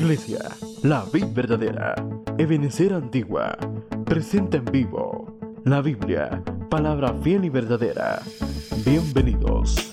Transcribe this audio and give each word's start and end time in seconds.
Iglesia, 0.00 0.38
la 0.84 1.04
vid 1.12 1.26
verdadera, 1.32 1.92
Ebenecer 2.38 2.92
Antigua, 2.92 3.58
presenta 4.06 4.58
en 4.58 4.64
vivo 4.66 5.36
la 5.64 5.80
Biblia, 5.80 6.40
palabra 6.70 7.12
fiel 7.20 7.44
y 7.44 7.48
verdadera. 7.48 8.22
Bienvenidos. 8.84 9.90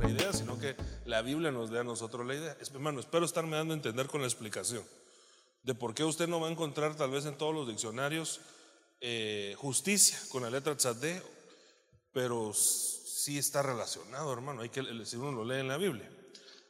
La 0.00 0.08
idea, 0.08 0.32
sino 0.32 0.58
que 0.58 0.74
la 1.04 1.20
Biblia 1.20 1.50
nos 1.50 1.68
dé 1.70 1.80
a 1.80 1.84
nosotros 1.84 2.26
la 2.26 2.34
idea. 2.34 2.56
Hermano, 2.72 2.98
espero 3.00 3.26
estarme 3.26 3.58
dando 3.58 3.74
a 3.74 3.76
entender 3.76 4.06
con 4.06 4.22
la 4.22 4.26
explicación 4.26 4.82
de 5.64 5.74
por 5.74 5.92
qué 5.92 6.02
usted 6.02 6.26
no 6.26 6.40
va 6.40 6.48
a 6.48 6.50
encontrar 6.50 6.94
tal 6.94 7.10
vez 7.10 7.26
en 7.26 7.36
todos 7.36 7.54
los 7.54 7.68
diccionarios 7.68 8.40
eh, 9.02 9.54
justicia 9.58 10.18
con 10.30 10.44
la 10.44 10.50
letra 10.50 10.74
tzadé, 10.74 11.22
pero 12.14 12.54
sí 12.54 13.36
está 13.36 13.62
relacionado, 13.62 14.32
hermano. 14.32 14.62
Hay 14.62 14.70
que, 14.70 14.82
si 15.04 15.16
uno 15.16 15.30
lo 15.30 15.44
lee 15.44 15.60
en 15.60 15.68
la 15.68 15.76
Biblia. 15.76 16.10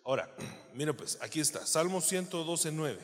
Ahora, 0.05 0.35
mire 0.75 0.95
pues, 0.95 1.19
aquí 1.21 1.41
está, 1.41 1.67
Salmo 1.67 2.00
112, 2.00 2.73
9. 2.73 2.99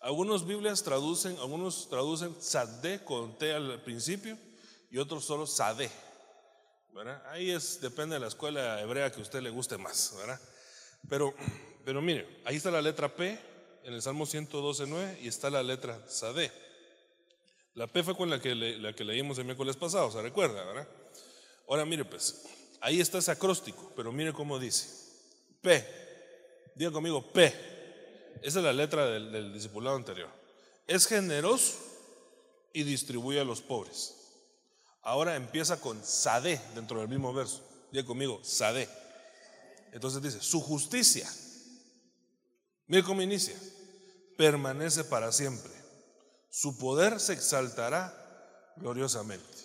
Algunas 0.00 0.46
Biblias 0.46 0.82
traducen, 0.82 1.36
algunos 1.38 1.88
traducen 1.88 2.34
Sadé 2.40 3.02
con 3.02 3.36
T 3.38 3.52
al 3.52 3.82
principio 3.82 4.38
y 4.90 4.98
otros 4.98 5.24
solo 5.24 5.46
Sadé. 5.46 5.90
¿verdad? 6.92 7.22
Ahí 7.30 7.50
es, 7.50 7.80
depende 7.80 8.14
de 8.14 8.20
la 8.20 8.28
escuela 8.28 8.80
hebrea 8.80 9.10
que 9.12 9.18
a 9.18 9.22
usted 9.22 9.40
le 9.42 9.50
guste 9.50 9.76
más, 9.76 10.14
¿verdad? 10.16 10.40
Pero, 11.08 11.34
pero 11.84 12.00
mire, 12.00 12.40
ahí 12.44 12.56
está 12.56 12.70
la 12.70 12.80
letra 12.80 13.14
P 13.14 13.38
en 13.84 13.92
el 13.92 14.00
Salmo 14.00 14.24
112, 14.24 14.86
9 14.86 15.18
y 15.22 15.28
está 15.28 15.50
la 15.50 15.62
letra 15.62 16.00
Sadé. 16.08 16.50
La 17.74 17.86
P 17.86 18.02
fue 18.02 18.16
con 18.16 18.30
la 18.30 18.40
que, 18.40 18.54
la 18.54 18.94
que 18.94 19.04
leímos 19.04 19.36
el 19.38 19.44
miércoles 19.44 19.76
pasado, 19.76 20.10
¿se 20.10 20.22
recuerda, 20.22 20.64
verdad? 20.64 20.88
Ahora 21.68 21.84
mire 21.84 22.04
pues, 22.04 22.44
ahí 22.80 23.00
está 23.00 23.18
ese 23.18 23.30
acróstico, 23.30 23.92
pero 23.94 24.10
mire 24.10 24.32
cómo 24.32 24.58
dice. 24.58 25.05
P. 25.60 25.84
Diga 26.74 26.90
conmigo, 26.90 27.32
P. 27.32 27.46
Esa 28.42 28.58
es 28.58 28.64
la 28.64 28.72
letra 28.72 29.06
del, 29.06 29.52
discipulado 29.52 29.96
anterior. 29.96 30.28
Es 30.86 31.06
generoso 31.06 31.74
y 32.72 32.82
distribuye 32.82 33.40
a 33.40 33.44
los 33.44 33.60
pobres. 33.60 34.14
Ahora 35.02 35.36
empieza 35.36 35.80
con 35.80 36.04
Sade 36.04 36.60
dentro 36.74 37.00
del 37.00 37.08
mismo 37.08 37.32
verso. 37.32 37.62
Diga 37.90 38.04
conmigo, 38.04 38.40
Sade. 38.42 38.88
Entonces 39.92 40.22
dice, 40.22 40.40
su 40.42 40.60
justicia, 40.60 41.28
mire 42.86 43.02
cómo 43.02 43.22
inicia, 43.22 43.54
permanece 44.36 45.04
para 45.04 45.32
siempre. 45.32 45.72
Su 46.50 46.76
poder 46.78 47.18
se 47.20 47.32
exaltará 47.32 48.14
gloriosamente. 48.76 49.56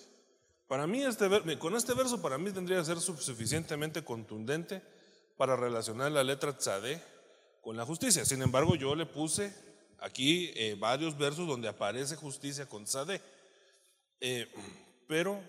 Para 0.68 0.88
mí, 0.88 1.04
este, 1.04 1.28
con 1.60 1.76
este 1.76 1.94
verso, 1.94 2.22
para 2.22 2.38
mí 2.38 2.52
tendría 2.52 2.80
que 2.80 2.86
ser 2.86 3.02
suficientemente 3.02 4.06
contundente 4.06 4.82
para 5.42 5.56
relacionar 5.56 6.11
la 6.11 6.23
letra 6.23 6.56
tzadé 6.56 7.02
con 7.61 7.75
la 7.75 7.84
justicia. 7.84 8.23
Sin 8.25 8.44
embargo, 8.44 8.75
yo 8.75 8.94
le 8.94 9.08
puse 9.08 9.52
aquí 9.97 10.52
eh, 10.53 10.75
varios 10.78 11.17
versos 11.17 11.47
donde 11.47 11.67
aparece 11.67 12.16
justicia 12.16 12.70
con 12.70 12.84
tzadé. 12.84 13.20
Eh, 14.19 14.47
pero 15.08 15.42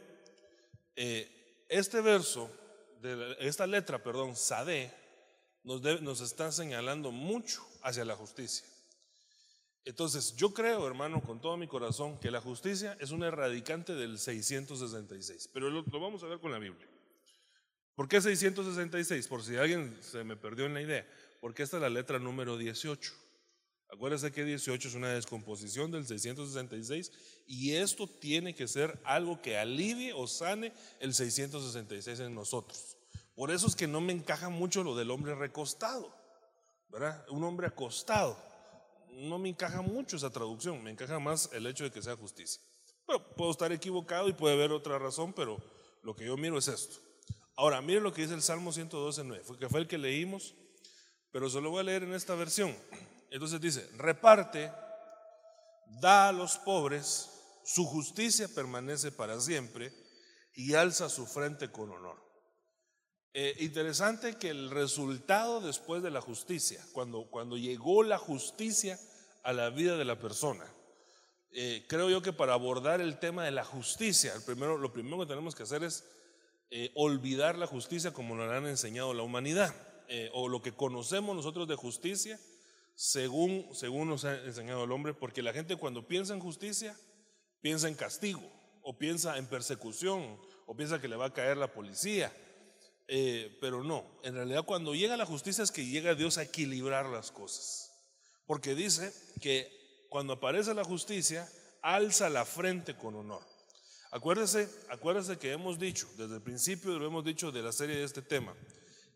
eh, 0.97 1.67
este 1.69 2.01
verso, 2.01 2.51
de 3.03 3.37
esta 3.41 3.67
letra, 3.67 4.03
perdón, 4.03 4.33
tzadé, 4.33 4.91
nos, 5.63 5.83
nos 6.01 6.23
está 6.23 6.51
señalando 6.53 7.11
mucho 7.11 7.63
hacia 7.83 8.07
la 8.07 8.17
justicia. 8.17 8.67
Entonces, 9.85 10.35
yo 10.37 10.55
creo, 10.55 10.87
hermano, 10.87 11.21
con 11.21 11.39
todo 11.39 11.59
mi 11.59 11.69
corazón, 11.69 12.19
que 12.19 12.31
la 12.31 12.41
justicia 12.41 12.97
es 12.99 13.11
un 13.11 13.25
erradicante 13.25 13.95
del 13.95 14.19
666. 14.19 15.51
Pero 15.53 15.69
lo 15.69 15.85
vamos 16.01 16.23
a 16.23 16.29
ver 16.29 16.41
con 16.41 16.51
la 16.51 16.59
Biblia. 16.59 16.89
¿Por 18.03 18.09
qué 18.09 18.21
666? 18.21 19.29
Por 19.29 19.45
si 19.45 19.57
alguien 19.57 19.97
se 20.01 20.25
me 20.25 20.35
perdió 20.35 20.67
en 20.67 20.75
la 20.75 20.83
idea. 20.83 21.07
Porque 21.41 21.63
esta 21.63 21.77
es 21.77 21.83
la 21.83 21.89
letra 21.89 22.19
número 22.19 22.59
18. 22.59 23.13
Acuérdense 23.91 24.33
que 24.33 24.45
18 24.45 24.89
es 24.89 24.95
una 24.97 25.11
descomposición 25.11 25.93
del 25.93 26.05
666 26.05 27.13
y 27.47 27.75
esto 27.77 28.09
tiene 28.09 28.57
que 28.57 28.67
ser 28.67 29.01
algo 29.05 29.41
que 29.41 29.57
alivie 29.57 30.13
o 30.15 30.27
sane 30.27 30.73
el 30.99 31.15
666 31.15 32.19
en 32.19 32.35
nosotros. 32.35 32.97
Por 33.37 33.53
eso 33.53 33.69
es 33.69 33.77
que 33.77 33.87
no 33.87 34.01
me 34.01 34.13
encaja 34.13 34.49
mucho 34.49 34.83
lo 34.83 34.97
del 34.97 35.13
hombre 35.13 35.37
recostado, 35.37 36.13
¿verdad? 36.89 37.25
Un 37.31 37.45
hombre 37.45 37.69
acostado. 37.69 38.37
No 39.13 39.39
me 39.39 39.51
encaja 39.51 39.81
mucho 39.81 40.17
esa 40.17 40.31
traducción, 40.31 40.83
me 40.83 40.91
encaja 40.91 41.21
más 41.21 41.51
el 41.53 41.69
hecho 41.69 41.85
de 41.85 41.93
que 41.93 42.03
sea 42.03 42.17
justicia. 42.17 42.61
Puedo 43.37 43.53
estar 43.53 43.71
equivocado 43.71 44.29
y 44.29 44.33
puede 44.33 44.57
haber 44.57 44.73
otra 44.73 44.99
razón, 44.99 45.33
pero 45.33 45.63
lo 46.03 46.17
que 46.17 46.25
yo 46.25 46.37
miro 46.37 46.59
es 46.59 46.67
esto. 46.67 47.12
Ahora, 47.57 47.83
mire 47.83 48.01
lo 48.01 48.13
que 48.13 48.23
dice 48.23 48.35
el 48.35 48.43
Salmo 48.43 48.73
112, 48.73 49.25
9, 49.25 49.45
que 49.59 49.69
fue 49.69 49.81
el 49.81 49.87
que 49.87 49.99
leímos, 49.99 50.55
pero 51.31 51.49
solo 51.51 51.71
voy 51.71 51.81
a 51.81 51.85
leer 51.85 52.05
en 52.05 52.15
esta 52.15 52.35
versión. 52.35 52.77
Entonces 53.31 53.61
dice, 53.61 53.89
reparte, 53.97 54.73
da 56.01 56.29
a 56.29 56.33
los 56.33 56.59
pobres, 56.59 57.31
su 57.65 57.85
justicia 57.85 58.49
permanece 58.49 59.13
para 59.13 59.41
siempre 59.41 59.93
y 60.55 60.75
alza 60.75 61.09
su 61.09 61.27
frente 61.27 61.71
con 61.71 61.91
honor. 61.91 62.23
Eh, 63.35 63.57
interesante 63.61 64.37
que 64.37 64.51
el 64.51 64.71
resultado 64.71 65.61
después 65.61 66.03
de 66.03 66.11
la 66.11 66.21
justicia, 66.21 66.85
cuando, 66.93 67.31
cuando 67.31 67.57
llegó 67.57 68.03
la 68.03 68.19
justicia 68.19 68.99
a 69.43 69.55
la 69.55 69.71
vida 69.71 69.97
de 69.97 70.05
la 70.05 70.19
persona, 70.19 70.67
eh, 71.51 71.87
creo 71.89 72.11
yo 72.11 72.21
que 72.23 72.33
para 72.33 72.53
abordar 72.53 73.01
el 73.01 73.19
tema 73.19 73.45
de 73.45 73.51
la 73.51 73.65
justicia, 73.65 74.35
primero, 74.45 74.77
lo 74.77 74.93
primero 74.93 75.19
que 75.21 75.27
tenemos 75.27 75.55
que 75.55 75.63
hacer 75.63 75.83
es 75.83 76.05
eh, 76.75 76.91
olvidar 76.95 77.59
la 77.59 77.67
justicia 77.67 78.15
como 78.15 78.35
nos 78.35 78.51
han 78.51 78.67
enseñado 78.67 79.13
la 79.13 79.23
humanidad, 79.23 79.75
eh, 80.09 80.31
o 80.33 80.49
lo 80.49 80.63
que 80.63 80.73
conocemos 80.73 81.37
nosotros 81.37 81.69
de 81.69 81.77
justicia, 81.77 82.41
según, 82.95 83.69
según 83.75 84.09
nos 84.09 84.25
ha 84.25 84.43
enseñado 84.43 84.85
el 84.85 84.93
hombre, 84.93 85.13
porque 85.13 85.43
la 85.43 85.53
gente 85.53 85.77
cuando 85.77 86.09
piensa 86.09 86.33
en 86.33 86.41
justicia, 86.41 86.99
piensa 87.61 87.89
en 87.89 87.95
castigo, 87.95 88.41
o 88.81 88.97
piensa 88.97 89.37
en 89.37 89.49
persecución, 89.49 90.41
o 90.65 90.75
piensa 90.75 90.99
que 90.99 91.09
le 91.09 91.17
va 91.17 91.27
a 91.27 91.35
caer 91.35 91.59
la 91.59 91.71
policía. 91.71 92.33
Eh, 93.07 93.55
pero 93.61 93.85
no, 93.85 94.07
en 94.23 94.35
realidad 94.35 94.65
cuando 94.65 94.95
llega 94.95 95.19
la 95.19 95.27
justicia 95.27 95.63
es 95.63 95.73
que 95.73 95.85
llega 95.85 96.15
Dios 96.15 96.39
a 96.39 96.45
equilibrar 96.45 97.05
las 97.05 97.31
cosas. 97.31 97.93
Porque 98.47 98.75
dice 98.75 99.13
que 99.43 100.07
cuando 100.09 100.33
aparece 100.33 100.73
la 100.73 100.85
justicia, 100.85 101.47
alza 101.83 102.31
la 102.31 102.47
frente 102.47 102.97
con 102.97 103.15
honor. 103.15 103.52
Acuérdese, 104.15 104.69
acuérdese 104.91 105.39
que 105.39 105.53
hemos 105.53 105.79
dicho, 105.79 106.07
desde 106.19 106.35
el 106.35 106.43
principio 106.43 106.99
lo 106.99 107.07
hemos 107.07 107.25
dicho 107.25 107.51
de 107.51 107.63
la 107.63 107.73
serie 107.73 107.97
de 107.97 108.05
este 108.05 108.21
tema, 108.21 108.55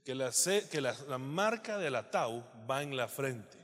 que 0.03 0.15
la, 0.15 0.33
que 0.71 0.81
la, 0.81 1.19
marca 1.19 1.77
del 1.77 1.97
atau 1.97 2.43
va 2.69 2.83
en 2.83 2.97
la 2.97 3.07
frente. 3.07 3.59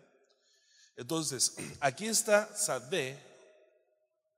Entonces, 0.95 1.57
aquí 1.81 2.07
está 2.07 2.55
Sadé 2.55 3.19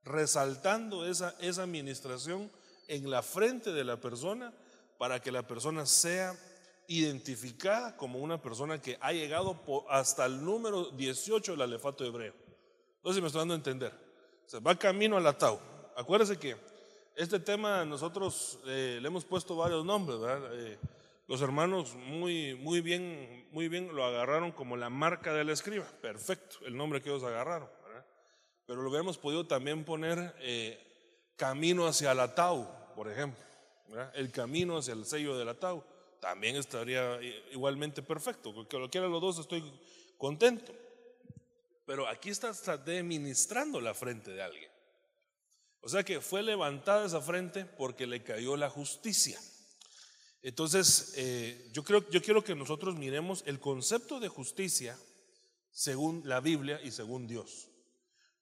resaltando 0.05 1.05
esa, 1.05 1.35
esa 1.41 1.63
administración 1.63 2.49
en 2.87 3.09
la 3.09 3.21
frente 3.21 3.73
de 3.73 3.83
la 3.83 3.99
persona 3.99 4.53
para 4.97 5.19
que 5.19 5.33
la 5.33 5.45
persona 5.45 5.85
sea 5.85 6.33
identificada 6.87 7.97
como 7.97 8.19
una 8.19 8.41
persona 8.41 8.81
que 8.81 8.97
ha 9.01 9.11
llegado 9.11 9.61
hasta 9.89 10.25
el 10.27 10.45
número 10.45 10.91
18 10.91 11.51
del 11.51 11.61
alefato 11.61 12.05
hebreo. 12.05 12.35
Entonces 12.97 13.21
me 13.21 13.27
estoy 13.27 13.41
dando 13.41 13.55
a 13.55 13.57
entender. 13.57 13.91
se 14.45 14.59
va 14.59 14.79
camino 14.79 15.17
al 15.17 15.27
atau. 15.27 15.59
Acuérdese 15.97 16.37
que 16.37 16.55
este 17.15 17.39
tema 17.39 17.85
nosotros 17.85 18.59
eh, 18.65 18.99
le 19.01 19.07
hemos 19.07 19.25
puesto 19.25 19.55
varios 19.55 19.85
nombres, 19.85 20.19
¿verdad? 20.19 20.49
Eh, 20.53 20.77
los 21.27 21.41
hermanos 21.41 21.95
muy, 21.95 22.55
muy, 22.55 22.81
bien, 22.81 23.47
muy 23.51 23.67
bien 23.67 23.95
lo 23.95 24.03
agarraron 24.03 24.51
como 24.51 24.77
la 24.77 24.89
marca 24.89 25.33
del 25.33 25.49
escriba, 25.49 25.85
perfecto, 26.01 26.57
el 26.65 26.75
nombre 26.75 27.01
que 27.01 27.09
ellos 27.09 27.23
agarraron, 27.23 27.69
¿verdad? 27.83 28.05
Pero 28.65 28.81
lo 28.81 28.89
hubiéramos 28.89 29.17
podido 29.17 29.47
también 29.47 29.85
poner 29.85 30.35
eh, 30.39 30.77
camino 31.35 31.87
hacia 31.87 32.13
la 32.13 32.35
Tau, 32.35 32.67
por 32.95 33.09
ejemplo, 33.09 33.43
¿verdad? 33.87 34.11
el 34.15 34.31
camino 34.31 34.77
hacia 34.77 34.93
el 34.93 35.05
sello 35.05 35.37
de 35.37 35.45
la 35.45 35.53
Tau, 35.53 35.83
también 36.19 36.57
estaría 36.57 37.19
igualmente 37.51 38.01
perfecto, 38.01 38.53
porque 38.53 38.77
lo 38.77 38.89
quiera 38.89 39.07
los 39.07 39.21
dos 39.21 39.39
estoy 39.39 39.63
contento. 40.17 40.73
Pero 41.85 42.07
aquí 42.07 42.29
está, 42.29 42.49
está 42.49 42.77
ministrando 43.03 43.79
la 43.79 43.93
frente 43.93 44.31
de 44.31 44.41
alguien. 44.41 44.74
O 45.85 45.89
sea 45.89 46.03
que 46.03 46.19
fue 46.19 46.41
levantada 46.41 47.05
esa 47.05 47.21
frente 47.21 47.63
porque 47.63 48.07
le 48.07 48.23
cayó 48.23 48.57
la 48.57 48.71
justicia. 48.71 49.39
Entonces, 50.41 51.13
eh, 51.15 51.69
yo, 51.73 51.83
creo, 51.83 52.09
yo 52.09 52.23
quiero 52.23 52.43
que 52.43 52.55
nosotros 52.55 52.95
miremos 52.95 53.43
el 53.45 53.59
concepto 53.59 54.19
de 54.19 54.27
justicia 54.27 54.97
según 55.71 56.23
la 56.25 56.39
Biblia 56.39 56.81
y 56.83 56.89
según 56.89 57.27
Dios. 57.27 57.67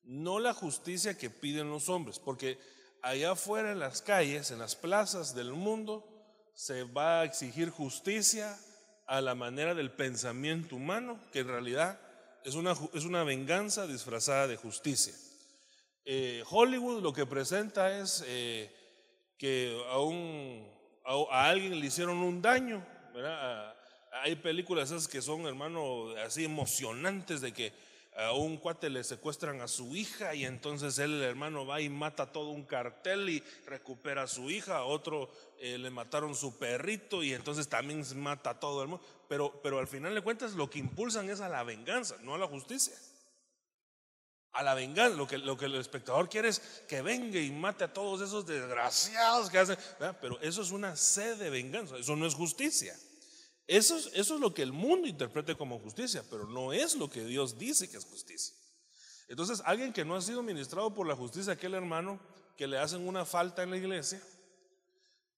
No 0.03 0.39
la 0.39 0.53
justicia 0.53 1.17
que 1.17 1.29
piden 1.29 1.69
los 1.69 1.89
hombres, 1.89 2.17
porque 2.17 2.57
allá 3.01 3.31
afuera 3.31 3.73
en 3.73 3.79
las 3.79 4.01
calles, 4.01 4.51
en 4.51 4.59
las 4.59 4.77
plazas 4.77 5.35
del 5.35 5.51
mundo, 5.51 6.07
se 6.53 6.83
va 6.83 7.19
a 7.19 7.23
exigir 7.25 7.69
justicia 7.71 8.57
a 9.05 9.19
la 9.19 9.35
manera 9.35 9.75
del 9.75 9.91
pensamiento 9.91 10.77
humano, 10.77 11.19
que 11.33 11.39
en 11.39 11.49
realidad 11.49 11.99
es 12.45 12.55
una, 12.55 12.73
es 12.93 13.03
una 13.03 13.25
venganza 13.25 13.85
disfrazada 13.85 14.47
de 14.47 14.55
justicia. 14.55 15.13
Eh, 16.05 16.43
Hollywood 16.49 17.01
lo 17.01 17.13
que 17.13 17.25
presenta 17.25 17.99
es 17.99 18.23
eh, 18.27 18.69
que 19.37 19.81
a, 19.89 19.99
un, 19.99 20.67
a, 21.05 21.49
alguien 21.49 21.79
le 21.79 21.85
hicieron 21.85 22.17
un 22.17 22.41
daño, 22.41 22.85
Hay 24.23 24.35
películas 24.35 24.91
esas 24.91 25.07
que 25.07 25.21
son, 25.21 25.45
hermano, 25.45 26.09
así 26.25 26.45
emocionantes 26.45 27.41
de 27.41 27.51
que 27.51 27.73
a 28.15 28.33
un 28.33 28.57
cuate 28.57 28.89
le 28.89 29.03
secuestran 29.03 29.61
a 29.61 29.67
su 29.67 29.95
hija 29.95 30.35
y 30.35 30.45
entonces 30.45 30.99
él, 30.99 31.13
el 31.13 31.23
hermano, 31.23 31.65
va 31.65 31.81
y 31.81 31.89
mata 31.89 32.31
todo 32.31 32.49
un 32.49 32.63
cartel 32.63 33.29
y 33.29 33.43
recupera 33.65 34.23
a 34.23 34.27
su 34.27 34.51
hija, 34.51 34.77
a 34.77 34.83
otro 34.83 35.29
eh, 35.59 35.77
le 35.77 35.89
mataron 35.89 36.35
su 36.35 36.57
perrito 36.57 37.23
y 37.23 37.33
entonces 37.33 37.67
también 37.67 38.03
mata 38.17 38.51
a 38.51 38.59
todo 38.59 38.83
el 38.83 38.89
mundo. 38.89 39.03
Pero, 39.27 39.59
pero 39.63 39.79
al 39.79 39.87
final 39.87 40.13
de 40.13 40.21
cuentas 40.21 40.53
lo 40.53 40.69
que 40.69 40.79
impulsan 40.79 41.29
es 41.29 41.39
a 41.41 41.49
la 41.49 41.63
venganza, 41.63 42.17
no 42.21 42.35
a 42.35 42.37
la 42.37 42.47
justicia. 42.47 42.93
A 44.53 44.63
la 44.63 44.75
venganza, 44.75 45.17
lo 45.17 45.27
que, 45.27 45.37
lo 45.37 45.57
que 45.57 45.65
el 45.65 45.75
espectador 45.75 46.29
quiere 46.29 46.49
es 46.49 46.59
que 46.87 47.01
venga 47.01 47.39
y 47.39 47.51
mate 47.51 47.83
a 47.83 47.93
todos 47.93 48.21
esos 48.21 48.45
desgraciados 48.45 49.49
que 49.49 49.57
hacen. 49.57 49.77
Pero 50.21 50.39
eso 50.41 50.61
es 50.61 50.71
una 50.71 50.95
sed 50.95 51.37
de 51.37 51.49
venganza, 51.49 51.97
eso 51.97 52.15
no 52.15 52.25
es 52.25 52.35
justicia. 52.35 52.95
Eso 53.65 53.97
es, 53.97 54.11
eso 54.13 54.35
es 54.35 54.41
lo 54.41 54.53
que 54.53 54.61
el 54.61 54.73
mundo 54.73 55.07
interprete 55.07 55.55
como 55.55 55.79
justicia, 55.79 56.23
pero 56.29 56.47
no 56.47 56.73
es 56.73 56.95
lo 56.95 57.09
que 57.09 57.23
Dios 57.23 57.57
dice 57.57 57.89
que 57.89 57.97
es 57.97 58.05
justicia. 58.05 58.55
Entonces, 59.27 59.61
alguien 59.65 59.93
que 59.93 60.05
no 60.05 60.15
ha 60.15 60.21
sido 60.21 60.43
ministrado 60.43 60.93
por 60.93 61.07
la 61.07 61.15
justicia, 61.15 61.53
aquel 61.53 61.73
hermano 61.73 62.19
que 62.57 62.67
le 62.67 62.77
hacen 62.77 63.07
una 63.07 63.25
falta 63.25 63.63
en 63.63 63.71
la 63.71 63.77
iglesia, 63.77 64.21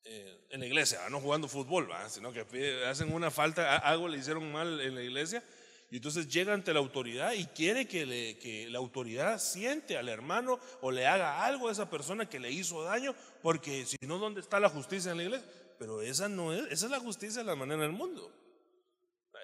eh, 0.04 0.48
en 0.50 0.60
la 0.60 0.66
iglesia, 0.66 1.00
no 1.10 1.22
jugando 1.22 1.48
fútbol, 1.48 1.90
sino 2.10 2.34
que 2.34 2.86
hacen 2.86 3.14
una 3.14 3.32
falta, 3.32 3.78
algo 3.78 4.08
le 4.08 4.18
hicieron 4.18 4.52
mal 4.52 4.82
en 4.82 4.96
la 4.96 5.04
iglesia, 5.04 5.44
y 5.92 5.98
entonces 5.98 6.28
llega 6.28 6.54
ante 6.54 6.74
la 6.74 6.80
autoridad 6.80 7.34
y 7.34 7.46
quiere 7.46 7.88
que, 7.88 8.68
la 8.70 8.80
autoridad 8.80 9.40
siente 9.40 9.98
al 9.98 10.10
hermano 10.10 10.60
o 10.82 10.92
le 10.92 11.08
haga 11.08 11.46
algo 11.46 11.70
a 11.70 11.72
esa 11.72 11.90
persona 11.90 12.28
que 12.28 12.40
le 12.40 12.52
hizo 12.52 12.84
daño, 12.84 13.16
porque 13.42 13.86
si 13.86 13.98
no, 14.02 14.18
¿dónde 14.18 14.42
está 14.42 14.60
la 14.60 14.70
justicia 14.70 15.12
en 15.12 15.18
la 15.18 15.24
iglesia? 15.24 15.48
pero 15.78 16.02
esa 16.02 16.30
no 16.30 16.54
es, 16.54 16.66
esa 16.72 16.86
es 16.86 16.92
la 16.92 17.00
justicia 17.00 17.42
de 17.42 17.48
la 17.48 17.56
manera 17.56 17.82
del 17.84 17.92
mundo. 17.92 18.32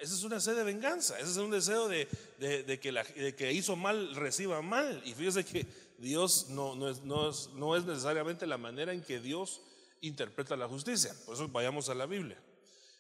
Esa 0.02 0.16
es 0.16 0.24
una 0.24 0.40
sed 0.40 0.56
de 0.56 0.64
venganza, 0.64 1.20
ese 1.20 1.30
es 1.30 1.38
un 1.38 1.52
deseo 1.52 1.88
de, 1.88 2.08
de, 2.40 2.80
que, 2.80 2.92
la, 2.92 3.04
que 3.04 3.54
hizo 3.54 3.76
mal 3.76 4.16
reciba 4.16 4.62
mal. 4.62 5.02
Y 5.06 5.14
fíjese 5.14 5.46
que 5.46 5.68
Dios 6.00 6.48
no, 6.50 6.76
no, 6.76 6.90
es, 6.90 7.02
no, 7.02 7.30
es, 7.30 7.50
no 7.54 7.76
es 7.76 7.86
necesariamente 7.86 8.48
la 8.48 8.58
manera 8.58 8.94
en 8.94 9.04
que 9.04 9.20
Dios 9.20 9.62
interpreta 10.02 10.56
la 10.56 10.68
justicia. 10.68 11.14
Por 11.26 11.36
eso 11.36 11.48
vayamos 11.50 11.90
a 11.90 11.94
la 11.94 12.08
Biblia. 12.08 12.42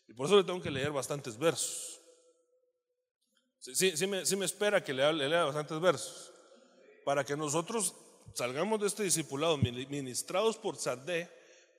Y 0.07 0.13
por 0.13 0.27
eso 0.27 0.37
le 0.37 0.43
tengo 0.43 0.61
que 0.61 0.69
leer 0.69 0.91
bastantes 0.91 1.39
versos. 1.39 2.00
Sí, 3.61 3.95
sí, 3.95 4.07
me, 4.07 4.25
sí 4.25 4.35
me, 4.35 4.45
espera 4.45 4.83
que 4.83 4.91
le, 4.91 5.13
lea 5.13 5.45
bastantes 5.45 5.79
versos. 5.79 6.31
Para 7.05 7.23
que 7.23 7.37
nosotros 7.37 7.93
salgamos 8.33 8.81
de 8.81 8.87
este 8.87 9.03
discipulado 9.03 9.55
ministrados 9.55 10.57
por 10.57 10.77
Sadé, 10.77 11.29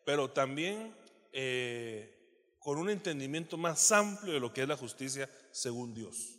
pero 0.05 0.31
también 0.31 0.95
eh, 1.33 2.55
con 2.61 2.79
un 2.79 2.89
entendimiento 2.89 3.57
más 3.57 3.91
amplio 3.91 4.33
de 4.33 4.39
lo 4.39 4.53
que 4.53 4.63
es 4.63 4.69
la 4.69 4.77
justicia 4.77 5.29
según 5.51 5.93
Dios. 5.93 6.37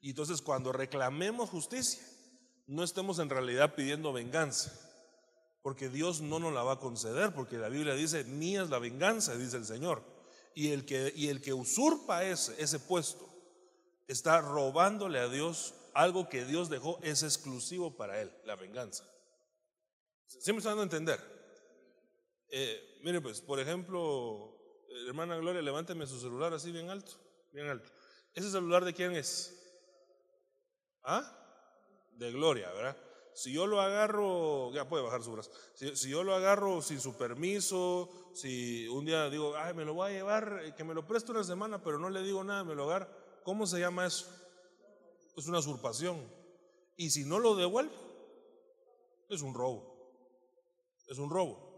Y 0.00 0.10
entonces 0.10 0.40
cuando 0.40 0.72
reclamemos 0.72 1.50
justicia, 1.50 2.02
no 2.66 2.82
estemos 2.82 3.18
en 3.18 3.28
realidad 3.28 3.74
pidiendo 3.74 4.10
venganza, 4.10 4.72
porque 5.60 5.90
Dios 5.90 6.22
no 6.22 6.38
nos 6.38 6.54
la 6.54 6.62
va 6.62 6.74
a 6.74 6.80
conceder, 6.80 7.34
porque 7.34 7.58
la 7.58 7.68
Biblia 7.68 7.94
dice, 7.94 8.24
mía 8.24 8.62
es 8.62 8.70
la 8.70 8.78
venganza, 8.78 9.36
dice 9.36 9.58
el 9.58 9.66
Señor. 9.66 10.02
Y 10.54 10.70
el 10.70 10.86
que, 10.86 11.12
y 11.14 11.28
el 11.28 11.42
que 11.42 11.52
usurpa 11.52 12.24
ese, 12.24 12.54
ese 12.58 12.78
puesto 12.78 13.31
está 14.08 14.40
robándole 14.40 15.18
a 15.18 15.28
Dios 15.28 15.74
algo 15.94 16.28
que 16.28 16.44
Dios 16.44 16.68
dejó, 16.70 16.98
es 17.02 17.22
exclusivo 17.22 17.96
para 17.96 18.20
él, 18.20 18.32
la 18.44 18.56
venganza. 18.56 19.04
¿Sí 20.26 20.52
me 20.52 20.58
están 20.58 20.72
dando 20.72 20.82
a 20.82 20.84
entender? 20.84 21.20
Eh, 22.48 23.00
mire, 23.02 23.20
pues, 23.20 23.40
por 23.40 23.60
ejemplo, 23.60 24.58
hermana 25.06 25.36
Gloria, 25.36 25.62
levánteme 25.62 26.06
su 26.06 26.20
celular 26.20 26.52
así 26.52 26.72
bien 26.72 26.90
alto, 26.90 27.12
bien 27.52 27.68
alto. 27.68 27.90
¿Ese 28.34 28.50
celular 28.50 28.84
de 28.84 28.94
quién 28.94 29.12
es? 29.12 29.58
¿Ah? 31.02 31.38
De 32.12 32.30
Gloria, 32.32 32.70
¿verdad? 32.72 32.96
Si 33.34 33.52
yo 33.52 33.66
lo 33.66 33.80
agarro, 33.80 34.70
ya 34.72 34.88
puede 34.88 35.04
bajar 35.04 35.22
su 35.22 35.32
brazo. 35.32 35.50
Si, 35.74 36.10
yo 36.10 36.22
lo 36.22 36.34
agarro 36.34 36.82
sin 36.82 37.00
su 37.00 37.16
permiso, 37.16 38.10
si 38.34 38.86
un 38.88 39.06
día 39.06 39.30
digo, 39.30 39.56
ay, 39.56 39.72
me 39.74 39.84
lo 39.84 39.94
voy 39.94 40.10
a 40.10 40.14
llevar, 40.14 40.60
eh, 40.64 40.74
que 40.74 40.84
me 40.84 40.94
lo 40.94 41.06
presto 41.06 41.32
una 41.32 41.42
semana, 41.42 41.82
pero 41.82 41.98
no 41.98 42.10
le 42.10 42.22
digo 42.22 42.44
nada, 42.44 42.64
me 42.64 42.74
lo 42.74 42.84
agarro, 42.84 43.08
¿cómo 43.44 43.66
se 43.66 43.80
llama 43.80 44.06
eso? 44.06 44.26
Es 45.36 45.46
una 45.46 45.58
usurpación. 45.58 46.20
Y 46.96 47.10
si 47.10 47.24
no 47.24 47.38
lo 47.38 47.56
devuelvo, 47.56 47.92
es 49.28 49.42
un 49.42 49.54
robo. 49.54 49.92
Es 51.08 51.18
un 51.18 51.30
robo. 51.30 51.72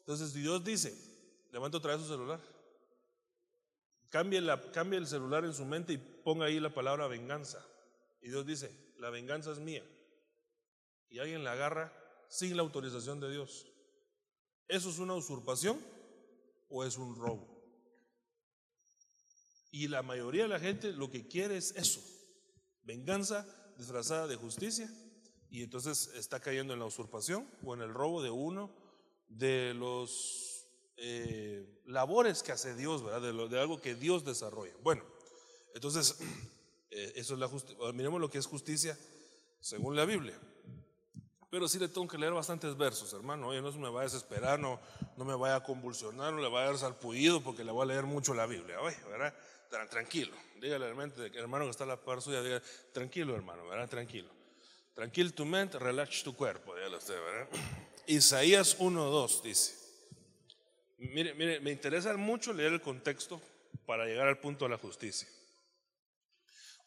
Entonces 0.00 0.32
Dios 0.34 0.64
dice, 0.64 0.94
levanta 1.52 1.78
otra 1.78 1.94
vez 1.94 2.02
su 2.02 2.08
celular. 2.08 2.40
Cambie, 4.10 4.40
la, 4.40 4.62
el 4.92 5.06
celular 5.06 5.44
en 5.44 5.54
su 5.54 5.64
mente 5.64 5.92
y 5.94 5.98
ponga 5.98 6.46
ahí 6.46 6.60
la 6.60 6.72
palabra 6.72 7.08
venganza. 7.08 7.64
Y 8.22 8.28
Dios 8.28 8.46
dice, 8.46 8.70
la 8.98 9.10
venganza 9.10 9.50
es 9.50 9.58
mía. 9.58 9.84
Y 11.10 11.18
alguien 11.18 11.44
la 11.44 11.52
agarra 11.52 11.92
sin 12.28 12.56
la 12.56 12.62
autorización 12.62 13.20
de 13.20 13.30
Dios. 13.30 13.66
¿Eso 14.68 14.90
es 14.90 14.98
una 14.98 15.14
usurpación 15.14 15.80
o 16.68 16.84
es 16.84 16.96
un 16.96 17.16
robo? 17.16 17.53
Y 19.74 19.88
la 19.88 20.04
mayoría 20.04 20.44
de 20.44 20.50
la 20.50 20.60
gente 20.60 20.92
lo 20.92 21.10
que 21.10 21.26
quiere 21.26 21.56
es 21.56 21.72
eso, 21.72 22.00
venganza 22.84 23.44
disfrazada 23.76 24.28
de 24.28 24.36
justicia. 24.36 24.88
Y 25.50 25.64
entonces 25.64 26.12
está 26.14 26.38
cayendo 26.38 26.74
en 26.74 26.78
la 26.78 26.84
usurpación 26.84 27.50
o 27.64 27.74
en 27.74 27.80
el 27.80 27.92
robo 27.92 28.22
de 28.22 28.30
uno 28.30 28.70
de 29.26 29.74
los 29.74 30.68
eh, 30.96 31.82
labores 31.86 32.44
que 32.44 32.52
hace 32.52 32.76
Dios, 32.76 33.02
¿verdad? 33.02 33.20
De, 33.20 33.48
de, 33.48 33.60
algo 33.60 33.80
que 33.80 33.96
Dios 33.96 34.24
desarrolla. 34.24 34.74
Bueno, 34.80 35.02
entonces, 35.74 36.18
eh, 36.92 37.12
eso 37.16 37.34
es 37.34 37.40
la 37.40 37.48
justicia. 37.48 37.92
Miremos 37.92 38.20
lo 38.20 38.30
que 38.30 38.38
es 38.38 38.46
justicia 38.46 38.96
según 39.58 39.96
la 39.96 40.04
Biblia. 40.04 40.38
Pero 41.50 41.66
sí 41.66 41.80
le 41.80 41.88
tengo 41.88 42.06
que 42.06 42.18
leer 42.18 42.32
bastantes 42.32 42.76
versos, 42.76 43.12
hermano. 43.12 43.48
Oye, 43.48 43.60
no 43.60 43.72
se 43.72 43.78
me 43.78 43.88
vaya 43.88 44.02
a 44.02 44.04
desesperar, 44.04 44.60
no, 44.60 44.78
no 45.16 45.24
me 45.24 45.34
vaya 45.34 45.56
a 45.56 45.64
convulsionar, 45.64 46.32
no 46.32 46.40
le 46.40 46.48
vaya 46.48 46.66
a 46.66 46.70
dar 46.70 46.78
salpullido 46.78 47.40
porque 47.42 47.64
le 47.64 47.72
voy 47.72 47.82
a 47.82 47.86
leer 47.86 48.04
mucho 48.04 48.34
la 48.34 48.46
Biblia. 48.46 48.80
Oye, 48.80 48.96
¿verdad? 49.08 49.34
Tranquilo. 49.90 50.36
Dígale 50.60 50.86
al 50.86 50.90
hermano 51.34 51.64
que 51.64 51.70
está 51.70 51.84
a 51.84 51.88
la 51.88 51.96
par 51.96 52.22
suya, 52.22 52.62
tranquilo, 52.92 53.34
hermano. 53.34 53.62
Tranquilo. 53.88 54.30
Tranquilo 54.94 55.32
tu 55.32 55.44
mente, 55.44 55.78
relax 55.78 56.22
tu 56.22 56.36
cuerpo, 56.36 56.74
dígale 56.74 56.96
usted, 56.96 57.14
¿verdad? 57.14 57.48
Isaías 58.06 58.78
1.2 58.78 59.42
dice, 59.42 59.74
mire, 60.98 61.34
mire, 61.34 61.58
me 61.58 61.72
interesa 61.72 62.16
mucho 62.16 62.52
leer 62.52 62.74
el 62.74 62.80
contexto 62.80 63.40
para 63.86 64.06
llegar 64.06 64.28
al 64.28 64.38
punto 64.38 64.66
de 64.66 64.70
la 64.70 64.78
justicia. 64.78 65.28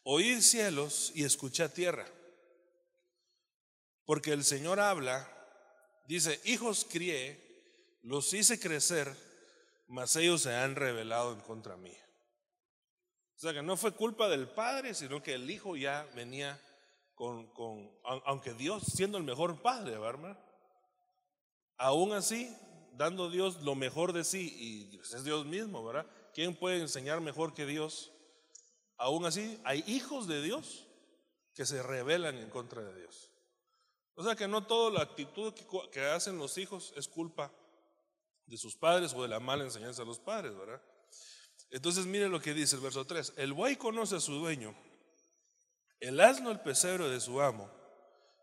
Oíd 0.04 0.40
cielos 0.40 1.12
y 1.16 1.26
escuchad 1.26 1.72
tierra, 1.72 2.06
porque 4.06 4.32
el 4.32 4.46
Señor 4.46 4.80
habla, 4.80 5.28
dice, 6.08 6.40
hijos 6.46 6.88
crié, 6.90 7.38
los 8.04 8.34
hice 8.34 8.58
crecer, 8.58 9.14
mas 9.88 10.16
ellos 10.16 10.44
se 10.44 10.56
han 10.56 10.76
rebelado 10.76 11.34
en 11.34 11.42
contra 11.42 11.76
mí. 11.76 11.94
O 13.38 13.40
sea 13.40 13.54
que 13.54 13.62
no 13.62 13.78
fue 13.78 13.94
culpa 13.94 14.28
del 14.28 14.50
padre, 14.50 14.96
sino 14.96 15.22
que 15.22 15.36
el 15.36 15.50
hijo 15.50 15.76
ya 15.76 16.10
venía 16.16 16.60
con, 17.14 17.46
con 17.54 17.90
aunque 18.26 18.54
Dios 18.56 18.84
siendo 18.84 19.20
el 19.20 19.24
mejor 19.24 19.62
padre, 19.62 19.98
¿verdad? 20.00 20.44
Aún 21.78 22.14
así, 22.14 22.52
dando 22.94 23.30
Dios 23.30 23.62
lo 23.62 23.76
mejor 23.76 24.12
de 24.12 24.24
sí, 24.24 24.56
y 24.58 24.98
es 24.98 25.24
Dios 25.24 25.46
mismo, 25.46 25.86
¿verdad? 25.86 26.08
¿Quién 26.34 26.56
puede 26.56 26.82
enseñar 26.82 27.22
mejor 27.22 27.54
que 27.54 27.68
Dios? 27.68 28.12
Aún 28.98 29.24
así, 29.26 29.62
hay 29.64 29.84
hijos 29.86 30.28
de 30.28 30.42
Dios 30.42 30.88
que 31.54 31.68
se 31.68 31.84
rebelan 31.84 32.38
en 32.40 32.50
contra 32.50 32.82
de 32.84 33.02
Dios. 33.02 33.32
O 34.16 34.24
sea 34.24 34.36
que 34.36 34.48
no 34.48 34.66
toda 34.66 34.90
la 34.90 35.02
actitud 35.02 35.54
que, 35.92 36.06
hacen 36.06 36.40
los 36.40 36.58
hijos 36.58 36.92
es 36.96 37.08
culpa 37.08 37.52
de 38.48 38.58
sus 38.58 38.76
padres 38.76 39.14
o 39.14 39.22
de 39.22 39.28
la 39.28 39.40
mala 39.40 39.64
enseñanza 39.64 40.02
de 40.02 40.08
los 40.08 40.18
padres, 40.18 40.58
¿verdad? 40.58 40.82
Entonces 41.72 42.06
mire 42.06 42.30
lo 42.30 42.42
que 42.42 42.54
dice 42.54 42.76
el 42.76 42.82
verso 42.82 43.06
3. 43.06 43.34
El 43.38 43.54
buey 43.54 43.76
conoce 43.76 44.16
a 44.16 44.20
su 44.20 44.34
dueño, 44.34 44.76
el 46.00 46.20
asno 46.20 46.52
el 46.52 46.60
pesebre 46.62 47.10
de 47.10 47.20
su 47.20 47.42
amo, 47.42 47.70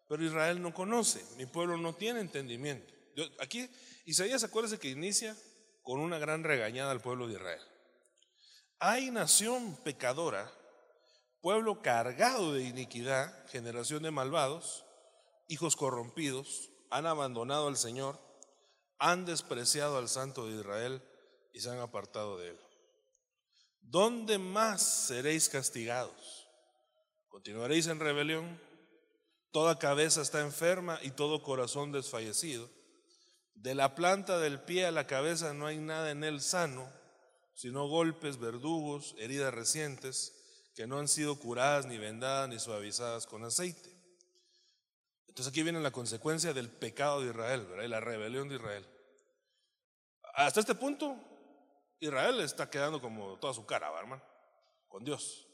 pero 0.08 0.24
Israel 0.24 0.60
no 0.60 0.74
conoce, 0.74 1.24
mi 1.36 1.46
pueblo 1.46 1.76
no 1.76 1.94
tiene 1.94 2.20
entendimiento 2.20 2.94
aquí 3.40 3.68
Isaías 4.04 4.44
acuérdese 4.44 4.78
que 4.78 4.88
inicia 4.88 5.36
con 5.82 6.00
una 6.00 6.18
gran 6.18 6.44
regañada 6.44 6.90
al 6.90 7.00
pueblo 7.00 7.26
de 7.26 7.34
Israel. 7.34 7.62
Hay 8.78 9.10
nación 9.10 9.76
pecadora, 9.82 10.50
pueblo 11.40 11.82
cargado 11.82 12.52
de 12.52 12.64
iniquidad, 12.64 13.46
generación 13.48 14.02
de 14.02 14.10
malvados, 14.10 14.84
hijos 15.48 15.76
corrompidos, 15.76 16.70
han 16.90 17.06
abandonado 17.06 17.68
al 17.68 17.76
Señor, 17.76 18.18
han 18.98 19.24
despreciado 19.24 19.98
al 19.98 20.08
Santo 20.08 20.46
de 20.46 20.60
Israel 20.60 21.02
y 21.52 21.60
se 21.60 21.70
han 21.70 21.78
apartado 21.78 22.38
de 22.38 22.50
él. 22.50 22.60
¿Dónde 23.84 24.38
más 24.38 24.82
seréis 24.82 25.48
castigados? 25.48 26.48
¿Continuaréis 27.28 27.86
en 27.86 28.00
rebelión? 28.00 28.60
Toda 29.52 29.78
cabeza 29.78 30.20
está 30.20 30.40
enferma 30.40 30.98
y 31.02 31.10
todo 31.10 31.42
corazón 31.42 31.92
desfallecido. 31.92 32.68
De 33.54 33.74
la 33.74 33.94
planta 33.94 34.38
del 34.38 34.60
pie 34.60 34.86
a 34.86 34.90
la 34.90 35.06
cabeza 35.06 35.54
no 35.54 35.66
hay 35.66 35.78
nada 35.78 36.10
en 36.10 36.24
él 36.24 36.40
sano, 36.40 36.90
sino 37.54 37.86
golpes, 37.86 38.38
verdugos, 38.38 39.14
heridas 39.18 39.54
recientes, 39.54 40.32
que 40.74 40.86
no 40.86 40.98
han 40.98 41.06
sido 41.06 41.38
curadas 41.38 41.86
ni 41.86 41.98
vendadas 41.98 42.48
ni 42.48 42.58
suavizadas 42.58 43.26
con 43.26 43.44
aceite. 43.44 43.94
Entonces 45.28 45.50
aquí 45.50 45.62
viene 45.62 45.80
la 45.80 45.92
consecuencia 45.92 46.52
del 46.52 46.68
pecado 46.68 47.20
de 47.20 47.30
Israel, 47.30 47.66
¿verdad? 47.66 47.84
Y 47.84 47.88
la 47.88 48.00
rebelión 48.00 48.48
de 48.48 48.56
Israel. 48.56 48.86
Hasta 50.34 50.60
este 50.60 50.74
punto, 50.74 51.16
Israel 52.00 52.40
está 52.40 52.68
quedando 52.68 53.00
como 53.00 53.38
toda 53.38 53.54
su 53.54 53.64
cara, 53.64 53.90
hermano, 53.98 54.22
con 54.88 55.04
Dios. 55.04 55.48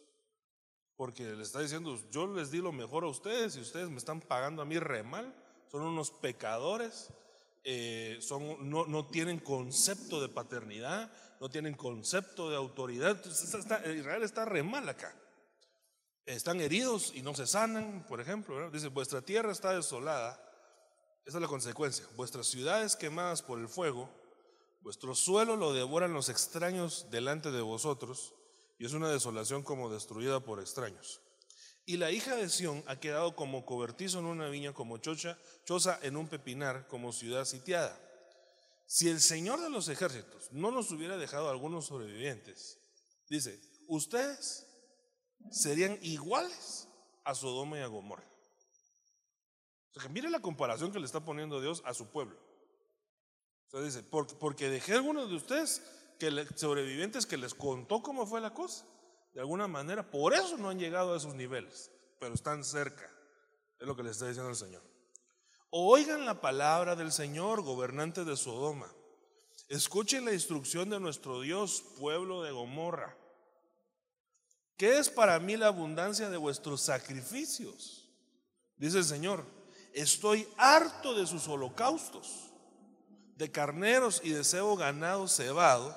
Porque 0.97 1.23
le 1.23 1.43
está 1.43 1.61
diciendo, 1.61 1.99
yo 2.11 2.27
les 2.27 2.51
di 2.51 2.59
lo 2.59 2.73
mejor 2.73 3.05
a 3.05 3.09
ustedes 3.09 3.57
y 3.57 3.61
ustedes 3.61 3.89
me 3.89 3.97
están 3.97 4.21
pagando 4.21 4.61
a 4.63 4.65
mí 4.65 4.79
re 4.79 5.03
mal. 5.03 5.35
Son 5.71 5.83
unos 5.83 6.11
pecadores, 6.11 7.11
eh, 7.65 8.19
son, 8.21 8.69
no, 8.69 8.87
no, 8.87 9.07
tienen 9.07 9.39
concepto 9.39 10.21
de 10.21 10.29
paternidad, 10.29 11.11
no 11.41 11.49
tienen 11.49 11.75
concepto 11.75 12.51
de 12.51 12.57
autoridad. 12.57 13.19
Israel 13.25 14.23
está 14.23 14.45
re 14.45 14.63
mal 14.63 14.89
acá. 14.89 15.15
Están 16.27 16.61
heridos 16.61 17.13
y 17.15 17.23
no 17.23 17.35
se 17.35 17.47
sanan, 17.47 18.05
por 18.07 18.21
ejemplo. 18.21 18.71
Dice, 18.71 18.89
vuestra 18.89 19.23
tierra 19.23 19.53
está 19.53 19.73
desolada. 19.73 20.39
Esa 21.25 21.39
es 21.39 21.43
la 21.43 21.49
consecuencia. 21.49 22.07
Vuestras 22.17 22.47
ciudades 22.47 22.97
quemadas 22.97 23.43
por 23.43 23.59
el 23.59 23.69
fuego, 23.69 24.11
vuestro 24.81 25.15
suelo 25.15 25.57
lo 25.57 25.73
devoran 25.73 26.13
los 26.13 26.29
extraños 26.29 27.07
delante 27.11 27.51
de 27.51 27.61
vosotros 27.61 28.35
y 28.79 28.87
es 28.87 28.93
una 28.93 29.11
desolación 29.11 29.63
como 29.63 29.91
destruida 29.91 30.41
por 30.41 30.61
extraños. 30.61 31.21
Y 31.87 31.97
la 31.97 32.11
hija 32.11 32.37
de 32.37 32.49
Sión 32.49 32.85
ha 32.87 33.01
quedado 33.01 33.35
como 33.35 33.67
cobertizo 33.67 34.21
en 34.21 34.27
una 34.27 34.49
viña, 34.49 34.73
como 34.73 34.99
chocha, 34.99 35.39
choza 35.65 35.99
en 36.03 36.17
un 36.17 36.29
pepinar, 36.29 36.87
como 36.89 37.13
ciudad 37.13 37.45
sitiada. 37.45 37.99
Si 38.87 39.09
el 39.09 39.21
Señor 39.21 39.61
de 39.61 39.71
los 39.71 39.89
ejércitos 39.89 40.51
no 40.53 40.71
nos 40.71 40.91
hubiera 40.91 41.17
dejado 41.17 41.51
algunos 41.51 41.87
sobrevivientes, 41.87 42.79
dice, 43.29 43.61
ustedes 43.89 44.67
serían 45.51 45.99
iguales 46.03 46.89
a 47.25 47.35
Sodoma 47.35 47.79
y 47.79 47.83
a 47.83 47.87
Gomorra. 47.87 48.29
O 49.95 50.01
sea, 50.01 50.09
mire 50.11 50.31
la 50.31 50.41
comparación 50.41 50.93
que 50.93 51.01
le 51.01 51.07
está 51.07 51.25
poniendo 51.25 51.61
Dios 51.61 51.83
a 51.85 51.95
su 51.95 52.07
pueblo. 52.11 52.39
Sea, 53.71 53.81
dice, 53.81 54.03
porque 54.03 54.69
dejé 54.69 54.95
a 54.95 54.97
algunos 54.97 55.29
de 55.29 55.37
ustedes 55.37 55.83
que 56.19 56.47
sobrevivientes 56.57 57.25
que 57.25 57.37
les 57.37 57.55
contó 57.55 58.03
cómo 58.03 58.27
fue 58.27 58.41
la 58.41 58.53
cosa. 58.53 58.85
De 59.33 59.41
alguna 59.41 59.69
manera, 59.69 60.11
por 60.11 60.35
eso 60.35 60.57
no 60.59 60.69
han 60.69 60.79
llegado 60.79 61.15
a 61.15 61.17
esos 61.17 61.35
niveles, 61.35 61.91
pero 62.19 62.35
están 62.35 62.65
cerca. 62.65 63.09
Es 63.79 63.87
lo 63.87 63.95
que 63.95 64.03
les 64.03 64.13
está 64.13 64.27
diciendo 64.27 64.51
el 64.51 64.57
Señor. 64.57 64.83
Oigan 65.71 66.27
la 66.27 66.41
palabra 66.41 66.97
del 66.97 67.13
Señor, 67.13 67.63
gobernante 67.63 68.25
de 68.25 68.37
Sodoma. 68.37 68.93
Escuchen 69.69 70.25
la 70.25 70.33
instrucción 70.33 70.91
de 70.91 70.99
nuestro 70.99 71.41
Dios, 71.41 71.85
pueblo 71.97 72.43
de 72.43 72.51
Gomorra. 72.51 73.17
¿Qué 74.77 74.99
es 74.99 75.09
para 75.09 75.39
mí 75.39 75.57
la 75.57 75.69
abundancia 75.69 76.29
de 76.29 76.37
vuestros 76.37 76.81
sacrificios? 76.81 78.09
Dice 78.77 78.99
el 78.99 79.05
Señor, 79.05 79.45
estoy 79.93 80.49
harto 80.57 81.15
de 81.15 81.27
sus 81.27 81.47
holocaustos, 81.47 82.50
de 83.41 83.51
carneros 83.51 84.21
y 84.23 84.31
de 84.33 84.45
cebo 84.45 84.77
ganado 84.77 85.27
cebado 85.27 85.97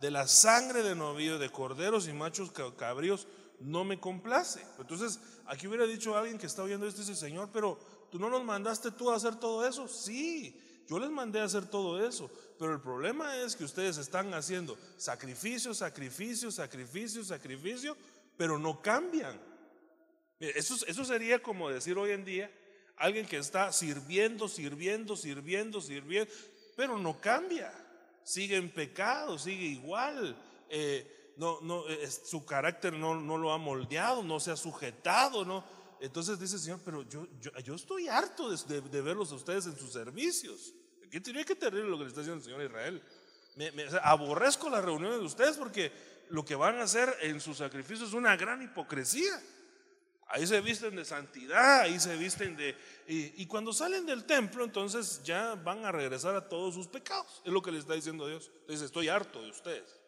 de 0.00 0.10
la 0.10 0.26
sangre 0.26 0.82
de 0.82 0.94
novillo, 0.94 1.38
de 1.38 1.50
corderos 1.50 2.08
y 2.08 2.14
machos 2.14 2.50
cabríos, 2.78 3.26
no 3.60 3.84
me 3.84 4.00
complace. 4.00 4.64
Entonces, 4.78 5.20
aquí 5.44 5.66
hubiera 5.66 5.86
dicho 5.86 6.16
alguien 6.16 6.38
que 6.38 6.46
está 6.46 6.62
oyendo 6.62 6.86
esto 6.86 7.02
dice, 7.02 7.14
Señor, 7.14 7.50
pero 7.52 7.78
tú 8.10 8.18
no 8.18 8.30
nos 8.30 8.42
mandaste 8.42 8.90
tú 8.90 9.10
a 9.10 9.16
hacer 9.16 9.36
todo 9.36 9.68
eso. 9.68 9.86
Sí, 9.86 10.58
yo 10.88 10.98
les 10.98 11.10
mandé 11.10 11.40
a 11.40 11.44
hacer 11.44 11.66
todo 11.66 12.02
eso. 12.02 12.30
Pero 12.58 12.72
el 12.72 12.80
problema 12.80 13.36
es 13.36 13.54
que 13.54 13.64
ustedes 13.64 13.98
están 13.98 14.32
haciendo 14.32 14.78
sacrificio, 14.96 15.74
sacrificio, 15.74 16.50
sacrificio, 16.50 17.22
sacrificio, 17.22 17.98
pero 18.38 18.58
no 18.58 18.80
cambian. 18.80 19.38
Eso, 20.40 20.74
eso 20.86 21.04
sería 21.04 21.42
como 21.42 21.68
decir 21.68 21.98
hoy 21.98 22.12
en 22.12 22.24
día, 22.24 22.50
alguien 22.96 23.26
que 23.26 23.36
está 23.36 23.72
sirviendo, 23.72 24.48
sirviendo, 24.48 25.16
sirviendo, 25.16 25.82
sirviendo, 25.82 26.32
pero 26.78 26.96
no 26.96 27.20
cambia 27.20 27.72
sigue 28.28 28.56
en 28.56 28.70
pecado, 28.70 29.36
sigue 29.36 29.64
igual. 29.64 30.36
Eh, 30.68 31.32
no, 31.38 31.60
no, 31.62 31.88
eh, 31.88 32.08
su 32.08 32.44
carácter 32.44 32.92
no, 32.92 33.18
no, 33.18 33.36
lo 33.36 33.52
ha 33.52 33.58
moldeado, 33.58 34.22
no 34.22 34.38
se 34.38 34.52
ha 34.52 34.56
sujetado, 34.56 35.44
¿no? 35.44 35.64
Entonces 36.00 36.38
dice 36.38 36.56
Señor, 36.56 36.80
pero 36.84 37.02
yo, 37.08 37.26
yo, 37.64 37.74
estoy 37.74 38.06
harto 38.06 38.50
de, 38.50 39.02
verlos 39.02 39.32
a 39.32 39.34
ustedes 39.34 39.66
en 39.66 39.76
sus 39.76 39.92
servicios. 39.92 40.72
¿Qué 41.10 41.20
que 41.20 41.56
terrible 41.56 41.88
lo 41.88 41.96
que 41.96 42.04
le 42.04 42.10
está 42.10 42.20
diciendo 42.20 42.38
el 42.38 42.44
Señor 42.44 42.62
Israel? 42.62 43.02
Me, 43.56 43.72
aborrezco 44.02 44.70
las 44.70 44.84
reuniones 44.84 45.18
de 45.18 45.24
ustedes 45.24 45.56
porque 45.56 45.90
lo 46.28 46.44
que 46.44 46.54
van 46.54 46.76
a 46.76 46.82
hacer 46.84 47.12
en 47.22 47.40
sus 47.40 47.56
sacrificios 47.56 48.10
es 48.10 48.14
una 48.14 48.36
gran 48.36 48.62
hipocresía. 48.62 49.42
Ahí 50.30 50.46
se 50.46 50.60
visten 50.60 50.94
de 50.94 51.06
santidad, 51.06 51.80
ahí 51.80 51.98
se 51.98 52.14
visten 52.16 52.54
de... 52.54 52.76
Y, 53.06 53.46
cuando 53.46 53.72
salen 53.72 54.04
del 54.04 54.24
templo, 54.24 54.62
entonces 54.62 55.22
ya 55.24 55.54
van 55.54 55.86
a 55.86 55.92
regresar 55.92 56.36
a 56.36 56.46
todos 56.46 56.74
sus 56.74 56.86
pecados. 56.86 57.40
Es 57.46 57.52
lo 57.52 57.62
que 57.62 57.72
le 57.72 57.78
está 57.78 57.94
diciendo 57.94 58.28
Dios. 58.28 58.50
Dice, 58.68 58.84
estoy 58.84 59.08
harto 59.08 59.40
de 59.40 59.50
ustedes. 59.50 59.98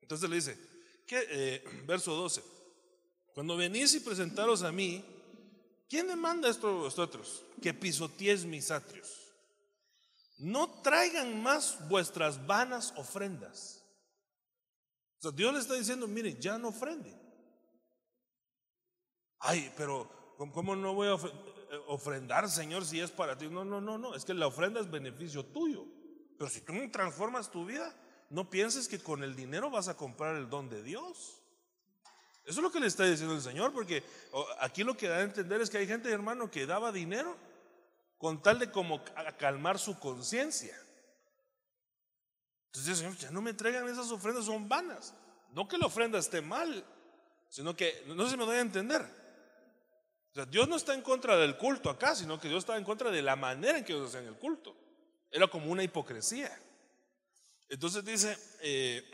Entonces 0.00 0.30
le 0.30 0.36
dice, 0.36 0.58
¿qué? 1.06 1.26
Eh, 1.28 1.64
verso 1.86 2.14
12. 2.14 2.42
Cuando 3.34 3.54
venís 3.56 3.94
y 3.94 4.00
presentaros 4.00 4.62
a 4.62 4.72
mí, 4.72 5.04
¿quién 5.86 6.06
demanda 6.06 6.48
esto 6.48 6.68
a 6.68 6.72
vosotros? 6.72 7.44
Que 7.60 7.74
pisotees 7.74 8.46
mis 8.46 8.70
atrios. 8.70 9.34
No 10.38 10.80
traigan 10.82 11.42
más 11.42 11.76
vuestras 11.90 12.46
vanas 12.46 12.94
ofrendas. 12.96 13.84
O 15.18 15.22
sea, 15.22 15.30
Dios 15.30 15.52
le 15.52 15.60
está 15.60 15.74
diciendo, 15.74 16.08
miren, 16.08 16.40
ya 16.40 16.56
no 16.56 16.68
ofrenden. 16.68 17.21
Ay, 19.42 19.72
pero 19.76 20.08
¿cómo 20.52 20.76
no 20.76 20.94
voy 20.94 21.08
a 21.08 21.14
eh, 21.14 21.80
ofrendar, 21.88 22.48
Señor, 22.48 22.84
si 22.84 23.00
es 23.00 23.10
para 23.10 23.36
ti? 23.36 23.48
No, 23.48 23.64
no, 23.64 23.80
no, 23.80 23.98
no. 23.98 24.14
Es 24.14 24.24
que 24.24 24.34
la 24.34 24.46
ofrenda 24.46 24.80
es 24.80 24.90
beneficio 24.90 25.44
tuyo. 25.44 25.84
Pero 26.38 26.48
si 26.48 26.60
tú 26.60 26.72
no 26.72 26.88
transformas 26.90 27.50
tu 27.50 27.66
vida, 27.66 27.94
no 28.30 28.48
pienses 28.48 28.86
que 28.86 29.00
con 29.00 29.24
el 29.24 29.34
dinero 29.34 29.68
vas 29.68 29.88
a 29.88 29.96
comprar 29.96 30.36
el 30.36 30.48
don 30.48 30.68
de 30.68 30.82
Dios. 30.82 31.40
Eso 32.44 32.60
es 32.60 32.62
lo 32.62 32.70
que 32.70 32.80
le 32.80 32.86
está 32.86 33.04
diciendo 33.04 33.34
el 33.34 33.42
Señor, 33.42 33.72
porque 33.72 34.02
aquí 34.60 34.84
lo 34.84 34.96
que 34.96 35.08
da 35.08 35.18
a 35.18 35.22
entender 35.22 35.60
es 35.60 35.70
que 35.70 35.78
hay 35.78 35.86
gente, 35.86 36.10
hermano, 36.10 36.50
que 36.50 36.66
daba 36.66 36.90
dinero 36.90 37.36
con 38.18 38.42
tal 38.42 38.58
de 38.58 38.70
como 38.70 39.02
calmar 39.38 39.78
su 39.78 39.98
conciencia. 39.98 40.76
Entonces, 42.66 42.98
Señor, 42.98 43.16
ya 43.16 43.30
no 43.30 43.42
me 43.42 43.54
traigan 43.54 43.88
esas 43.88 44.10
ofrendas, 44.10 44.44
son 44.44 44.68
vanas. 44.68 45.14
No 45.52 45.68
que 45.68 45.78
la 45.78 45.86
ofrenda 45.86 46.18
esté 46.18 46.40
mal, 46.40 46.84
sino 47.48 47.76
que, 47.76 48.04
no 48.06 48.28
se 48.28 48.36
me 48.36 48.46
doy 48.46 48.56
a 48.56 48.60
entender. 48.60 49.21
Dios 50.48 50.66
no 50.66 50.76
está 50.76 50.94
en 50.94 51.02
contra 51.02 51.36
del 51.36 51.58
culto 51.58 51.90
acá, 51.90 52.14
sino 52.14 52.40
que 52.40 52.48
Dios 52.48 52.60
está 52.60 52.76
en 52.76 52.84
contra 52.84 53.10
de 53.10 53.20
la 53.20 53.36
manera 53.36 53.78
en 53.78 53.84
que 53.84 53.92
ellos 53.92 54.08
hacían 54.08 54.26
el 54.26 54.36
culto. 54.36 54.74
Era 55.30 55.46
como 55.48 55.70
una 55.70 55.82
hipocresía. 55.82 56.50
Entonces 57.68 58.04
dice, 58.04 58.36
eh, 58.60 59.10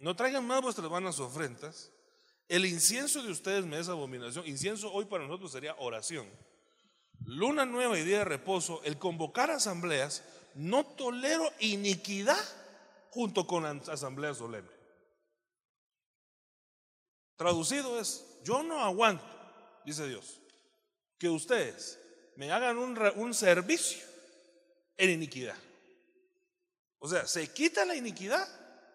no 0.00 0.14
traigan 0.14 0.46
más 0.46 0.60
vuestras 0.60 0.88
vanas 0.88 1.20
ofrendas. 1.20 1.90
El 2.48 2.66
incienso 2.66 3.22
de 3.22 3.30
ustedes 3.30 3.64
me 3.64 3.78
es 3.78 3.88
abominación. 3.88 4.46
Incienso 4.46 4.92
hoy 4.92 5.06
para 5.06 5.24
nosotros 5.24 5.52
sería 5.52 5.74
oración. 5.78 6.28
Luna 7.24 7.66
nueva 7.66 7.98
y 7.98 8.04
día 8.04 8.18
de 8.18 8.24
reposo, 8.24 8.80
el 8.84 8.98
convocar 8.98 9.50
asambleas, 9.50 10.22
no 10.54 10.84
tolero 10.84 11.50
iniquidad 11.60 12.38
junto 13.10 13.46
con 13.46 13.66
asamblea 13.66 14.34
solemne. 14.34 14.70
Traducido 17.36 18.00
es, 18.00 18.24
yo 18.44 18.62
no 18.62 18.82
aguanto, 18.82 19.24
dice 19.84 20.08
Dios, 20.08 20.40
que 21.18 21.28
ustedes 21.28 21.98
me 22.36 22.52
hagan 22.52 22.78
un, 22.78 23.34
servicio 23.34 24.04
en 24.96 25.10
iniquidad. 25.10 25.56
O 27.00 27.08
sea, 27.08 27.26
se 27.26 27.52
quita 27.52 27.84
la 27.84 27.96
iniquidad 27.96 28.46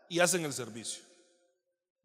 y 0.10 0.20
hacen 0.20 0.46
el 0.46 0.54
servicio. 0.54 1.04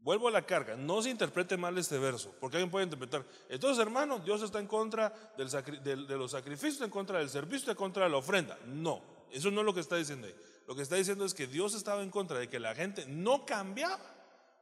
Vuelvo 0.01 0.29
a 0.29 0.31
la 0.31 0.47
carga, 0.47 0.77
no 0.77 1.03
se 1.03 1.11
interprete 1.11 1.57
mal 1.57 1.77
este 1.77 1.99
verso, 1.99 2.35
porque 2.41 2.57
alguien 2.57 2.71
puede 2.71 2.85
interpretar, 2.85 3.25
entonces 3.49 3.83
hermano, 3.83 4.21
Dios 4.21 4.43
está 4.43 4.61
en 4.61 4.69
contra 4.69 5.13
del, 5.37 6.07
de, 6.07 6.17
los 6.17 6.31
sacrificios, 6.31 6.81
en 6.83 6.91
contra 6.91 7.19
del 7.19 7.29
servicio, 7.29 7.71
en 7.71 7.77
contra 7.77 8.05
de 8.05 8.11
la 8.11 8.17
ofrenda. 8.17 8.59
No, 8.67 9.03
eso 9.31 9.51
no 9.51 9.61
es 9.61 9.67
lo 9.67 9.75
que 9.75 9.81
está 9.81 9.97
diciendo 9.97 10.27
ahí. 10.27 10.35
Lo 10.67 10.77
que 10.77 10.83
está 10.83 10.97
diciendo 10.97 11.25
es 11.25 11.35
que 11.35 11.47
Dios 11.47 11.75
estaba 11.75 12.03
en 12.03 12.11
contra 12.11 12.39
de 12.39 12.49
que 12.49 12.61
la 12.61 12.75
gente 12.75 13.07
no 13.07 13.45
cambiaba 13.45 14.18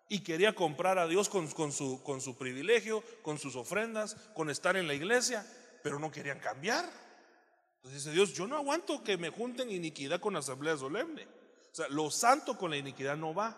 y 0.09 0.21
quería 0.21 0.55
comprar 0.55 0.99
a 0.99 1.07
Dios 1.07 1.29
con, 1.29 1.49
su, 1.73 2.37
privilegio, 2.39 3.03
con 3.23 3.39
sus 3.39 3.57
ofrendas, 3.57 4.15
con 4.35 4.51
estar 4.51 4.77
en 4.77 4.87
la 4.87 4.95
iglesia, 4.95 5.47
pero 5.83 5.99
no 5.99 6.11
querían 6.13 6.39
cambiar. 6.39 6.89
Entonces 7.77 8.05
dice 8.05 8.15
Dios, 8.15 8.33
yo 8.33 8.47
no 8.47 8.57
aguanto 8.57 9.03
que 9.03 9.17
me 9.17 9.31
junten 9.31 9.71
iniquidad 9.71 10.21
con 10.21 10.37
asamblea 10.37 10.77
solemne. 10.77 11.25
O 11.25 11.75
sea, 11.75 11.89
lo 11.89 12.11
santo 12.11 12.57
con 12.57 12.71
la 12.71 12.77
iniquidad 12.77 13.17
no 13.17 13.35
va. 13.35 13.57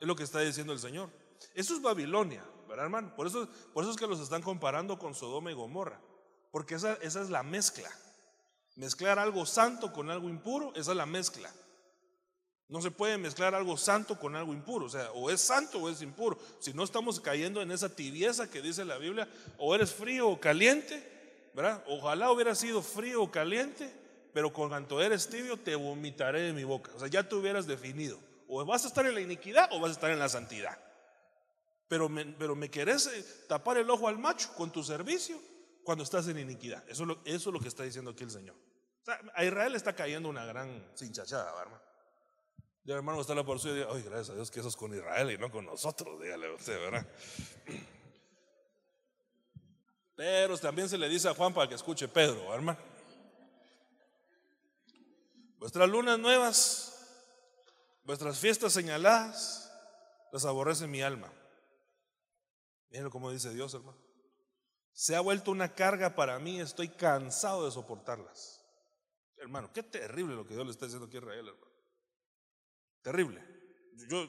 Es 0.00 0.06
lo 0.06 0.16
que 0.16 0.24
está 0.24 0.40
diciendo 0.40 0.72
el 0.72 0.78
Señor. 0.78 1.08
Eso 1.54 1.74
es 1.74 1.82
Babilonia, 1.82 2.44
¿verdad, 2.68 2.86
hermano? 2.86 3.14
Por 3.14 3.26
eso, 3.26 3.48
por 3.72 3.84
eso 3.84 3.92
es 3.92 3.96
que 3.96 4.06
los 4.06 4.20
están 4.20 4.42
comparando 4.42 4.98
con 4.98 5.14
Sodoma 5.14 5.50
y 5.50 5.54
Gomorra. 5.54 6.00
Porque 6.50 6.74
esa, 6.74 6.94
esa 6.94 7.22
es 7.22 7.30
la 7.30 7.42
mezcla. 7.42 7.90
Mezclar 8.74 9.18
algo 9.18 9.46
santo 9.46 9.92
con 9.92 10.10
algo 10.10 10.28
impuro, 10.28 10.72
esa 10.74 10.90
es 10.90 10.96
la 10.96 11.06
mezcla. 11.06 11.50
No 12.68 12.82
se 12.82 12.90
puede 12.90 13.16
mezclar 13.16 13.54
algo 13.54 13.76
santo 13.76 14.18
con 14.18 14.34
algo 14.34 14.52
impuro. 14.52 14.86
O 14.86 14.88
sea, 14.88 15.10
o 15.12 15.30
es 15.30 15.40
santo 15.40 15.78
o 15.78 15.88
es 15.88 16.02
impuro. 16.02 16.38
Si 16.58 16.72
no 16.72 16.82
estamos 16.82 17.20
cayendo 17.20 17.62
en 17.62 17.70
esa 17.70 17.94
tibieza 17.94 18.50
que 18.50 18.60
dice 18.60 18.84
la 18.84 18.98
Biblia, 18.98 19.28
o 19.58 19.74
eres 19.74 19.92
frío 19.92 20.28
o 20.28 20.40
caliente, 20.40 21.50
¿verdad? 21.54 21.82
Ojalá 21.86 22.30
hubiera 22.30 22.54
sido 22.54 22.82
frío 22.82 23.22
o 23.22 23.30
caliente, 23.30 23.92
pero 24.32 24.52
con 24.52 24.68
cuanto 24.68 25.00
eres 25.00 25.28
tibio 25.28 25.56
te 25.56 25.76
vomitaré 25.76 26.42
de 26.42 26.52
mi 26.52 26.64
boca. 26.64 26.90
O 26.96 26.98
sea, 26.98 27.08
ya 27.08 27.28
te 27.28 27.34
hubieras 27.36 27.66
definido. 27.66 28.18
O 28.48 28.64
vas 28.64 28.84
a 28.84 28.88
estar 28.88 29.06
en 29.06 29.14
la 29.14 29.20
iniquidad 29.20 29.68
o 29.72 29.80
vas 29.80 29.90
a 29.90 29.94
estar 29.94 30.10
en 30.10 30.18
la 30.18 30.28
santidad. 30.28 30.76
Pero 31.88 32.08
me, 32.08 32.24
pero 32.24 32.56
me 32.56 32.68
querés 32.68 33.06
eh, 33.06 33.24
tapar 33.48 33.78
el 33.78 33.88
ojo 33.88 34.08
al 34.08 34.18
macho 34.18 34.52
con 34.54 34.72
tu 34.72 34.82
servicio 34.82 35.40
cuando 35.84 36.02
estás 36.02 36.26
en 36.26 36.38
iniquidad. 36.38 36.82
Eso 36.88 37.06
es 37.24 37.46
lo, 37.46 37.60
que 37.60 37.68
está 37.68 37.84
diciendo 37.84 38.10
aquí 38.10 38.24
el 38.24 38.30
Señor. 38.32 38.56
O 39.02 39.04
sea, 39.04 39.20
a 39.34 39.44
Israel 39.44 39.76
está 39.76 39.94
cayendo 39.94 40.28
una 40.28 40.44
gran 40.44 40.84
cinchachada, 40.96 41.48
hermano. 41.62 41.85
Y 42.86 42.92
el 42.92 42.98
hermano 42.98 43.20
está 43.20 43.34
la 43.34 43.42
por 43.42 43.58
suyo 43.58 43.76
y 43.76 43.96
ay, 43.96 44.02
gracias 44.04 44.30
a 44.30 44.34
Dios 44.34 44.48
que 44.48 44.60
eso 44.60 44.68
es 44.68 44.76
con 44.76 44.94
Israel 44.94 45.32
y 45.32 45.38
no 45.38 45.50
con 45.50 45.66
nosotros, 45.66 46.22
dígale 46.22 46.54
usted, 46.54 46.78
¿verdad? 46.78 47.04
Pero 50.14 50.56
también 50.56 50.88
se 50.88 50.96
le 50.96 51.08
dice 51.08 51.28
a 51.28 51.34
Juan 51.34 51.52
para 51.52 51.68
que 51.68 51.74
escuche 51.74 52.06
Pedro, 52.06 52.54
hermano. 52.54 52.78
Vuestras 55.58 55.88
lunas 55.88 56.16
nuevas, 56.20 56.96
vuestras 58.04 58.38
fiestas 58.38 58.72
señaladas, 58.72 59.68
las 60.30 60.44
aborrece 60.44 60.86
mi 60.86 61.02
alma. 61.02 61.32
Miren 62.90 63.10
cómo 63.10 63.32
dice 63.32 63.52
Dios, 63.52 63.74
hermano. 63.74 63.98
Se 64.92 65.16
ha 65.16 65.20
vuelto 65.20 65.50
una 65.50 65.74
carga 65.74 66.14
para 66.14 66.38
mí, 66.38 66.60
estoy 66.60 66.88
cansado 66.88 67.64
de 67.64 67.72
soportarlas. 67.72 68.64
Hermano, 69.38 69.72
qué 69.72 69.82
terrible 69.82 70.36
lo 70.36 70.46
que 70.46 70.54
Dios 70.54 70.64
le 70.64 70.70
está 70.70 70.86
diciendo 70.86 71.08
aquí 71.08 71.16
a 71.16 71.20
Israel, 71.20 71.48
hermano. 71.48 71.65
Terrible. 73.06 73.40
Yo 74.08 74.28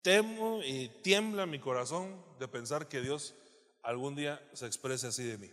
temo 0.00 0.62
y 0.64 0.88
tiembla 1.02 1.44
mi 1.44 1.58
corazón 1.58 2.18
de 2.38 2.48
pensar 2.48 2.88
que 2.88 3.02
Dios 3.02 3.34
algún 3.82 4.16
día 4.16 4.42
se 4.54 4.64
exprese 4.64 5.08
así 5.08 5.24
de 5.24 5.36
mí. 5.36 5.52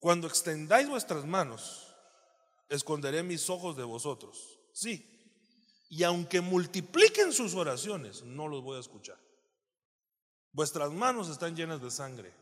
Cuando 0.00 0.26
extendáis 0.26 0.88
vuestras 0.88 1.24
manos, 1.24 1.94
esconderé 2.68 3.22
mis 3.22 3.48
ojos 3.48 3.76
de 3.76 3.84
vosotros. 3.84 4.58
Sí. 4.72 5.06
Y 5.88 6.02
aunque 6.02 6.40
multipliquen 6.40 7.32
sus 7.32 7.54
oraciones, 7.54 8.24
no 8.24 8.48
los 8.48 8.64
voy 8.64 8.78
a 8.78 8.80
escuchar. 8.80 9.20
Vuestras 10.50 10.90
manos 10.90 11.28
están 11.28 11.54
llenas 11.54 11.80
de 11.80 11.92
sangre. 11.92 12.34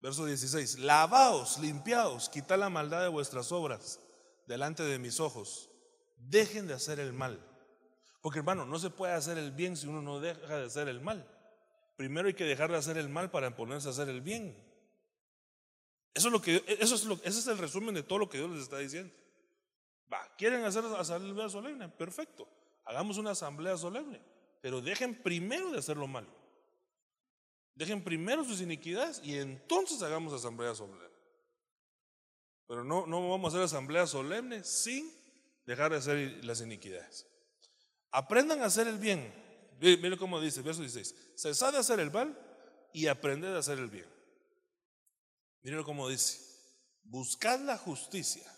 Verso 0.00 0.26
16. 0.26 0.80
Lavaos, 0.80 1.60
limpiaos, 1.60 2.28
quitad 2.28 2.58
la 2.58 2.68
maldad 2.68 3.02
de 3.02 3.08
vuestras 3.08 3.52
obras 3.52 4.00
delante 4.48 4.82
de 4.82 4.98
mis 4.98 5.20
ojos 5.20 5.69
dejen 6.28 6.66
de 6.66 6.74
hacer 6.74 7.00
el 7.00 7.12
mal. 7.12 7.44
Porque 8.20 8.40
hermano, 8.40 8.66
no 8.66 8.78
se 8.78 8.90
puede 8.90 9.14
hacer 9.14 9.38
el 9.38 9.52
bien 9.52 9.76
si 9.76 9.86
uno 9.86 10.02
no 10.02 10.20
deja 10.20 10.58
de 10.58 10.66
hacer 10.66 10.88
el 10.88 11.00
mal. 11.00 11.26
Primero 11.96 12.28
hay 12.28 12.34
que 12.34 12.44
dejar 12.44 12.70
de 12.70 12.76
hacer 12.76 12.98
el 12.98 13.08
mal 13.08 13.30
para 13.30 13.54
ponerse 13.56 13.88
a 13.88 13.92
hacer 13.92 14.08
el 14.08 14.20
bien. 14.20 14.56
Eso 16.14 16.28
es 16.28 16.32
lo 16.32 16.42
que 16.42 16.64
eso 16.66 16.94
es 16.94 17.04
lo, 17.04 17.14
ese 17.14 17.38
es 17.38 17.46
el 17.46 17.58
resumen 17.58 17.94
de 17.94 18.02
todo 18.02 18.18
lo 18.18 18.28
que 18.28 18.38
Dios 18.38 18.50
les 18.50 18.62
está 18.62 18.78
diciendo. 18.78 19.14
Va, 20.12 20.34
quieren 20.36 20.64
hacer 20.64 20.84
asamblea 20.84 21.48
solemne, 21.48 21.88
perfecto. 21.88 22.48
Hagamos 22.84 23.18
una 23.18 23.30
asamblea 23.30 23.76
solemne, 23.76 24.20
pero 24.60 24.80
dejen 24.80 25.14
primero 25.22 25.70
de 25.70 25.78
hacer 25.78 25.96
lo 25.96 26.06
malo. 26.08 26.28
Dejen 27.74 28.02
primero 28.02 28.44
sus 28.44 28.60
iniquidades 28.60 29.20
y 29.22 29.38
entonces 29.38 30.02
hagamos 30.02 30.32
asamblea 30.32 30.74
solemne. 30.74 31.08
Pero 32.66 32.84
no, 32.84 33.06
no 33.06 33.30
vamos 33.30 33.52
a 33.52 33.56
hacer 33.56 33.64
asamblea 33.64 34.06
solemne 34.06 34.64
sin 34.64 35.19
dejar 35.70 35.92
de 35.92 35.98
hacer 35.98 36.44
las 36.44 36.60
iniquidades. 36.60 37.28
Aprendan 38.10 38.60
a 38.60 38.66
hacer 38.66 38.88
el 38.88 38.98
bien. 38.98 39.32
Mire 39.80 40.18
cómo 40.18 40.40
dice, 40.40 40.62
verso 40.62 40.80
16. 40.80 41.14
Cesad 41.36 41.72
de 41.72 41.78
hacer 41.78 42.00
el 42.00 42.10
mal 42.10 42.36
y 42.92 43.06
aprended 43.06 43.54
a 43.54 43.60
hacer 43.60 43.78
el 43.78 43.88
bien. 43.88 44.06
Mire 45.62 45.84
cómo 45.84 46.08
dice. 46.08 46.40
Buscad 47.04 47.60
la 47.60 47.78
justicia. 47.78 48.52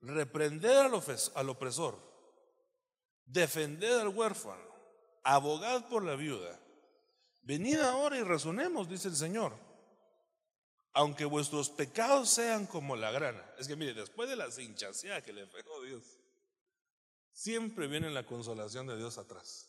Reprended 0.00 0.74
al 1.34 1.50
opresor. 1.50 1.98
Defended 3.26 3.98
al 3.98 4.08
huérfano. 4.08 4.74
Abogad 5.22 5.86
por 5.88 6.02
la 6.02 6.16
viuda. 6.16 6.58
Venid 7.42 7.78
ahora 7.80 8.16
y 8.16 8.22
razonemos, 8.22 8.88
dice 8.88 9.08
el 9.08 9.16
Señor 9.16 9.65
aunque 10.96 11.26
vuestros 11.26 11.68
pecados 11.68 12.30
sean 12.30 12.64
como 12.64 12.96
la 12.96 13.10
grana. 13.10 13.44
Es 13.58 13.68
que 13.68 13.76
mire, 13.76 13.92
después 13.92 14.30
de 14.30 14.36
la 14.36 14.50
cinchaseada 14.50 15.20
que 15.20 15.34
le 15.34 15.46
pegó 15.46 15.82
Dios, 15.82 16.02
siempre 17.34 17.86
viene 17.86 18.08
la 18.08 18.24
consolación 18.24 18.86
de 18.86 18.96
Dios 18.96 19.18
atrás. 19.18 19.68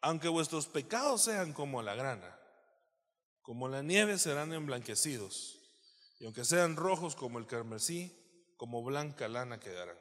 Aunque 0.00 0.26
vuestros 0.26 0.66
pecados 0.66 1.22
sean 1.22 1.52
como 1.52 1.80
la 1.80 1.94
grana, 1.94 2.36
como 3.40 3.68
la 3.68 3.80
nieve 3.82 4.18
serán 4.18 4.52
emblanquecidos, 4.52 5.60
y 6.18 6.24
aunque 6.24 6.44
sean 6.44 6.74
rojos 6.74 7.14
como 7.14 7.38
el 7.38 7.46
carmesí, 7.46 8.12
como 8.56 8.82
blanca 8.82 9.28
lana 9.28 9.60
quedarán. 9.60 9.98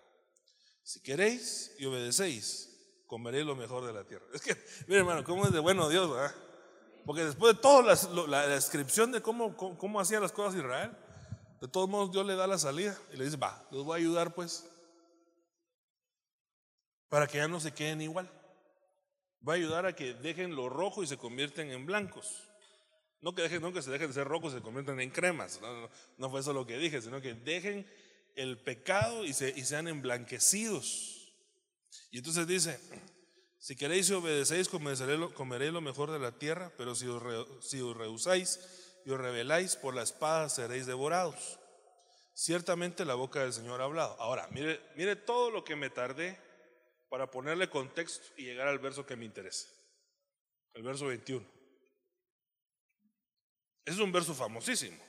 Si 0.82 1.02
queréis 1.02 1.76
y 1.78 1.86
obedecéis, 1.86 3.04
comeréis 3.06 3.46
lo 3.46 3.56
mejor 3.56 3.86
de 3.86 3.94
la 3.94 4.08
tierra. 4.08 4.26
Es 4.34 4.42
que, 4.42 4.56
mire 4.88 5.02
hermano, 5.02 5.24
cómo 5.24 5.46
es 5.46 5.52
de 5.52 5.60
bueno 5.60 5.88
Dios, 5.88 6.10
¿verdad? 6.10 6.47
Porque 7.08 7.24
después 7.24 7.56
de 7.56 7.62
toda 7.62 7.96
la, 8.28 8.48
descripción 8.48 9.14
de 9.14 9.22
cómo, 9.22 9.56
cómo, 9.56 10.02
hacía 10.02 10.20
las 10.20 10.34
cosas 10.34 10.60
Israel, 10.60 10.92
de 11.62 11.70
todos 11.70 11.88
modos 11.88 12.12
Dios 12.12 12.26
le 12.26 12.36
da 12.36 12.46
la 12.48 12.58
salida 12.58 13.00
y 13.14 13.16
le 13.16 13.24
dice, 13.24 13.38
va, 13.38 13.66
los 13.72 13.86
voy 13.86 13.94
a 13.94 14.04
ayudar 14.04 14.36
pues, 14.36 14.70
para 17.08 17.26
que 17.26 17.38
ya 17.38 17.48
no 17.48 17.62
se 17.62 17.74
queden 17.74 18.02
igual. 18.02 18.30
Va 19.48 19.54
a 19.54 19.56
ayudar 19.56 19.86
a 19.86 19.96
que 19.96 20.16
dejen 20.16 20.54
lo 20.54 20.68
rojo 20.68 21.02
y 21.02 21.08
se 21.08 21.16
convierten 21.16 21.72
en 21.72 21.86
blancos. 21.86 22.44
No 23.22 23.34
que, 23.34 23.42
dejen, 23.42 23.62
no 23.62 23.72
que 23.72 23.82
se 23.82 23.90
dejen 23.90 24.10
de 24.10 24.14
ser 24.14 24.28
rojos 24.28 24.52
y 24.52 24.58
se 24.58 24.62
conviertan 24.62 25.00
en 25.00 25.10
cremas. 25.10 25.62
No, 25.62 25.90
no, 26.18 26.30
fue 26.30 26.42
eso 26.42 26.52
lo 26.52 26.68
que 26.68 26.78
dije, 26.78 27.02
sino 27.02 27.22
que 27.22 27.36
dejen 27.36 27.90
el 28.36 28.62
pecado 28.62 29.24
y, 29.24 29.32
se, 29.32 29.54
y 29.56 29.64
sean 29.64 29.88
emblanquecidos. 29.88 31.34
Y 32.12 32.18
entonces 32.18 32.46
dice, 32.48 32.82
si 33.60 33.76
queréis 33.76 34.10
y 34.10 34.14
obedecéis, 34.14 34.70
comeréis 34.70 35.74
lo 35.74 35.82
mejor 35.82 36.12
de 36.12 36.20
la 36.20 36.38
tierra, 36.38 36.72
pero 36.78 36.96
si 36.96 37.08
os, 37.08 37.22
rehusáis 37.22 38.60
y 39.06 39.10
os 39.10 39.20
rebeláis, 39.20 39.76
por 39.76 39.96
la 39.96 40.04
espada 40.04 40.50
seréis 40.50 40.86
devorados. 40.86 41.60
Ciertamente 42.34 43.04
la 43.04 43.16
boca 43.16 43.42
del 43.42 43.54
Señor 43.54 43.82
ha 43.82 43.86
hablado. 43.86 44.16
Ahora, 44.20 44.48
mire, 44.52 44.80
mire 44.96 45.16
todo 45.16 45.50
lo 45.50 45.64
que 45.64 45.76
me 45.76 45.90
tardé 45.90 46.40
para 47.10 47.32
ponerle 47.32 47.70
contexto 47.70 48.28
y 48.38 48.44
llegar 48.44 48.68
al 48.68 48.80
verso 48.80 49.06
que 49.06 49.16
me 49.16 49.26
interesa. 49.26 49.68
El 50.74 50.84
verso 50.84 51.08
21. 51.08 51.44
Ese 53.86 53.96
es 53.96 54.00
un 54.00 54.12
verso 54.12 54.36
famosísimo. 54.36 55.02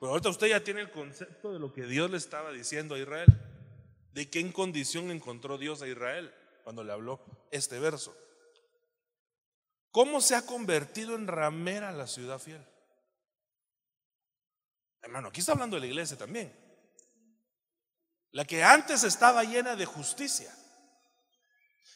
Pero 0.00 0.10
ahorita 0.12 0.30
usted 0.30 0.48
ya 0.48 0.64
tiene 0.64 0.80
el 0.80 0.90
concepto 0.90 1.52
de 1.52 1.60
lo 1.60 1.72
que 1.72 1.86
Dios 1.86 2.10
le 2.10 2.16
estaba 2.16 2.50
diciendo 2.50 2.96
a 2.96 2.98
Israel. 2.98 3.28
De 4.12 4.28
qué 4.28 4.52
condición 4.52 5.12
encontró 5.12 5.58
Dios 5.58 5.82
a 5.82 5.86
Israel 5.86 6.34
cuando 6.62 6.84
le 6.84 6.92
habló 6.92 7.20
este 7.50 7.78
verso. 7.78 8.16
¿Cómo 9.90 10.20
se 10.20 10.34
ha 10.34 10.46
convertido 10.46 11.16
en 11.16 11.26
ramera 11.26 11.92
la 11.92 12.06
ciudad 12.06 12.38
fiel? 12.38 12.64
Hermano, 15.02 15.28
aquí 15.28 15.40
está 15.40 15.52
hablando 15.52 15.76
de 15.76 15.80
la 15.80 15.86
iglesia 15.86 16.16
también. 16.16 16.52
La 18.32 18.44
que 18.44 18.62
antes 18.62 19.02
estaba 19.02 19.42
llena 19.42 19.74
de 19.74 19.86
justicia. 19.86 20.54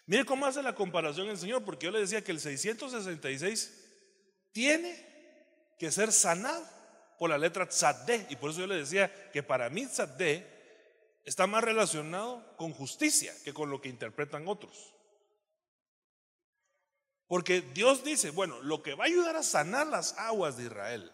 Mire 0.07 0.25
cómo 0.25 0.47
hace 0.47 0.63
la 0.63 0.75
comparación 0.75 1.29
el 1.29 1.39
Señor, 1.39 1.65
porque 1.65 1.87
yo 1.87 1.93
le 1.93 2.01
decía 2.01 2.25
que 2.25 2.33
el 2.33 2.41
666 2.41 3.85
tiene 4.53 5.75
que 5.79 5.91
ser 5.91 6.13
sanado 6.13 6.67
por 7.19 7.31
la 7.31 7.39
letra 7.39 7.69
tzadé. 7.69 8.27
Y 8.29 8.37
por 8.37 8.51
eso 8.51 8.61
yo 8.61 8.67
le 8.67 8.77
decía 8.77 9.31
que 9.31 9.43
para 9.43 9.71
mí 9.71 9.87
tzadé 9.87 10.54
está 11.25 11.47
más 11.47 11.65
relacionado 11.65 12.57
con 12.57 12.73
justicia 12.73 13.35
que 13.45 13.55
con 13.55 13.71
lo 13.71 13.81
que 13.81 13.89
interpretan 13.89 14.47
otros. 14.47 14.95
Porque 17.27 17.63
Dios 17.63 18.05
dice, 18.05 18.31
bueno, 18.31 18.61
lo 18.63 18.83
que 18.83 18.95
va 18.95 19.05
a 19.05 19.07
ayudar 19.09 19.37
a 19.37 19.43
sanar 19.43 19.87
las 19.87 20.17
aguas 20.19 20.57
de 20.57 20.65
Israel, 20.65 21.11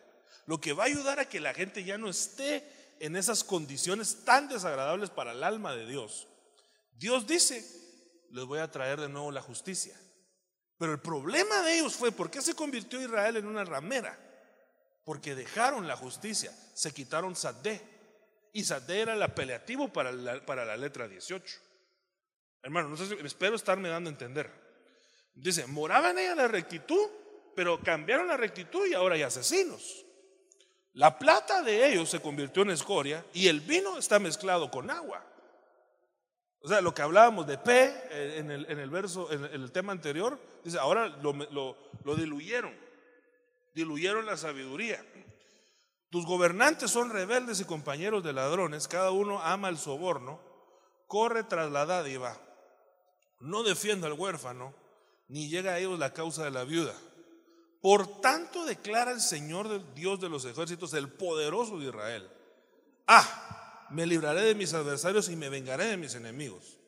lo 0.47 0.61
que 0.61 0.73
va 0.73 0.85
a 0.85 0.87
ayudar 0.87 1.21
a 1.21 1.29
que 1.29 1.41
la 1.41 1.55
gente 1.55 1.85
ya 1.85 1.97
no 1.97 2.09
esté 2.09 2.69
en 2.99 3.17
esas 3.17 3.45
condiciones 3.45 4.25
tan 4.25 4.49
desagradables 4.49 5.11
para 5.11 5.33
el 5.33 5.45
alma 5.45 5.75
de 5.75 5.87
Dios, 5.87 6.27
Dios 6.93 7.27
dice, 7.27 7.65
les 8.31 8.45
voy 8.45 8.59
a 8.59 8.71
traer 8.71 9.01
de 9.01 9.09
nuevo 9.09 9.31
la 9.31 9.41
justicia. 9.41 9.99
Pero 10.77 10.93
el 10.93 11.01
problema 11.01 11.63
de 11.63 11.79
ellos 11.79 11.95
fue, 11.95 12.11
¿por 12.11 12.31
qué 12.31 12.43
se 12.43 12.55
convirtió 12.55 13.01
Israel 13.01 13.37
en 13.37 13.47
una 13.47 13.65
ramera? 13.65 14.19
Porque 15.05 15.35
dejaron 15.35 15.87
la 15.87 15.97
justicia, 15.97 16.53
se 16.75 16.93
quitaron 16.93 17.37
Sadé, 17.37 17.81
y 18.53 18.65
Sadé 18.65 19.01
era 19.01 19.15
el 19.15 19.23
apelativo 19.23 19.93
para 19.93 20.13
la, 20.13 20.45
para 20.45 20.65
la 20.65 20.77
letra 20.77 21.09
18. 21.09 21.59
Hermano, 22.63 22.89
no 22.89 22.97
sé 22.97 23.07
si, 23.07 23.15
espero 23.25 23.57
estarme 23.57 23.89
dando 23.89 24.11
a 24.11 24.13
entender. 24.13 24.51
Dice, 25.35 25.67
moraban 25.67 26.19
ella 26.19 26.35
la 26.35 26.49
rectitud, 26.49 27.09
pero 27.55 27.81
cambiaron 27.81 28.27
la 28.27 28.37
rectitud 28.37 28.87
y 28.87 28.95
ahora 28.95 29.15
hay 29.15 29.23
asesinos. 29.23 30.05
La 30.95 31.19
plata 31.19 31.63
de 31.63 31.89
ellos 31.89 32.11
se 32.11 32.21
convirtió 32.21 32.63
en 32.63 32.71
escoria 32.71 33.25
y 33.33 33.47
el 33.47 33.61
vino 33.61 33.97
está 33.97 34.19
mezclado 34.19 34.71
con 34.71 34.91
agua. 34.91 35.25
O 36.63 36.69
sea, 36.69 36.81
lo 36.81 36.93
que 36.93 37.01
hablábamos 37.01 37.47
de 37.47 37.57
P 37.57 37.73
eh, 37.73 38.39
en 38.39 38.51
el, 38.51 38.91
verso, 38.91 39.33
en 39.33 39.45
el 39.45 39.73
tema 39.73 39.93
anterior, 39.93 40.39
dice, 40.63 40.79
ahora 40.79 41.09
lo, 41.09 41.33
lo 41.33 42.17
diluyeron, 42.17 42.77
diluyeron 43.73 44.27
la 44.27 44.37
sabiduría. 44.37 45.03
Tus 46.11 46.27
gobernantes 46.27 46.91
son 46.91 47.11
rebeldes 47.11 47.61
y 47.61 47.65
compañeros 47.65 48.25
de 48.25 48.33
ladrones, 48.33 48.89
cada 48.89 49.13
uno 49.13 49.41
ama 49.43 49.69
el 49.69 49.79
soborno, 49.79 50.41
corre 51.07 51.45
tras 51.45 51.71
la 51.71 51.87
dádiva, 51.87 52.37
no 53.39 53.63
defiende 53.63 54.09
al 54.09 54.15
huérfano, 54.15 54.75
ni 55.29 55.49
llega 55.49 55.73
a 55.73 55.79
ellos 55.79 55.99
la 56.01 56.13
causa 56.13 56.45
de 56.45 56.51
la 56.51 56.65
viuda. 56.65 56.95
Por 57.81 58.21
tanto 58.21 58.67
declara 58.67 59.13
el 59.13 59.21
Señor 59.21 59.95
Dios 59.95 60.21
de 60.21 60.29
los 60.29 60.45
ejércitos, 60.45 60.93
el 60.95 61.09
poderoso 61.09 61.79
de 61.79 61.87
Israel. 61.87 62.29
Ah, 63.07 63.87
me 63.91 64.05
libraré 64.05 64.43
de 64.43 64.55
mis 64.55 64.75
adversarios 64.75 65.29
y 65.29 65.37
me 65.37 65.49
vengaré 65.49 65.87
de 65.87 65.97
mis 65.97 66.17
enemigos. 66.17 66.79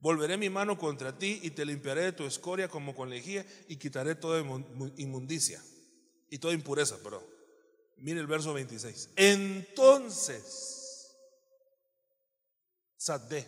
Volveré 0.00 0.36
mi 0.36 0.50
mano 0.50 0.76
contra 0.76 1.16
ti 1.16 1.40
y 1.42 1.50
te 1.52 1.64
limpiaré 1.64 2.02
de 2.02 2.12
tu 2.12 2.24
escoria 2.24 2.68
como 2.68 2.94
con 2.94 3.08
lejía 3.08 3.46
y 3.68 3.76
quitaré 3.76 4.16
toda 4.16 4.44
inmundicia 4.96 5.62
y 6.28 6.38
toda 6.38 6.52
impureza, 6.52 6.96
perdón. 7.02 7.33
Mire 7.96 8.20
el 8.20 8.26
verso 8.26 8.52
26. 8.52 9.10
Entonces, 9.16 11.16
Sadde, 12.96 13.46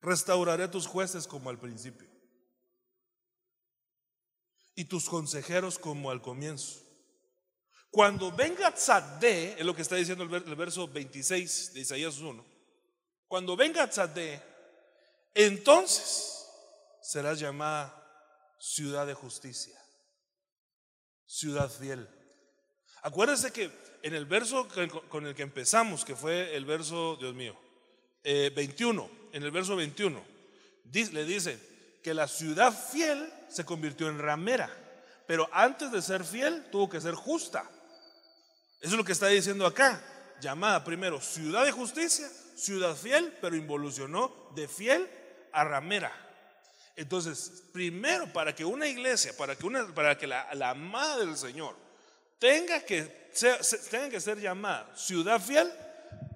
restauraré 0.00 0.68
tus 0.68 0.86
jueces 0.86 1.26
como 1.26 1.50
al 1.50 1.58
principio 1.58 2.08
y 4.74 4.84
tus 4.84 5.08
consejeros 5.08 5.78
como 5.78 6.10
al 6.10 6.22
comienzo. 6.22 6.80
Cuando 7.90 8.32
venga 8.32 8.74
Tzadé, 8.74 9.58
es 9.58 9.66
lo 9.66 9.76
que 9.76 9.82
está 9.82 9.96
diciendo 9.96 10.24
el 10.24 10.56
verso 10.56 10.88
26 10.88 11.74
de 11.74 11.80
Isaías 11.80 12.18
1, 12.18 12.44
cuando 13.28 13.54
venga 13.54 13.88
Tzadé, 13.88 14.42
entonces 15.34 16.48
serás 17.02 17.38
llamada 17.38 17.98
ciudad 18.58 19.06
de 19.06 19.14
justicia, 19.14 19.78
ciudad 21.32 21.70
fiel. 21.70 22.06
Acuérdense 23.02 23.52
que 23.52 23.70
en 24.02 24.14
el 24.14 24.26
verso 24.26 24.68
con 25.08 25.26
el 25.26 25.34
que 25.34 25.42
empezamos, 25.42 26.04
que 26.04 26.14
fue 26.14 26.54
el 26.54 26.66
verso, 26.66 27.16
Dios 27.16 27.34
mío, 27.34 27.56
21, 28.22 29.02
eh, 29.02 29.28
en 29.32 29.42
el 29.42 29.50
verso 29.50 29.74
21, 29.74 30.22
le 30.92 31.24
dice, 31.24 31.58
que 32.02 32.14
la 32.14 32.28
ciudad 32.28 32.72
fiel 32.72 33.32
se 33.48 33.64
convirtió 33.64 34.08
en 34.08 34.18
ramera, 34.18 34.68
pero 35.26 35.48
antes 35.52 35.90
de 35.90 36.02
ser 36.02 36.24
fiel 36.24 36.66
tuvo 36.70 36.90
que 36.90 37.00
ser 37.00 37.14
justa. 37.14 37.64
Eso 38.80 38.90
es 38.90 38.98
lo 38.98 39.04
que 39.04 39.12
está 39.12 39.28
diciendo 39.28 39.64
acá, 39.64 40.02
llamada 40.40 40.84
primero 40.84 41.20
ciudad 41.20 41.64
de 41.64 41.72
justicia, 41.72 42.28
ciudad 42.56 42.96
fiel, 42.96 43.38
pero 43.40 43.56
involucionó 43.56 44.50
de 44.54 44.68
fiel 44.68 45.08
a 45.52 45.64
ramera. 45.64 46.12
Entonces, 46.96 47.64
primero, 47.72 48.32
para 48.32 48.54
que 48.54 48.64
una 48.64 48.86
iglesia, 48.86 49.34
para 49.36 49.56
que, 49.56 49.66
una, 49.66 49.86
para 49.94 50.16
que 50.18 50.26
la, 50.26 50.52
la 50.54 50.70
amada 50.70 51.18
del 51.18 51.36
Señor 51.36 51.74
tenga 52.38 52.80
que, 52.80 53.30
tenga 53.90 54.10
que 54.10 54.20
ser 54.20 54.38
llamada 54.40 54.90
ciudad 54.96 55.40
fiel, 55.40 55.72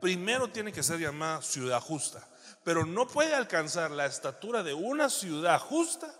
primero 0.00 0.48
tiene 0.48 0.72
que 0.72 0.82
ser 0.82 0.98
llamada 0.98 1.42
ciudad 1.42 1.80
justa 1.80 2.26
pero 2.66 2.84
no 2.84 3.06
puede 3.06 3.32
alcanzar 3.32 3.92
la 3.92 4.06
estatura 4.06 4.64
de 4.64 4.74
una 4.74 5.08
ciudad 5.08 5.60
justa 5.60 6.12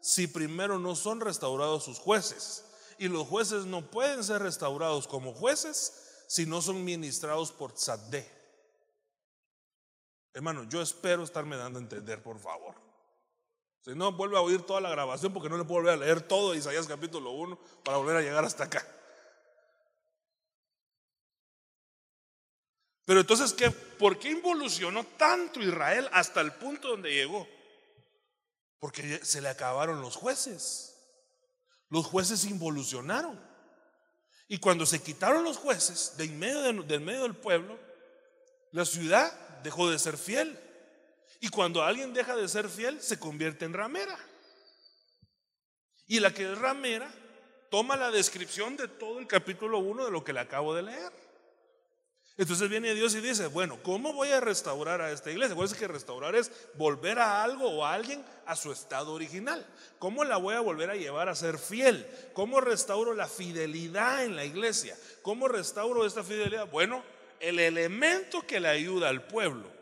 si 0.00 0.28
primero 0.28 0.78
no 0.78 0.94
son 0.94 1.20
restaurados 1.20 1.82
sus 1.82 1.98
jueces. 1.98 2.64
Y 2.98 3.08
los 3.08 3.26
jueces 3.26 3.64
no 3.64 3.90
pueden 3.90 4.22
ser 4.22 4.40
restaurados 4.40 5.08
como 5.08 5.34
jueces 5.34 6.22
si 6.28 6.46
no 6.46 6.62
son 6.62 6.84
ministrados 6.84 7.50
por 7.50 7.72
Tzadé. 7.72 8.30
Hermano, 10.32 10.68
yo 10.68 10.80
espero 10.80 11.24
estarme 11.24 11.56
dando 11.56 11.80
a 11.80 11.82
entender, 11.82 12.22
por 12.22 12.38
favor. 12.38 12.76
Si 13.88 13.94
no, 13.94 14.12
vuelve 14.12 14.36
a 14.36 14.42
oír 14.42 14.60
toda 14.60 14.82
la 14.82 14.90
grabación 14.90 15.32
porque 15.32 15.48
no 15.48 15.56
le 15.56 15.64
puedo 15.64 15.80
volver 15.80 15.94
a 15.94 16.04
leer 16.04 16.20
todo 16.20 16.54
Isaías 16.54 16.86
capítulo 16.86 17.30
1 17.30 17.58
para 17.82 17.96
volver 17.96 18.18
a 18.18 18.20
llegar 18.20 18.44
hasta 18.44 18.64
acá. 18.64 18.86
Pero 23.06 23.20
entonces, 23.20 23.54
¿qué, 23.54 23.70
¿por 23.70 24.18
qué 24.18 24.28
involucionó 24.28 25.04
tanto 25.16 25.60
Israel 25.60 26.06
hasta 26.12 26.42
el 26.42 26.52
punto 26.52 26.88
donde 26.88 27.14
llegó? 27.14 27.48
Porque 28.78 29.24
se 29.24 29.40
le 29.40 29.48
acabaron 29.48 30.02
los 30.02 30.16
jueces. 30.16 30.94
Los 31.88 32.04
jueces 32.04 32.44
involucionaron. 32.44 33.42
Y 34.48 34.58
cuando 34.58 34.84
se 34.84 35.02
quitaron 35.02 35.44
los 35.44 35.56
jueces 35.56 36.12
de 36.18 36.28
medio 36.28 36.60
del 36.60 37.00
medio 37.00 37.22
del 37.22 37.36
pueblo, 37.36 37.78
la 38.72 38.84
ciudad 38.84 39.32
dejó 39.62 39.88
de 39.90 39.98
ser 39.98 40.18
fiel. 40.18 40.67
Y 41.40 41.48
cuando 41.48 41.82
alguien 41.82 42.12
deja 42.12 42.34
de 42.34 42.48
ser 42.48 42.68
fiel, 42.68 43.00
se 43.00 43.18
convierte 43.18 43.64
en 43.64 43.72
ramera. 43.72 44.18
Y 46.06 46.20
la 46.20 46.32
que 46.32 46.50
es 46.50 46.58
ramera 46.58 47.10
toma 47.70 47.96
la 47.96 48.10
descripción 48.10 48.76
de 48.76 48.88
todo 48.88 49.18
el 49.18 49.26
capítulo 49.26 49.78
1 49.78 50.06
de 50.06 50.10
lo 50.10 50.24
que 50.24 50.32
le 50.32 50.40
acabo 50.40 50.74
de 50.74 50.82
leer. 50.82 51.12
Entonces 52.38 52.68
viene 52.68 52.94
Dios 52.94 53.14
y 53.16 53.20
dice, 53.20 53.48
bueno, 53.48 53.78
¿cómo 53.82 54.12
voy 54.12 54.30
a 54.30 54.40
restaurar 54.40 55.00
a 55.00 55.10
esta 55.10 55.30
iglesia? 55.30 55.56
Pues 55.56 55.74
que 55.74 55.88
restaurar 55.88 56.36
es 56.36 56.52
volver 56.74 57.18
a 57.18 57.42
algo 57.42 57.68
o 57.68 57.84
a 57.84 57.92
alguien 57.92 58.24
a 58.46 58.54
su 58.54 58.70
estado 58.70 59.12
original. 59.12 59.66
¿Cómo 59.98 60.22
la 60.22 60.36
voy 60.36 60.54
a 60.54 60.60
volver 60.60 60.88
a 60.90 60.94
llevar 60.94 61.28
a 61.28 61.34
ser 61.34 61.58
fiel? 61.58 62.06
¿Cómo 62.34 62.60
restauro 62.60 63.12
la 63.12 63.26
fidelidad 63.26 64.24
en 64.24 64.36
la 64.36 64.44
iglesia? 64.44 64.96
¿Cómo 65.22 65.48
restauro 65.48 66.06
esta 66.06 66.22
fidelidad? 66.22 66.70
Bueno, 66.70 67.02
el 67.40 67.58
elemento 67.58 68.46
que 68.46 68.60
le 68.60 68.68
ayuda 68.68 69.08
al 69.08 69.26
pueblo 69.26 69.77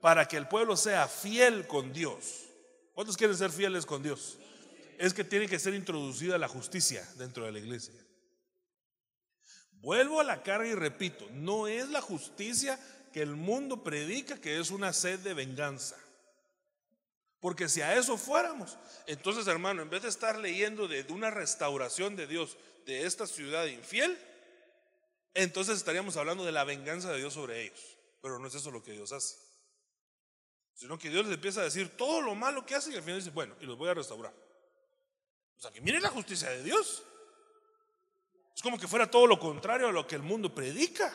para 0.00 0.26
que 0.26 0.36
el 0.36 0.48
pueblo 0.48 0.76
sea 0.76 1.08
fiel 1.08 1.66
con 1.66 1.92
Dios. 1.92 2.46
¿Cuántos 2.94 3.16
quieren 3.16 3.36
ser 3.36 3.50
fieles 3.50 3.86
con 3.86 4.02
Dios? 4.02 4.38
Es 4.98 5.14
que 5.14 5.24
tiene 5.24 5.48
que 5.48 5.58
ser 5.58 5.74
introducida 5.74 6.38
la 6.38 6.48
justicia 6.48 7.06
dentro 7.16 7.44
de 7.44 7.52
la 7.52 7.58
iglesia. 7.58 7.94
Vuelvo 9.80 10.20
a 10.20 10.24
la 10.24 10.42
carga 10.42 10.68
y 10.68 10.74
repito, 10.74 11.26
no 11.32 11.66
es 11.66 11.88
la 11.88 12.02
justicia 12.02 12.78
que 13.12 13.22
el 13.22 13.34
mundo 13.34 13.82
predica 13.82 14.40
que 14.40 14.58
es 14.58 14.70
una 14.70 14.92
sed 14.92 15.18
de 15.20 15.34
venganza. 15.34 15.96
Porque 17.40 17.70
si 17.70 17.80
a 17.80 17.96
eso 17.96 18.18
fuéramos, 18.18 18.76
entonces 19.06 19.46
hermano, 19.46 19.80
en 19.80 19.88
vez 19.88 20.02
de 20.02 20.10
estar 20.10 20.38
leyendo 20.38 20.86
de 20.86 21.06
una 21.08 21.30
restauración 21.30 22.14
de 22.14 22.26
Dios 22.26 22.58
de 22.84 23.06
esta 23.06 23.26
ciudad 23.26 23.64
infiel, 23.64 24.18
entonces 25.32 25.78
estaríamos 25.78 26.16
hablando 26.18 26.44
de 26.44 26.52
la 26.52 26.64
venganza 26.64 27.10
de 27.10 27.18
Dios 27.18 27.32
sobre 27.32 27.62
ellos. 27.62 27.80
Pero 28.20 28.38
no 28.38 28.48
es 28.48 28.54
eso 28.54 28.70
lo 28.70 28.82
que 28.82 28.92
Dios 28.92 29.12
hace. 29.12 29.49
Sino 30.80 30.98
que 30.98 31.10
Dios 31.10 31.26
les 31.26 31.34
empieza 31.34 31.60
a 31.60 31.64
decir 31.64 31.94
todo 31.94 32.22
lo 32.22 32.34
malo 32.34 32.64
que 32.64 32.74
hacen 32.74 32.94
y 32.94 32.96
al 32.96 33.02
final 33.02 33.18
dice, 33.18 33.28
bueno, 33.28 33.54
y 33.60 33.66
los 33.66 33.76
voy 33.76 33.90
a 33.90 33.94
restaurar. 33.94 34.32
O 34.32 35.60
sea, 35.60 35.70
que 35.70 35.82
miren 35.82 36.02
la 36.02 36.08
justicia 36.08 36.48
de 36.48 36.62
Dios. 36.62 37.02
Es 38.56 38.62
como 38.62 38.78
que 38.78 38.88
fuera 38.88 39.10
todo 39.10 39.26
lo 39.26 39.38
contrario 39.38 39.88
a 39.88 39.92
lo 39.92 40.06
que 40.06 40.14
el 40.14 40.22
mundo 40.22 40.54
predica. 40.54 41.14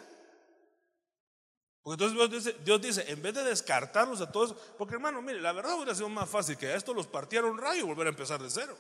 Porque 1.81 2.03
entonces 2.05 2.63
Dios 2.63 2.79
dice, 2.79 3.11
en 3.11 3.23
vez 3.23 3.33
de 3.33 3.43
descartarlos 3.43 4.21
a 4.21 4.31
todos, 4.31 4.53
porque 4.77 4.93
hermano, 4.93 5.19
mire, 5.23 5.41
la 5.41 5.51
verdad 5.51 5.77
hubiera 5.77 5.95
sido 5.95 6.09
más 6.09 6.29
fácil 6.29 6.57
que 6.57 6.67
a 6.67 6.75
esto 6.75 6.93
los 6.93 7.07
partiera 7.07 7.47
un 7.47 7.57
rayo 7.57 7.79
y 7.79 7.87
volver 7.87 8.05
a 8.05 8.11
empezar 8.11 8.39
de 8.39 8.51
cero. 8.51 8.77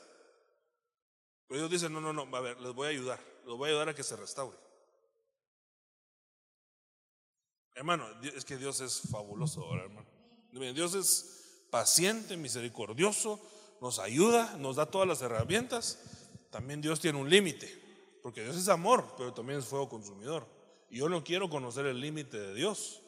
Pero 1.47 1.61
Dios 1.61 1.71
dice, 1.71 1.89
no, 1.89 1.99
no, 1.99 2.13
no, 2.13 2.37
a 2.37 2.41
ver, 2.41 2.61
les 2.61 2.73
voy 2.73 2.85
a 2.85 2.89
ayudar, 2.91 3.19
les 3.43 3.57
voy 3.57 3.69
a 3.69 3.71
ayudar 3.71 3.89
a 3.89 3.95
que 3.95 4.03
se 4.03 4.15
restaure. 4.15 4.55
Hermano, 7.73 8.07
es 8.21 8.45
que 8.45 8.57
Dios 8.57 8.81
es 8.81 9.01
fabuloso 9.09 9.63
ahora, 9.63 9.85
hermano. 9.85 10.04
Dios 10.73 10.95
es 10.95 11.67
paciente, 11.69 12.37
misericordioso, 12.37 13.41
nos 13.81 13.99
ayuda, 13.99 14.55
nos 14.57 14.77
da 14.77 14.85
todas 14.85 15.07
las 15.07 15.21
herramientas. 15.21 15.99
También 16.49 16.81
Dios 16.81 16.99
tiene 16.99 17.19
un 17.19 17.29
límite. 17.29 17.83
Porque 18.23 18.41
Dios 18.41 18.55
es 18.55 18.69
amor, 18.69 19.13
pero 19.17 19.33
también 19.33 19.59
es 19.59 19.65
fuego 19.65 19.89
consumidor. 19.89 20.47
Y 20.89 20.97
yo 20.99 21.09
no 21.09 21.23
quiero 21.23 21.49
conocer 21.49 21.85
el 21.85 21.99
límite 21.99 22.39
de 22.39 22.53
Dios. 22.53 23.01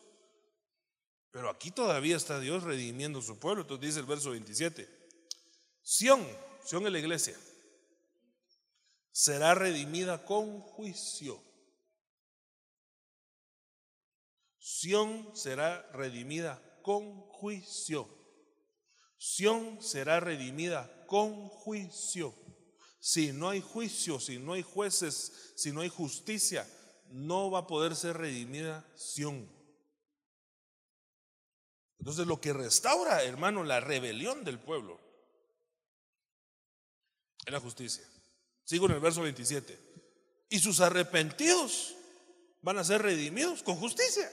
Pero 1.31 1.49
aquí 1.49 1.71
todavía 1.71 2.15
está 2.17 2.39
Dios 2.39 2.63
redimiendo 2.63 3.21
su 3.21 3.39
pueblo. 3.39 3.61
Entonces 3.61 3.87
dice 3.87 3.99
el 3.99 4.05
verso 4.05 4.31
27. 4.31 4.87
Sión, 5.81 6.27
Sión 6.65 6.85
es 6.85 6.91
la 6.91 6.99
iglesia, 6.99 7.35
será 9.11 9.55
redimida 9.55 10.25
con 10.25 10.59
juicio. 10.59 11.41
Sión 14.59 15.31
será 15.33 15.81
redimida 15.93 16.61
con 16.87 17.19
juicio. 17.19 18.07
Sión 19.17 19.81
será 19.81 20.21
redimida 20.21 21.05
con 21.05 21.49
juicio. 21.49 22.33
Si 22.97 23.33
no 23.33 23.49
hay 23.49 23.59
juicio, 23.59 24.21
si 24.21 24.39
no 24.39 24.53
hay 24.53 24.61
jueces, 24.61 25.51
si 25.57 25.73
no 25.73 25.81
hay 25.81 25.89
justicia, 25.89 26.65
no 27.09 27.51
va 27.51 27.59
a 27.59 27.67
poder 27.67 27.93
ser 27.93 28.15
redimida 28.15 28.89
Sión. 28.95 29.51
Entonces 31.99 32.25
lo 32.25 32.39
que 32.39 32.53
restaura, 32.53 33.21
hermano, 33.21 33.65
la 33.65 33.81
rebelión 33.81 34.45
del 34.45 34.57
pueblo 34.57 34.97
es 37.45 37.51
la 37.51 37.59
justicia. 37.59 38.05
Sigo 38.63 38.85
en 38.85 38.93
el 38.93 39.01
verso 39.01 39.23
27. 39.23 39.77
Y 40.51 40.59
sus 40.59 40.79
arrepentidos 40.79 41.95
van 42.61 42.77
a 42.77 42.85
ser 42.85 43.01
redimidos 43.01 43.61
con 43.61 43.75
justicia. 43.75 44.31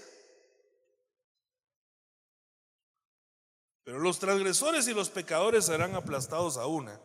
Pero 3.84 3.98
los 3.98 4.18
transgresores 4.18 4.88
y 4.88 4.94
los 4.94 5.10
pecadores 5.10 5.66
serán 5.66 5.94
aplastados 5.94 6.56
a 6.56 6.66
una, 6.66 6.98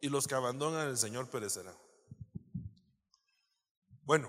y 0.00 0.08
los 0.08 0.26
que 0.26 0.34
abandonan 0.34 0.88
al 0.88 0.98
Señor 0.98 1.28
perecerán. 1.28 1.76
Bueno, 4.02 4.28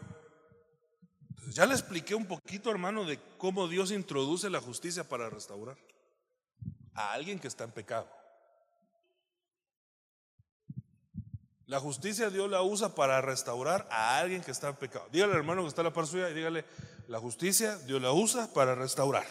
ya 1.49 1.65
le 1.65 1.73
expliqué 1.73 2.13
un 2.13 2.27
poquito, 2.27 2.69
hermano, 2.69 3.05
de 3.05 3.19
cómo 3.37 3.67
Dios 3.67 3.91
introduce 3.91 4.49
la 4.49 4.61
justicia 4.61 5.07
para 5.07 5.29
restaurar 5.29 5.77
a 6.93 7.13
alguien 7.13 7.39
que 7.39 7.47
está 7.47 7.63
en 7.63 7.71
pecado. 7.71 8.07
La 11.65 11.79
justicia 11.79 12.29
Dios 12.29 12.49
la 12.49 12.61
usa 12.63 12.95
para 12.95 13.21
restaurar 13.21 13.87
a 13.91 14.17
alguien 14.17 14.41
que 14.41 14.51
está 14.51 14.69
en 14.69 14.75
pecado. 14.75 15.07
Dígale 15.11 15.33
al 15.33 15.39
hermano 15.39 15.61
que 15.61 15.67
está 15.67 15.81
a 15.81 15.85
la 15.85 15.93
par 15.93 16.07
suya 16.07 16.29
y 16.29 16.33
dígale, 16.33 16.65
la 17.07 17.19
justicia 17.19 17.77
Dios 17.79 18.01
la 18.01 18.11
usa 18.11 18.51
para 18.53 18.75
restaurar. 18.75 19.25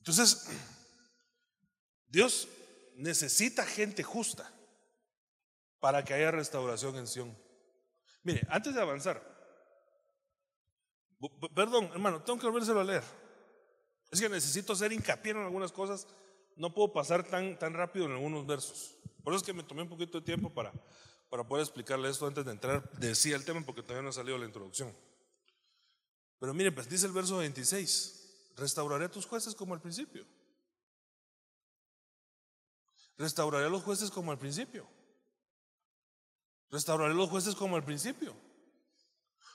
Entonces, 0.00 0.48
Dios 2.08 2.48
necesita 2.96 3.64
gente 3.64 4.02
justa 4.02 4.50
para 5.78 6.04
que 6.04 6.14
haya 6.14 6.30
restauración 6.30 6.96
en 6.96 7.06
Sion. 7.06 7.36
Mire, 8.22 8.46
antes 8.50 8.74
de 8.74 8.80
avanzar, 8.80 9.22
perdón, 11.54 11.90
hermano, 11.92 12.22
tengo 12.22 12.38
que 12.38 12.46
volvérselo 12.46 12.80
a 12.80 12.84
leer. 12.84 13.02
Es 14.10 14.20
que 14.20 14.28
necesito 14.28 14.72
hacer 14.72 14.92
hincapié 14.92 15.32
en 15.32 15.38
algunas 15.38 15.72
cosas. 15.72 16.06
No 16.56 16.74
puedo 16.74 16.92
pasar 16.92 17.26
tan, 17.26 17.58
tan 17.58 17.74
rápido 17.74 18.06
en 18.06 18.12
algunos 18.12 18.46
versos. 18.46 18.96
Por 19.22 19.32
eso 19.32 19.42
es 19.42 19.46
que 19.46 19.52
me 19.52 19.62
tomé 19.62 19.82
un 19.82 19.88
poquito 19.88 20.18
de 20.18 20.24
tiempo 20.24 20.50
para, 20.50 20.72
para 21.28 21.44
poder 21.44 21.62
explicarle 21.62 22.10
esto 22.10 22.26
antes 22.26 22.44
de 22.44 22.50
entrar. 22.50 22.90
Decía 22.98 23.36
el 23.36 23.44
tema 23.44 23.60
porque 23.64 23.82
todavía 23.82 24.02
no 24.02 24.08
ha 24.10 24.12
salido 24.12 24.36
la 24.36 24.46
introducción. 24.46 24.94
Pero 26.38 26.54
mire, 26.54 26.72
pues 26.72 26.88
dice 26.88 27.06
el 27.06 27.12
verso 27.12 27.36
26, 27.38 28.19
restauraré 28.60 29.08
tus 29.08 29.26
jueces 29.26 29.54
como 29.54 29.74
al 29.74 29.80
principio. 29.80 30.26
Restauraré 33.16 33.66
a 33.66 33.70
los 33.70 33.82
jueces 33.82 34.10
como 34.10 34.30
al 34.30 34.38
principio. 34.38 34.86
Restauraré 36.70 37.14
los 37.14 37.28
jueces 37.28 37.54
como 37.54 37.76
al 37.76 37.84
principio. 37.84 38.36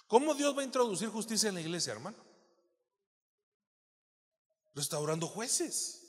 ¿Cómo 0.07 0.33
Dios 0.33 0.55
va 0.55 0.61
a 0.61 0.65
introducir 0.65 1.09
justicia 1.09 1.49
en 1.49 1.55
la 1.55 1.61
iglesia, 1.61 1.93
hermano? 1.93 2.17
Restaurando 4.73 5.27
jueces. 5.27 6.01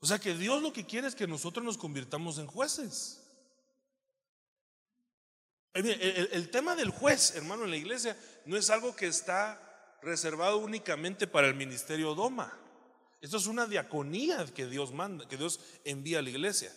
O 0.00 0.06
sea 0.06 0.18
que 0.18 0.34
Dios 0.34 0.62
lo 0.62 0.72
que 0.72 0.86
quiere 0.86 1.08
es 1.08 1.14
que 1.14 1.26
nosotros 1.26 1.64
nos 1.64 1.76
convirtamos 1.76 2.38
en 2.38 2.46
jueces. 2.46 3.20
Eh, 5.74 6.28
el, 6.32 6.50
tema 6.50 6.74
del 6.74 6.90
juez, 6.90 7.36
hermano, 7.36 7.64
en 7.64 7.70
la 7.70 7.76
iglesia 7.76 8.18
no 8.46 8.56
es 8.56 8.70
algo 8.70 8.96
que 8.96 9.06
está 9.06 9.69
reservado 10.02 10.58
únicamente 10.58 11.26
para 11.26 11.48
el 11.48 11.54
ministerio 11.54 12.14
Doma. 12.14 12.56
Esto 13.20 13.36
es 13.36 13.46
una 13.46 13.66
diaconía 13.66 14.46
que 14.46 14.66
Dios 14.66 14.92
manda, 14.92 15.28
que 15.28 15.36
Dios 15.36 15.60
envía 15.84 16.20
a 16.20 16.22
la 16.22 16.30
iglesia. 16.30 16.72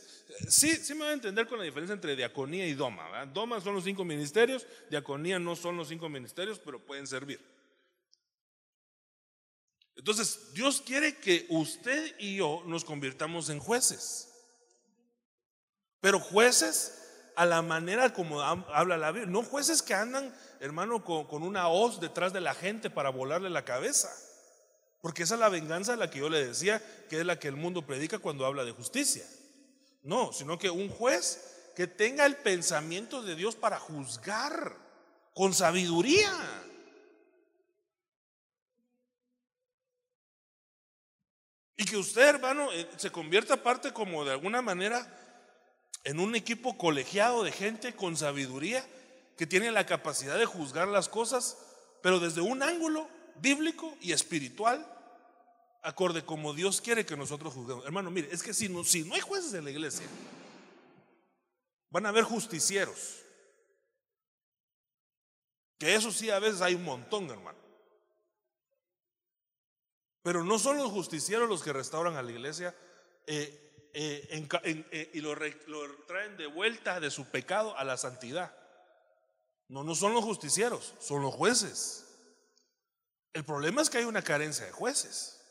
Sí, 0.49 0.75
sí 0.75 0.93
me 0.93 1.05
va 1.05 1.11
a 1.11 1.13
entender 1.13 1.47
con 1.47 1.57
la 1.57 1.63
diferencia 1.63 1.93
entre 1.93 2.17
diaconía 2.17 2.67
y 2.67 2.73
doma. 2.73 3.25
Doma 3.27 3.61
son 3.61 3.75
los 3.75 3.85
cinco 3.85 4.03
ministerios, 4.03 4.67
diaconía 4.89 5.39
no 5.39 5.55
son 5.55 5.77
los 5.77 5.87
cinco 5.87 6.09
ministerios, 6.09 6.59
pero 6.59 6.85
pueden 6.85 7.07
servir. 7.07 7.39
Entonces, 9.95 10.53
Dios 10.53 10.81
quiere 10.81 11.17
que 11.17 11.45
usted 11.49 12.15
y 12.19 12.37
yo 12.37 12.63
nos 12.65 12.83
convirtamos 12.83 13.49
en 13.49 13.59
jueces. 13.59 14.29
Pero 16.01 16.19
jueces 16.19 16.99
a 17.35 17.45
la 17.45 17.61
manera 17.61 18.13
como 18.13 18.41
habla 18.41 18.97
la 18.97 19.11
Biblia. 19.11 19.31
No 19.31 19.43
jueces 19.43 19.81
que 19.81 19.93
andan, 19.93 20.35
hermano, 20.63 21.03
con, 21.03 21.43
una 21.43 21.67
hoz 21.67 21.99
detrás 21.99 22.31
de 22.31 22.39
la 22.39 22.53
gente 22.55 22.89
para 22.89 23.09
volarle 23.09 23.49
la 23.49 23.65
cabeza. 23.65 24.09
Porque 25.01 25.23
esa 25.23 25.33
es 25.33 25.41
la 25.41 25.49
venganza 25.49 25.91
de 25.91 25.97
la 25.97 26.09
que 26.09 26.19
yo 26.19 26.29
le 26.29 26.47
decía, 26.47 26.81
que 27.09 27.19
es 27.19 27.25
la 27.25 27.37
que 27.37 27.49
el 27.49 27.57
mundo 27.57 27.85
predica 27.85 28.19
cuando 28.19 28.45
habla 28.45 28.63
de 28.63 28.71
justicia. 28.71 29.25
No, 30.03 30.31
sino 30.31 30.57
que 30.57 30.69
un 30.69 30.87
juez 30.87 31.71
que 31.75 31.85
tenga 31.87 32.25
el 32.25 32.37
pensamiento 32.37 33.21
de 33.21 33.35
Dios 33.35 33.57
para 33.57 33.77
juzgar 33.77 34.77
con 35.33 35.53
sabiduría. 35.53 36.31
Y 41.75 41.83
que 41.83 41.97
usted, 41.97 42.21
hermano, 42.21 42.71
eh, 42.71 42.89
se 42.95 43.11
convierta 43.11 43.61
parte 43.61 43.91
como 43.91 44.23
de 44.23 44.31
alguna 44.31 44.61
manera 44.61 45.05
en 46.05 46.21
un 46.21 46.35
equipo 46.35 46.77
colegiado 46.77 47.43
de 47.43 47.51
gente 47.51 47.93
con 47.93 48.15
sabiduría 48.15 48.85
que 49.37 49.47
tiene 49.47 49.71
la 49.71 49.85
capacidad 49.85 50.37
de 50.37 50.45
juzgar 50.45 50.87
las 50.87 51.09
cosas, 51.09 51.57
pero 52.01 52.19
desde 52.19 52.41
un 52.41 52.61
ángulo 52.61 53.07
bíblico 53.35 53.97
y 54.01 54.11
espiritual 54.11 54.89
acorde 55.81 56.23
como 56.23 56.53
Dios 56.53 56.81
quiere 56.81 57.05
que 57.05 57.17
nosotros 57.17 57.53
juzguemos. 57.53 57.85
Hermano, 57.85 58.09
mire, 58.09 58.29
es 58.31 58.41
que 58.41 58.53
si 58.53 58.69
no, 58.69 58.83
si 58.83 59.03
no 59.03 59.15
hay 59.15 59.21
jueces 59.21 59.53
en 59.53 59.65
la 59.65 59.71
iglesia, 59.71 60.05
van 61.89 62.05
a 62.05 62.09
haber 62.09 62.23
justicieros. 62.23 63.19
Que 65.77 65.95
eso 65.95 66.11
sí, 66.11 66.29
a 66.29 66.39
veces 66.39 66.61
hay 66.61 66.75
un 66.75 66.85
montón, 66.85 67.29
hermano. 67.29 67.59
Pero 70.21 70.45
no 70.45 70.57
son 70.57 70.77
los 70.77 70.89
justicieros 70.89 71.49
los 71.49 71.61
que 71.61 71.73
restauran 71.73 72.15
a 72.15 72.23
la 72.23 72.31
iglesia 72.31 72.73
eh, 73.27 73.89
eh, 73.93 74.47
eh, 74.63 75.11
y 75.13 75.19
lo, 75.19 75.35
lo 75.35 75.95
traen 76.07 76.37
de 76.37 76.47
vuelta 76.47 77.01
de 77.01 77.11
su 77.11 77.25
pecado 77.25 77.77
a 77.77 77.83
la 77.83 77.97
santidad. 77.97 78.62
No, 79.73 79.83
no 79.83 79.95
son 79.95 80.13
los 80.13 80.23
justicieros, 80.23 80.93
son 80.99 81.23
los 81.23 81.33
jueces. 81.33 82.05
El 83.33 83.43
problema 83.43 83.81
es 83.81 83.89
que 83.89 83.97
hay 83.97 84.03
una 84.03 84.21
carencia 84.21 84.67
de 84.67 84.71
jueces. 84.71 85.41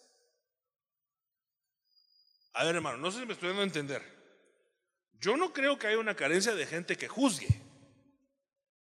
A 2.53 2.63
ver, 2.63 2.77
hermano, 2.77 2.99
no 2.99 3.11
sé 3.11 3.19
si 3.19 3.27
me 3.27 3.33
estoy 3.33 3.49
dando 3.49 3.63
a 3.63 3.67
entender. 3.67 4.01
Yo 5.15 5.37
no 5.37 5.53
creo 5.53 5.77
que 5.77 5.89
haya 5.89 5.99
una 5.99 6.15
carencia 6.15 6.55
de 6.55 6.67
gente 6.67 6.97
que 6.97 7.09
juzgue, 7.09 7.49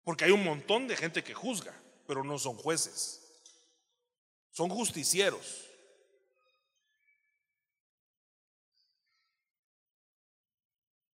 porque 0.04 0.26
hay 0.26 0.32
un 0.32 0.44
montón 0.44 0.88
de 0.88 0.96
gente 0.96 1.24
que 1.24 1.34
juzga, 1.34 1.74
pero 2.06 2.24
no 2.24 2.38
son 2.38 2.56
jueces. 2.56 3.42
Son 4.52 4.70
justicieros. 4.70 5.68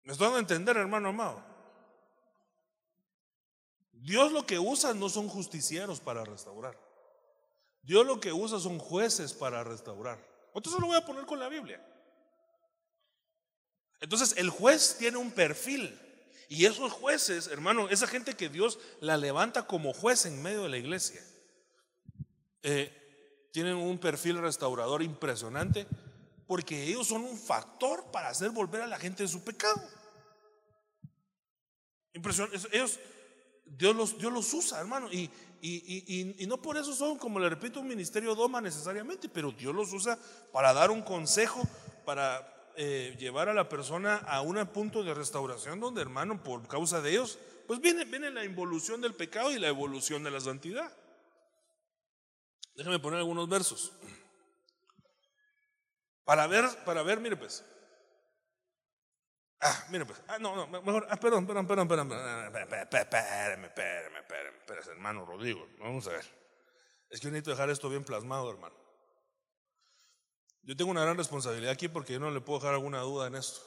¿Me 0.03 0.11
estoy 0.11 0.25
dando 0.25 0.39
a 0.39 0.41
entender, 0.41 0.77
hermano 0.77 1.11
amado? 1.11 1.48
Dios 4.01 4.33
lo 4.33 4.47
que 4.47 4.59
usa 4.59 4.95
no 4.95 5.09
son 5.09 5.29
justicieros 5.29 6.01
para 6.01 6.25
restaurar. 6.25 6.79
Dios 7.83 8.07
lo 8.07 8.21
que 8.21 8.33
usa 8.33 8.59
son 8.59 8.79
jueces 8.79 9.33
para 9.33 9.65
restaurar. 9.65 10.19
Entonces 10.55 10.81
lo 10.81 10.89
voy 10.89 10.97
a 10.97 11.05
poner 11.05 11.25
con 11.27 11.39
la 11.39 11.49
Biblia. 11.49 11.85
Entonces 14.01 14.35
el 14.37 14.51
juez 14.51 14.97
tiene 14.99 15.19
un 15.19 15.31
perfil. 15.31 15.99
Y 16.49 16.65
esos 16.65 16.93
jueces, 16.93 17.49
hermano, 17.49 17.89
esa 17.91 18.07
gente 18.07 18.35
que 18.35 18.49
Dios 18.49 18.79
la 19.01 19.17
levanta 19.17 19.67
como 19.67 19.93
juez 19.93 20.25
en 20.25 20.43
medio 20.43 20.63
de 20.63 20.69
la 20.71 20.79
iglesia, 20.79 21.23
eh, 22.63 23.51
tienen 23.53 23.77
un 23.77 23.99
perfil 23.99 24.39
restaurador 24.39 25.03
impresionante 25.03 25.87
porque 26.47 26.85
ellos 26.85 27.07
son 27.07 27.25
un 27.25 27.39
factor 27.39 28.11
para 28.11 28.31
hacer 28.31 28.51
volver 28.51 28.81
a 28.81 28.87
la 28.87 28.99
gente 28.99 29.23
de 29.23 29.29
su 29.29 29.45
pecado. 29.45 29.81
Ellos, 32.73 32.99
Dios 33.77 33.95
los, 33.95 34.19
Dios 34.19 34.33
los 34.33 34.53
usa, 34.55 34.81
hermano. 34.81 35.11
Y, 35.13 35.31
y, 35.61 36.35
y, 36.39 36.47
no 36.47 36.63
por 36.63 36.77
eso 36.77 36.93
son, 36.95 37.19
como 37.19 37.41
le 37.41 37.49
repito, 37.49 37.81
un 37.81 37.89
ministerio 37.89 38.35
doma 38.35 38.61
necesariamente, 38.61 39.29
pero 39.29 39.51
Dios 39.51 39.75
los 39.75 39.93
usa 39.93 40.19
para 40.53 40.73
dar 40.73 40.91
un 40.91 41.03
consejo, 41.03 41.63
para 42.05 42.73
eh, 42.77 43.17
llevar 43.19 43.49
a 43.49 43.55
la 43.55 43.69
persona 43.69 44.17
a 44.19 44.41
un 44.41 44.65
punto 44.69 45.03
de 45.03 45.15
restauración 45.15 45.81
donde, 45.81 46.01
hermano, 46.01 46.43
por 46.43 46.67
causa 46.69 47.01
de 47.01 47.11
ellos, 47.11 47.39
pues 47.67 47.81
viene, 47.81 48.05
viene 48.05 48.31
la 48.31 48.45
involución 48.45 49.01
del 49.01 49.15
pecado 49.15 49.51
y 49.51 49.59
la 49.59 49.69
evolución 49.69 50.23
de 50.23 50.31
la 50.31 50.41
santidad. 50.41 50.93
Déjame 52.77 53.01
poner 53.01 53.19
algunos 53.19 53.49
versos. 53.49 53.93
Para 56.25 56.47
ver, 56.47 56.67
para 56.85 57.03
ver, 57.03 57.19
mire 57.19 57.37
pues. 57.37 57.65
Ah, 59.61 59.87
mire 59.91 60.07
pues. 60.07 60.21
Ah, 60.29 60.39
no, 60.39 60.55
no, 60.55 60.67
mejor. 60.67 61.07
Ah, 61.11 61.17
perdón, 61.17 61.47
perdón, 61.47 61.67
perdón, 61.67 61.89
perdón. 61.89 62.13
Espérame, 62.13 63.65
espérame, 63.65 64.17
espérame, 64.17 64.89
hermano 64.91 65.25
Rodrigo. 65.25 65.67
Vamos 65.79 66.07
a 66.07 66.11
ver. 66.11 66.25
Es 67.11 67.21
que 67.21 67.25
yo 67.25 67.31
necesito 67.31 67.51
dejar 67.51 67.71
esto 67.71 67.89
bien 67.89 68.05
plasmado, 68.05 68.51
hermano. 68.51 68.77
Yo 70.63 70.77
tengo 70.77 70.91
una 70.91 71.03
gran 71.03 71.17
responsabilidad 71.17 71.73
aquí 71.73 71.89
porque 71.89 72.13
yo 72.13 72.21
no 72.21 72.31
le 72.31 72.41
puedo 72.41 72.61
dejar 72.61 72.75
alguna 72.75 73.01
duda 73.01 73.27
en 73.27 73.35
esto. 73.35 73.61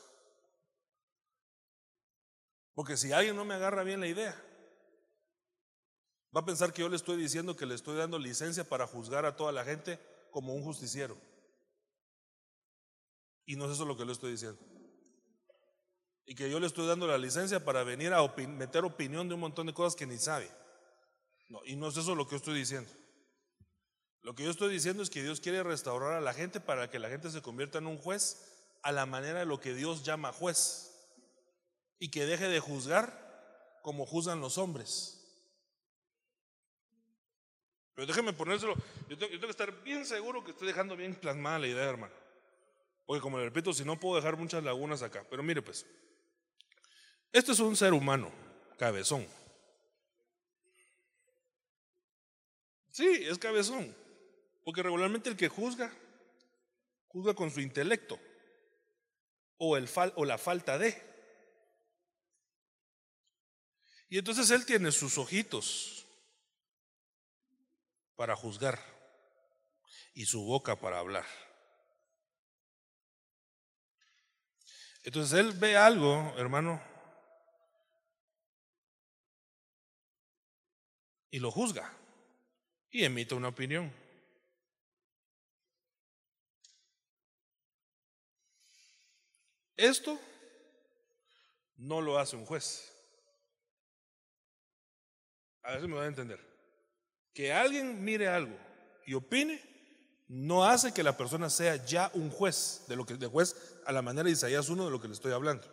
Porque 2.74 2.96
si 2.96 3.12
alguien 3.12 3.36
no 3.36 3.44
me 3.44 3.56
agarra 3.56 3.84
bien 3.84 4.00
la 4.00 4.08
idea, 4.08 4.40
va 6.36 6.42
a 6.42 6.46
pensar 6.46 6.72
que 6.72 6.82
yo 6.82 6.90
le 6.90 6.96
estoy 6.96 7.18
diciendo 7.18 7.56
que 7.56 7.66
le 7.66 7.76
estoy 7.76 7.98
dando 7.98 8.18
licencia 8.18 8.64
para 8.64 8.88
juzgar 8.88 9.26
a 9.26 9.36
toda 9.36 9.52
la 9.52 9.66
gente 9.66 10.00
como 10.30 10.54
un 10.54 10.64
justiciero. 10.64 11.18
Y 13.46 13.56
no 13.56 13.66
es 13.66 13.72
eso 13.72 13.86
lo 13.86 13.98
que 13.98 14.06
le 14.06 14.14
estoy 14.14 14.32
diciendo. 14.32 14.60
Y 16.26 16.36
que 16.36 16.50
yo 16.50 16.60
le 16.60 16.68
estoy 16.68 16.88
dando 16.88 17.08
la 17.08 17.18
licencia 17.18 17.64
para 17.64 17.84
venir 17.84 18.14
a 18.14 18.22
meter 18.48 18.86
opinión 18.86 19.28
de 19.28 19.36
un 19.36 19.42
montón 19.42 19.68
de 19.68 19.74
cosas 19.74 19.96
que 19.96 20.06
ni 20.06 20.18
sabe. 20.18 20.50
No, 21.50 21.62
y 21.66 21.76
no 21.76 21.90
es 21.90 21.98
eso 21.98 22.16
lo 22.16 22.26
que 22.26 22.32
yo 22.32 22.38
estoy 22.38 22.58
diciendo. 22.58 22.90
Lo 24.22 24.36
que 24.36 24.44
yo 24.44 24.52
estoy 24.52 24.72
diciendo 24.72 25.02
es 25.02 25.10
que 25.10 25.24
Dios 25.24 25.42
quiere 25.42 25.64
restaurar 25.64 26.14
a 26.14 26.22
la 26.22 26.34
gente 26.34 26.60
para 26.60 26.90
que 26.90 27.00
la 27.00 27.10
gente 27.10 27.30
se 27.32 27.42
convierta 27.42 27.80
en 27.80 27.88
un 27.88 27.98
juez 27.98 28.78
a 28.84 28.92
la 28.92 29.06
manera 29.06 29.40
de 29.40 29.46
lo 29.46 29.60
que 29.60 29.74
Dios 29.74 30.04
llama 30.04 30.32
juez. 30.32 30.88
Y 32.00 32.10
que 32.10 32.26
deje 32.26 32.48
de 32.48 32.60
juzgar 32.60 33.80
como 33.82 34.06
juzgan 34.06 34.40
los 34.40 34.58
hombres. 34.58 35.22
Pero 37.96 38.08
déjeme 38.08 38.34
ponérselo. 38.34 38.76
Yo 39.10 39.18
tengo, 39.18 39.40
que 39.40 39.48
estar 39.48 39.84
bien 39.84 40.06
seguro 40.06 40.44
que 40.44 40.52
estoy 40.52 40.68
dejando 40.68 40.96
bien 40.96 41.16
plasmada 41.16 41.60
la 41.60 41.68
idea, 41.68 41.84
hermano. 41.84 42.14
Porque 43.06 43.22
como 43.22 43.38
le 43.38 43.46
repito, 43.46 43.74
si 43.74 43.84
no 43.84 44.00
puedo 44.00 44.16
dejar 44.16 44.38
muchas 44.38 44.64
lagunas 44.64 45.02
acá. 45.02 45.26
Pero 45.30 45.44
mire 45.44 45.62
pues, 45.62 45.86
este 47.32 47.52
es 47.54 47.60
un 47.60 47.76
ser 47.76 47.94
humano, 47.94 48.32
cabezón. 48.78 49.28
Sí, 52.92 53.08
es 53.08 53.38
cabezón. 53.38 53.96
Porque 54.64 54.84
regularmente 54.84 55.30
el 55.30 55.38
que 55.38 55.48
juzga, 55.48 55.92
juzga 57.08 57.34
con 57.34 57.50
su 57.50 57.62
intelecto 57.62 58.20
o, 59.58 59.78
el 59.78 59.90
o 60.16 60.26
la 60.26 60.38
falta 60.38 60.78
de. 60.78 61.02
Y 64.10 64.18
entonces 64.18 64.52
él 64.52 64.66
tiene 64.66 64.92
sus 64.92 65.18
ojitos 65.18 66.06
para 68.16 68.36
juzgar 68.36 68.80
y 70.14 70.26
su 70.26 70.44
boca 70.44 70.76
para 70.76 71.00
hablar. 71.00 71.26
Entonces 75.04 75.40
él 75.40 75.54
ve 75.54 75.78
algo, 75.78 76.34
hermano, 76.38 76.91
y 81.32 81.40
lo 81.40 81.50
juzga 81.50 81.92
y 82.92 83.06
emite 83.06 83.34
una 83.34 83.48
opinión. 83.48 83.92
Esto 89.78 90.20
no 91.78 92.02
lo 92.02 92.20
hace 92.20 92.36
un 92.36 92.46
juez. 92.46 92.92
A 95.64 95.72
ver 95.72 95.82
si 95.82 95.88
me 95.88 95.96
van 95.96 96.04
a 96.04 96.08
entender. 96.08 96.40
Que 97.34 97.54
alguien 97.54 98.04
mire 98.04 98.28
algo 98.28 98.56
y 99.06 99.14
opine 99.14 99.60
no 100.28 100.66
hace 100.66 100.94
que 100.94 101.04
la 101.04 101.18
persona 101.18 101.50
sea 101.50 101.84
ya 101.86 102.12
un 102.14 102.30
juez 102.30 102.84
de 102.88 102.96
lo 102.96 103.06
que 103.06 103.16
de 103.16 103.28
juez 103.28 103.56
a 103.86 103.92
la 103.92 104.02
manera 104.02 104.26
de 104.26 104.32
Isaías 104.32 104.70
1 104.70 104.86
de 104.86 104.92
lo 104.92 105.02
que 105.02 105.08
le 105.08 105.14
estoy 105.14 105.32
hablando. 105.32 105.64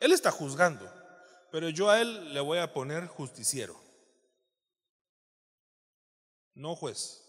Él 0.00 0.12
está 0.12 0.30
juzgando, 0.30 0.90
pero 1.50 1.68
yo 1.68 1.90
a 1.90 2.00
él 2.00 2.32
le 2.32 2.40
voy 2.40 2.58
a 2.58 2.72
poner 2.72 3.06
justiciero. 3.06 3.85
No 6.56 6.74
juez. 6.74 7.22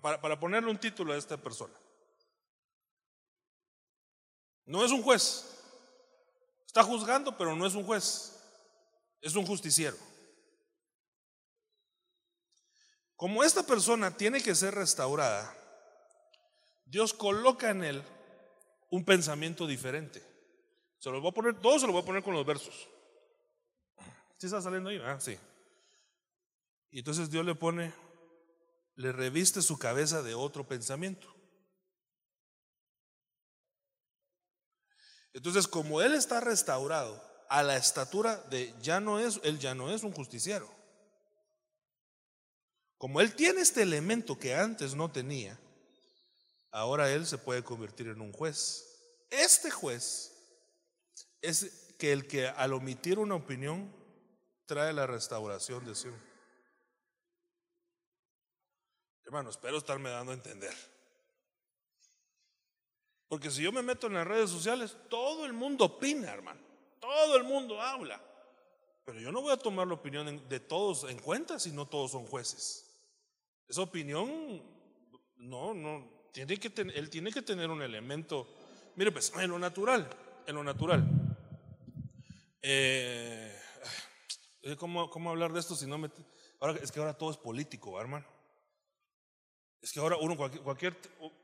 Para, 0.00 0.20
para 0.20 0.38
ponerle 0.38 0.70
un 0.70 0.78
título 0.78 1.12
a 1.12 1.16
esta 1.16 1.36
persona. 1.36 1.74
No 4.64 4.84
es 4.84 4.92
un 4.92 5.02
juez. 5.02 5.48
Está 6.66 6.84
juzgando, 6.84 7.36
pero 7.36 7.56
no 7.56 7.66
es 7.66 7.74
un 7.74 7.84
juez. 7.84 8.38
Es 9.20 9.34
un 9.34 9.44
justiciero. 9.44 9.96
Como 13.16 13.44
esta 13.44 13.62
persona 13.62 14.16
tiene 14.16 14.42
que 14.42 14.54
ser 14.54 14.74
restaurada, 14.74 15.54
Dios 16.84 17.14
coloca 17.14 17.70
en 17.70 17.84
él 17.84 18.02
un 18.90 19.04
pensamiento 19.04 19.66
diferente. 19.66 20.22
Se 20.98 21.10
lo 21.10 21.20
voy 21.20 21.30
a 21.30 21.34
poner, 21.34 21.60
todo 21.60 21.78
se 21.78 21.86
lo 21.86 21.92
voy 21.92 22.02
a 22.02 22.04
poner 22.04 22.22
con 22.22 22.34
los 22.34 22.44
versos. 22.44 22.88
¿Sí 24.38 24.46
está 24.46 24.60
saliendo 24.60 24.90
ahí? 24.90 25.00
Ah, 25.04 25.20
sí. 25.20 25.38
Y 26.92 26.98
entonces 26.98 27.30
Dios 27.30 27.44
le 27.46 27.54
pone, 27.54 27.92
le 28.96 29.12
reviste 29.12 29.62
su 29.62 29.78
cabeza 29.78 30.22
de 30.22 30.34
otro 30.34 30.68
pensamiento. 30.68 31.34
Entonces, 35.32 35.66
como 35.66 36.02
él 36.02 36.12
está 36.12 36.40
restaurado 36.40 37.20
a 37.48 37.62
la 37.62 37.78
estatura 37.78 38.36
de 38.50 38.74
ya 38.82 39.00
no 39.00 39.18
es, 39.18 39.40
él 39.42 39.58
ya 39.58 39.74
no 39.74 39.90
es 39.90 40.02
un 40.02 40.12
justiciero. 40.12 40.70
Como 42.98 43.22
él 43.22 43.34
tiene 43.34 43.62
este 43.62 43.80
elemento 43.80 44.38
que 44.38 44.54
antes 44.54 44.94
no 44.94 45.10
tenía, 45.10 45.58
ahora 46.70 47.10
él 47.10 47.26
se 47.26 47.38
puede 47.38 47.64
convertir 47.64 48.08
en 48.08 48.20
un 48.20 48.32
juez. 48.32 48.84
Este 49.30 49.70
juez 49.70 50.30
es 51.40 51.94
que 51.98 52.12
el 52.12 52.28
que 52.28 52.48
al 52.48 52.74
omitir 52.74 53.18
una 53.18 53.34
opinión 53.34 53.90
trae 54.66 54.92
la 54.92 55.06
restauración 55.06 55.86
de 55.86 55.94
Sion. 55.94 56.31
Hermano, 59.32 59.48
espero 59.48 59.78
estarme 59.78 60.10
dando 60.10 60.32
a 60.32 60.34
entender. 60.34 60.74
Porque 63.28 63.50
si 63.50 63.62
yo 63.62 63.72
me 63.72 63.80
meto 63.80 64.06
en 64.06 64.12
las 64.12 64.26
redes 64.26 64.50
sociales, 64.50 64.94
todo 65.08 65.46
el 65.46 65.54
mundo 65.54 65.86
opina, 65.86 66.30
hermano. 66.30 66.60
Todo 67.00 67.38
el 67.38 67.44
mundo 67.44 67.80
habla. 67.80 68.22
Pero 69.06 69.20
yo 69.20 69.32
no 69.32 69.40
voy 69.40 69.54
a 69.54 69.56
tomar 69.56 69.86
la 69.86 69.94
opinión 69.94 70.46
de 70.46 70.60
todos 70.60 71.04
en 71.04 71.18
cuenta 71.18 71.58
si 71.58 71.72
no 71.72 71.86
todos 71.86 72.10
son 72.10 72.26
jueces. 72.26 72.94
Esa 73.66 73.80
opinión, 73.80 74.62
no, 75.36 75.72
no, 75.72 76.26
tiene 76.30 76.58
que 76.58 76.70
él 76.94 77.08
tiene 77.08 77.32
que 77.32 77.40
tener 77.40 77.70
un 77.70 77.80
elemento. 77.80 78.46
Mire, 78.96 79.12
pues, 79.12 79.32
en 79.34 79.48
lo 79.48 79.58
natural, 79.58 80.10
en 80.46 80.54
lo 80.54 80.62
natural. 80.62 81.08
Eh, 82.60 83.58
¿cómo, 84.76 85.08
¿Cómo 85.08 85.30
hablar 85.30 85.54
de 85.54 85.60
esto 85.60 85.74
si 85.74 85.86
no 85.86 85.96
me... 85.96 86.10
Es 86.82 86.92
que 86.92 87.00
ahora 87.00 87.14
todo 87.14 87.30
es 87.30 87.38
político, 87.38 87.98
hermano. 87.98 88.26
Es 89.82 89.90
que 89.90 89.98
ahora 89.98 90.16
uno, 90.16 90.36
cualquier, 90.36 90.94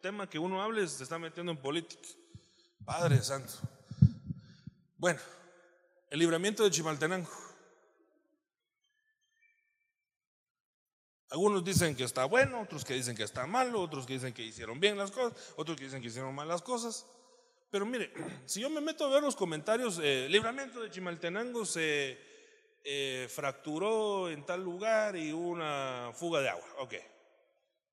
tema 0.00 0.30
que 0.30 0.38
uno 0.38 0.62
hable 0.62 0.86
se 0.86 1.02
está 1.02 1.18
metiendo 1.18 1.50
en 1.50 1.58
política. 1.58 2.08
Padre 2.84 3.20
Santo. 3.20 3.54
Bueno, 4.96 5.18
el 6.08 6.20
libramiento 6.20 6.62
de 6.62 6.70
Chimaltenango. 6.70 7.28
Algunos 11.30 11.64
dicen 11.64 11.96
que 11.96 12.04
está 12.04 12.24
bueno, 12.24 12.62
otros 12.62 12.84
que 12.84 12.94
dicen 12.94 13.16
que 13.16 13.24
está 13.24 13.44
malo, 13.46 13.82
otros 13.82 14.06
que 14.06 14.14
dicen 14.14 14.32
que 14.32 14.42
hicieron 14.42 14.80
bien 14.80 14.96
las 14.96 15.10
cosas, 15.10 15.52
otros 15.56 15.76
que 15.76 15.84
dicen 15.84 16.00
que 16.00 16.08
hicieron 16.08 16.34
mal 16.34 16.48
las 16.48 16.62
cosas. 16.62 17.06
Pero 17.70 17.84
mire, 17.84 18.12
si 18.46 18.60
yo 18.60 18.70
me 18.70 18.80
meto 18.80 19.04
a 19.04 19.10
ver 19.10 19.22
los 19.22 19.34
comentarios, 19.34 20.00
eh, 20.00 20.28
libramiento 20.30 20.80
de 20.80 20.90
Chimaltenango 20.90 21.66
se 21.66 22.18
eh, 22.84 23.28
fracturó 23.28 24.30
en 24.30 24.46
tal 24.46 24.62
lugar 24.62 25.16
y 25.16 25.32
hubo 25.32 25.48
una 25.48 26.12
fuga 26.14 26.40
de 26.40 26.50
agua. 26.50 26.66
Ok. 26.78 26.94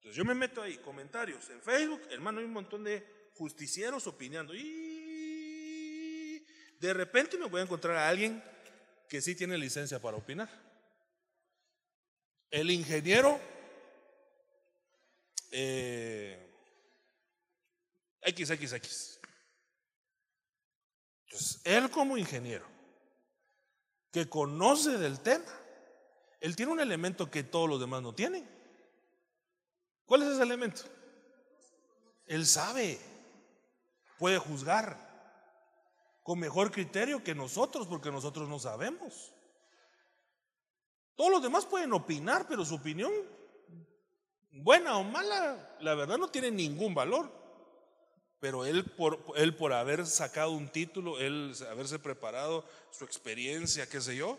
Entonces 0.05 0.17
yo 0.17 0.25
me 0.25 0.35
meto 0.35 0.61
ahí, 0.61 0.77
comentarios 0.77 1.49
en 1.49 1.59
Facebook, 1.63 2.03
hermano, 2.11 2.37
hay 2.37 2.45
un 2.45 2.53
montón 2.53 2.83
de 2.83 3.31
justicieros 3.33 4.05
opinando. 4.05 4.53
Y 4.53 6.45
de 6.79 6.93
repente 6.93 7.39
me 7.39 7.47
voy 7.47 7.61
a 7.61 7.63
encontrar 7.63 7.97
a 7.97 8.07
alguien 8.07 8.43
que 9.09 9.19
sí 9.19 9.33
tiene 9.33 9.57
licencia 9.57 9.99
para 9.99 10.15
opinar. 10.15 10.47
El 12.51 12.69
ingeniero 12.69 13.41
eh, 15.49 16.53
XXX. 18.27 19.19
Entonces, 21.25 21.61
él 21.63 21.89
como 21.89 22.15
ingeniero, 22.15 22.67
que 24.11 24.29
conoce 24.29 24.99
del 24.99 25.19
tema, 25.21 25.51
él 26.41 26.55
tiene 26.55 26.73
un 26.73 26.79
elemento 26.79 27.31
que 27.31 27.41
todos 27.41 27.67
los 27.67 27.79
demás 27.79 28.03
no 28.03 28.13
tienen. 28.13 28.54
¿Cuál 30.05 30.23
es 30.23 30.29
ese 30.29 30.43
elemento? 30.43 30.83
Él 32.27 32.45
sabe, 32.45 32.99
puede 34.17 34.37
juzgar 34.37 34.97
con 36.23 36.39
mejor 36.39 36.71
criterio 36.71 37.23
que 37.23 37.35
nosotros, 37.35 37.87
porque 37.87 38.11
nosotros 38.11 38.49
no 38.49 38.59
sabemos. 38.59 39.31
Todos 41.15 41.31
los 41.31 41.41
demás 41.41 41.65
pueden 41.65 41.93
opinar, 41.93 42.47
pero 42.47 42.65
su 42.65 42.75
opinión, 42.75 43.11
buena 44.51 44.97
o 44.97 45.03
mala, 45.03 45.77
la 45.79 45.95
verdad 45.95 46.17
no 46.17 46.29
tiene 46.29 46.51
ningún 46.51 46.93
valor. 46.93 47.31
Pero 48.39 48.65
él 48.65 48.85
por, 48.91 49.23
él 49.37 49.55
por 49.55 49.73
haber 49.73 50.05
sacado 50.05 50.51
un 50.51 50.67
título, 50.67 51.19
él 51.19 51.55
haberse 51.71 51.99
preparado, 51.99 52.65
su 52.91 53.05
experiencia, 53.05 53.87
qué 53.87 54.01
sé 54.01 54.15
yo, 54.15 54.37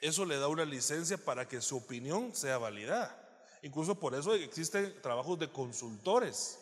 eso 0.00 0.24
le 0.24 0.38
da 0.38 0.48
una 0.48 0.64
licencia 0.64 1.18
para 1.18 1.46
que 1.46 1.60
su 1.60 1.76
opinión 1.76 2.34
sea 2.34 2.58
validada. 2.58 3.27
Incluso 3.62 3.94
por 3.94 4.14
eso 4.14 4.34
existen 4.34 4.94
trabajos 5.02 5.38
de 5.38 5.48
consultores. 5.48 6.58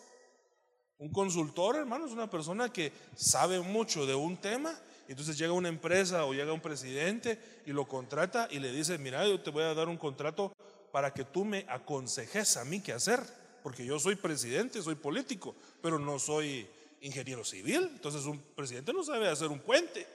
Un 0.98 1.10
consultor, 1.10 1.76
hermano, 1.76 2.06
es 2.06 2.12
una 2.12 2.30
persona 2.30 2.72
que 2.72 2.92
sabe 3.14 3.60
mucho 3.60 4.06
de 4.06 4.14
un 4.14 4.36
tema. 4.36 4.74
Entonces 5.08 5.36
llega 5.38 5.52
una 5.52 5.68
empresa 5.68 6.24
o 6.24 6.32
llega 6.32 6.52
un 6.52 6.60
presidente 6.60 7.38
y 7.66 7.72
lo 7.72 7.86
contrata 7.86 8.48
y 8.50 8.58
le 8.58 8.72
dice, 8.72 8.98
mira, 8.98 9.26
yo 9.26 9.40
te 9.40 9.50
voy 9.50 9.62
a 9.62 9.74
dar 9.74 9.88
un 9.88 9.98
contrato 9.98 10.52
para 10.90 11.12
que 11.12 11.24
tú 11.24 11.44
me 11.44 11.66
aconsejes 11.68 12.56
a 12.56 12.64
mí 12.64 12.80
qué 12.80 12.92
hacer, 12.92 13.20
porque 13.62 13.84
yo 13.84 13.98
soy 13.98 14.16
presidente, 14.16 14.82
soy 14.82 14.94
político, 14.94 15.54
pero 15.82 15.98
no 15.98 16.18
soy 16.18 16.66
ingeniero 17.02 17.44
civil. 17.44 17.90
Entonces 17.92 18.24
un 18.24 18.40
presidente 18.40 18.92
no 18.92 19.04
sabe 19.04 19.28
hacer 19.28 19.48
un 19.48 19.60
puente. 19.60 20.06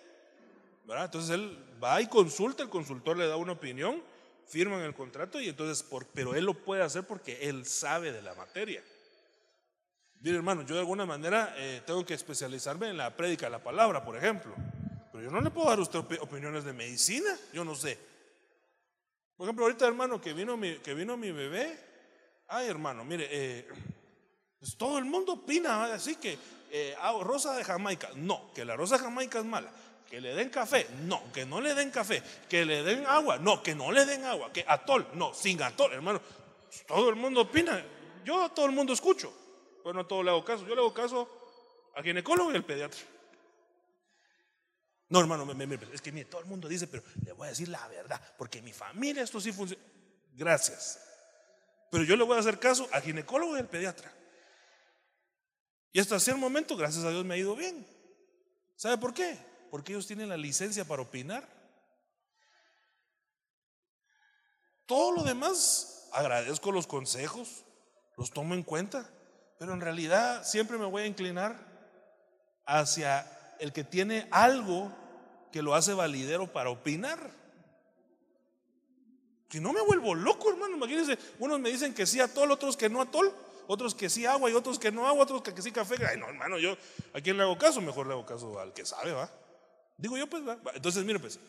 ¿verdad? 0.85 1.05
Entonces 1.05 1.31
él 1.31 1.57
va 1.81 2.01
y 2.01 2.07
consulta, 2.07 2.63
el 2.63 2.69
consultor 2.69 3.17
le 3.17 3.27
da 3.27 3.37
una 3.37 3.53
opinión, 3.53 4.01
firman 4.51 4.81
el 4.81 4.93
contrato 4.93 5.39
y 5.39 5.47
entonces, 5.47 5.81
por, 5.81 6.05
pero 6.07 6.35
él 6.35 6.43
lo 6.43 6.53
puede 6.53 6.83
hacer 6.83 7.05
porque 7.05 7.49
él 7.49 7.65
sabe 7.65 8.11
de 8.11 8.21
la 8.21 8.35
materia. 8.35 8.83
Mire 10.19 10.35
hermano, 10.35 10.63
yo 10.63 10.75
de 10.75 10.81
alguna 10.81 11.05
manera 11.05 11.55
eh, 11.57 11.81
tengo 11.85 12.05
que 12.05 12.13
especializarme 12.13 12.89
en 12.89 12.97
la 12.97 13.15
prédica 13.15 13.45
de 13.45 13.51
la 13.51 13.63
palabra, 13.63 14.03
por 14.03 14.17
ejemplo. 14.17 14.53
Pero 15.11 15.23
yo 15.23 15.31
no 15.31 15.41
le 15.41 15.49
puedo 15.49 15.69
dar 15.69 15.79
a 15.79 15.81
usted 15.81 15.99
opiniones 16.19 16.65
de 16.65 16.73
medicina, 16.73 17.35
yo 17.53 17.63
no 17.63 17.75
sé. 17.75 17.97
Por 19.37 19.45
ejemplo, 19.45 19.65
ahorita 19.65 19.87
hermano, 19.87 20.21
que 20.21 20.33
vino 20.33 20.57
mi, 20.57 20.75
que 20.75 20.93
vino 20.93 21.17
mi 21.17 21.31
bebé, 21.31 21.79
ay 22.49 22.67
hermano, 22.67 23.03
mire, 23.05 23.27
eh, 23.31 23.67
pues 24.59 24.75
todo 24.75 24.99
el 24.99 25.05
mundo 25.05 25.33
opina 25.33 25.85
así 25.93 26.17
que 26.17 26.37
eh, 26.69 26.93
ah, 26.99 27.17
rosa 27.21 27.55
de 27.55 27.63
Jamaica, 27.63 28.09
no, 28.15 28.51
que 28.53 28.63
la 28.63 28.75
rosa 28.75 28.97
de 28.97 29.03
Jamaica 29.03 29.39
es 29.39 29.45
mala, 29.45 29.71
que 30.11 30.19
le 30.19 30.35
den 30.35 30.49
café, 30.49 30.85
no, 31.03 31.31
que 31.31 31.45
no 31.45 31.61
le 31.61 31.73
den 31.73 31.89
café, 31.89 32.21
que 32.49 32.65
le 32.65 32.83
den 32.83 33.05
agua, 33.07 33.37
no, 33.37 33.63
que 33.63 33.73
no 33.73 33.93
le 33.93 34.05
den 34.05 34.25
agua, 34.25 34.51
que 34.51 34.65
atol, 34.67 35.07
no, 35.13 35.33
sin 35.33 35.63
atol, 35.63 35.93
hermano, 35.93 36.21
todo 36.85 37.09
el 37.09 37.15
mundo 37.15 37.39
opina, 37.39 37.81
yo 38.25 38.43
a 38.43 38.53
todo 38.53 38.65
el 38.65 38.73
mundo 38.73 38.91
escucho, 38.91 39.33
pero 39.81 39.93
no 39.93 40.01
a 40.01 40.07
todo 40.09 40.21
le 40.21 40.29
hago 40.29 40.43
caso, 40.43 40.67
yo 40.67 40.75
le 40.75 40.81
hago 40.81 40.93
caso 40.93 41.29
al 41.95 42.03
ginecólogo 42.03 42.51
y 42.51 42.57
al 42.57 42.65
pediatra. 42.65 42.99
No, 45.07 45.21
hermano, 45.21 45.47
es 45.93 46.01
que 46.01 46.11
mire, 46.11 46.25
todo 46.25 46.41
el 46.41 46.47
mundo 46.47 46.67
dice, 46.67 46.87
pero 46.87 47.03
le 47.23 47.31
voy 47.31 47.47
a 47.47 47.51
decir 47.51 47.69
la 47.69 47.87
verdad, 47.87 48.21
porque 48.37 48.57
en 48.57 48.65
mi 48.65 48.73
familia 48.73 49.23
esto 49.23 49.39
sí 49.39 49.53
funciona. 49.53 49.81
Gracias. 50.33 50.99
Pero 51.89 52.03
yo 52.03 52.17
le 52.17 52.25
voy 52.25 52.35
a 52.35 52.41
hacer 52.41 52.59
caso 52.59 52.85
al 52.91 53.01
ginecólogo 53.01 53.55
y 53.55 53.61
al 53.61 53.69
pediatra. 53.69 54.11
Y 55.93 56.01
hasta 56.01 56.17
ese 56.17 56.33
momento, 56.33 56.75
gracias 56.75 57.05
a 57.05 57.11
Dios, 57.11 57.23
me 57.23 57.35
ha 57.35 57.37
ido 57.37 57.55
bien. 57.55 57.87
¿Sabe 58.75 58.97
por 58.97 59.13
qué? 59.13 59.50
Porque 59.71 59.93
ellos 59.93 60.05
tienen 60.05 60.29
la 60.29 60.37
licencia 60.37 60.85
para 60.85 61.01
opinar. 61.01 61.47
Todo 64.85 65.13
lo 65.13 65.23
demás, 65.23 66.09
agradezco 66.11 66.73
los 66.73 66.85
consejos, 66.85 67.63
los 68.17 68.31
tomo 68.31 68.53
en 68.53 68.63
cuenta, 68.63 69.09
pero 69.57 69.73
en 69.73 69.79
realidad 69.79 70.43
siempre 70.43 70.77
me 70.77 70.85
voy 70.85 71.03
a 71.03 71.07
inclinar 71.07 71.55
hacia 72.65 73.55
el 73.59 73.71
que 73.71 73.85
tiene 73.85 74.27
algo 74.29 74.91
que 75.53 75.61
lo 75.61 75.73
hace 75.73 75.93
validero 75.93 76.51
para 76.51 76.69
opinar. 76.69 77.31
Si 79.49 79.61
no 79.61 79.71
me 79.71 79.81
vuelvo 79.81 80.13
loco, 80.15 80.49
hermano, 80.49 80.75
imagínense, 80.75 81.17
unos 81.39 81.59
me 81.59 81.69
dicen 81.69 81.93
que 81.93 82.05
sí 82.05 82.19
a 82.19 82.27
tol, 82.27 82.51
otros 82.51 82.75
que 82.75 82.89
no 82.89 83.01
a 83.01 83.05
tol, 83.05 83.33
otros 83.67 83.95
que 83.95 84.09
sí 84.09 84.25
agua 84.25 84.49
y 84.49 84.53
otros 84.53 84.79
que 84.79 84.91
no 84.91 85.07
agua, 85.07 85.23
otros 85.23 85.41
que, 85.41 85.61
sí 85.61 85.71
café. 85.71 85.95
Ay, 86.05 86.17
no, 86.17 86.27
hermano, 86.27 86.57
yo 86.57 86.75
a 87.13 87.21
quién 87.21 87.37
le 87.37 87.43
hago 87.43 87.57
caso, 87.57 87.79
mejor 87.79 88.07
le 88.07 88.13
hago 88.13 88.25
caso 88.25 88.59
al 88.59 88.73
que 88.73 88.85
sabe, 88.85 89.13
¿va? 89.13 89.31
Digo 90.01 90.17
yo, 90.17 90.27
pues, 90.27 90.45
¿va? 90.45 90.59
Entonces, 90.73 91.05
mire, 91.05 91.19
pues, 91.19 91.39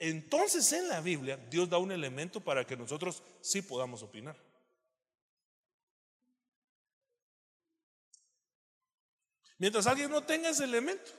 entonces 0.00 0.72
en 0.72 0.88
la 0.88 1.00
Biblia 1.00 1.36
Dios 1.36 1.70
da 1.70 1.78
un 1.78 1.92
elemento 1.92 2.40
para 2.40 2.66
que 2.66 2.76
nosotros 2.76 3.22
sí 3.40 3.62
podamos 3.62 4.02
opinar. 4.02 4.36
Mientras 9.56 9.86
alguien 9.86 10.10
no 10.10 10.24
tenga 10.24 10.48
ese 10.48 10.64
elemento, 10.64 11.12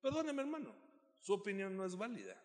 perdóneme 0.00 0.42
hermano, 0.42 0.74
su 1.20 1.32
opinión 1.32 1.76
no 1.76 1.86
es 1.86 1.94
válida. 1.94 2.36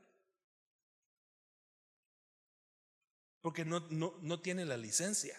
Porque 3.41 3.65
no, 3.65 3.79
no, 3.89 4.13
no 4.21 4.39
tiene 4.41 4.63
la 4.63 4.77
licencia 4.77 5.35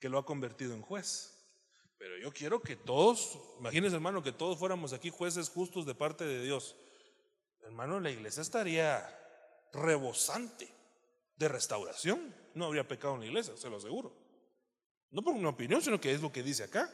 que 0.00 0.08
lo 0.08 0.16
ha 0.16 0.24
convertido 0.24 0.72
en 0.72 0.80
juez. 0.80 1.33
Pero 2.04 2.18
yo 2.18 2.30
quiero 2.34 2.60
que 2.60 2.76
todos, 2.76 3.38
imagínense 3.58 3.96
hermano, 3.96 4.22
que 4.22 4.30
todos 4.30 4.58
fuéramos 4.58 4.92
aquí 4.92 5.08
jueces 5.08 5.48
justos 5.48 5.86
de 5.86 5.94
parte 5.94 6.22
de 6.26 6.42
Dios. 6.42 6.76
Hermano, 7.62 7.98
la 7.98 8.10
iglesia 8.10 8.42
estaría 8.42 9.08
rebosante 9.72 10.68
de 11.34 11.48
restauración. 11.48 12.34
No 12.52 12.66
habría 12.66 12.86
pecado 12.86 13.14
en 13.14 13.20
la 13.20 13.26
iglesia, 13.26 13.56
se 13.56 13.70
lo 13.70 13.78
aseguro. 13.78 14.12
No 15.12 15.22
por 15.22 15.32
una 15.32 15.48
opinión, 15.48 15.80
sino 15.80 15.98
que 15.98 16.12
es 16.12 16.20
lo 16.20 16.30
que 16.30 16.42
dice 16.42 16.64
acá. 16.64 16.92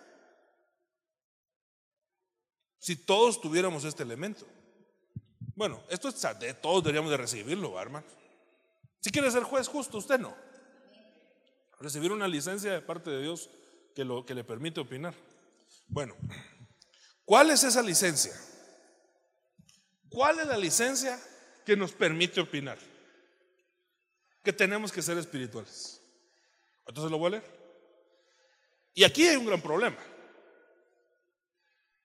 Si 2.79 2.95
todos 2.95 3.41
tuviéramos 3.41 3.83
este 3.83 4.05
elemento. 4.05 4.47
Bueno, 5.57 5.83
esto 5.89 6.09
es 6.09 6.39
de 6.39 6.55
todos 6.55 6.85
deberíamos 6.85 7.11
de 7.11 7.17
recibirlo, 7.17 7.81
hermano. 7.81 8.07
Si 9.01 9.11
quiere 9.11 9.29
ser 9.33 9.43
juez 9.43 9.67
justo, 9.67 9.99
usted 9.99 10.21
no. 10.21 10.37
Recibir 11.81 12.13
una 12.13 12.29
licencia 12.29 12.71
de 12.71 12.81
parte 12.81 13.11
de 13.11 13.23
Dios 13.23 13.51
que, 13.95 14.05
lo, 14.05 14.25
que 14.25 14.35
le 14.35 14.45
permite 14.45 14.81
opinar. 14.81 15.15
Bueno, 15.89 16.15
¿cuál 17.25 17.51
es 17.51 17.65
esa 17.65 17.83
licencia? 17.83 18.33
¿Cuál 20.09 20.41
es 20.41 20.47
la 20.47 20.57
licencia 20.57 21.21
que 21.65 21.77
nos 21.77 21.93
permite 21.93 22.41
opinar? 22.41 22.79
Que 24.43 24.53
tenemos 24.53 24.91
que 24.91 25.03
ser 25.03 25.19
espirituales. 25.19 26.01
Entonces 26.87 27.11
lo 27.11 27.19
voy 27.19 27.29
a 27.29 27.31
leer. 27.31 27.61
Y 28.95 29.05
aquí 29.05 29.27
hay 29.27 29.37
un 29.37 29.47
gran 29.47 29.63
problema. 29.63 29.99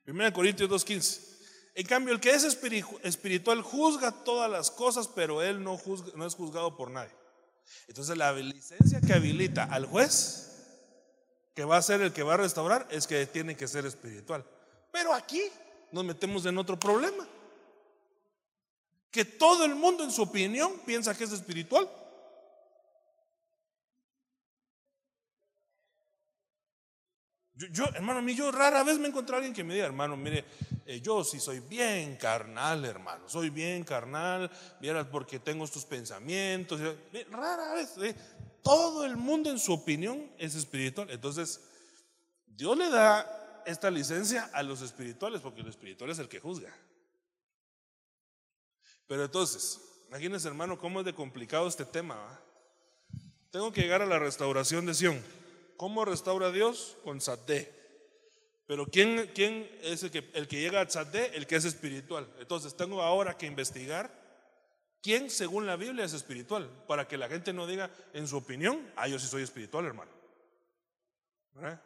1 0.05 0.33
Corintios 0.33 0.69
2.15. 0.69 1.35
En 1.73 1.85
cambio, 1.87 2.13
el 2.13 2.21
que 2.21 2.29
es 2.29 2.43
espiritual 2.43 3.61
juzga 3.61 4.23
todas 4.23 4.49
las 4.49 4.71
cosas, 4.71 5.09
pero 5.09 5.41
él 5.41 5.61
no, 5.61 5.81
no 6.15 6.25
es 6.25 6.35
juzgado 6.35 6.77
por 6.77 6.89
nadie. 6.89 7.11
Entonces, 7.87 8.15
la 8.15 8.31
licencia 8.31 9.01
que 9.01 9.13
habilita 9.13 9.65
al 9.65 9.85
juez, 9.85 10.54
que 11.55 11.63
va 11.63 11.77
a 11.77 11.81
ser 11.81 12.01
el 12.01 12.11
que 12.11 12.21
va 12.21 12.33
a 12.33 12.37
restaurar, 12.37 12.85
es 12.91 13.07
que 13.07 13.25
tiene 13.25 13.55
que 13.55 13.67
ser 13.67 13.85
espiritual. 13.85 14.45
Pero 14.91 15.13
aquí 15.13 15.41
nos 15.91 16.03
metemos 16.03 16.45
en 16.45 16.57
otro 16.57 16.77
problema. 16.77 17.25
Que 19.09 19.23
todo 19.23 19.63
el 19.63 19.73
mundo 19.73 20.03
en 20.03 20.11
su 20.11 20.23
opinión 20.23 20.73
piensa 20.85 21.15
que 21.15 21.23
es 21.23 21.31
espiritual. 21.31 21.89
Yo, 27.71 27.85
hermano, 27.93 28.19
a 28.19 28.21
mí 28.21 28.35
yo 28.35 28.51
rara 28.51 28.83
vez 28.83 28.99
me 28.99 29.07
encontrado 29.07 29.37
alguien 29.37 29.53
que 29.53 29.63
me 29.63 29.73
diga, 29.73 29.85
hermano, 29.85 30.17
mire, 30.17 30.43
eh, 30.85 30.99
yo 30.99 31.23
sí 31.23 31.39
soy 31.39 31.61
bien 31.61 32.17
carnal, 32.17 32.83
hermano, 32.83 33.29
soy 33.29 33.49
bien 33.49 33.85
carnal, 33.85 34.51
vieras 34.81 35.07
porque 35.09 35.39
tengo 35.39 35.63
estos 35.63 35.85
pensamientos. 35.85 36.81
Rara 37.31 37.75
vez, 37.75 37.97
eh, 37.99 38.13
todo 38.65 39.05
el 39.05 39.15
mundo 39.15 39.51
en 39.51 39.59
su 39.59 39.71
opinión 39.71 40.27
es 40.39 40.55
espiritual. 40.55 41.11
Entonces, 41.11 41.61
Dios 42.47 42.75
le 42.75 42.89
da 42.89 43.63
esta 43.67 43.91
licencia 43.91 44.49
a 44.53 44.63
los 44.63 44.81
espirituales, 44.81 45.39
porque 45.41 45.61
el 45.61 45.67
espiritual 45.67 46.09
es 46.09 46.17
el 46.17 46.27
que 46.27 46.39
juzga. 46.39 46.75
Pero 49.05 49.23
entonces, 49.23 49.79
imagínense, 50.07 50.47
hermano, 50.47 50.79
cómo 50.79 51.01
es 51.01 51.05
de 51.05 51.13
complicado 51.13 51.67
este 51.67 51.85
tema. 51.85 52.17
Tengo 53.51 53.71
que 53.71 53.81
llegar 53.81 54.01
a 54.01 54.07
la 54.07 54.17
restauración 54.17 54.87
de 54.87 54.95
Sion. 54.95 55.23
¿Cómo 55.77 56.03
restaura 56.03 56.51
Dios? 56.51 56.97
Con 57.03 57.21
Sadé. 57.21 57.71
Pero 58.65 58.87
¿quién, 58.87 59.29
quién 59.35 59.69
es 59.83 60.01
el 60.01 60.09
que, 60.09 60.27
el 60.33 60.47
que 60.47 60.59
llega 60.59 60.81
a 60.81 60.89
Sadé? 60.89 61.37
El 61.37 61.45
que 61.45 61.57
es 61.57 61.65
espiritual. 61.65 62.27
Entonces 62.39 62.75
tengo 62.75 63.03
ahora 63.03 63.37
que 63.37 63.45
investigar 63.45 64.24
quién 65.05 65.29
según 65.29 65.67
la 65.67 65.75
Biblia 65.75 66.03
es 66.03 66.13
espiritual. 66.13 66.67
Para 66.87 67.07
que 67.07 67.15
la 67.15 67.29
gente 67.29 67.53
no 67.53 67.67
diga 67.67 67.91
en 68.11 68.27
su 68.27 68.37
opinión, 68.37 68.91
ah, 68.95 69.07
yo 69.07 69.19
sí 69.19 69.27
soy 69.27 69.43
espiritual, 69.43 69.85
hermano. 69.85 70.09
¿Eh? 71.61 71.77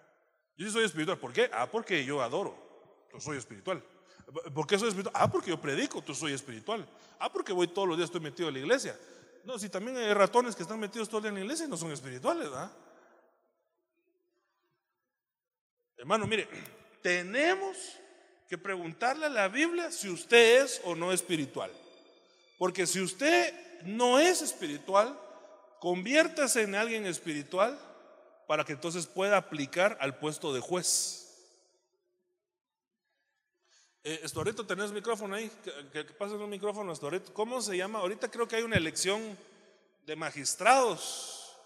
Yo 0.55 0.65
sí 0.65 0.71
soy 0.71 0.85
espiritual. 0.85 1.17
¿Por 1.17 1.33
qué? 1.33 1.49
Ah, 1.51 1.69
porque 1.69 2.05
yo 2.05 2.21
adoro. 2.21 2.55
Yo 3.11 3.19
soy 3.19 3.37
espiritual. 3.37 3.83
¿Por 4.55 4.65
qué 4.65 4.79
soy 4.79 4.87
espiritual? 4.87 5.13
Ah, 5.17 5.29
porque 5.29 5.49
yo 5.49 5.59
predico, 5.59 6.01
tú 6.01 6.15
soy 6.15 6.31
espiritual. 6.31 6.87
Ah, 7.19 7.29
porque 7.29 7.51
voy 7.51 7.67
todos 7.67 7.89
los 7.89 7.97
días, 7.97 8.07
estoy 8.07 8.21
metido 8.21 8.47
en 8.47 8.53
la 8.53 8.61
iglesia. 8.61 8.97
No, 9.43 9.59
si 9.59 9.67
también 9.67 9.97
hay 9.97 10.13
ratones 10.13 10.55
que 10.55 10.63
están 10.63 10.79
metidos 10.79 11.09
todo 11.09 11.17
el 11.17 11.23
día 11.23 11.29
en 11.29 11.35
la 11.35 11.41
iglesia 11.41 11.65
y 11.65 11.69
no 11.69 11.75
son 11.75 11.91
espirituales, 11.91 12.49
¿verdad? 12.49 12.71
Hermano, 15.97 16.25
mire, 16.25 16.47
tenemos 17.01 17.99
que 18.47 18.57
preguntarle 18.57 19.25
a 19.25 19.29
la 19.29 19.49
Biblia 19.49 19.91
si 19.91 20.07
usted 20.07 20.63
es 20.63 20.79
o 20.85 20.95
no 20.95 21.11
espiritual. 21.11 21.69
Porque 22.59 22.85
si 22.85 23.01
usted 23.01 23.81
no 23.85 24.19
es 24.19 24.43
espiritual, 24.43 25.19
conviértase 25.79 26.61
en 26.61 26.75
alguien 26.75 27.07
espiritual 27.07 27.79
para 28.47 28.65
que 28.65 28.73
entonces 28.73 29.07
pueda 29.07 29.37
aplicar 29.37 29.97
al 30.01 30.19
puesto 30.19 30.53
de 30.53 30.59
juez. 30.59 31.25
Eh, 34.03 34.19
Estorito, 34.23 34.65
¿tenés 34.67 34.91
micrófono 34.91 35.35
ahí? 35.35 35.49
Que, 35.63 36.05
que, 36.05 36.13
pasen 36.13 36.41
un 36.41 36.49
micrófono, 36.49 36.91
Estorito. 36.91 37.33
¿Cómo 37.33 37.61
se 37.61 37.77
llama? 37.77 37.99
Ahorita 37.99 38.29
creo 38.29 38.47
que 38.47 38.57
hay 38.57 38.63
una 38.63 38.77
elección 38.77 39.37
de 40.05 40.15
magistrados. 40.17 41.57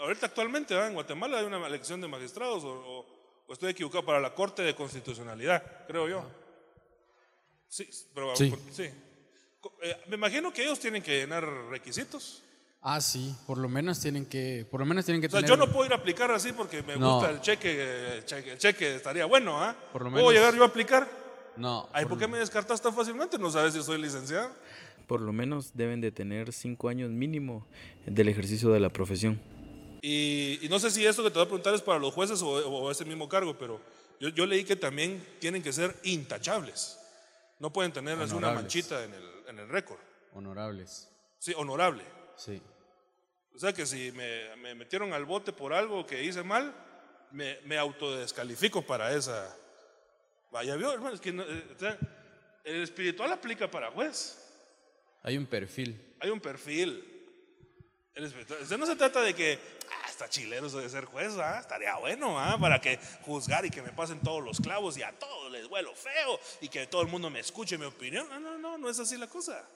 ahorita 0.00 0.26
actualmente 0.26 0.74
en 0.74 0.94
Guatemala 0.94 1.38
hay 1.38 1.46
una 1.46 1.64
elección 1.66 2.00
de 2.00 2.08
magistrados 2.08 2.64
o 2.64 3.06
estoy 3.52 3.70
equivocado 3.70 4.04
para 4.04 4.20
la 4.20 4.34
Corte 4.34 4.62
de 4.62 4.74
Constitucionalidad, 4.74 5.86
creo 5.86 6.08
yo. 6.08 6.24
Sí, 7.68 7.88
pero 8.12 8.34
sí. 8.34 8.52
Eh, 9.82 9.96
me 10.08 10.16
imagino 10.16 10.52
que 10.52 10.62
ellos 10.62 10.78
tienen 10.80 11.02
que 11.02 11.18
llenar 11.20 11.44
requisitos. 11.68 12.42
Ah, 12.82 13.00
sí, 13.00 13.34
por 13.46 13.58
lo 13.58 13.68
menos 13.68 14.00
tienen 14.00 14.24
que, 14.24 14.66
por 14.70 14.80
lo 14.80 14.86
menos 14.86 15.04
tienen 15.04 15.20
que 15.20 15.26
O 15.26 15.30
sea, 15.30 15.40
tener. 15.40 15.50
yo 15.50 15.56
no 15.56 15.70
puedo 15.70 15.84
ir 15.86 15.92
a 15.92 15.96
aplicar 15.96 16.30
así 16.30 16.52
porque 16.52 16.82
me 16.82 16.96
No. 16.96 17.16
gusta 17.16 17.30
el 17.30 17.40
cheque, 17.42 18.16
el 18.16 18.24
cheque, 18.24 18.52
el 18.52 18.58
cheque 18.58 18.94
estaría 18.96 19.26
bueno, 19.26 19.62
¿ah? 19.62 19.76
Por 19.92 20.04
lo 20.04 20.10
¿Puedo 20.10 20.32
llegar 20.32 20.54
yo 20.54 20.62
a 20.62 20.66
aplicar? 20.68 21.06
No. 21.56 21.88
Ay, 21.92 22.04
por- 22.04 22.12
¿por 22.12 22.18
qué 22.20 22.26
me 22.28 22.38
descartas 22.38 22.80
tan 22.80 22.94
fácilmente? 22.94 23.36
No 23.38 23.50
sabes 23.50 23.74
si 23.74 23.82
soy 23.82 24.00
licenciado. 24.00 24.50
Por 25.06 25.20
lo 25.20 25.32
menos 25.32 25.72
deben 25.74 26.00
de 26.00 26.10
tener 26.10 26.52
cinco 26.54 26.88
años 26.88 27.10
mínimo 27.10 27.66
del 28.06 28.28
ejercicio 28.28 28.70
de 28.70 28.80
la 28.80 28.88
profesión. 28.88 29.38
Y, 30.00 30.58
y 30.62 30.68
no 30.70 30.78
sé 30.78 30.90
si 30.90 31.04
esto 31.04 31.22
que 31.22 31.28
te 31.30 31.34
voy 31.34 31.42
a 31.44 31.48
preguntar 31.48 31.74
es 31.74 31.82
para 31.82 31.98
los 31.98 32.14
jueces 32.14 32.40
o, 32.40 32.48
o 32.48 32.90
ese 32.90 33.04
mismo 33.04 33.28
cargo, 33.28 33.58
pero 33.58 33.78
yo, 34.20 34.30
yo 34.30 34.46
leí 34.46 34.64
que 34.64 34.76
también 34.76 35.22
tienen 35.38 35.62
que 35.62 35.72
ser 35.74 35.94
intachables. 36.04 36.98
No 37.58 37.70
pueden 37.70 37.92
tener 37.92 38.18
así 38.18 38.34
una 38.34 38.52
manchita 38.52 39.04
en 39.04 39.12
el, 39.12 39.22
en 39.50 39.58
el 39.58 39.68
récord. 39.68 39.98
Honorables. 40.32 41.08
Sí, 41.38 41.52
honorable. 41.56 42.04
Sí. 42.36 42.60
O 43.54 43.58
sea 43.58 43.72
que 43.72 43.84
si 43.84 44.12
me, 44.12 44.56
me 44.56 44.74
metieron 44.74 45.12
al 45.12 45.24
bote 45.24 45.52
por 45.52 45.72
algo 45.72 46.06
que 46.06 46.22
hice 46.22 46.42
mal, 46.42 46.74
me, 47.32 47.58
me 47.64 47.76
autodescalifico 47.76 48.82
para 48.82 49.12
esa. 49.12 49.54
Vaya, 50.50 50.76
vio, 50.76 50.92
hermano, 50.92 51.14
es 51.14 51.20
que 51.20 51.32
no, 51.32 51.42
eh, 51.42 51.64
o 51.74 51.78
sea, 51.78 51.98
el 52.64 52.82
espiritual 52.82 53.32
aplica 53.32 53.70
para 53.70 53.90
juez. 53.90 54.36
Hay 55.22 55.36
un 55.36 55.46
perfil. 55.46 56.14
Hay 56.20 56.30
un 56.30 56.40
perfil. 56.40 57.04
El 58.14 58.24
espiritual- 58.24 58.62
o 58.62 58.66
sea, 58.66 58.76
no 58.78 58.86
se 58.86 58.96
trata 58.96 59.20
de 59.22 59.34
que, 59.34 59.58
está 60.20 60.28
chilero 60.28 60.68
de 60.68 60.88
ser 60.90 61.06
juez, 61.06 61.38
¿ah? 61.38 61.60
estaría 61.60 61.96
bueno, 61.96 62.38
¿ah? 62.38 62.58
para 62.60 62.78
que 62.78 62.98
juzgar 63.22 63.64
y 63.64 63.70
que 63.70 63.80
me 63.80 63.90
pasen 63.90 64.20
todos 64.20 64.44
los 64.44 64.60
clavos 64.60 64.98
y 64.98 65.02
a 65.02 65.18
todos 65.18 65.50
les 65.50 65.66
vuelo 65.66 65.94
feo 65.94 66.38
y 66.60 66.68
que 66.68 66.86
todo 66.86 67.00
el 67.00 67.08
mundo 67.08 67.30
me 67.30 67.40
escuche 67.40 67.78
mi 67.78 67.86
opinión. 67.86 68.28
No, 68.28 68.38
no, 68.38 68.58
no, 68.58 68.76
no 68.76 68.90
es 68.90 68.98
así 68.98 69.16
la 69.16 69.28
cosa. 69.28 69.66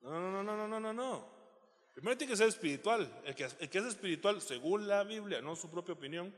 No, 0.00 0.10
no, 0.12 0.42
no, 0.44 0.56
no, 0.56 0.68
no, 0.68 0.78
no, 0.78 0.92
no. 0.92 1.26
Primero 1.92 2.16
tiene 2.16 2.32
que 2.32 2.36
ser 2.36 2.46
espiritual. 2.46 3.10
El 3.24 3.34
que, 3.34 3.44
el 3.44 3.68
que 3.68 3.78
es 3.78 3.84
espiritual, 3.84 4.40
según 4.40 4.86
la 4.86 5.02
Biblia, 5.02 5.40
no 5.40 5.56
su 5.56 5.68
propia 5.68 5.94
opinión, 5.94 6.32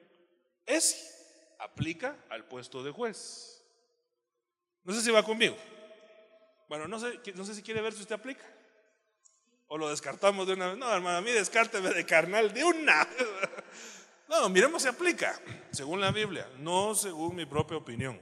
es 0.65 1.55
aplica 1.59 2.17
al 2.31 2.47
puesto 2.47 2.83
de 2.83 2.91
juez. 2.91 3.63
No 4.83 4.95
sé 4.95 5.03
si 5.03 5.11
va 5.11 5.23
conmigo. 5.23 5.57
Bueno, 6.71 6.89
no 6.89 6.99
sé, 6.99 7.21
no 7.35 7.45
sé 7.45 7.55
si 7.55 7.63
quiere 7.63 7.83
ver 7.83 7.93
si 7.93 8.01
usted 8.01 8.15
aplica. 8.15 8.45
O 9.69 9.79
lo 9.79 9.89
descartamos 9.89 10.47
de 10.47 10.55
una 10.55 10.69
vez. 10.69 10.79
No, 10.79 10.93
hermano, 10.93 11.19
a 11.19 11.21
mí 11.21 11.31
descárteme 11.31 11.91
de 11.91 12.07
carnal 12.07 12.53
de 12.53 12.65
una. 12.65 13.09
No, 14.29 14.49
miremos 14.49 14.83
si 14.83 14.89
aplica, 14.89 15.41
según 15.71 16.01
la 16.01 16.11
Biblia, 16.11 16.51
no 16.59 16.97
según 16.97 17.37
mi 17.37 17.47
propia 17.47 17.77
opinión. 17.77 18.21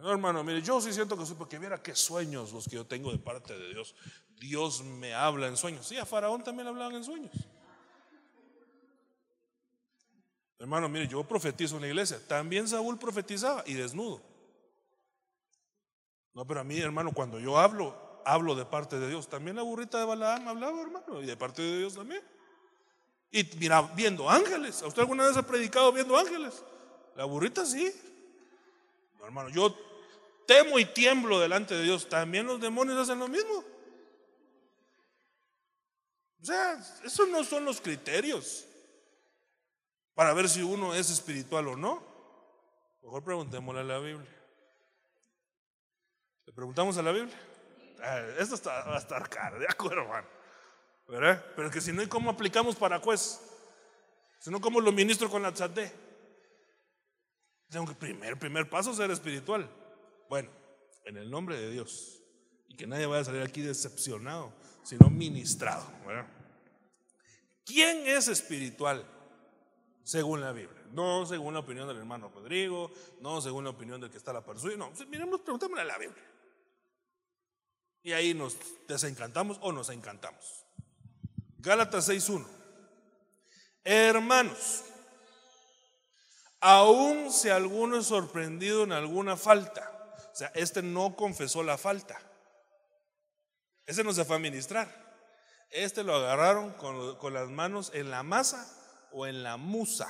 No, 0.00 0.12
hermano, 0.12 0.44
mire, 0.44 0.62
yo 0.62 0.80
sí 0.80 0.92
siento 0.92 1.18
que 1.18 1.26
soy, 1.26 1.34
porque 1.34 1.58
viera 1.58 1.82
qué 1.82 1.96
sueños 1.96 2.52
los 2.52 2.66
que 2.66 2.76
yo 2.76 2.86
tengo 2.86 3.10
de 3.10 3.18
parte 3.18 3.58
de 3.58 3.68
Dios. 3.70 3.96
Dios 4.38 4.82
me 4.82 5.14
habla 5.14 5.48
en 5.48 5.56
sueños. 5.56 5.86
Sí, 5.86 5.98
a 5.98 6.06
Faraón 6.06 6.44
también 6.44 6.66
le 6.66 6.70
hablaban 6.70 6.94
en 6.94 7.04
sueños. 7.04 7.32
Hermano, 10.60 10.88
mire, 10.88 11.08
yo 11.08 11.24
profetizo 11.24 11.74
en 11.74 11.82
la 11.82 11.88
iglesia. 11.88 12.20
También 12.28 12.68
Saúl 12.68 12.96
profetizaba 12.96 13.64
y 13.66 13.74
desnudo. 13.74 14.22
No, 16.34 16.46
pero 16.46 16.60
a 16.60 16.64
mí, 16.64 16.78
hermano, 16.78 17.12
cuando 17.12 17.40
yo 17.40 17.58
hablo, 17.58 18.11
hablo 18.24 18.54
de 18.54 18.64
parte 18.64 18.98
de 18.98 19.08
Dios. 19.08 19.28
También 19.28 19.56
la 19.56 19.62
burrita 19.62 19.98
de 19.98 20.04
Balaam 20.04 20.48
hablaba, 20.48 20.80
hermano, 20.80 21.22
y 21.22 21.26
de 21.26 21.36
parte 21.36 21.62
de 21.62 21.78
Dios 21.78 21.94
también. 21.94 22.22
Y 23.30 23.44
mira, 23.58 23.82
viendo 23.82 24.28
ángeles. 24.28 24.82
¿A 24.82 24.86
usted 24.86 25.02
alguna 25.02 25.26
vez 25.26 25.36
ha 25.36 25.46
predicado 25.46 25.92
viendo 25.92 26.16
ángeles? 26.16 26.62
La 27.16 27.24
burrita 27.24 27.64
sí. 27.64 27.92
No, 29.18 29.24
hermano, 29.24 29.48
yo 29.48 29.74
temo 30.46 30.78
y 30.78 30.84
tiemblo 30.84 31.40
delante 31.40 31.74
de 31.74 31.84
Dios. 31.84 32.08
También 32.08 32.46
los 32.46 32.60
demonios 32.60 32.98
hacen 32.98 33.18
lo 33.18 33.28
mismo. 33.28 33.64
O 36.42 36.44
sea, 36.44 36.78
esos 37.04 37.28
no 37.28 37.44
son 37.44 37.64
los 37.64 37.80
criterios 37.80 38.66
para 40.14 40.34
ver 40.34 40.48
si 40.48 40.62
uno 40.62 40.94
es 40.94 41.08
espiritual 41.08 41.68
o 41.68 41.76
no. 41.76 42.02
Mejor 43.02 43.22
preguntémosle 43.24 43.80
a 43.80 43.84
la 43.84 43.98
Biblia. 43.98 44.28
¿Le 46.46 46.52
preguntamos 46.52 46.98
a 46.98 47.02
la 47.02 47.12
Biblia? 47.12 47.34
Ah, 48.02 48.20
esto 48.38 48.56
está, 48.56 48.84
va 48.84 48.96
a 48.96 48.98
estar 48.98 49.28
cardíaco, 49.28 49.90
hermano. 49.92 50.26
¿Verdad? 51.06 51.44
Pero 51.54 51.68
es 51.68 51.74
que 51.74 51.80
si 51.80 51.92
no, 51.92 52.02
¿y 52.02 52.08
cómo 52.08 52.30
aplicamos 52.30 52.74
para 52.74 52.98
juez? 52.98 53.40
Si 54.40 54.50
no, 54.50 54.60
¿cómo 54.60 54.80
lo 54.80 54.90
ministro 54.90 55.30
con 55.30 55.42
la 55.42 55.52
tzadé? 55.52 55.92
Tengo 57.70 57.86
que 57.86 57.94
primer, 57.94 58.38
primer 58.38 58.68
paso 58.68 58.92
ser 58.92 59.10
espiritual. 59.10 59.68
Bueno, 60.28 60.50
en 61.04 61.16
el 61.16 61.30
nombre 61.30 61.56
de 61.56 61.70
Dios. 61.70 62.20
Y 62.68 62.76
que 62.76 62.86
nadie 62.86 63.06
vaya 63.06 63.22
a 63.22 63.24
salir 63.24 63.42
aquí 63.42 63.62
decepcionado, 63.62 64.52
sino 64.82 65.08
ministrado. 65.10 65.86
¿verdad? 66.06 66.26
¿Quién 67.64 68.06
es 68.06 68.28
espiritual? 68.28 69.06
Según 70.02 70.40
la 70.40 70.52
Biblia. 70.52 70.82
No 70.90 71.24
según 71.24 71.54
la 71.54 71.60
opinión 71.60 71.86
del 71.86 71.98
hermano 71.98 72.30
Rodrigo, 72.34 72.90
no 73.20 73.40
según 73.40 73.64
la 73.64 73.70
opinión 73.70 74.00
del 74.00 74.10
que 74.10 74.18
está 74.18 74.32
la 74.32 74.44
par 74.44 74.58
suya. 74.58 74.76
No, 74.76 74.90
miremos, 75.08 75.40
preguntémosle 75.40 75.82
a 75.82 75.86
la 75.86 75.98
Biblia. 75.98 76.31
Y 78.02 78.12
ahí 78.12 78.34
nos 78.34 78.56
desencantamos 78.88 79.58
o 79.60 79.72
nos 79.72 79.88
encantamos. 79.90 80.64
Gálatas 81.58 82.08
6.1. 82.08 82.44
Hermanos, 83.84 84.82
aun 86.60 87.32
si 87.32 87.48
alguno 87.48 87.98
es 87.98 88.06
sorprendido 88.06 88.84
en 88.84 88.92
alguna 88.92 89.36
falta, 89.36 89.90
o 90.32 90.36
sea, 90.36 90.52
este 90.54 90.82
no 90.82 91.16
confesó 91.16 91.62
la 91.62 91.76
falta, 91.76 92.20
ese 93.86 94.04
no 94.04 94.12
se 94.12 94.24
fue 94.24 94.36
a 94.36 94.40
ministrar, 94.40 94.88
este 95.70 96.04
lo 96.04 96.14
agarraron 96.14 96.72
con, 96.74 97.16
con 97.16 97.34
las 97.34 97.48
manos 97.48 97.90
en 97.94 98.10
la 98.10 98.22
masa 98.22 98.68
o 99.10 99.26
en 99.26 99.42
la 99.42 99.56
musa. 99.56 100.08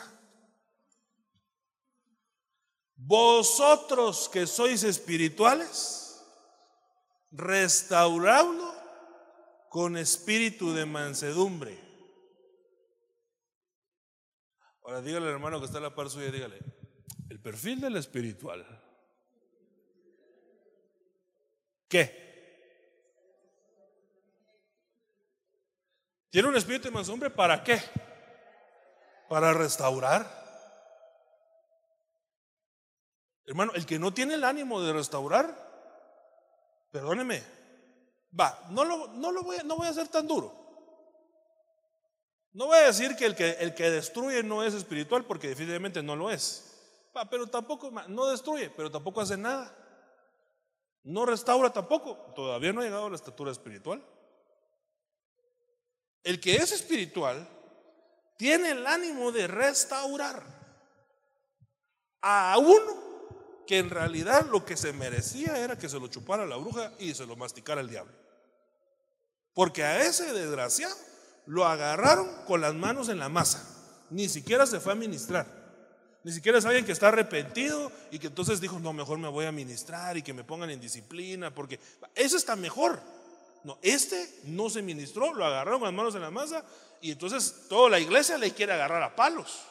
Vosotros 2.96 4.28
que 4.28 4.46
sois 4.46 4.84
espirituales, 4.84 6.01
restauradlo 7.32 8.72
con 9.68 9.96
espíritu 9.96 10.72
de 10.74 10.86
mansedumbre. 10.86 11.78
Ahora 14.84 15.00
dígale 15.00 15.26
al 15.26 15.32
hermano 15.32 15.58
que 15.58 15.66
está 15.66 15.78
a 15.78 15.82
la 15.82 15.94
par 15.94 16.10
suya, 16.10 16.30
dígale, 16.30 16.58
el 17.30 17.40
perfil 17.40 17.80
del 17.80 17.96
espiritual. 17.96 18.66
¿Qué? 21.88 22.22
¿Tiene 26.30 26.48
un 26.48 26.56
espíritu 26.56 26.84
de 26.84 26.94
mansedumbre 26.94 27.30
para 27.30 27.62
qué? 27.62 27.80
Para 29.28 29.52
restaurar. 29.52 30.42
Hermano, 33.44 33.72
el 33.74 33.84
que 33.86 33.98
no 33.98 34.14
tiene 34.14 34.34
el 34.34 34.44
ánimo 34.44 34.80
de 34.80 34.92
restaurar, 34.92 35.61
perdóneme, 36.92 37.42
va, 38.38 38.66
no 38.70 38.84
lo, 38.84 39.08
no 39.08 39.32
lo 39.32 39.42
voy, 39.42 39.56
no 39.64 39.76
voy 39.76 39.88
a 39.88 39.94
ser 39.94 40.08
tan 40.08 40.28
duro. 40.28 40.60
No 42.52 42.66
voy 42.66 42.78
a 42.78 42.86
decir 42.86 43.16
que 43.16 43.24
el, 43.24 43.34
que 43.34 43.52
el 43.52 43.74
que 43.74 43.90
destruye 43.90 44.42
no 44.42 44.62
es 44.62 44.74
espiritual, 44.74 45.24
porque 45.24 45.48
definitivamente 45.48 46.02
no 46.02 46.14
lo 46.14 46.30
es. 46.30 46.68
Va, 47.16 47.28
pero 47.28 47.46
tampoco, 47.46 47.90
no 48.08 48.26
destruye, 48.26 48.70
pero 48.70 48.90
tampoco 48.90 49.22
hace 49.22 49.38
nada. 49.38 49.74
No 51.02 51.24
restaura 51.24 51.72
tampoco. 51.72 52.14
Todavía 52.34 52.72
no 52.72 52.82
ha 52.82 52.84
llegado 52.84 53.06
a 53.06 53.10
la 53.10 53.16
estatura 53.16 53.50
espiritual. 53.50 54.04
El 56.22 56.40
que 56.40 56.56
es 56.56 56.72
espiritual 56.72 57.48
tiene 58.36 58.70
el 58.70 58.86
ánimo 58.86 59.32
de 59.32 59.46
restaurar 59.46 60.44
a 62.20 62.56
uno 62.58 63.01
que 63.72 63.78
en 63.78 63.88
realidad 63.88 64.44
lo 64.50 64.66
que 64.66 64.76
se 64.76 64.92
merecía 64.92 65.56
era 65.56 65.78
que 65.78 65.88
se 65.88 65.98
lo 65.98 66.06
chupara 66.08 66.44
la 66.44 66.56
bruja 66.56 66.92
y 66.98 67.14
se 67.14 67.24
lo 67.24 67.36
masticara 67.36 67.80
el 67.80 67.88
diablo. 67.88 68.12
Porque 69.54 69.82
a 69.82 70.02
ese 70.02 70.30
desgraciado 70.34 70.94
lo 71.46 71.64
agarraron 71.64 72.28
con 72.46 72.60
las 72.60 72.74
manos 72.74 73.08
en 73.08 73.18
la 73.18 73.30
masa. 73.30 73.66
Ni 74.10 74.28
siquiera 74.28 74.66
se 74.66 74.78
fue 74.78 74.92
a 74.92 74.94
ministrar. 74.94 75.46
Ni 76.22 76.32
siquiera 76.32 76.58
es 76.58 76.66
alguien 76.66 76.84
que 76.84 76.92
está 76.92 77.08
arrepentido 77.08 77.90
y 78.10 78.18
que 78.18 78.26
entonces 78.26 78.60
dijo, 78.60 78.78
no, 78.78 78.92
mejor 78.92 79.16
me 79.16 79.28
voy 79.28 79.46
a 79.46 79.52
ministrar 79.52 80.18
y 80.18 80.22
que 80.22 80.34
me 80.34 80.44
pongan 80.44 80.68
en 80.68 80.78
disciplina, 80.78 81.54
porque 81.54 81.80
eso 82.14 82.36
está 82.36 82.54
mejor. 82.56 83.00
No, 83.64 83.78
este 83.80 84.40
no 84.44 84.68
se 84.68 84.82
ministró, 84.82 85.32
lo 85.32 85.46
agarraron 85.46 85.80
con 85.80 85.86
las 85.86 85.96
manos 85.96 86.14
en 86.14 86.20
la 86.20 86.30
masa 86.30 86.62
y 87.00 87.12
entonces 87.12 87.68
toda 87.70 87.88
la 87.88 88.00
iglesia 88.00 88.36
le 88.36 88.50
quiere 88.50 88.74
agarrar 88.74 89.02
a 89.02 89.16
palos. 89.16 89.62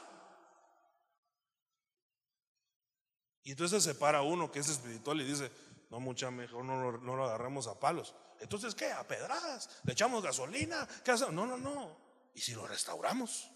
Y 3.44 3.52
entonces 3.52 3.84
se 3.84 3.96
para 3.96 4.22
uno 4.22 4.52
que 4.52 4.60
es 4.60 4.70
espiritual 4.70 5.20
y 5.22 5.26
dice, 5.26 5.52
no, 5.90 6.00
mucha 6.00 6.30
mejor 6.32 6.64
no, 6.64 6.92
lo- 6.92 6.98
no 7.00 7.24
agarramos 7.26 7.68
a 7.68 7.80
palos. 7.80 8.14
Entonces, 8.40 8.74
¿qué? 8.76 8.92
¿A 8.92 9.04
pedradas? 9.08 9.70
¿Le 9.84 9.94
echamos 9.94 10.24
gasolina? 10.24 10.88
¿Qué 11.04 11.12
hacemos? 11.12 11.34
No, 11.34 11.46
no, 11.46 11.58
no. 11.58 11.98
¿Y 12.34 12.42
si 12.42 12.54
lo 12.54 12.66
restauramos? 12.68 13.50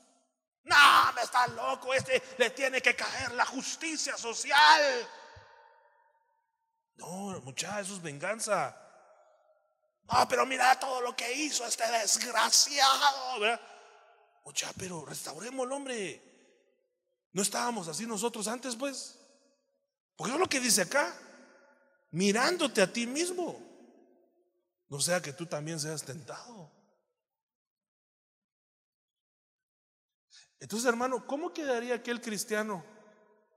No, 0.63 1.13
me 1.13 1.21
está 1.21 1.45
loco, 1.47 1.93
este 1.93 2.21
le 2.39 2.49
tiene 2.49 2.81
que 2.81 2.95
caer 2.95 3.31
la 3.33 3.45
justicia 3.45 4.17
social. 4.17 5.07
No, 6.95 7.39
muchacha, 7.41 7.81
eso 7.81 7.93
es 7.93 8.01
venganza. 8.01 8.75
Ah, 10.07 10.27
pero 10.27 10.45
mira 10.45 10.79
todo 10.79 11.01
lo 11.01 11.15
que 11.15 11.31
hizo 11.33 11.65
este 11.65 11.85
desgraciado. 11.91 13.59
Oye, 14.43 14.67
pero 14.77 15.05
restauremos 15.05 15.69
hombre. 15.71 16.21
No 17.33 17.41
estábamos 17.41 17.87
así 17.87 18.05
nosotros 18.05 18.47
antes, 18.47 18.75
pues. 18.75 19.19
Porque 20.15 20.33
es 20.33 20.39
lo 20.39 20.47
que 20.47 20.59
dice 20.59 20.81
acá. 20.81 21.13
Mirándote 22.11 22.81
a 22.81 22.91
ti 22.91 23.05
mismo. 23.05 23.59
No 24.87 24.99
sea 24.99 25.21
que 25.21 25.33
tú 25.33 25.45
también 25.45 25.79
seas 25.79 26.03
tentado. 26.03 26.71
Entonces, 30.59 30.87
hermano, 30.87 31.27
¿cómo 31.27 31.53
quedaría 31.53 31.95
aquel 31.95 32.21
cristiano 32.21 32.83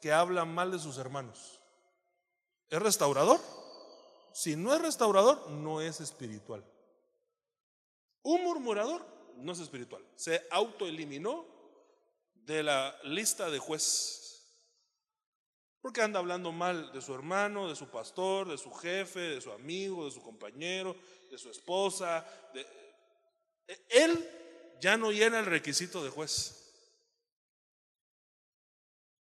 que 0.00 0.12
habla 0.12 0.44
mal 0.44 0.70
de 0.70 0.78
sus 0.78 0.98
hermanos? 0.98 1.60
¿Es 2.68 2.80
restaurador? 2.80 3.40
Si 4.32 4.56
no 4.56 4.74
es 4.74 4.82
restaurador, 4.82 5.50
no 5.50 5.80
es 5.80 6.00
espiritual. 6.00 6.64
Un 8.22 8.42
murmurador 8.42 9.06
no 9.36 9.52
es 9.52 9.60
espiritual. 9.60 10.04
Se 10.16 10.46
autoeliminó 10.50 11.46
de 12.34 12.62
la 12.62 12.94
lista 13.04 13.50
de 13.50 13.58
juez. 13.58 14.27
Porque 15.80 16.02
anda 16.02 16.18
hablando 16.18 16.50
mal 16.52 16.92
de 16.92 17.00
su 17.00 17.14
hermano, 17.14 17.68
de 17.68 17.76
su 17.76 17.88
pastor, 17.88 18.48
de 18.48 18.58
su 18.58 18.72
jefe, 18.72 19.20
de 19.20 19.40
su 19.40 19.52
amigo, 19.52 20.04
de 20.04 20.10
su 20.10 20.22
compañero, 20.22 20.96
de 21.30 21.38
su 21.38 21.50
esposa. 21.50 22.26
Él 23.88 24.28
ya 24.80 24.96
no 24.96 25.12
llena 25.12 25.38
el 25.38 25.46
requisito 25.46 26.02
de 26.02 26.10
juez. 26.10 26.54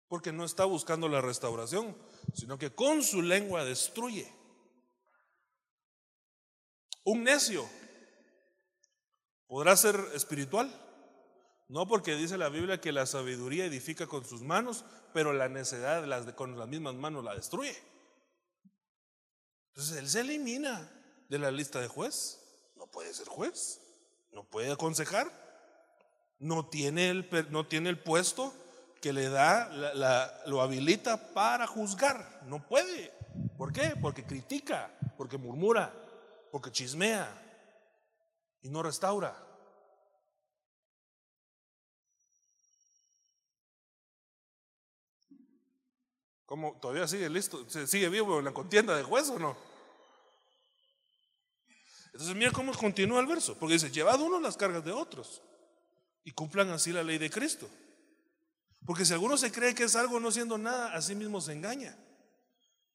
Porque 0.07 0.31
no 0.31 0.45
está 0.45 0.65
buscando 0.65 1.09
la 1.09 1.21
restauración, 1.21 1.95
sino 2.33 2.57
que 2.57 2.73
con 2.73 3.03
su 3.03 3.21
lengua 3.21 3.65
destruye. 3.65 4.31
Un 7.03 7.23
necio 7.23 7.69
podrá 9.47 9.75
ser 9.75 9.95
espiritual. 10.13 10.71
No 11.69 11.85
porque 11.85 12.15
dice 12.15 12.37
la 12.37 12.47
Biblia 12.47 12.79
que 12.79 12.93
la 12.93 13.05
sabiduría 13.05 13.65
edifica 13.65 14.07
con 14.07 14.23
sus 14.23 14.41
manos, 14.41 14.85
pero 15.17 15.33
la 15.33 15.49
necedad 15.49 16.05
las 16.05 16.31
con 16.33 16.59
las 16.59 16.67
mismas 16.67 16.93
manos 16.93 17.23
la 17.23 17.33
destruye. 17.33 17.75
Entonces 19.69 19.97
él 19.97 20.07
se 20.07 20.19
elimina 20.19 20.91
de 21.27 21.39
la 21.39 21.49
lista 21.49 21.81
de 21.81 21.87
juez. 21.87 22.39
No 22.75 22.85
puede 22.85 23.11
ser 23.15 23.27
juez, 23.27 23.81
no 24.31 24.43
puede 24.43 24.71
aconsejar, 24.71 25.31
no 26.37 26.69
tiene 26.69 27.09
el, 27.09 27.27
no 27.49 27.65
tiene 27.65 27.89
el 27.89 27.97
puesto 27.97 28.53
que 29.01 29.11
le 29.11 29.27
da, 29.27 29.71
lo 30.45 30.61
habilita 30.61 31.33
para 31.33 31.65
juzgar. 31.65 32.43
No 32.45 32.67
puede. 32.67 33.11
¿Por 33.57 33.73
qué? 33.73 33.95
Porque 33.99 34.23
critica, 34.23 34.95
porque 35.17 35.39
murmura, 35.39 35.91
porque 36.51 36.71
chismea 36.71 37.27
y 38.61 38.69
no 38.69 38.83
restaura. 38.83 39.35
¿Cómo? 46.47 46.79
¿Todavía 46.81 47.05
sigue 47.09 47.29
listo? 47.29 47.69
¿Se 47.69 47.85
¿Sigue 47.85 48.07
vivo 48.07 48.39
en 48.39 48.45
la 48.45 48.53
contienda 48.53 48.95
de 48.95 49.03
juez 49.03 49.29
o 49.29 49.37
no? 49.37 49.55
Entonces 52.13 52.35
mira 52.35 52.51
cómo 52.51 52.73
continúa 52.73 53.19
el 53.19 53.27
verso, 53.27 53.59
porque 53.59 53.73
dice, 53.73 53.91
llevad 53.91 54.19
uno 54.21 54.39
las 54.39 54.55
cargas 54.55 54.83
de 54.83 54.93
otros 54.93 55.41
y 56.23 56.31
cumplan 56.31 56.69
así 56.69 56.93
la 56.93 57.03
ley 57.03 57.17
de 57.17 57.29
Cristo. 57.29 57.69
Porque 58.85 59.05
si 59.05 59.11
alguno 59.11 59.37
se 59.37 59.51
cree 59.51 59.75
que 59.75 59.83
es 59.83 59.95
algo 59.97 60.21
no 60.21 60.31
siendo 60.31 60.57
nada, 60.57 60.93
a 60.93 61.01
sí 61.01 61.15
mismo 61.15 61.41
se 61.41 61.51
engaña. 61.51 61.97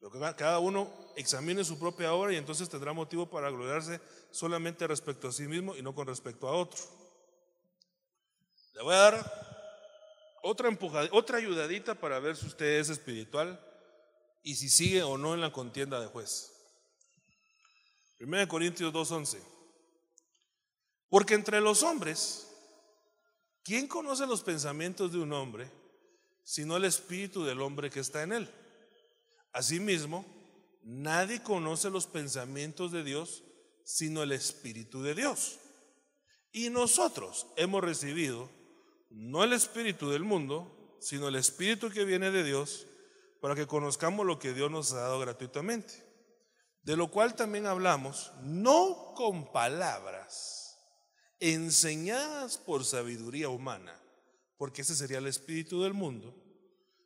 Pero 0.00 0.10
que 0.10 0.18
cada 0.34 0.58
uno 0.58 0.90
examine 1.14 1.62
su 1.62 1.78
propia 1.78 2.14
obra 2.14 2.32
y 2.32 2.36
entonces 2.36 2.70
tendrá 2.70 2.94
motivo 2.94 3.28
para 3.28 3.50
gloriarse 3.50 4.00
solamente 4.30 4.86
respecto 4.86 5.28
a 5.28 5.32
sí 5.32 5.42
mismo 5.42 5.76
y 5.76 5.82
no 5.82 5.94
con 5.94 6.06
respecto 6.06 6.48
a 6.48 6.52
otro. 6.52 6.80
Le 8.72 8.82
voy 8.82 8.94
a 8.94 8.98
dar 8.98 9.51
otra, 10.42 10.76
otra 11.12 11.38
ayudadita 11.38 11.94
para 11.94 12.18
ver 12.18 12.36
si 12.36 12.46
usted 12.46 12.80
es 12.80 12.88
espiritual 12.88 13.60
y 14.42 14.56
si 14.56 14.68
sigue 14.68 15.02
o 15.02 15.16
no 15.16 15.34
en 15.34 15.40
la 15.40 15.52
contienda 15.52 16.00
de 16.00 16.08
juez. 16.08 16.52
1 18.20 18.48
Corintios 18.48 18.92
2.11. 18.92 19.38
Porque 21.08 21.34
entre 21.34 21.60
los 21.60 21.82
hombres, 21.82 22.48
¿quién 23.62 23.86
conoce 23.86 24.26
los 24.26 24.42
pensamientos 24.42 25.12
de 25.12 25.18
un 25.18 25.32
hombre 25.32 25.70
sino 26.44 26.76
el 26.76 26.84
espíritu 26.84 27.44
del 27.44 27.60
hombre 27.60 27.90
que 27.90 28.00
está 28.00 28.22
en 28.22 28.32
él? 28.32 28.50
Asimismo, 29.52 30.24
nadie 30.82 31.42
conoce 31.42 31.90
los 31.90 32.06
pensamientos 32.06 32.90
de 32.92 33.04
Dios 33.04 33.44
sino 33.84 34.22
el 34.22 34.32
espíritu 34.32 35.02
de 35.02 35.14
Dios. 35.14 35.58
Y 36.52 36.70
nosotros 36.70 37.46
hemos 37.56 37.82
recibido 37.82 38.48
no 39.14 39.44
el 39.44 39.52
espíritu 39.52 40.10
del 40.10 40.24
mundo, 40.24 40.96
sino 41.00 41.28
el 41.28 41.36
espíritu 41.36 41.90
que 41.90 42.04
viene 42.04 42.30
de 42.30 42.44
Dios, 42.44 42.86
para 43.40 43.54
que 43.54 43.66
conozcamos 43.66 44.24
lo 44.24 44.38
que 44.38 44.54
Dios 44.54 44.70
nos 44.70 44.92
ha 44.92 45.00
dado 45.00 45.18
gratuitamente. 45.18 46.04
De 46.82 46.96
lo 46.96 47.10
cual 47.10 47.34
también 47.34 47.66
hablamos, 47.66 48.32
no 48.42 49.12
con 49.14 49.52
palabras 49.52 50.78
enseñadas 51.38 52.56
por 52.56 52.84
sabiduría 52.84 53.48
humana, 53.48 54.00
porque 54.56 54.82
ese 54.82 54.94
sería 54.94 55.18
el 55.18 55.26
espíritu 55.26 55.82
del 55.82 55.92
mundo, 55.92 56.34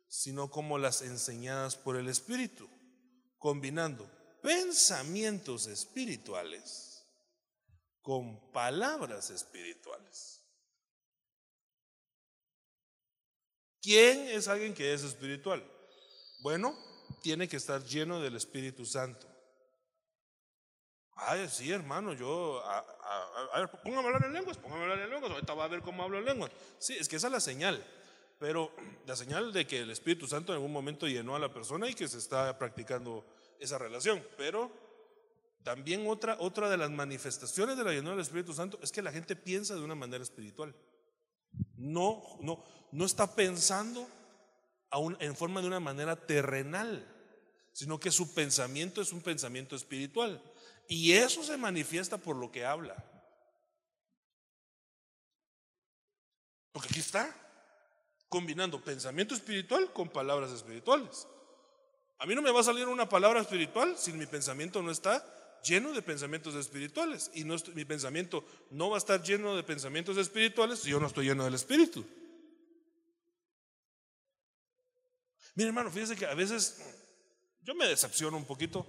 sino 0.07 0.49
como 0.49 0.77
las 0.77 1.01
enseñadas 1.01 1.75
por 1.75 1.95
el 1.95 2.07
espíritu, 2.07 2.69
combinando 3.39 4.09
pensamientos 4.41 5.67
espirituales 5.67 7.03
con 8.01 8.51
palabras 8.51 9.31
espirituales. 9.31 10.46
¿Quién 13.87 14.27
es 14.27 14.49
alguien 14.49 14.73
que 14.73 14.93
es 14.93 15.01
espiritual? 15.01 15.63
Bueno, 16.41 16.77
tiene 17.21 17.47
que 17.47 17.55
estar 17.55 17.81
lleno 17.85 18.19
del 18.19 18.35
Espíritu 18.35 18.85
Santo. 18.85 19.25
Ay, 21.15 21.47
sí, 21.47 21.71
hermano, 21.71 22.11
yo, 22.11 22.61
a, 22.65 23.59
ver, 23.59 23.69
póngame 23.69 24.03
a 24.03 24.05
hablar 24.07 24.25
en 24.25 24.33
lenguas, 24.33 24.57
póngame 24.57 24.81
a 24.81 24.83
hablar 24.83 24.99
en 24.99 25.09
lenguas, 25.09 25.31
ahorita 25.31 25.53
va 25.53 25.63
a 25.63 25.67
ver 25.69 25.81
cómo 25.83 26.03
hablo 26.03 26.19
en 26.19 26.25
lenguas. 26.25 26.51
Sí, 26.77 26.97
es 26.99 27.07
que 27.07 27.15
esa 27.15 27.27
es 27.27 27.31
la 27.31 27.39
señal, 27.39 27.81
pero 28.39 28.73
la 29.05 29.15
señal 29.15 29.53
de 29.53 29.65
que 29.65 29.79
el 29.79 29.89
Espíritu 29.89 30.27
Santo 30.27 30.51
en 30.51 30.57
algún 30.57 30.73
momento 30.73 31.07
llenó 31.07 31.37
a 31.37 31.39
la 31.39 31.53
persona 31.53 31.89
y 31.89 31.93
que 31.93 32.09
se 32.09 32.17
está 32.17 32.59
practicando 32.59 33.25
esa 33.57 33.77
relación. 33.77 34.21
Pero 34.35 34.69
también 35.63 36.05
otra, 36.09 36.35
otra 36.41 36.69
de 36.69 36.75
las 36.75 36.91
manifestaciones 36.91 37.77
de 37.77 37.85
la 37.85 37.93
llenura 37.93 38.17
del 38.17 38.25
Espíritu 38.25 38.53
Santo 38.53 38.79
es 38.81 38.91
que 38.91 39.01
la 39.01 39.13
gente 39.13 39.37
piensa 39.37 39.75
de 39.75 39.81
una 39.81 39.95
manera 39.95 40.23
espiritual. 40.23 40.75
No, 41.77 42.23
no, 42.41 42.63
no 42.91 43.05
está 43.05 43.35
pensando 43.35 44.07
en 45.19 45.35
forma 45.35 45.61
de 45.61 45.67
una 45.67 45.79
manera 45.79 46.15
terrenal, 46.15 47.05
sino 47.73 47.99
que 47.99 48.11
su 48.11 48.33
pensamiento 48.33 49.01
es 49.01 49.13
un 49.13 49.21
pensamiento 49.21 49.75
espiritual. 49.75 50.41
Y 50.87 51.13
eso 51.13 51.43
se 51.43 51.57
manifiesta 51.57 52.17
por 52.17 52.35
lo 52.35 52.51
que 52.51 52.65
habla. 52.65 52.95
Porque 56.71 56.89
aquí 56.89 56.99
está, 56.99 57.35
combinando 58.29 58.83
pensamiento 58.83 59.35
espiritual 59.35 59.91
con 59.93 60.09
palabras 60.09 60.51
espirituales. 60.51 61.27
A 62.19 62.25
mí 62.25 62.33
no 62.33 62.41
me 62.41 62.51
va 62.51 62.61
a 62.61 62.63
salir 62.63 62.87
una 62.87 63.07
palabra 63.07 63.41
espiritual 63.41 63.97
si 63.97 64.13
mi 64.13 64.25
pensamiento 64.25 64.81
no 64.81 64.91
está 64.91 65.23
lleno 65.67 65.91
de 65.91 66.01
pensamientos 66.01 66.55
espirituales. 66.55 67.29
Y 67.33 67.43
mi 67.43 67.85
pensamiento 67.85 68.45
no 68.71 68.89
va 68.89 68.97
a 68.97 68.99
estar 68.99 69.21
lleno 69.21 69.55
de 69.55 69.63
pensamientos 69.63 70.17
espirituales 70.17 70.79
si 70.79 70.89
yo 70.89 70.99
no 70.99 71.07
estoy 71.07 71.25
lleno 71.25 71.43
del 71.43 71.53
Espíritu. 71.53 72.05
Mira, 75.55 75.69
hermano, 75.69 75.91
fíjese 75.91 76.15
que 76.15 76.25
a 76.25 76.35
veces 76.35 76.81
yo 77.61 77.73
me 77.75 77.87
decepciono 77.87 78.37
un 78.37 78.45
poquito 78.45 78.85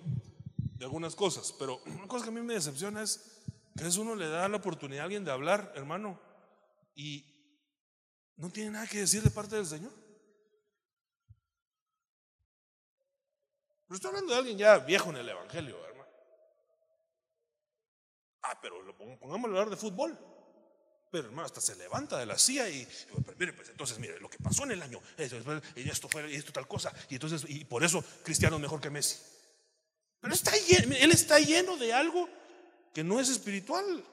de 0.76 0.84
algunas 0.84 1.16
cosas, 1.16 1.52
pero 1.58 1.82
una 1.86 2.06
cosa 2.06 2.24
que 2.24 2.30
a 2.30 2.32
mí 2.32 2.42
me 2.42 2.54
decepciona 2.54 3.02
es 3.02 3.42
que 3.76 3.86
es 3.86 3.96
uno 3.96 4.14
le 4.14 4.28
da 4.28 4.48
la 4.48 4.58
oportunidad 4.58 5.02
a 5.02 5.04
alguien 5.04 5.24
de 5.24 5.30
hablar, 5.30 5.72
hermano, 5.74 6.20
y 6.94 7.24
no 8.36 8.50
tiene 8.50 8.70
nada 8.70 8.86
que 8.86 8.98
decir 8.98 9.22
de 9.22 9.30
parte 9.30 9.56
del 9.56 9.66
Señor. 9.66 9.92
Pero 13.86 13.96
estoy 13.96 14.08
hablando 14.10 14.32
de 14.32 14.38
alguien 14.38 14.58
ya 14.58 14.78
viejo 14.78 15.08
en 15.10 15.16
el 15.16 15.28
Evangelio, 15.28 15.76
hermano. 15.86 15.97
Ah, 18.48 18.58
pero 18.62 18.82
pongamos 19.18 19.44
a 19.44 19.48
hablar 19.48 19.70
de 19.70 19.76
fútbol. 19.76 20.18
Pero 21.10 21.26
hermano, 21.26 21.46
hasta 21.46 21.60
se 21.60 21.76
levanta 21.76 22.18
de 22.18 22.26
la 22.26 22.38
silla 22.38 22.68
y, 22.68 22.86
mire, 23.38 23.52
pues 23.52 23.68
entonces, 23.70 23.98
mire, 23.98 24.18
lo 24.20 24.28
que 24.28 24.38
pasó 24.38 24.64
en 24.64 24.72
el 24.72 24.82
año, 24.82 25.00
y 25.76 25.88
esto 25.88 26.08
fue, 26.08 26.34
esto 26.34 26.52
tal 26.52 26.66
cosa, 26.66 26.92
y 27.08 27.14
entonces, 27.14 27.44
y 27.48 27.64
por 27.64 27.82
eso 27.82 28.04
Cristiano 28.22 28.56
es 28.56 28.62
mejor 28.62 28.80
que 28.80 28.90
Messi. 28.90 29.18
Pero 30.20 30.34
está 30.34 30.52
él 30.56 31.10
está 31.10 31.38
lleno 31.38 31.76
de 31.76 31.92
algo 31.92 32.28
que 32.92 33.04
no 33.04 33.20
es 33.20 33.28
espiritual. 33.28 34.04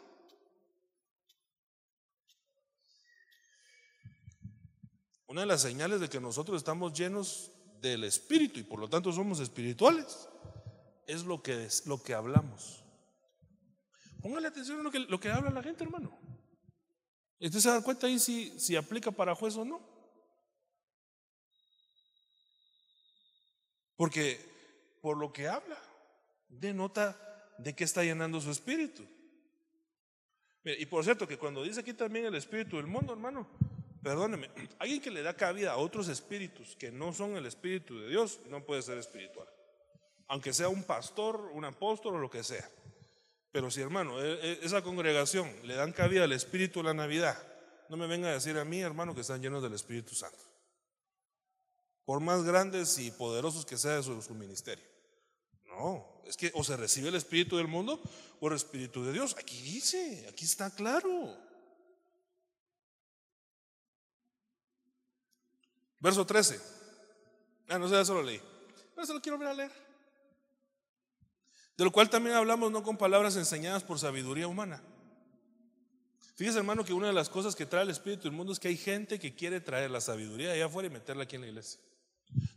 Una 5.28 5.42
de 5.42 5.48
las 5.48 5.62
señales 5.62 6.00
de 6.00 6.10
que 6.10 6.22
nosotros 6.22 6.58
estamos 6.58 6.94
llenos 6.94 7.52
del 7.82 8.04
Espíritu 8.04 8.60
y 8.60 8.64
por 8.64 8.80
lo 8.80 8.90
tanto 8.90 9.12
somos 9.12 9.40
espirituales 9.40 10.30
es 11.08 11.24
lo 11.24 11.42
que, 11.42 11.66
es, 11.66 11.86
lo 11.86 12.02
que 12.02 12.14
hablamos. 12.14 12.85
Póngale 14.26 14.48
atención 14.48 14.80
a 14.80 14.82
lo 14.82 14.90
que, 14.90 15.02
lo 15.02 15.20
que 15.20 15.30
habla 15.30 15.52
la 15.52 15.62
gente, 15.62 15.84
hermano. 15.84 16.12
Y 17.38 17.48
se 17.52 17.70
da 17.70 17.84
cuenta 17.84 18.08
ahí 18.08 18.18
si, 18.18 18.60
si 18.60 18.76
aplica 18.76 19.12
para 19.12 19.36
juez 19.36 19.56
o 19.56 19.64
no. 19.64 19.80
Porque 23.96 24.40
por 25.00 25.16
lo 25.16 25.32
que 25.32 25.48
habla, 25.48 25.78
denota 26.50 27.16
de 27.60 27.76
qué 27.76 27.84
está 27.84 28.04
llenando 28.04 28.42
su 28.42 28.50
espíritu. 28.50 29.06
Y 30.64 30.88
por 30.88 31.04
cierto, 31.04 31.28
que 31.28 31.38
cuando 31.38 31.62
dice 31.62 31.82
aquí 31.82 31.94
también 31.94 32.26
el 32.26 32.34
espíritu 32.34 32.78
del 32.78 32.88
mundo, 32.88 33.14
hermano, 33.14 33.48
perdóneme, 34.02 34.50
alguien 34.80 35.02
que 35.02 35.12
le 35.12 35.22
da 35.22 35.36
cabida 35.36 35.74
a 35.74 35.78
otros 35.78 36.08
espíritus 36.08 36.76
que 36.76 36.92
no 36.92 37.14
son 37.14 37.38
el 37.38 37.46
espíritu 37.46 38.00
de 38.00 38.10
Dios, 38.10 38.40
no 38.48 38.66
puede 38.66 38.82
ser 38.82 38.98
espiritual. 38.98 39.48
Aunque 40.28 40.52
sea 40.52 40.68
un 40.68 40.82
pastor, 40.82 41.52
un 41.54 41.64
apóstol 41.64 42.16
o 42.16 42.18
lo 42.18 42.32
que 42.32 42.44
sea. 42.44 42.68
Pero 43.56 43.72
si, 43.72 43.80
hermano, 43.80 44.22
e- 44.22 44.34
e- 44.34 44.60
esa 44.68 44.84
congregación 44.84 45.48
le 45.64 45.76
dan 45.76 45.94
cabida 45.94 46.26
al 46.26 46.34
espíritu 46.34 46.80
de 46.82 46.92
la 46.92 46.94
Navidad, 46.94 47.42
no 47.88 47.96
me 47.96 48.06
venga 48.06 48.28
a 48.28 48.34
decir 48.34 48.58
a 48.58 48.66
mí, 48.66 48.82
hermano, 48.82 49.16
que 49.16 49.22
están 49.22 49.42
llenos 49.42 49.64
del 49.64 49.72
Espíritu 49.72 50.14
Santo. 50.14 50.44
Por 52.04 52.20
más 52.20 52.44
grandes 52.44 53.00
y 53.00 53.12
poderosos 53.12 53.66
que 53.66 53.78
sea 53.78 54.04
su, 54.04 54.22
su 54.22 54.36
ministerio. 54.36 54.84
No, 55.68 56.06
es 56.26 56.36
que 56.36 56.52
o 56.54 56.66
se 56.66 56.76
recibe 56.76 57.08
el 57.08 57.16
espíritu 57.16 57.56
del 57.56 57.70
mundo 57.70 58.02
o 58.42 58.48
el 58.50 58.56
espíritu 58.56 59.06
de 59.06 59.14
Dios. 59.14 59.38
Aquí 59.40 59.62
dice, 59.62 60.26
aquí 60.28 60.44
está 60.44 60.70
claro. 60.76 61.38
Verso 66.02 66.26
13. 66.26 66.60
Ah, 67.70 67.80
no 67.80 67.88
sé, 67.88 68.02
eso 68.02 68.16
lo 68.16 68.22
leí. 68.22 68.42
Pero 68.94 69.08
se 69.08 69.14
lo 69.14 69.22
quiero 69.22 69.38
ver 69.38 69.48
a 69.48 69.54
leer. 69.54 69.85
De 71.78 71.84
lo 71.84 71.92
cual 71.92 72.10
también 72.10 72.36
hablamos 72.36 72.72
no 72.72 72.84
con 72.84 72.98
palabras 72.98 73.36
enseñadas 73.36 73.84
por 73.84 74.00
sabiduría 74.00 74.48
humana. 74.48 74.82
Fíjese, 76.36 76.58
hermano, 76.58 76.84
que 76.84 76.94
una 76.94 77.08
de 77.08 77.14
las 77.14 77.30
cosas 77.30 77.56
que 77.56 77.66
trae 77.66 77.84
el 77.84 77.90
espíritu 77.90 78.24
del 78.24 78.34
mundo 78.34 78.52
es 78.52 78.60
que 78.60 78.68
hay 78.68 78.78
gente 78.78 79.20
que 79.20 79.36
quiere 79.36 79.62
traer 79.62 79.90
la 79.90 80.02
sabiduría 80.02 80.50
de 80.50 80.56
allá 80.56 80.66
afuera 80.66 80.88
y 80.88 80.92
meterla 80.92 81.24
aquí 81.24 81.36
en 81.36 81.42
la 81.42 81.48
iglesia. 81.48 81.80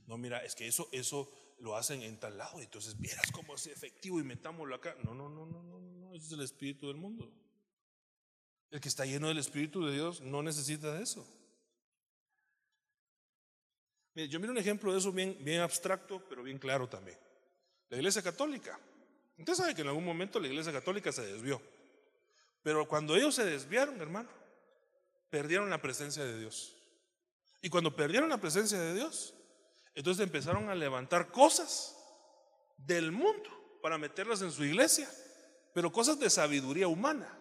No, 0.07 0.19
mira, 0.19 0.45
es 0.45 0.55
que 0.55 0.67
eso, 0.67 0.89
eso 0.91 1.31
lo 1.61 1.77
hacen 1.77 2.03
en 2.03 2.19
tal 2.19 2.39
lado, 2.39 2.61
entonces 2.61 2.99
vieras 2.99 3.31
cómo 3.33 3.55
es 3.55 3.67
efectivo 3.67 4.21
y 4.21 4.25
metámoslo 4.25 4.75
acá. 4.75 4.97
No, 5.05 5.15
no, 5.15 5.29
no, 5.29 5.47
no, 5.47 5.63
no, 5.63 5.81
no, 5.81 6.15
ese 6.15 6.27
es 6.27 6.33
el 6.33 6.41
espíritu 6.41 6.89
del 6.89 6.97
mundo. 6.97 7.31
El 8.71 8.81
que 8.81 8.89
está 8.89 9.05
lleno 9.07 9.29
del 9.29 9.39
espíritu 9.39 9.85
de 9.85 9.93
Dios 9.93 10.21
no 10.21 10.43
necesita 10.43 10.93
de 10.95 11.03
eso. 11.03 11.27
Mire, 14.15 14.29
yo 14.29 14.41
miro 14.41 14.53
un 14.53 14.59
ejemplo 14.59 14.93
de 14.93 14.99
eso 14.99 15.13
bien, 15.13 15.37
bien 15.41 15.61
abstracto, 15.61 16.23
pero 16.29 16.43
bien 16.43 16.59
claro 16.59 16.89
también. 16.89 17.19
La 17.89 17.97
iglesia 17.97 18.23
católica. 18.23 18.79
Usted 19.39 19.55
sabe 19.55 19.75
que 19.75 19.83
en 19.83 19.89
algún 19.89 20.05
momento 20.05 20.41
la 20.41 20.49
iglesia 20.49 20.73
católica 20.73 21.13
se 21.13 21.25
desvió. 21.25 21.61
Pero 22.63 22.89
cuando 22.89 23.17
ellos 23.17 23.35
se 23.35 23.45
desviaron, 23.45 24.01
hermano, 24.01 24.29
perdieron 25.31 25.71
la 25.71 25.81
presencia 25.81 26.25
de 26.25 26.39
Dios. 26.39 26.75
Y 27.63 27.71
cuando 27.71 27.95
perdieron 27.95 28.29
la 28.29 28.39
presencia 28.39 28.79
de 28.79 28.95
Dios, 28.95 29.35
entonces 29.95 30.25
empezaron 30.25 30.69
a 30.69 30.75
levantar 30.75 31.31
cosas 31.31 31.97
del 32.77 33.13
mundo 33.13 33.51
para 33.81 33.99
meterlas 33.99 34.43
en 34.43 34.53
su 34.53 34.65
iglesia, 34.65 35.09
pero 35.73 35.93
cosas 35.93 36.19
de 36.19 36.31
sabiduría 36.31 36.89
humana, 36.89 37.39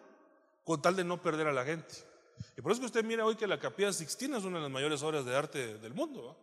con 0.64 0.82
tal 0.82 0.96
de 0.96 1.04
no 1.04 1.22
perder 1.22 1.48
a 1.48 1.54
la 1.54 1.66
gente. 1.66 1.96
Y 2.56 2.62
por 2.62 2.72
eso 2.72 2.82
que 2.82 2.88
usted 2.88 3.04
mira 3.04 3.26
hoy 3.26 3.36
que 3.36 3.48
la 3.48 3.60
Capilla 3.60 3.92
Sixtina 3.92 4.38
es 4.38 4.44
una 4.44 4.58
de 4.58 4.64
las 4.64 4.72
mayores 4.72 5.02
obras 5.02 5.26
de 5.26 5.36
arte 5.36 5.78
del 5.78 5.94
mundo. 5.94 6.38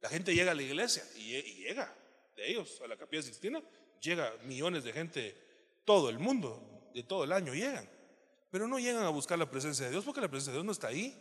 La 0.00 0.08
gente 0.08 0.34
llega 0.34 0.52
a 0.52 0.54
la 0.54 0.62
iglesia 0.62 1.04
y, 1.16 1.34
y 1.34 1.54
llega 1.64 1.92
de 2.36 2.50
ellos 2.50 2.80
a 2.84 2.88
la 2.88 2.96
Capilla 2.96 3.22
Sixtina, 3.22 3.62
llega 4.02 4.32
millones 4.44 4.84
de 4.84 4.92
gente, 4.92 5.34
todo 5.84 6.10
el 6.10 6.18
mundo, 6.18 6.90
de 6.92 7.02
todo 7.02 7.24
el 7.24 7.32
año 7.32 7.54
llegan, 7.54 7.88
pero 8.50 8.68
no 8.68 8.78
llegan 8.78 9.04
a 9.04 9.08
buscar 9.08 9.38
la 9.38 9.50
presencia 9.50 9.86
de 9.86 9.92
Dios 9.92 10.04
porque 10.04 10.20
la 10.20 10.28
presencia 10.28 10.52
de 10.52 10.58
Dios 10.58 10.66
no 10.66 10.72
está 10.72 10.88
ahí. 10.88 11.16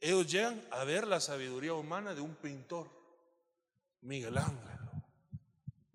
Ellos 0.00 0.30
llegan 0.30 0.64
a 0.70 0.84
ver 0.84 1.06
la 1.06 1.20
sabiduría 1.20 1.74
humana 1.74 2.14
de 2.14 2.20
un 2.20 2.34
pintor, 2.36 2.88
Miguel 4.00 4.38
Ángel, 4.38 4.78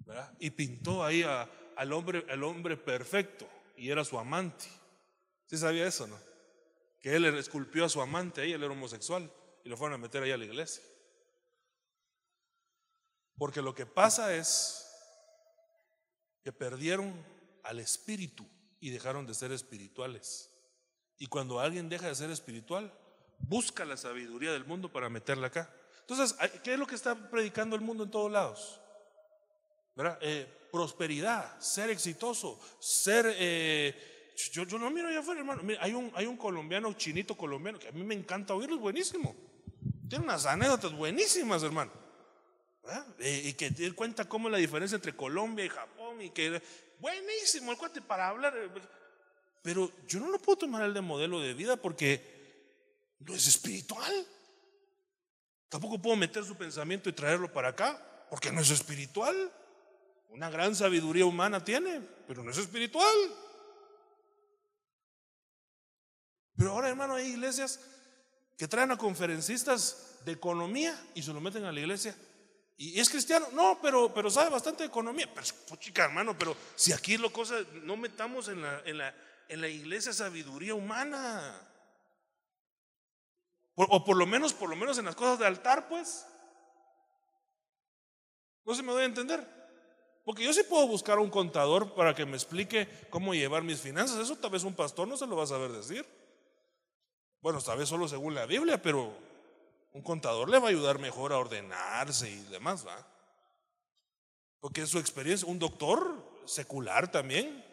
¿verdad? 0.05 0.31
Y 0.39 0.49
pintó 0.51 1.03
ahí 1.03 1.23
a- 1.23 1.49
al, 1.77 1.91
hombre, 1.93 2.25
al 2.29 2.43
hombre 2.43 2.77
perfecto 2.77 3.47
y 3.77 3.89
era 3.89 4.03
su 4.03 4.19
amante. 4.19 4.65
¿Sí 5.47 5.57
sabía 5.57 5.87
eso, 5.87 6.05
no? 6.05 6.17
Que 6.99 7.15
él 7.15 7.25
esculpió 7.25 7.85
a 7.85 7.89
su 7.89 8.01
amante 8.01 8.41
ahí, 8.41 8.51
él 8.53 8.61
era 8.63 8.71
homosexual 8.73 9.31
y 9.63 9.69
lo 9.69 9.77
fueron 9.77 9.95
a 9.95 9.97
meter 9.97 10.21
ahí 10.21 10.31
a 10.31 10.37
la 10.37 10.45
iglesia. 10.45 10.83
Porque 13.37 13.61
lo 13.61 13.73
que 13.73 13.85
pasa 13.85 14.35
es 14.35 14.82
que 16.43 16.51
perdieron 16.51 17.13
al 17.63 17.79
espíritu 17.79 18.45
y 18.79 18.89
dejaron 18.89 19.25
de 19.25 19.33
ser 19.33 19.51
espirituales. 19.51 20.51
Y 21.17 21.27
cuando 21.27 21.59
alguien 21.59 21.89
deja 21.89 22.07
de 22.07 22.15
ser 22.15 22.29
espiritual, 22.31 22.93
busca 23.39 23.85
la 23.85 23.97
sabiduría 23.97 24.51
del 24.51 24.65
mundo 24.65 24.91
para 24.91 25.09
meterla 25.09 25.47
acá. 25.47 25.73
Entonces, 26.01 26.35
¿qué 26.63 26.73
es 26.73 26.79
lo 26.79 26.85
que 26.85 26.95
está 26.95 27.29
predicando 27.29 27.75
el 27.75 27.81
mundo 27.81 28.03
en 28.03 28.11
todos 28.11 28.31
lados? 28.31 28.81
Eh, 30.21 30.47
prosperidad, 30.71 31.59
ser 31.59 31.89
exitoso, 31.89 32.59
ser... 32.79 33.25
eh, 33.37 34.33
yo, 34.51 34.63
yo 34.63 34.79
no 34.79 34.89
miro 34.89 35.07
allá 35.07 35.19
afuera, 35.19 35.41
hermano. 35.41 35.61
Hay, 35.79 35.93
un, 35.93 36.11
hay 36.15 36.25
un 36.25 36.35
colombiano, 36.35 36.91
chinito 36.93 37.37
colombiano, 37.37 37.79
que 37.79 37.87
a 37.87 37.91
mí 37.91 38.03
me 38.03 38.15
encanta 38.15 38.53
oírlo, 38.53 38.75
es 38.75 38.81
buenísimo. 38.81 39.35
Tiene 40.09 40.25
unas 40.25 40.45
anécdotas 40.45 40.91
buenísimas, 40.91 41.63
hermano. 41.63 41.91
Eh, 43.19 43.43
y 43.45 43.53
que 43.53 43.67
él 43.67 43.95
cuenta 43.95 44.27
cómo 44.27 44.49
la 44.49 44.57
diferencia 44.57 44.95
entre 44.95 45.15
Colombia 45.15 45.63
y 45.63 45.69
Japón 45.69 45.92
y 46.21 46.29
que 46.29 46.61
buenísimo 46.99 47.71
el 47.71 47.77
cuate 47.77 48.01
para 48.01 48.29
hablar. 48.29 48.53
Pero 49.61 49.91
yo 50.07 50.19
no 50.19 50.29
lo 50.29 50.39
puedo 50.39 50.59
tomar 50.59 50.83
el 50.83 50.93
de 50.93 51.01
modelo 51.01 51.39
de 51.39 51.53
vida 51.53 51.77
porque 51.77 52.21
no 53.19 53.33
es 53.33 53.47
espiritual. 53.47 54.27
Tampoco 55.69 56.01
puedo 56.01 56.15
meter 56.15 56.43
su 56.43 56.55
pensamiento 56.55 57.09
y 57.09 57.13
traerlo 57.13 57.51
para 57.51 57.69
acá 57.69 57.99
porque 58.29 58.51
no 58.51 58.61
es 58.61 58.69
espiritual. 58.69 59.51
Una 60.29 60.49
gran 60.49 60.75
sabiduría 60.75 61.25
humana 61.25 61.63
tiene, 61.63 62.01
pero 62.27 62.43
no 62.43 62.51
es 62.51 62.57
espiritual. 62.57 63.15
Pero 66.55 66.71
ahora, 66.71 66.89
hermano, 66.89 67.15
hay 67.15 67.27
iglesias 67.27 67.79
que 68.57 68.67
traen 68.67 68.91
a 68.91 68.97
conferencistas 68.97 70.19
de 70.25 70.31
economía 70.31 70.99
y 71.15 71.23
se 71.23 71.33
lo 71.33 71.41
meten 71.41 71.65
a 71.65 71.71
la 71.71 71.79
iglesia. 71.79 72.15
¿Y 72.77 72.99
es 72.99 73.09
cristiano? 73.09 73.47
No, 73.53 73.79
pero, 73.81 74.13
pero 74.13 74.29
sabe 74.29 74.49
bastante 74.49 74.83
economía. 74.83 75.27
Pero, 75.33 75.45
pues, 75.67 75.79
chica, 75.79 76.05
hermano, 76.05 76.37
pero 76.37 76.55
si 76.75 76.91
aquí 76.91 77.17
lo 77.17 77.31
cosa, 77.31 77.55
no 77.83 77.95
metamos 77.97 78.47
en 78.47 78.61
la, 78.61 78.81
en 78.85 78.97
la, 78.97 79.15
en 79.47 79.61
la 79.61 79.67
iglesia 79.67 80.11
sabiduría 80.11 80.73
humana. 80.73 81.69
O 83.75 84.03
por 84.03 84.17
lo 84.17 84.25
menos, 84.25 84.53
por 84.53 84.69
lo 84.69 84.75
menos 84.75 84.97
en 84.97 85.05
las 85.05 85.15
cosas 85.15 85.39
de 85.39 85.45
altar, 85.45 85.87
pues. 85.87 86.25
No 88.65 88.73
se 88.73 88.83
me 88.83 88.91
doy 88.91 89.03
a 89.03 89.05
entender. 89.05 89.45
Porque 90.23 90.43
yo 90.43 90.53
sí 90.53 90.63
puedo 90.63 90.87
buscar 90.87 91.17
a 91.17 91.21
un 91.21 91.29
contador 91.29 91.93
para 91.95 92.15
que 92.15 92.25
me 92.25 92.37
explique 92.37 92.87
cómo 93.09 93.33
llevar 93.33 93.63
mis 93.63 93.81
finanzas. 93.81 94.19
Eso 94.19 94.37
tal 94.37 94.51
vez 94.51 94.63
un 94.63 94.73
pastor 94.73 95.07
no 95.07 95.17
se 95.17 95.27
lo 95.27 95.35
va 95.35 95.43
a 95.43 95.47
saber 95.47 95.71
decir. 95.71 96.05
Bueno, 97.41 97.61
tal 97.61 97.77
vez 97.77 97.89
solo 97.89 98.07
según 98.07 98.33
la 98.33 98.45
Biblia, 98.45 98.81
pero 98.81 99.13
un 99.93 100.01
contador 100.01 100.49
le 100.49 100.59
va 100.59 100.67
a 100.67 100.71
ayudar 100.71 100.99
mejor 100.99 101.33
a 101.33 101.37
ordenarse 101.37 102.29
y 102.29 102.43
demás, 102.45 102.85
¿va? 102.85 103.07
Porque 104.59 104.81
es 104.81 104.89
su 104.89 104.99
experiencia, 104.99 105.47
un 105.47 105.59
doctor 105.59 106.41
secular 106.45 107.11
también, 107.11 107.63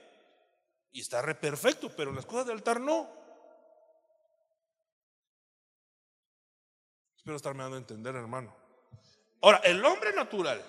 y 0.92 1.00
está 1.00 1.22
re 1.22 1.34
perfecto, 1.34 1.90
pero 1.96 2.12
las 2.12 2.26
cosas 2.26 2.46
de 2.46 2.52
altar 2.52 2.80
no. 2.80 3.08
Espero 7.16 7.36
estarme 7.36 7.62
dando 7.62 7.76
a 7.76 7.80
entender, 7.80 8.14
hermano. 8.14 8.54
Ahora, 9.42 9.58
el 9.58 9.84
hombre 9.84 10.12
natural, 10.12 10.62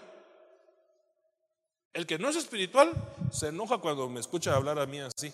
el 1.94 2.08
que 2.08 2.18
no 2.18 2.30
es 2.30 2.36
espiritual, 2.38 2.92
se 3.32 3.48
enoja 3.48 3.80
cuando 3.80 4.08
me 4.08 4.20
escucha 4.20 4.56
hablar 4.56 4.80
a 4.80 4.86
mí 4.86 5.00
así. 5.00 5.34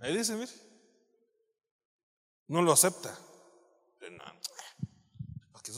Ahí 0.00 0.16
dice, 0.16 0.34
mire, 0.34 0.52
no 2.46 2.62
lo 2.62 2.72
acepta. 2.72 3.18
No, 4.10 4.24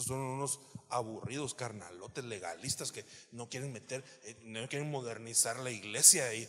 son 0.03 0.20
unos 0.20 0.61
aburridos 0.88 1.55
carnalotes 1.55 2.24
legalistas 2.24 2.92
que 2.92 3.05
no 3.32 3.48
quieren 3.48 3.72
meter, 3.72 4.05
eh, 4.24 4.36
no 4.44 4.68
quieren 4.68 4.90
modernizar 4.90 5.59
la 5.61 5.70
iglesia 5.70 6.34
y 6.34 6.48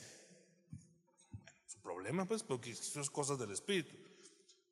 su 1.68 1.80
problema 1.82 2.26
pues 2.26 2.43
porque 2.43 2.72
eso 2.72 3.01
es 3.01 3.10
cosas 3.10 3.39
del 3.39 3.51
espíritu. 3.51 3.95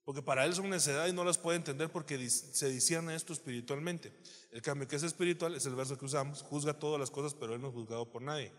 Porque 0.03 0.21
para 0.21 0.45
él 0.45 0.53
son 0.55 0.69
necedad 0.69 1.07
y 1.07 1.13
no 1.13 1.23
las 1.23 1.37
puede 1.37 1.57
entender 1.57 1.91
porque 1.91 2.29
se 2.29 2.71
decían 2.71 3.09
esto 3.11 3.33
espiritualmente. 3.33 4.11
El 4.51 4.61
cambio 4.61 4.87
que 4.87 4.95
es 4.95 5.03
espiritual 5.03 5.55
es 5.55 5.65
el 5.65 5.75
verso 5.75 5.97
que 5.97 6.05
usamos, 6.05 6.41
juzga 6.41 6.73
todas 6.73 6.99
las 6.99 7.11
cosas, 7.11 7.33
pero 7.33 7.53
él 7.53 7.61
no 7.61 7.67
es 7.67 7.73
juzgado 7.73 8.09
por 8.09 8.21
nadie. 8.21 8.51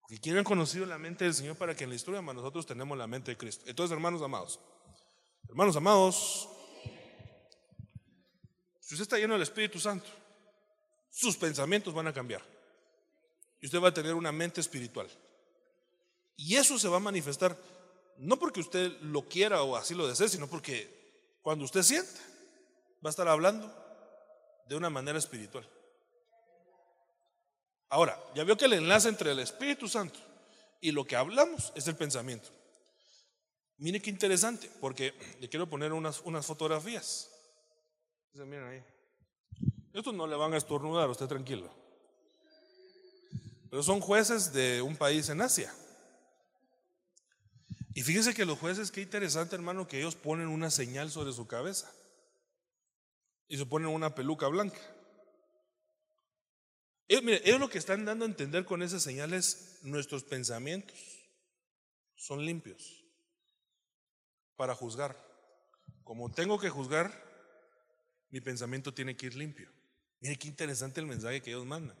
Porque 0.00 0.20
quien 0.20 0.38
ha 0.38 0.44
conocido 0.44 0.86
la 0.86 0.96
mente 0.96 1.24
del 1.24 1.34
Señor 1.34 1.56
para 1.56 1.74
que 1.74 1.84
en 1.84 1.90
la 1.90 1.96
historia 1.96 2.22
nosotros 2.22 2.64
tenemos 2.64 2.96
la 2.96 3.06
mente 3.06 3.32
de 3.32 3.36
Cristo. 3.36 3.64
Entonces, 3.66 3.92
hermanos 3.92 4.22
amados, 4.22 4.60
hermanos 5.48 5.76
amados, 5.76 6.48
si 8.88 8.94
usted 8.94 9.02
está 9.02 9.18
lleno 9.18 9.34
del 9.34 9.42
Espíritu 9.42 9.78
Santo, 9.78 10.08
sus 11.10 11.36
pensamientos 11.36 11.92
van 11.92 12.06
a 12.06 12.12
cambiar. 12.14 12.40
Y 13.60 13.66
usted 13.66 13.82
va 13.82 13.88
a 13.88 13.92
tener 13.92 14.14
una 14.14 14.32
mente 14.32 14.62
espiritual. 14.62 15.06
Y 16.36 16.56
eso 16.56 16.78
se 16.78 16.88
va 16.88 16.96
a 16.96 17.00
manifestar, 17.00 17.54
no 18.16 18.38
porque 18.38 18.60
usted 18.60 18.90
lo 19.02 19.28
quiera 19.28 19.62
o 19.62 19.76
así 19.76 19.94
lo 19.94 20.08
desee, 20.08 20.30
sino 20.30 20.46
porque 20.46 20.88
cuando 21.42 21.66
usted 21.66 21.82
sienta, 21.82 22.18
va 23.04 23.08
a 23.08 23.10
estar 23.10 23.28
hablando 23.28 23.70
de 24.66 24.74
una 24.74 24.88
manera 24.88 25.18
espiritual. 25.18 25.68
Ahora, 27.90 28.18
ya 28.34 28.42
veo 28.42 28.56
que 28.56 28.64
el 28.64 28.72
enlace 28.72 29.10
entre 29.10 29.32
el 29.32 29.40
Espíritu 29.40 29.86
Santo 29.86 30.18
y 30.80 30.92
lo 30.92 31.04
que 31.04 31.14
hablamos 31.14 31.74
es 31.74 31.86
el 31.88 31.96
pensamiento. 31.96 32.48
Mire 33.76 34.00
qué 34.00 34.08
interesante, 34.08 34.70
porque 34.80 35.12
le 35.40 35.48
quiero 35.50 35.68
poner 35.68 35.92
unas, 35.92 36.22
unas 36.22 36.46
fotografías. 36.46 37.34
Miren 38.34 38.64
ahí. 38.64 38.84
Estos 39.92 40.14
no 40.14 40.26
le 40.26 40.36
van 40.36 40.54
a 40.54 40.58
estornudar, 40.58 41.08
usted 41.08 41.26
tranquilo. 41.26 41.68
Pero 43.70 43.82
son 43.82 44.00
jueces 44.00 44.52
de 44.52 44.80
un 44.80 44.96
país 44.96 45.28
en 45.28 45.40
Asia. 45.40 45.74
Y 47.94 48.02
fíjese 48.02 48.32
que 48.32 48.44
los 48.44 48.58
jueces, 48.58 48.92
qué 48.92 49.00
interesante 49.00 49.56
hermano, 49.56 49.88
que 49.88 49.98
ellos 49.98 50.14
ponen 50.14 50.48
una 50.48 50.70
señal 50.70 51.10
sobre 51.10 51.32
su 51.32 51.46
cabeza. 51.46 51.92
Y 53.48 53.58
se 53.58 53.66
ponen 53.66 53.88
una 53.88 54.14
peluca 54.14 54.46
blanca. 54.46 54.78
Ellos, 57.08 57.24
mire, 57.24 57.40
ellos 57.44 57.58
lo 57.58 57.68
que 57.68 57.78
están 57.78 58.04
dando 58.04 58.24
a 58.24 58.28
entender 58.28 58.64
con 58.64 58.82
esas 58.82 59.02
señales, 59.02 59.80
nuestros 59.82 60.22
pensamientos 60.22 60.96
son 62.14 62.44
limpios 62.44 63.04
para 64.56 64.74
juzgar. 64.74 65.16
Como 66.04 66.30
tengo 66.30 66.58
que 66.58 66.70
juzgar, 66.70 67.27
mi 68.30 68.40
pensamiento 68.40 68.92
tiene 68.92 69.16
que 69.16 69.26
ir 69.26 69.34
limpio. 69.34 69.70
Mire 70.20 70.36
qué 70.36 70.48
interesante 70.48 71.00
el 71.00 71.06
mensaje 71.06 71.40
que 71.40 71.50
ellos 71.50 71.66
mandan. 71.66 71.96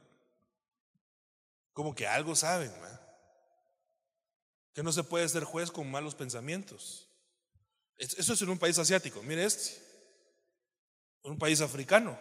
Como 1.72 1.94
que 1.94 2.06
algo 2.06 2.34
saben, 2.34 2.72
que 4.72 4.82
no 4.82 4.92
se 4.92 5.04
puede 5.04 5.28
ser 5.28 5.44
juez 5.44 5.70
con 5.70 5.90
malos 5.90 6.14
pensamientos. 6.14 7.08
Eso 7.96 8.32
es 8.32 8.42
en 8.42 8.48
un 8.48 8.58
país 8.58 8.78
asiático. 8.78 9.22
Mire 9.22 9.44
este, 9.44 9.80
en 11.24 11.32
un 11.32 11.38
país 11.38 11.60
africano. 11.60 12.18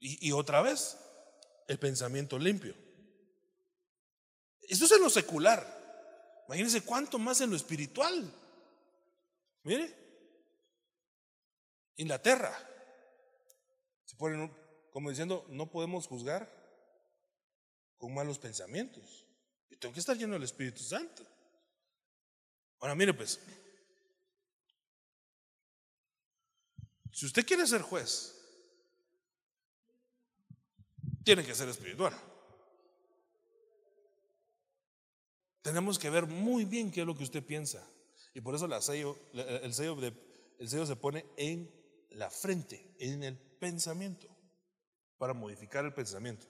Y, 0.00 0.30
otra 0.30 0.62
vez, 0.62 0.96
el 1.66 1.78
pensamiento 1.78 2.38
limpio. 2.38 2.74
Esto 4.62 4.84
es 4.84 4.92
en 4.92 5.02
lo 5.02 5.10
secular. 5.10 5.66
Imagínense 6.46 6.82
cuánto 6.82 7.18
más 7.18 7.40
en 7.40 7.50
lo 7.50 7.56
espiritual. 7.56 8.32
Mire, 9.64 9.92
Inglaterra. 11.98 12.56
Se 14.04 14.16
ponen 14.16 14.50
como 14.90 15.10
diciendo, 15.10 15.46
no 15.50 15.70
podemos 15.70 16.06
juzgar 16.06 16.50
con 17.98 18.14
malos 18.14 18.38
pensamientos. 18.38 19.26
Y 19.68 19.76
tengo 19.76 19.92
que 19.92 20.00
estar 20.00 20.16
lleno 20.16 20.32
del 20.32 20.44
Espíritu 20.44 20.82
Santo. 20.82 21.22
Ahora, 22.80 22.94
mire 22.94 23.12
pues, 23.12 23.38
si 27.12 27.26
usted 27.26 27.44
quiere 27.44 27.66
ser 27.66 27.82
juez, 27.82 28.34
tiene 31.24 31.44
que 31.44 31.54
ser 31.54 31.68
espiritual. 31.68 32.14
Tenemos 35.60 35.98
que 35.98 36.08
ver 36.08 36.26
muy 36.26 36.64
bien 36.64 36.90
qué 36.90 37.00
es 37.00 37.06
lo 37.06 37.16
que 37.16 37.24
usted 37.24 37.44
piensa. 37.44 37.86
Y 38.32 38.40
por 38.40 38.54
eso 38.54 38.66
el, 38.66 38.82
sello, 38.82 39.18
el 39.32 39.74
sello 40.68 40.86
se 40.86 40.96
pone 40.96 41.26
en 41.36 41.77
la 42.18 42.30
frente, 42.30 42.94
en 42.98 43.22
el 43.22 43.38
pensamiento, 43.38 44.28
para 45.18 45.34
modificar 45.34 45.84
el 45.84 45.94
pensamiento. 45.94 46.46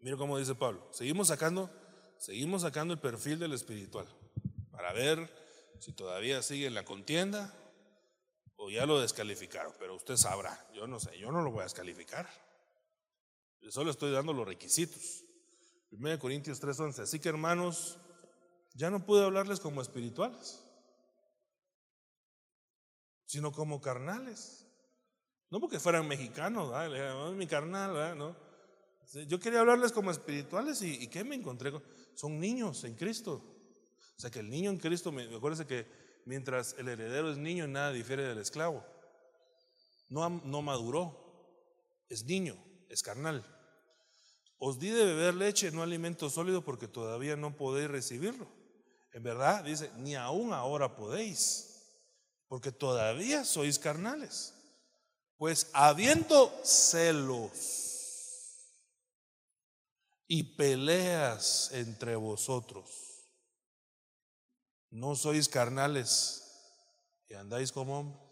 Mira 0.00 0.16
cómo 0.16 0.38
dice 0.38 0.54
Pablo. 0.54 0.86
Seguimos 0.92 1.28
sacando, 1.28 1.70
seguimos 2.18 2.62
sacando 2.62 2.92
el 2.92 3.00
perfil 3.00 3.38
del 3.38 3.54
espiritual 3.54 4.06
para 4.70 4.92
ver 4.92 5.30
si 5.80 5.92
todavía 5.92 6.42
sigue 6.42 6.66
en 6.66 6.74
la 6.74 6.84
contienda 6.84 7.54
o 8.56 8.70
ya 8.70 8.84
lo 8.84 9.00
descalificaron, 9.00 9.72
pero 9.78 9.96
usted 9.96 10.16
sabrá, 10.16 10.68
yo 10.74 10.86
no 10.86 11.00
sé, 11.00 11.18
yo 11.18 11.32
no 11.32 11.42
lo 11.42 11.50
voy 11.50 11.60
a 11.60 11.64
descalificar. 11.64 12.28
Solo 13.70 13.90
estoy 13.90 14.12
dando 14.12 14.32
los 14.32 14.46
requisitos. 14.46 15.24
1 15.90 16.18
Corintios 16.18 16.60
3:11. 16.60 17.02
Así 17.02 17.18
que 17.18 17.30
hermanos, 17.30 17.98
ya 18.74 18.90
no 18.90 19.04
pude 19.04 19.24
hablarles 19.24 19.58
como 19.58 19.80
espirituales, 19.80 20.62
sino 23.36 23.52
como 23.52 23.82
carnales. 23.82 24.66
No 25.50 25.60
porque 25.60 25.78
fueran 25.78 26.08
mexicanos, 26.08 26.72
mi 27.34 27.46
carnal, 27.46 28.16
¿no? 28.16 28.34
Yo 29.28 29.38
quería 29.38 29.60
hablarles 29.60 29.92
como 29.92 30.10
espirituales 30.10 30.80
y, 30.80 31.02
y 31.02 31.08
¿qué 31.08 31.22
me 31.22 31.34
encontré? 31.34 31.70
Son 32.14 32.40
niños 32.40 32.82
en 32.84 32.94
Cristo. 32.94 33.42
O 34.16 34.20
sea 34.20 34.30
que 34.30 34.38
el 34.38 34.48
niño 34.48 34.70
en 34.70 34.78
Cristo, 34.78 35.12
acuérdense 35.36 35.66
que 35.66 35.86
mientras 36.24 36.76
el 36.78 36.88
heredero 36.88 37.30
es 37.30 37.36
niño, 37.36 37.68
nada 37.68 37.92
difiere 37.92 38.22
del 38.22 38.38
esclavo. 38.38 38.82
No, 40.08 40.26
no 40.30 40.62
maduró, 40.62 41.14
es 42.08 42.24
niño, 42.24 42.56
es 42.88 43.02
carnal. 43.02 43.44
Os 44.56 44.78
di 44.78 44.88
de 44.88 45.04
beber 45.04 45.34
leche, 45.34 45.70
no 45.72 45.82
alimento 45.82 46.30
sólido, 46.30 46.64
porque 46.64 46.88
todavía 46.88 47.36
no 47.36 47.54
podéis 47.54 47.90
recibirlo. 47.90 48.48
En 49.12 49.22
verdad, 49.22 49.62
dice, 49.62 49.90
ni 49.98 50.14
aún 50.14 50.54
ahora 50.54 50.96
podéis, 50.96 51.75
porque 52.48 52.72
todavía 52.72 53.44
sois 53.44 53.78
carnales. 53.78 54.54
Pues 55.36 55.70
habiendo 55.72 56.50
celos 56.64 57.52
y 60.26 60.56
peleas 60.56 61.70
entre 61.72 62.16
vosotros, 62.16 62.90
no 64.90 65.14
sois 65.14 65.48
carnales 65.48 66.42
y 67.28 67.34
andáis 67.34 67.70
como 67.70 67.98
hombres. 68.00 68.26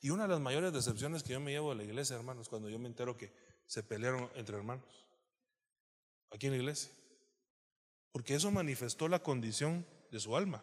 Y 0.00 0.10
una 0.10 0.24
de 0.24 0.30
las 0.30 0.40
mayores 0.40 0.72
decepciones 0.72 1.22
que 1.22 1.32
yo 1.32 1.40
me 1.40 1.52
llevo 1.52 1.70
de 1.70 1.76
la 1.76 1.84
iglesia, 1.84 2.16
hermanos, 2.16 2.48
cuando 2.48 2.68
yo 2.68 2.78
me 2.78 2.88
entero 2.88 3.16
que 3.16 3.32
se 3.66 3.82
pelearon 3.82 4.30
entre 4.34 4.56
hermanos, 4.56 5.06
aquí 6.30 6.46
en 6.46 6.52
la 6.52 6.58
iglesia, 6.58 6.90
porque 8.12 8.34
eso 8.34 8.50
manifestó 8.50 9.08
la 9.08 9.22
condición 9.22 9.86
de 10.10 10.20
su 10.20 10.36
alma, 10.36 10.62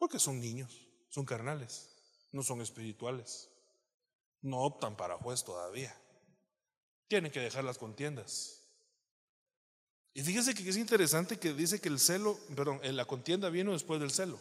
porque 0.00 0.18
son 0.18 0.40
niños, 0.40 0.88
son 1.10 1.26
carnales, 1.26 1.90
no 2.32 2.42
son 2.42 2.62
espirituales, 2.62 3.50
no 4.40 4.60
optan 4.60 4.96
para 4.96 5.18
juez 5.18 5.44
todavía, 5.44 5.94
tienen 7.06 7.30
que 7.30 7.40
dejar 7.40 7.64
las 7.64 7.76
contiendas. 7.76 8.64
Y 10.14 10.22
fíjese 10.22 10.54
que 10.54 10.66
es 10.66 10.78
interesante 10.78 11.38
que 11.38 11.52
dice 11.52 11.82
que 11.82 11.90
el 11.90 12.00
celo, 12.00 12.38
perdón, 12.56 12.80
la 12.82 13.04
contienda 13.04 13.50
vino 13.50 13.72
después 13.72 14.00
del 14.00 14.10
celo. 14.10 14.40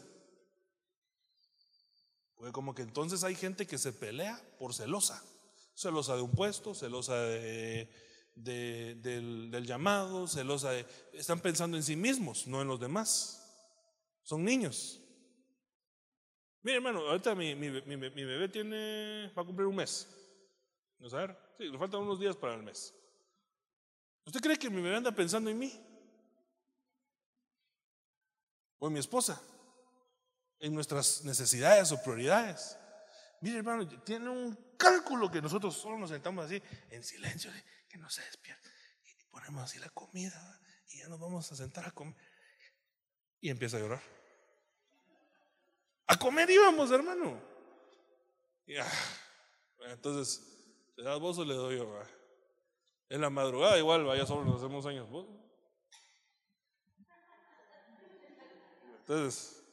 Porque 2.36 2.53
como 2.53 2.74
que 2.74 2.82
entonces 2.82 3.26
hay 3.26 3.36
gente 3.36 3.68
que 3.68 3.78
se 3.78 3.91
pelea 3.91 4.41
por 4.57 4.74
celosa. 4.74 5.22
Celosa 5.76 6.16
de 6.16 6.22
un 6.22 6.32
puesto, 6.32 6.74
celosa 6.74 7.16
de, 7.16 7.89
del, 8.34 9.66
llamado, 9.68 10.26
celosa 10.26 10.72
de... 10.72 10.86
Están 11.12 11.41
pensando 11.41 11.76
en 11.76 11.84
sí 11.84 11.97
mismos, 11.97 12.47
no 12.47 12.62
en 12.62 12.70
los 12.70 12.80
demás. 12.80 13.43
Son 14.24 14.45
niños. 14.45 15.01
Mire, 16.62 16.78
hermano, 16.78 16.99
ahorita 17.07 17.36
mi, 17.36 17.55
mi, 17.55 17.70
mi, 17.70 18.24
bebé 18.26 18.49
tiene, 18.49 19.32
va 19.38 19.41
a 19.41 19.45
cumplir 19.45 19.68
un 19.68 19.76
mes. 19.76 20.07
¿No 20.97 21.10
saber? 21.10 21.38
Sí, 21.57 21.64
le 21.64 21.78
faltan 21.78 22.01
unos 22.01 22.20
días 22.20 22.36
para 22.36 22.55
el 22.55 22.64
mes. 22.64 22.93
¿Usted 24.26 24.41
cree 24.41 24.57
que 24.57 24.70
mi 24.70 24.82
bebé 24.82 24.97
anda 24.97 25.12
pensando 25.12 25.49
en 25.49 25.57
mí? 25.57 25.72
¿O 28.80 28.88
en 28.88 28.93
mi 28.93 28.99
esposa? 28.99 29.41
¿En 30.60 30.74
nuestras 30.74 31.24
necesidades 31.24 31.91
o 31.93 32.03
prioridades? 32.03 32.78
Mire, 33.41 33.60
hermano, 33.60 33.88
tiene 34.03 34.30
un 34.30 34.76
cálculo 34.78 35.32
que 35.32 35.41
nosotros 35.41 35.76
solo 35.76 35.97
nos 35.97 36.10
sentamos 36.10 36.45
así, 36.45 36.62
en 36.89 37.03
silencio, 37.03 37.51
que 37.88 37.97
no 37.97 38.10
se 38.10 38.22
despierta. 38.24 38.70
Y 39.05 39.24
ponemos 39.26 39.64
así 39.64 39.80
la 39.80 39.89
comida 39.89 40.62
y 40.89 40.99
ya 40.99 41.07
nos 41.07 41.20
vamos 41.20 41.49
a 41.51 41.55
sentar 41.55 41.88
a 41.88 41.91
comer. 41.91 42.16
Y 43.39 43.49
empieza 43.49 43.78
a 43.78 43.80
llorar. 43.80 44.18
A 46.10 46.18
comer 46.18 46.49
íbamos, 46.49 46.89
hermano. 46.89 47.39
entonces, 49.86 50.41
¿te 50.95 51.03
das 51.03 51.20
vos 51.20 51.38
o 51.38 51.45
le 51.45 51.53
doy 51.53 51.78
yo? 51.78 52.01
En 53.10 53.22
la 53.22 53.30
madrugada 53.30 53.78
igual, 53.78 54.05
vaya 54.05 54.26
solo 54.26 54.43
nos 54.43 54.55
hacemos 54.55 54.88
años. 54.88 55.07
Entonces, 59.01 59.64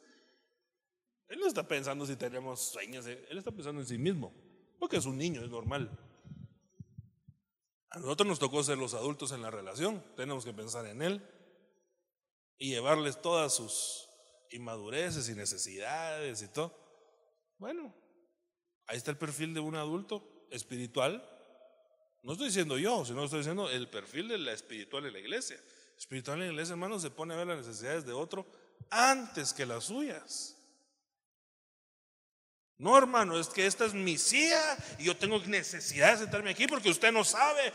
él 1.29 1.41
no 1.41 1.47
está 1.47 1.67
pensando 1.67 2.05
si 2.05 2.17
tenemos 2.17 2.61
sueños, 2.61 3.07
eh, 3.07 3.27
él 3.31 3.39
está 3.39 3.51
pensando 3.51 3.81
en 3.81 3.87
sí 3.87 3.97
mismo, 3.97 4.35
porque 4.79 4.99
es 4.99 5.07
un 5.07 5.17
niño, 5.17 5.43
es 5.43 5.49
normal. 5.49 5.91
A 7.89 7.99
nosotros 7.99 8.29
nos 8.29 8.39
tocó 8.39 8.63
ser 8.63 8.77
los 8.77 8.93
adultos 8.93 9.33
en 9.33 9.41
la 9.41 9.51
relación, 9.51 10.05
tenemos 10.17 10.45
que 10.45 10.53
pensar 10.53 10.85
en 10.85 11.01
él 11.01 11.27
y 12.59 12.73
llevarles 12.73 13.23
todas 13.23 13.55
sus 13.55 14.06
inmadureces 14.57 15.29
y 15.29 15.35
necesidades 15.35 16.43
y 16.43 16.49
todo. 16.49 16.77
Bueno, 17.59 17.95
ahí 18.87 18.97
está 18.97 19.11
el 19.11 19.17
perfil 19.17 19.55
de 19.55 19.61
un 19.61 19.77
adulto 19.77 20.47
espiritual 20.51 21.27
No 22.23 22.33
estoy 22.33 22.49
diciendo 22.49 22.77
yo, 22.77 23.05
sino 23.05 23.25
estoy 23.25 23.41
diciendo 23.41 23.71
el 23.71 23.89
perfil 23.89 24.29
de 24.29 24.39
la 24.39 24.53
espiritual 24.53 25.05
de 25.05 25.13
la 25.13 25.21
iglesia. 25.21 25.61
Espiritual 25.97 26.41
en 26.41 26.49
la 26.49 26.53
iglesia, 26.53 26.73
hermano, 26.73 26.99
se 26.99 27.11
pone 27.11 27.35
a 27.35 27.37
ver 27.37 27.47
las 27.47 27.59
necesidades 27.59 28.05
de 28.05 28.13
otro 28.13 28.45
antes 28.91 29.53
que 29.53 29.65
las 29.65 29.85
suyas. 29.85 30.57
No, 32.79 32.99
hermano, 32.99 33.39
es 33.39 33.49
que 33.49 33.67
esta 33.67 33.87
es 33.87 33.95
mi 33.95 34.19
silla 34.19 34.77
y 34.99 35.05
yo 35.05 35.17
tengo 35.17 35.39
necesidad 35.39 36.13
de 36.13 36.19
sentarme 36.19 36.51
aquí 36.51 36.67
porque 36.67 36.91
usted 36.91 37.11
no 37.11 37.25
sabe 37.25 37.73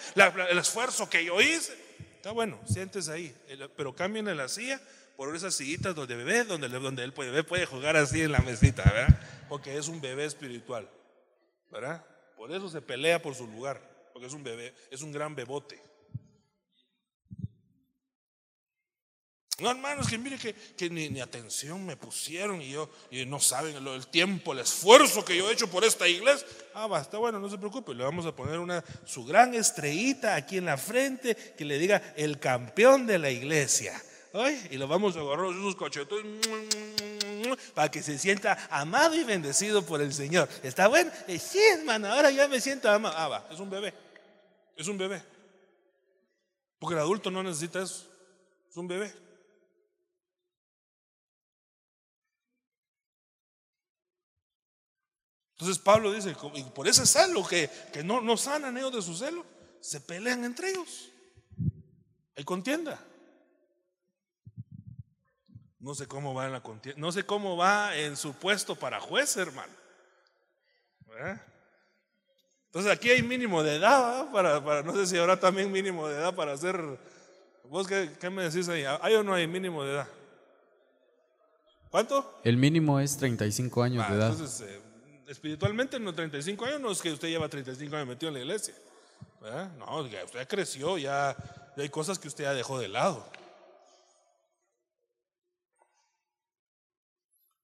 el 0.49 0.57
esfuerzo 0.57 1.09
que 1.09 1.25
yo 1.25 1.41
hice. 1.41 1.73
Está 2.17 2.31
bueno, 2.31 2.59
siéntese 2.67 3.11
ahí, 3.11 3.35
pero 3.75 3.95
cambien 3.95 4.25
la 4.37 4.47
silla 4.47 4.79
por 5.21 5.35
esas 5.35 5.53
sillitas 5.53 5.93
donde 5.93 6.15
bebé, 6.15 6.45
donde, 6.45 6.67
donde 6.67 7.03
él 7.03 7.13
puede, 7.13 7.43
puede 7.43 7.67
jugar 7.67 7.95
así 7.95 8.23
en 8.23 8.31
la 8.31 8.39
mesita, 8.39 8.81
¿verdad? 8.85 9.21
Porque 9.47 9.77
es 9.77 9.87
un 9.87 10.01
bebé 10.01 10.25
espiritual, 10.25 10.89
¿verdad? 11.69 12.03
Por 12.35 12.51
eso 12.51 12.67
se 12.69 12.81
pelea 12.81 13.21
por 13.21 13.35
su 13.35 13.45
lugar, 13.45 14.09
porque 14.13 14.25
es 14.25 14.33
un 14.33 14.43
bebé, 14.43 14.73
es 14.89 15.03
un 15.03 15.11
gran 15.11 15.35
bebote. 15.35 15.79
No, 19.59 19.69
hermanos, 19.69 20.07
que 20.07 20.17
mire 20.17 20.39
que, 20.39 20.89
ni, 20.89 21.21
atención 21.21 21.85
me 21.85 21.95
pusieron 21.95 22.59
y 22.59 22.71
yo, 22.71 22.89
y 23.11 23.23
no 23.27 23.39
saben 23.39 23.75
el, 23.75 24.07
tiempo, 24.07 24.53
el 24.53 24.59
esfuerzo 24.59 25.23
que 25.23 25.37
yo 25.37 25.51
he 25.51 25.53
hecho 25.53 25.69
por 25.69 25.83
esta 25.83 26.07
iglesia. 26.07 26.47
Ah, 26.73 26.87
va, 26.87 26.99
está 26.99 27.19
bueno, 27.19 27.39
no 27.39 27.47
se 27.47 27.59
preocupe, 27.59 27.93
le 27.93 28.03
vamos 28.03 28.25
a 28.25 28.35
poner 28.35 28.57
una, 28.57 28.83
su 29.05 29.23
gran 29.23 29.53
estrellita 29.53 30.33
aquí 30.33 30.57
en 30.57 30.65
la 30.65 30.77
frente 30.77 31.35
que 31.55 31.63
le 31.63 31.77
diga 31.77 32.15
el 32.17 32.39
campeón 32.39 33.05
de 33.05 33.19
la 33.19 33.29
iglesia. 33.29 34.01
Y 34.33 34.77
lo 34.77 34.87
vamos 34.87 35.17
a 35.17 35.19
agarrar 35.19 35.51
esos 35.51 35.75
cachetos 35.75 36.21
para 37.73 37.91
que 37.91 38.01
se 38.01 38.17
sienta 38.17 38.67
amado 38.69 39.15
y 39.15 39.25
bendecido 39.25 39.85
por 39.85 40.01
el 40.01 40.13
Señor. 40.13 40.47
¿Está 40.63 40.87
bueno? 40.87 41.11
Eh, 41.27 41.37
sí, 41.37 41.59
hermano, 41.77 42.07
ahora 42.07 42.31
ya 42.31 42.47
me 42.47 42.61
siento 42.61 42.89
amado. 42.89 43.15
Ah, 43.17 43.27
va, 43.27 43.47
es 43.51 43.59
un 43.59 43.69
bebé, 43.69 43.93
es 44.77 44.87
un 44.87 44.97
bebé. 44.97 45.21
Porque 46.79 46.95
el 46.95 47.01
adulto 47.01 47.29
no 47.29 47.43
necesita 47.43 47.81
eso, 47.81 48.07
es 48.69 48.77
un 48.77 48.87
bebé. 48.87 49.13
Entonces 55.51 55.77
Pablo 55.77 56.11
dice, 56.11 56.35
y 56.55 56.63
por 56.63 56.87
ese 56.87 57.05
celo 57.05 57.45
que, 57.45 57.69
que 57.91 58.03
no, 58.03 58.21
no 58.21 58.37
sanan 58.37 58.77
ellos 58.77 58.93
de 58.95 59.01
su 59.01 59.15
celo, 59.15 59.45
se 59.81 59.99
pelean 59.99 60.45
entre 60.45 60.69
ellos. 60.71 61.11
Hay 62.35 62.45
contienda. 62.45 63.10
No 65.81 65.95
sé 65.95 66.07
cómo 66.07 66.33
va 66.33 66.45
en 66.45 66.51
la 66.53 66.61
contienda, 66.61 67.01
no 67.01 67.11
sé 67.11 67.25
cómo 67.25 67.57
va 67.57 67.95
en 67.97 68.15
su 68.15 68.33
puesto 68.33 68.75
para 68.75 68.99
juez, 68.99 69.35
hermano. 69.35 69.73
Entonces 72.67 72.91
aquí 72.91 73.09
hay 73.09 73.21
mínimo 73.21 73.63
de 73.63 73.75
edad, 73.75 74.31
para, 74.31 74.63
para, 74.63 74.83
no 74.83 74.93
sé 74.93 75.07
si 75.07 75.17
habrá 75.17 75.39
también 75.39 75.71
mínimo 75.71 76.07
de 76.07 76.15
edad 76.15 76.33
para 76.33 76.53
hacer. 76.53 76.79
¿Vos 77.65 77.87
qué, 77.87 78.29
me 78.29 78.43
decís 78.43 78.69
ahí? 78.69 78.83
¿Hay 79.01 79.15
o 79.15 79.23
no 79.23 79.33
hay 79.33 79.47
mínimo 79.47 79.83
de 79.83 79.93
edad? 79.93 80.07
¿Cuánto? 81.89 82.39
El 82.43 82.57
mínimo 82.57 82.99
es 82.99 83.17
35 83.17 83.83
años 83.83 84.07
de 84.07 84.15
edad. 84.15 84.31
Entonces, 84.31 84.67
eh, 84.67 84.81
espiritualmente 85.27 85.97
en 85.97 86.05
los 86.05 86.15
35 86.15 86.65
años 86.65 86.79
no 86.79 86.91
es 86.91 87.01
que 87.01 87.11
usted 87.11 87.27
lleva 87.27 87.49
35 87.49 87.95
años 87.95 88.07
metido 88.07 88.29
en 88.29 88.35
la 88.35 88.39
iglesia. 88.39 88.73
No, 89.77 90.07
ya 90.07 90.23
usted 90.23 90.47
creció, 90.47 90.97
ya, 90.97 91.35
hay 91.75 91.89
cosas 91.89 92.19
que 92.19 92.27
usted 92.27 92.43
ya 92.43 92.53
dejó 92.53 92.79
de 92.79 92.87
lado. 92.87 93.27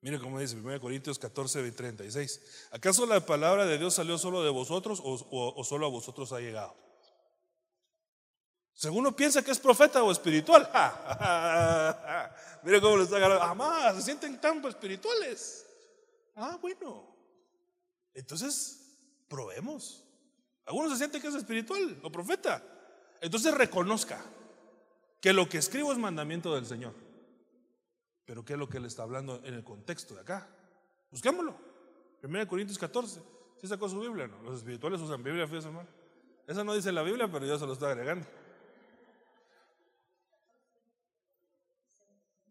Mire 0.01 0.19
cómo 0.19 0.39
dice 0.39 0.55
1 0.55 0.79
Corintios 0.79 1.17
14, 1.17 1.71
36. 1.71 2.69
¿Acaso 2.71 3.05
la 3.05 3.25
palabra 3.25 3.65
de 3.65 3.77
Dios 3.77 3.95
salió 3.95 4.17
solo 4.17 4.43
de 4.43 4.49
vosotros 4.49 5.01
o, 5.03 5.63
solo 5.63 5.87
a 5.87 5.89
vosotros 5.89 6.31
ha 6.33 6.39
llegado? 6.39 6.75
Según 8.73 8.99
uno 8.99 9.15
piensa 9.15 9.43
que 9.43 9.49
es 9.49 9.59
profeta 9.59 10.03
o 10.03 10.11
espiritual. 10.11 10.69
Mire 12.63 12.79
cómo 12.79 12.97
lo 12.97 13.03
está 13.03 13.17
agarrando. 13.17 13.43
Jamás 13.43 13.95
se 13.95 14.01
sienten 14.03 14.39
tan 14.39 14.63
espirituales. 14.65 15.65
Ah, 16.35 16.59
bueno. 16.61 17.15
Entonces, 18.13 18.79
probemos. 19.27 20.03
Algunos 20.65 20.91
se 20.91 20.97
sienten 20.99 21.19
que 21.19 21.27
es 21.27 21.35
espiritual 21.35 21.99
o 22.03 22.11
profeta. 22.11 22.63
Entonces 23.19 23.51
reconozca 23.53 24.23
que 25.21 25.33
lo 25.33 25.49
que 25.49 25.57
escribo 25.57 25.91
es 25.91 25.97
mandamiento 25.97 26.53
del 26.53 26.67
Señor. 26.67 27.06
Pero 28.27 28.43
¿qué 28.43 28.53
es 28.53 28.59
lo 28.59 28.67
que 28.67 28.81
le 28.81 28.89
está 28.89 29.03
hablando 29.03 29.41
en 29.45 29.53
el 29.53 29.63
contexto 29.63 30.13
de 30.13 30.19
acá? 30.19 30.49
Busquémoslo. 31.09 31.55
1 32.21 32.47
Corintios 32.47 32.77
14. 32.77 33.21
¿Sí 33.61 33.67
sacó 33.67 33.87
su 33.87 34.01
Biblia? 34.01 34.27
No? 34.27 34.43
Los 34.43 34.57
espirituales 34.57 34.99
usan 34.99 35.23
Biblia, 35.23 35.47
fíjese, 35.47 35.69
hermano. 35.69 35.87
Eso 36.45 36.61
no 36.65 36.73
dice 36.73 36.91
la 36.91 37.03
Biblia, 37.03 37.29
pero 37.31 37.45
yo 37.45 37.57
se 37.57 37.65
lo 37.65 37.71
estoy 37.71 37.89
agregando. 37.89 38.27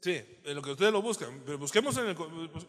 Sí, 0.00 0.22
lo 0.44 0.62
que 0.62 0.70
ustedes 0.70 0.92
lo 0.92 1.02
buscan. 1.02 1.42
Pero 1.44 1.58
busquemos 1.58 1.94
en 1.98 2.06
el. 2.06 2.16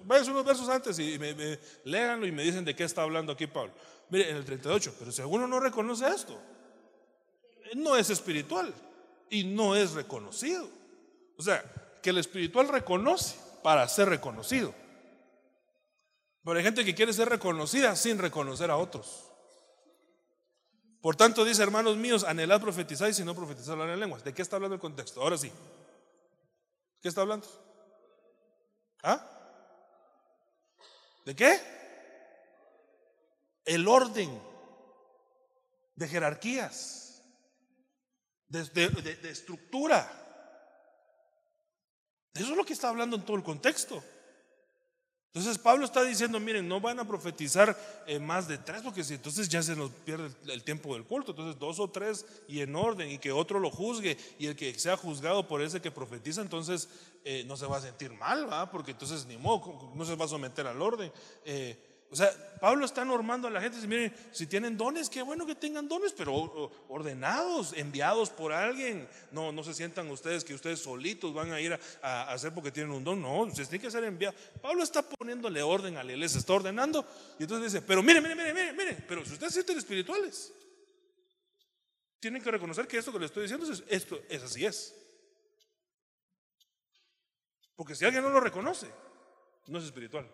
Vayan 0.03 0.31
unos 0.31 0.43
versos 0.45 0.67
antes 0.67 0.99
y 0.99 1.17
me, 1.17 1.29
y 1.29 2.31
me 2.31 2.43
dicen 2.43 2.65
de 2.65 2.75
qué 2.75 2.83
está 2.83 3.03
hablando 3.03 3.31
aquí 3.31 3.47
Pablo. 3.47 3.73
Mire, 4.09 4.31
en 4.31 4.35
el 4.35 4.43
38. 4.43 4.95
Pero 4.99 5.13
si 5.13 5.21
alguno 5.21 5.47
no 5.47 5.61
reconoce 5.61 6.09
esto, 6.09 6.37
no 7.75 7.95
es 7.95 8.09
espiritual 8.09 8.73
y 9.29 9.45
no 9.45 9.77
es 9.77 9.93
reconocido. 9.93 10.67
O 11.37 11.41
sea, 11.41 11.63
el 12.09 12.17
espiritual 12.17 12.67
reconoce 12.67 13.35
para 13.63 13.87
ser 13.87 14.09
reconocido. 14.09 14.73
Pero 16.43 16.57
hay 16.57 16.63
gente 16.63 16.85
que 16.85 16.95
quiere 16.95 17.11
ser 17.11 17.27
reconocida 17.27 17.95
sin 17.95 18.17
reconocer 18.17 18.71
a 18.71 18.77
otros. 18.77 19.25
Por 21.01 21.15
tanto, 21.15 21.43
dice, 21.43 21.63
hermanos 21.63 21.97
míos, 21.97 22.23
anhelad 22.23 22.61
profetizar 22.61 23.09
y 23.09 23.13
si 23.13 23.23
no 23.23 23.35
profetizar 23.35 23.73
hablar 23.73 23.89
en 23.89 23.99
lenguas. 23.99 24.23
¿De 24.23 24.33
qué 24.33 24.41
está 24.41 24.55
hablando 24.55 24.75
el 24.75 24.81
contexto? 24.81 25.21
Ahora 25.21 25.37
sí. 25.37 25.51
¿Qué 27.01 27.09
está 27.09 27.21
hablando? 27.21 27.47
¿Ah? 29.03 29.25
¿De 31.25 31.35
qué? 31.35 31.59
El 33.65 33.87
orden 33.87 34.41
de 35.95 36.07
jerarquías, 36.07 37.21
de 38.47 39.19
estructura. 39.29 40.26
Eso 42.37 42.51
es 42.51 42.57
lo 42.57 42.65
que 42.65 42.73
está 42.73 42.89
hablando 42.89 43.15
en 43.15 43.23
todo 43.23 43.37
el 43.37 43.43
contexto. 43.43 44.03
Entonces 45.37 45.61
Pablo 45.61 45.85
está 45.85 46.03
diciendo, 46.03 46.39
miren, 46.39 46.67
no 46.67 46.81
van 46.81 46.99
a 46.99 47.07
profetizar 47.07 47.77
eh, 48.07 48.17
más 48.17 48.47
de 48.47 48.57
tres, 48.57 48.81
porque 48.81 49.03
si 49.03 49.13
entonces 49.13 49.47
ya 49.47 49.61
se 49.61 49.75
nos 49.75 49.91
pierde 49.91 50.31
el, 50.47 50.63
tiempo 50.63 50.95
del 50.95 51.03
culto. 51.03 51.31
Entonces 51.31 51.59
dos 51.59 51.79
o 51.79 51.87
tres 51.89 52.25
y 52.47 52.61
en 52.61 52.75
orden, 52.75 53.11
y 53.11 53.19
que 53.19 53.31
otro 53.31 53.59
lo 53.59 53.69
juzgue, 53.69 54.17
y 54.39 54.47
el 54.47 54.55
que 54.55 54.73
sea 54.79 54.97
juzgado 54.97 55.47
por 55.47 55.61
ese 55.61 55.79
que 55.79 55.91
profetiza, 55.91 56.41
entonces 56.41 56.89
eh, 57.23 57.43
no 57.45 57.55
se 57.55 57.67
va 57.67 57.77
a 57.77 57.81
sentir 57.81 58.11
mal, 58.13 58.51
¿va? 58.51 58.71
Porque 58.71 58.91
entonces 58.91 59.27
ni 59.27 59.37
modo, 59.37 59.91
no 59.93 60.05
se 60.05 60.15
va 60.15 60.25
a 60.25 60.29
someter 60.29 60.65
al 60.65 60.81
orden. 60.81 61.11
Eh, 61.45 61.77
o 62.09 62.15
sea, 62.15 62.31
Pablo 62.61 62.85
está 62.85 63.03
normando 63.03 63.47
a 63.47 63.51
la 63.51 63.59
gente, 63.59 63.75
dice, 63.75 63.87
miren, 63.87 64.13
si 64.31 64.47
tienen 64.47 64.77
dones, 64.77 65.09
qué 65.09 65.21
bueno 65.21 65.45
que 65.45 65.55
tengan 65.55 65.89
dones, 65.89 66.13
pero 66.13 66.71
ordenados, 66.87 67.73
enviados 67.73 68.29
por 68.29 68.53
alguien. 68.53 69.07
No, 69.31 69.51
no 69.51 69.61
se 69.63 69.73
sientan 69.73 70.09
ustedes 70.09 70.45
que 70.45 70.53
ustedes 70.53 70.79
solitos 70.79 71.33
van 71.33 71.51
a 71.51 71.59
ir 71.59 71.77
a, 72.01 72.31
hacer 72.31 72.53
porque 72.53 72.71
tienen 72.71 72.93
un 72.93 73.03
don. 73.03 73.21
No, 73.21 73.41
ustedes 73.41 73.67
tienen 73.67 73.85
que 73.85 73.91
ser 73.91 74.05
enviados. 74.05 74.39
Pablo 74.61 74.83
está 74.83 75.01
poniéndole 75.01 75.61
orden 75.61 75.97
a 75.97 76.03
la 76.03 76.13
iglesia, 76.13 76.39
está 76.39 76.53
ordenando. 76.53 77.05
Y 77.39 77.43
entonces 77.43 77.73
dice, 77.73 77.85
pero 77.85 78.01
miren, 78.01 78.23
miren, 78.23 78.37
miren, 78.37 78.55
miren, 78.55 78.77
miren, 78.77 79.05
pero 79.07 79.25
si 79.25 79.33
ustedes 79.33 79.53
sienten 79.53 79.77
espirituales, 79.77 80.53
tienen 82.19 82.41
que 82.41 82.51
reconocer 82.51 82.87
que 82.87 82.97
esto 82.97 83.11
que 83.11 83.19
le 83.19 83.25
estoy 83.25 83.43
diciendo 83.43 83.69
es, 83.69 83.83
esto 83.89 84.19
es 84.29 84.43
así 84.43 84.65
es. 84.65 84.95
Porque 87.75 87.95
si 87.95 88.05
alguien 88.05 88.23
no 88.23 88.29
lo 88.29 88.39
reconoce, 88.39 88.87
no 89.67 89.77
es 89.77 89.83
espiritual. 89.83 90.27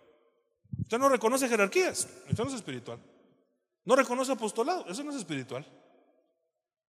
Usted 0.83 0.99
no 0.99 1.09
reconoce 1.09 1.49
jerarquías, 1.49 2.07
eso 2.27 2.43
no 2.43 2.49
es 2.49 2.55
espiritual. 2.55 2.99
No 3.85 3.95
reconoce 3.95 4.31
apostolado, 4.31 4.85
eso 4.87 5.03
no 5.03 5.11
es 5.11 5.17
espiritual. 5.17 5.65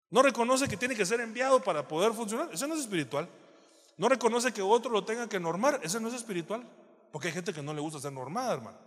No 0.10 0.22
reconoce 0.22 0.68
que 0.68 0.78
tiene 0.78 0.96
que 0.96 1.06
ser 1.06 1.20
enviado 1.20 1.62
para 1.62 1.88
poder 1.88 2.14
funcionar, 2.14 2.50
eso 2.54 2.68
no 2.68 2.76
es 2.76 2.82
espiritual. 2.82 3.28
No 3.98 4.08
reconoce 4.08 4.54
que 4.54 4.62
otro 4.62 4.92
lo 4.92 5.04
tenga 5.04 5.28
que 5.28 5.40
normar, 5.40 5.80
eso 5.84 6.00
no 6.00 6.08
es 6.10 6.14
espiritual. 6.14 6.64
Porque 7.12 7.30
hay 7.30 7.34
gente 7.34 7.54
que 7.54 7.62
no 7.62 7.74
le 7.74 7.82
gusta 7.82 8.00
ser 8.00 8.12
normada, 8.12 8.54
hermano. 8.54 8.78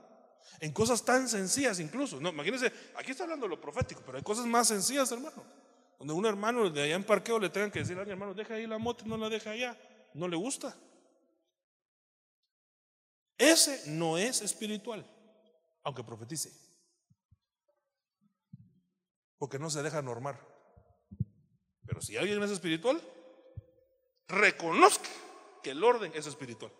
En 0.60 0.72
cosas 0.72 1.04
tan 1.04 1.28
sencillas 1.28 1.80
incluso. 1.80 2.20
No, 2.20 2.28
imagínense, 2.28 2.72
aquí 2.96 3.10
está 3.10 3.24
hablando 3.24 3.46
de 3.46 3.50
lo 3.50 3.60
profético, 3.60 4.02
pero 4.04 4.18
hay 4.18 4.24
cosas 4.24 4.46
más 4.46 4.68
sencillas, 4.68 5.10
hermano. 5.10 5.42
Donde 5.98 6.14
un 6.14 6.24
hermano 6.26 6.70
de 6.70 6.82
allá 6.82 6.94
en 6.94 7.04
parqueo 7.04 7.38
le 7.38 7.50
tengan 7.50 7.70
que 7.70 7.80
decir 7.80 7.98
a 7.98 8.02
hermano, 8.02 8.34
deja 8.34 8.54
ahí 8.54 8.66
la 8.66 8.78
moto 8.78 9.04
y 9.04 9.08
no 9.08 9.16
la 9.16 9.28
deja 9.28 9.50
allá. 9.50 9.76
No 10.14 10.28
le 10.28 10.36
gusta. 10.36 10.76
Ese 13.40 13.90
no 13.90 14.18
es 14.18 14.42
espiritual, 14.42 15.02
aunque 15.82 16.04
profetice. 16.04 16.52
Porque 19.38 19.58
no 19.58 19.70
se 19.70 19.82
deja 19.82 20.02
normar. 20.02 20.38
Pero 21.86 22.02
si 22.02 22.18
alguien 22.18 22.42
es 22.42 22.50
espiritual, 22.50 23.00
reconozca 24.28 25.08
que 25.62 25.70
el 25.70 25.82
orden 25.82 26.12
es 26.14 26.26
espiritual. 26.26 26.70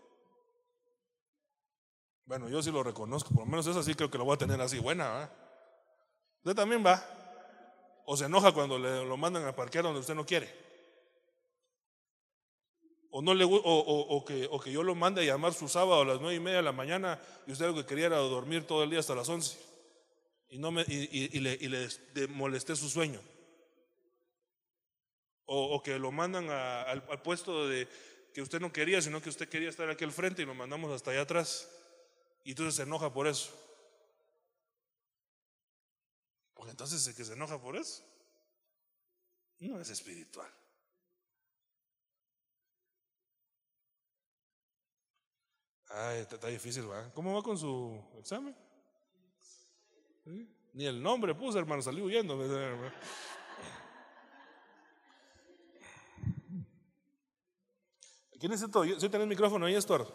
Bueno, 2.26 2.50
yo 2.50 2.62
sí 2.62 2.70
lo 2.70 2.82
reconozco, 2.82 3.30
por 3.30 3.44
lo 3.44 3.50
menos 3.50 3.66
es 3.66 3.76
así, 3.76 3.94
creo 3.94 4.11
que 4.11 4.18
lo 4.18 4.26
voy 4.26 4.34
a 4.34 4.38
tener 4.38 4.61
así 4.61 4.78
buena. 4.78 5.32
Usted 6.44 6.54
también 6.54 6.84
va. 6.84 7.02
O 8.04 8.18
se 8.18 8.26
enoja 8.26 8.52
cuando 8.52 8.78
le, 8.78 9.06
lo 9.06 9.16
mandan 9.16 9.46
a 9.46 9.56
parquear 9.56 9.84
donde 9.84 10.00
usted 10.00 10.14
no 10.14 10.26
quiere. 10.26 10.70
O, 13.11 13.22
no 13.22 13.34
le, 13.34 13.44
o, 13.44 13.50
o, 13.50 14.24
que, 14.24 14.48
o 14.50 14.61
que 14.61 14.70
yo 14.70 14.82
lo 14.82 14.94
mande 14.94 15.22
a 15.22 15.24
llamar 15.24 15.52
su 15.52 15.68
sábado 15.68 16.02
a 16.02 16.04
las 16.04 16.20
nueve 16.20 16.36
y 16.36 16.40
media 16.40 16.58
de 16.58 16.62
la 16.62 16.72
mañana 16.72 17.20
y 17.46 17.52
usted 17.52 17.66
lo 17.66 17.74
que 17.74 17.84
quería 17.84 18.06
era 18.06 18.18
dormir 18.18 18.66
todo 18.66 18.84
el 18.84 18.90
día 18.90 19.00
hasta 19.00 19.14
las 19.14 19.28
once. 19.28 19.58
Y, 20.48 20.58
no 20.58 20.70
me, 20.70 20.82
y, 20.82 21.36
y, 21.36 21.40
le, 21.40 21.54
y 21.61 21.68
le 21.68 22.26
molesté 22.28 22.76
su 22.76 22.88
sueño. 22.88 23.20
O, 25.46 25.82
que 25.82 25.98
lo 25.98 26.12
mandan 26.12 26.48
al, 26.48 27.04
al 27.11 27.22
puesto 27.22 27.66
de 27.66 27.88
que 28.32 28.42
usted 28.42 28.61
no 28.61 28.72
quería, 28.72 29.02
sino 29.02 29.20
que 29.20 29.28
usted 29.28 29.48
quería 29.48 29.68
estar 29.68 29.90
aquí 29.90 30.04
al 30.04 30.12
frente 30.12 30.42
y 30.42 30.46
lo 30.46 30.54
mandamos 30.54 30.92
hasta 30.92 31.11
allá 31.11 31.22
atrás. 31.22 31.68
Y 32.44 32.50
entonces 32.50 32.76
se 32.76 32.82
enoja 32.82 33.12
por 33.12 33.26
eso. 33.26 33.50
Porque 36.54 36.70
entonces 36.70 37.04
el 37.06 37.14
que 37.14 37.24
se 37.24 37.32
enoja 37.32 37.61
por 37.61 37.76
eso 37.76 38.04
no 39.58 39.80
es 39.80 39.90
espiritual. 39.90 40.50
Ay, 45.93 46.20
está, 46.20 46.47
difícil, 46.47 46.88
¿va? 46.88 47.11
¿Cómo 47.12 47.34
va 47.34 47.43
con 47.43 47.59
su 47.59 48.01
examen? 48.18 48.55
Ni 50.72 50.86
el 50.86 51.03
nombre 51.03 51.34
puse, 51.34 51.59
hermano, 51.59 51.82
salí 51.82 52.01
huyendo. 52.01 52.38
¿Quién 58.38 58.53
necesito? 58.53 58.84
¿Sí 58.84 59.09
tenés 59.09 59.26
micrófono 59.26 59.66
ahí, 59.66 59.80
Stuart? 59.82 60.09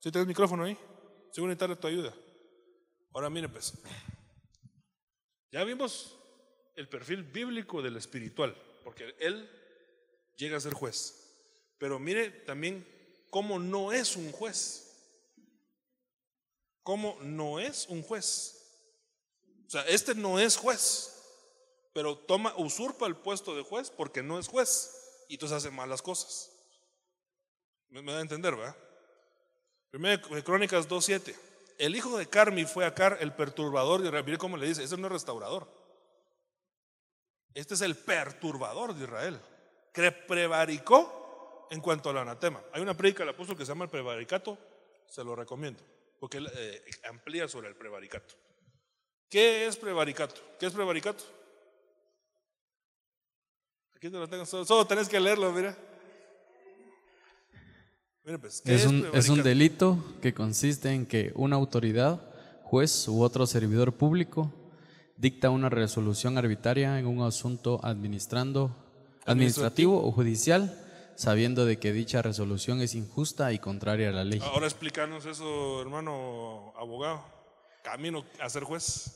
¿Sí 0.00 0.10
tenés 0.10 0.26
micrófono 0.26 0.64
ahí? 0.64 0.76
Sí 1.30 1.40
voy 1.40 1.48
necesitar 1.48 1.76
tu 1.76 1.86
ayuda. 1.86 2.14
Ahora 3.12 3.28
mire 3.28 3.48
pues. 3.50 3.74
Ya 5.52 5.64
vimos 5.64 6.18
el 6.74 6.88
perfil 6.88 7.22
bíblico 7.24 7.82
del 7.82 7.96
espiritual, 7.96 8.56
porque 8.82 9.14
él 9.20 9.50
llega 10.36 10.56
a 10.56 10.60
ser 10.60 10.72
juez. 10.72 11.74
Pero 11.78 11.98
mire 11.98 12.30
también 12.30 12.95
cómo 13.30 13.58
no 13.58 13.92
es 13.92 14.16
un 14.16 14.32
juez. 14.32 14.86
Cómo 16.82 17.18
no 17.20 17.58
es 17.58 17.86
un 17.88 18.02
juez. 18.02 18.56
O 19.66 19.70
sea, 19.70 19.82
este 19.82 20.14
no 20.14 20.38
es 20.38 20.56
juez, 20.56 21.12
pero 21.92 22.16
toma, 22.16 22.54
usurpa 22.56 23.06
el 23.06 23.16
puesto 23.16 23.56
de 23.56 23.62
juez 23.62 23.90
porque 23.90 24.22
no 24.22 24.38
es 24.38 24.46
juez 24.46 25.24
y 25.28 25.34
entonces 25.34 25.56
hace 25.56 25.70
malas 25.70 26.02
cosas. 26.02 26.52
Me, 27.88 28.02
da 28.02 28.18
a 28.18 28.20
entender, 28.20 28.54
¿verdad? 28.54 28.76
Primera 29.90 30.20
Crónicas 30.42 30.88
2.7. 30.88 31.34
El 31.78 31.96
hijo 31.96 32.16
de 32.16 32.28
Carmi 32.28 32.64
fue 32.64 32.84
a 32.86 32.94
Car, 32.94 33.18
el 33.20 33.34
perturbador 33.34 34.00
de 34.00 34.06
Israel. 34.06 34.24
Mire 34.24 34.38
cómo 34.38 34.56
le 34.56 34.66
dice, 34.66 34.84
ese 34.84 34.96
no 34.96 35.06
es 35.06 35.12
restaurador. 35.12 35.68
Este 37.54 37.74
es 37.74 37.80
el 37.80 37.96
perturbador 37.96 38.94
de 38.94 39.04
Israel. 39.04 39.40
Que 39.92 40.12
prevaricó 40.12 41.25
en 41.70 41.80
cuanto 41.80 42.10
al 42.10 42.18
anatema. 42.18 42.62
Hay 42.72 42.82
una 42.82 42.96
predica 42.96 43.20
del 43.20 43.30
apóstol 43.30 43.56
que 43.56 43.64
se 43.64 43.70
llama 43.70 43.84
el 43.84 43.90
prevaricato, 43.90 44.58
se 45.08 45.24
lo 45.24 45.34
recomiendo, 45.36 45.82
porque 46.20 46.38
él 46.38 46.48
eh, 46.54 46.84
amplía 47.08 47.48
sobre 47.48 47.68
el 47.68 47.74
prevaricato. 47.74 48.34
¿Qué 49.28 49.66
es 49.66 49.76
prevaricato? 49.76 50.40
¿Qué 50.58 50.66
es 50.66 50.72
prevaricato? 50.72 51.24
Aquí 53.96 54.10
te 54.10 54.18
lo 54.18 54.28
tengo, 54.28 54.44
solo, 54.44 54.64
solo 54.64 54.86
tenés 54.86 55.08
que 55.08 55.18
leerlo, 55.18 55.52
mira. 55.52 55.76
Pues, 58.40 58.62
es, 58.64 58.84
un, 58.84 59.08
es 59.14 59.28
un 59.28 59.42
delito 59.44 60.02
que 60.20 60.34
consiste 60.34 60.90
en 60.90 61.06
que 61.06 61.32
una 61.36 61.54
autoridad, 61.54 62.20
juez 62.64 63.06
u 63.06 63.22
otro 63.22 63.46
servidor 63.46 63.92
público 63.92 64.52
dicta 65.16 65.50
una 65.50 65.68
resolución 65.68 66.36
arbitraria 66.36 66.98
en 66.98 67.06
un 67.06 67.22
asunto 67.22 67.80
administrando, 67.84 68.74
administrativo 69.24 70.04
o 70.04 70.10
judicial, 70.10 70.76
sabiendo 71.16 71.64
de 71.64 71.78
que 71.78 71.92
dicha 71.92 72.22
resolución 72.22 72.80
es 72.80 72.94
injusta 72.94 73.52
y 73.52 73.58
contraria 73.58 74.10
a 74.10 74.12
la 74.12 74.24
ley. 74.24 74.40
Ahora 74.42 74.66
explícanos 74.66 75.26
eso, 75.26 75.80
hermano 75.80 76.72
abogado. 76.76 77.24
Camino 77.82 78.24
a 78.40 78.48
ser 78.48 78.64
juez. 78.64 79.12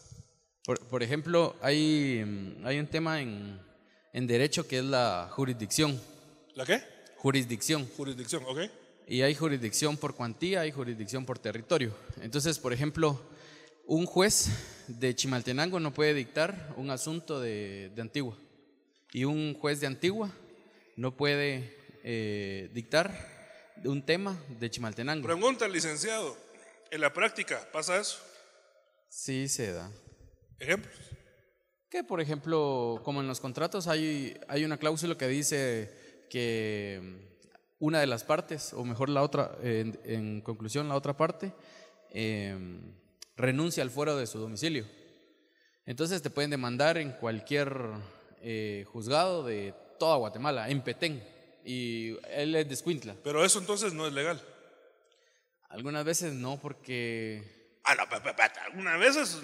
Por, 0.64 1.02
ejemplo, 1.02 1.56
hay, 1.62 2.58
hay 2.64 2.78
un 2.78 2.86
tema 2.86 3.20
en, 3.20 3.60
en 4.12 4.26
derecho 4.26 4.66
que 4.66 4.78
es 4.78 4.84
la 4.84 5.28
jurisdicción. 5.30 6.00
¿La 6.54 6.64
qué? 6.64 6.82
Jurisdicción. 7.16 7.88
Jurisdicción, 7.96 8.44
ok 8.46 8.58
y 9.10 9.22
hay 9.22 9.34
jurisdicción 9.34 9.96
por 9.96 10.14
cuantía, 10.14 10.60
hay 10.60 10.70
jurisdicción 10.70 11.26
por 11.26 11.36
territorio. 11.36 11.92
Entonces, 12.22 12.60
por 12.60 12.72
ejemplo, 12.72 13.20
un 13.84 14.06
juez 14.06 14.50
de 14.86 15.16
Chimaltenango 15.16 15.80
no 15.80 15.92
puede 15.92 16.14
dictar 16.14 16.72
un 16.76 16.90
asunto 16.90 17.40
de, 17.40 17.90
Antigua 17.98 18.36
y 19.12 19.24
un 19.24 19.54
juez 19.54 19.80
de 19.80 19.88
Antigua 19.88 20.30
no 20.96 21.16
puede 21.16 21.76
eh, 22.12 22.68
dictar 22.72 23.08
un 23.84 24.04
tema 24.04 24.36
de 24.58 24.68
Chimaltenango. 24.68 25.24
Pregunta 25.24 25.68
licenciado, 25.68 26.36
¿en 26.90 27.00
la 27.00 27.12
práctica 27.12 27.64
pasa 27.72 28.00
eso? 28.00 28.18
Sí, 29.08 29.46
se 29.46 29.72
da. 29.72 29.92
¿Ejemplos? 30.58 30.92
Que, 31.88 32.02
por 32.02 32.20
ejemplo, 32.20 33.00
como 33.04 33.20
en 33.20 33.28
los 33.28 33.38
contratos 33.38 33.86
hay, 33.86 34.36
hay 34.48 34.64
una 34.64 34.76
cláusula 34.76 35.16
que 35.16 35.28
dice 35.28 36.26
que 36.28 37.28
una 37.78 38.00
de 38.00 38.08
las 38.08 38.24
partes, 38.24 38.72
o 38.72 38.84
mejor 38.84 39.08
la 39.08 39.22
otra, 39.22 39.56
en, 39.62 40.40
conclusión, 40.40 40.88
la 40.88 40.96
otra 40.96 41.16
parte, 41.16 41.52
em, 42.10 42.92
renuncia 43.36 43.84
al 43.84 43.90
fuero 43.90 44.16
de 44.16 44.26
su 44.26 44.40
domicilio. 44.40 44.84
Entonces 45.86 46.22
te 46.22 46.30
pueden 46.30 46.50
demandar 46.50 46.98
en 46.98 47.12
cualquier 47.12 47.72
eh, 48.42 48.84
juzgado 48.88 49.44
de 49.44 49.74
toda 50.00 50.16
Guatemala, 50.16 50.70
en 50.70 50.82
Petén, 50.82 51.22
y 51.64 52.16
él 52.30 52.54
es 52.54 52.68
de 52.68 52.74
Escuintla. 52.74 53.14
Pero 53.22 53.44
eso 53.44 53.58
entonces 53.58 53.92
no 53.92 54.06
es 54.06 54.12
legal. 54.12 54.40
Algunas 55.68 56.04
veces 56.04 56.32
no, 56.32 56.60
porque... 56.60 57.60
Ah, 57.84 57.94
no, 57.94 58.02
algunas 58.66 59.00
veces, 59.00 59.38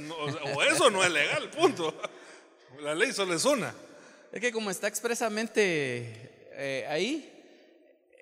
o 0.54 0.62
eso 0.62 0.90
no 0.90 1.02
es 1.02 1.10
legal, 1.10 1.48
punto. 1.50 1.94
La 2.80 2.94
ley 2.94 3.12
solo 3.12 3.34
es 3.34 3.44
una. 3.44 3.74
Es 4.32 4.40
que 4.40 4.52
como 4.52 4.70
está 4.70 4.88
expresamente 4.88 6.48
eh, 6.52 6.86
ahí, 6.88 7.32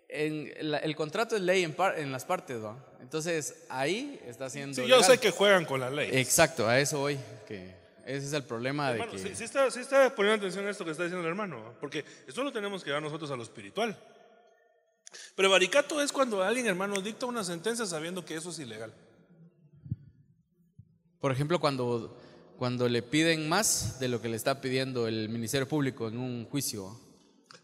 el 0.08 0.94
contrato 0.96 1.34
es 1.34 1.42
ley 1.42 1.64
en, 1.64 1.74
en 1.96 2.12
las 2.12 2.24
partes, 2.24 2.62
¿va? 2.62 2.76
Entonces 3.00 3.64
ahí 3.68 4.20
está 4.26 4.46
haciendo. 4.46 4.80
Sí, 4.80 4.88
yo 4.88 5.02
sé 5.02 5.18
que 5.18 5.30
juegan 5.30 5.64
con 5.64 5.80
la 5.80 5.90
ley. 5.90 6.10
Exacto, 6.12 6.68
a 6.68 6.78
eso 6.78 7.02
hoy. 7.02 7.18
Que 7.46 7.74
ese 8.06 8.26
es 8.26 8.32
el 8.32 8.44
problema 8.44 8.92
de 8.92 9.06
que. 9.08 9.18
Sí, 9.18 9.44
está, 9.44 9.70
sí 9.70 9.80
está 9.80 10.14
poniendo 10.14 10.44
atención 10.44 10.66
a 10.66 10.70
esto 10.70 10.84
que 10.84 10.90
está 10.90 11.04
diciendo 11.04 11.26
el 11.26 11.30
hermano, 11.30 11.74
porque 11.80 12.04
esto 12.26 12.42
lo 12.42 12.52
tenemos 12.52 12.84
que 12.84 12.90
dar 12.90 13.02
nosotros 13.02 13.30
a 13.30 13.36
lo 13.36 13.42
espiritual. 13.42 13.98
Prevaricato 15.36 16.00
es 16.00 16.12
cuando 16.12 16.42
alguien, 16.42 16.66
hermano, 16.66 17.00
dicta 17.00 17.26
una 17.26 17.44
sentencia 17.44 17.86
sabiendo 17.86 18.24
que 18.24 18.34
eso 18.34 18.50
es 18.50 18.58
ilegal. 18.58 18.92
Por 21.20 21.32
ejemplo, 21.32 21.60
cuando, 21.60 22.18
cuando 22.58 22.88
le 22.88 23.02
piden 23.02 23.48
más 23.48 23.98
de 24.00 24.08
lo 24.08 24.20
que 24.20 24.28
le 24.28 24.36
está 24.36 24.60
pidiendo 24.60 25.06
el 25.06 25.28
Ministerio 25.28 25.68
Público 25.68 26.08
en 26.08 26.18
un 26.18 26.46
juicio. 26.46 27.00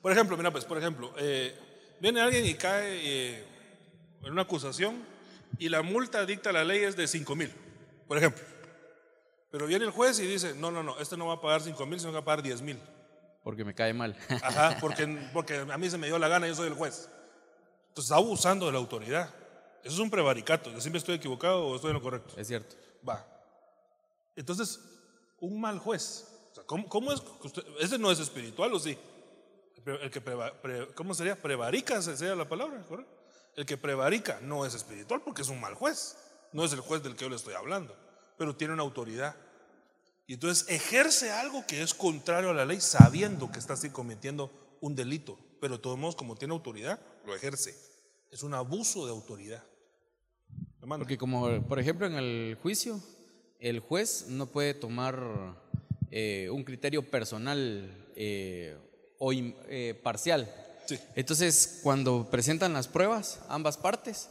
Por 0.01 0.12
ejemplo, 0.12 0.37
mira, 0.37 0.51
pues, 0.51 0.65
por 0.65 0.79
ejemplo, 0.79 1.12
eh, 1.19 1.55
Viene 2.01 2.23
alguien 2.23 2.47
y 2.47 2.55
cae 2.55 2.99
eh, 3.03 3.45
en 4.25 4.33
una 4.33 4.43
acusación 4.43 5.05
y 5.59 5.69
la 5.69 5.83
multa 5.83 6.25
dicta 6.25 6.51
la 6.51 6.65
ley 6.65 6.83
es 6.83 6.97
de 6.97 7.07
5 7.07 7.37
mil, 7.37 7.51
por 8.09 8.17
ejemplo. 8.17 8.43
Pero 9.51 9.66
viene 9.66 9.85
el 9.85 9.90
juez 9.90 10.18
y 10.20 10.27
dice, 10.27 10.55
no, 10.55 10.70
no, 10.70 10.82
no, 10.82 10.98
este 10.98 11.16
no 11.16 11.27
va 11.27 11.35
a 11.35 11.40
pagar 11.40 11.60
5 11.60 11.85
mil, 11.86 11.98
sino 11.98 12.12
que 12.12 12.16
va 12.16 12.20
a 12.20 12.24
pagar 12.24 12.43
10 12.43 12.62
mil. 12.62 12.81
Porque 13.43 13.64
me 13.64 13.74
cae 13.74 13.93
mal. 13.93 14.16
Ajá, 14.43 14.77
porque, 14.81 15.06
porque 15.32 15.56
a 15.56 15.78
mí 15.78 15.90
se 15.90 15.98
me 15.98 16.06
dio 16.06 16.18
la 16.18 16.28
gana, 16.28 16.47
yo 16.47 16.55
soy 16.55 16.68
el 16.68 16.74
juez. 16.74 17.09
Entonces 17.89 18.05
está 18.10 18.16
abusando 18.16 18.66
de 18.66 18.72
la 18.72 18.78
autoridad. 18.78 19.35
Eso 19.82 19.94
es 19.94 19.98
un 19.98 20.10
prevaricato. 20.10 20.70
¿Siempre 20.81 20.98
estoy 20.98 21.16
equivocado 21.16 21.66
o 21.66 21.77
estoy 21.77 21.90
en 21.90 21.97
lo 21.97 22.02
correcto? 22.02 22.35
Es 22.36 22.47
cierto. 22.47 22.77
Va. 23.06 23.27
Entonces, 24.36 24.78
un 25.40 25.60
mal 25.60 25.78
juez. 25.78 26.27
¿cómo, 26.66 27.12
es? 27.12 27.22
¿Ese 27.81 27.98
no 27.98 28.10
es 28.10 28.20
espiritual 28.20 28.72
o 28.72 28.78
sí? 28.78 28.97
El 29.85 30.10
que 30.10 30.22
¿Cómo 30.94 31.14
sería? 31.14 31.40
Prevarica 31.40 32.01
sería 32.02 32.35
la 32.35 32.48
palabra, 32.48 32.85
El 33.56 33.66
que 33.66 33.77
prevarica 33.77 34.39
no 34.43 34.66
es 34.66 34.74
espiritual 34.74 35.22
porque 35.22 35.43
es 35.43 35.48
un 35.48 35.60
mal 35.60 35.74
juez. 35.74 36.16
No 36.52 36.64
es 36.64 36.72
el 36.72 36.81
juez 36.81 37.02
del 37.02 37.14
que 37.14 37.22
yo 37.22 37.31
le 37.31 37.36
estoy 37.36 37.55
hablando, 37.55 37.97
pero 38.41 38.57
tiene 38.57 38.73
una 38.73 38.83
autoridad. 38.83 39.37
Y 40.27 40.33
entonces 40.33 40.67
ejerce 40.71 41.31
algo 41.31 41.67
que 41.67 41.83
es 41.83 41.93
contrario 41.93 42.49
a 42.49 42.55
la 42.55 42.65
ley 42.65 42.81
sabiendo 42.81 43.53
que 43.53 43.59
está 43.59 43.75
así 43.75 43.91
cometiendo 43.91 44.51
un 44.81 44.95
delito. 44.95 45.39
Pero 45.61 45.77
de 45.77 45.83
todos 45.83 45.99
modos, 45.99 46.17
como 46.17 46.37
tiene 46.37 46.55
autoridad, 46.55 46.99
lo 47.27 47.37
ejerce. 47.37 47.75
Es 48.31 48.43
un 48.43 48.55
abuso 48.55 49.05
de 49.05 49.12
autoridad. 49.12 49.62
Porque 50.81 51.19
como, 51.19 51.62
por 51.69 51.79
ejemplo, 51.79 52.07
en 52.07 52.15
el 52.15 52.57
juicio, 52.62 52.99
el 53.59 53.81
juez 53.81 54.29
no 54.29 54.47
puede 54.47 54.73
tomar 54.73 55.23
eh, 56.11 56.49
un 56.51 56.65
criterio 56.65 57.11
personal 57.11 58.11
eh, 58.17 58.75
o 59.19 59.35
eh, 59.35 60.01
parcial. 60.03 60.51
Entonces, 61.15 61.81
cuando 61.83 62.31
presentan 62.31 62.73
las 62.73 62.89
pruebas, 62.89 63.43
ambas 63.51 63.77
partes, 63.77 64.31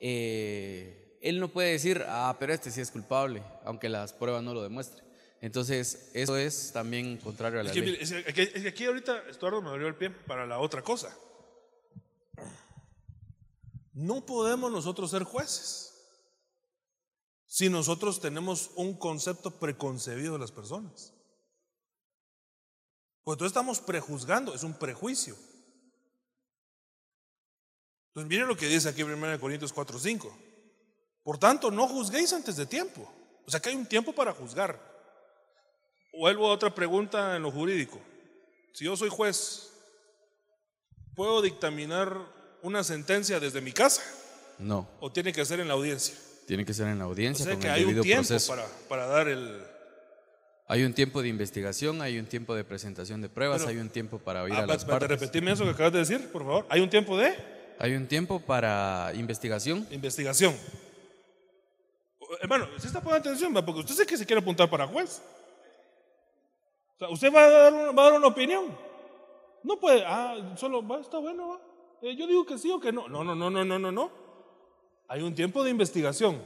eh, 0.00 1.01
él 1.22 1.40
no 1.40 1.48
puede 1.48 1.72
decir, 1.72 2.04
ah, 2.08 2.36
pero 2.38 2.52
este 2.52 2.70
sí 2.70 2.80
es 2.80 2.90
culpable, 2.90 3.42
aunque 3.64 3.88
las 3.88 4.12
pruebas 4.12 4.42
no 4.42 4.52
lo 4.54 4.62
demuestren. 4.62 5.02
Entonces, 5.40 6.10
eso 6.14 6.36
es 6.36 6.72
también 6.72 7.16
contrario 7.18 7.60
a 7.60 7.62
la 7.64 7.70
Es 7.70 7.74
que, 7.74 7.80
ley. 7.80 7.90
mire, 7.92 8.02
es 8.02 8.34
que- 8.34 8.42
es 8.42 8.62
que 8.62 8.68
aquí 8.68 8.84
ahorita 8.84 9.28
Estuardo 9.28 9.60
me 9.62 9.70
abrió 9.70 9.88
el 9.88 9.96
pie 9.96 10.10
para 10.10 10.46
la 10.46 10.58
otra 10.60 10.82
cosa. 10.82 11.16
No 13.92 14.24
podemos 14.24 14.70
nosotros 14.72 15.10
ser 15.10 15.24
jueces 15.24 15.88
si 17.46 17.68
nosotros 17.68 18.20
tenemos 18.20 18.70
un 18.76 18.96
concepto 18.96 19.50
preconcebido 19.58 20.32
de 20.34 20.38
las 20.38 20.52
personas. 20.52 21.12
Pues 23.24 23.34
entonces 23.36 23.50
estamos 23.50 23.80
prejuzgando, 23.80 24.54
es 24.54 24.62
un 24.62 24.74
prejuicio. 24.78 25.36
Entonces 28.08 28.28
miren 28.28 28.48
lo 28.48 28.56
que 28.56 28.66
dice 28.68 28.88
aquí 28.88 29.02
en 29.02 29.10
1 29.12 29.38
Corintios 29.40 29.72
4:5. 29.74 30.32
Por 31.24 31.38
tanto, 31.38 31.70
no 31.70 31.86
juzguéis 31.88 32.32
antes 32.32 32.56
de 32.56 32.66
tiempo. 32.66 33.10
O 33.46 33.50
sea 33.50 33.60
que 33.60 33.68
hay 33.70 33.76
un 33.76 33.86
tiempo 33.86 34.12
para 34.12 34.32
juzgar. 34.32 34.78
Vuelvo 36.18 36.48
a 36.48 36.52
otra 36.52 36.74
pregunta 36.74 37.36
en 37.36 37.42
lo 37.42 37.50
jurídico. 37.50 37.98
Si 38.74 38.84
yo 38.84 38.96
soy 38.96 39.08
juez, 39.08 39.70
¿puedo 41.14 41.42
dictaminar 41.42 42.16
una 42.62 42.84
sentencia 42.84 43.40
desde 43.40 43.60
mi 43.60 43.72
casa 43.72 44.02
No, 44.58 44.88
o 45.00 45.10
tiene 45.10 45.32
que 45.32 45.44
ser 45.44 45.60
en 45.60 45.68
la 45.68 45.74
audiencia? 45.74 46.14
tiene 46.46 46.64
que 46.64 46.74
ser 46.74 46.88
en 46.88 46.98
la 46.98 47.06
O 47.06 47.10
audiencia 47.10 47.44
sea 47.44 47.54
con 47.54 47.62
que 47.62 47.68
el 47.68 47.74
hay 47.74 47.84
un 47.84 48.00
tiempo 48.02 48.26
proceso. 48.28 48.52
para, 48.52 48.66
para 48.88 49.06
dar 49.06 49.28
el... 49.28 49.62
Hay 50.68 50.82
un 50.84 50.92
tiempo 50.94 51.22
de 51.22 51.28
investigación, 51.28 52.02
hay 52.02 52.18
un 52.18 52.26
tiempo 52.26 52.54
de 52.54 52.64
presentación 52.64 53.20
de 53.20 53.28
pruebas, 53.28 53.60
Pero- 53.62 53.70
hay 53.70 53.76
un 53.78 53.90
tiempo 53.90 54.18
para 54.18 54.42
oír 54.42 54.54
Ah, 54.54 54.58
a 54.62 54.66
las 54.66 54.84
para- 54.84 54.98
para 54.98 55.00
partes. 55.08 55.20
repetirme 55.20 55.52
eso 55.52 55.64
que 55.64 55.70
acabas 55.70 55.92
de 55.92 55.98
decir, 56.00 56.30
por 56.32 56.42
favor. 56.42 56.66
Hay 56.68 56.80
un 56.80 56.90
tiempo 56.90 57.16
de 57.16 57.34
Hay 57.78 57.94
un 57.94 58.06
tiempo 58.06 58.40
para 58.40 59.12
investigación. 59.14 59.86
investigación. 59.90 60.54
Hermano, 62.42 62.64
usted 62.74 62.88
está 62.88 63.00
poniendo 63.00 63.28
atención, 63.30 63.54
porque 63.54 63.80
usted 63.80 63.94
sé 63.94 64.04
que 64.04 64.16
se 64.16 64.26
quiere 64.26 64.42
apuntar 64.42 64.68
para 64.68 64.84
juez. 64.88 65.22
O 66.96 66.98
sea, 66.98 67.08
usted 67.08 67.32
va 67.32 67.44
a 67.44 67.48
dar 67.48 67.72
una, 67.72 67.92
va 67.92 68.02
a 68.02 68.10
dar 68.10 68.18
una 68.18 68.26
opinión. 68.26 68.64
No 69.62 69.78
puede, 69.78 70.04
ah, 70.04 70.54
solo 70.56 70.84
va, 70.84 70.98
está 70.98 71.18
bueno, 71.18 71.50
va. 71.50 71.60
Eh, 72.02 72.16
yo 72.16 72.26
digo 72.26 72.44
que 72.44 72.58
sí 72.58 72.68
o 72.72 72.80
que 72.80 72.90
no. 72.90 73.08
No, 73.08 73.22
no, 73.22 73.36
no, 73.36 73.48
no, 73.48 73.64
no, 73.64 73.78
no, 73.78 73.92
no. 73.92 74.10
Hay 75.06 75.22
un 75.22 75.36
tiempo 75.36 75.62
de 75.62 75.70
investigación. 75.70 76.42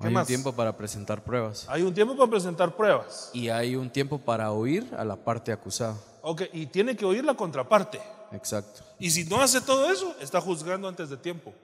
¿Qué 0.00 0.08
Hay 0.08 0.12
más? 0.12 0.22
un 0.22 0.26
tiempo 0.26 0.52
para 0.52 0.76
presentar 0.76 1.22
pruebas. 1.22 1.64
Hay 1.68 1.82
un 1.82 1.94
tiempo 1.94 2.16
para 2.16 2.28
presentar 2.28 2.74
pruebas. 2.74 3.30
Y 3.32 3.48
hay 3.48 3.76
un 3.76 3.88
tiempo 3.88 4.18
para 4.18 4.50
oír 4.50 4.84
a 4.98 5.04
la 5.04 5.14
parte 5.14 5.52
acusada. 5.52 5.96
Ok, 6.22 6.42
y 6.54 6.66
tiene 6.66 6.96
que 6.96 7.04
oír 7.04 7.24
la 7.24 7.34
contraparte. 7.34 8.00
Exacto. 8.32 8.82
Y 8.98 9.12
si 9.12 9.24
no 9.26 9.40
hace 9.40 9.60
todo 9.60 9.92
eso, 9.92 10.12
está 10.20 10.40
juzgando 10.40 10.88
antes 10.88 11.08
de 11.08 11.16
tiempo. 11.16 11.54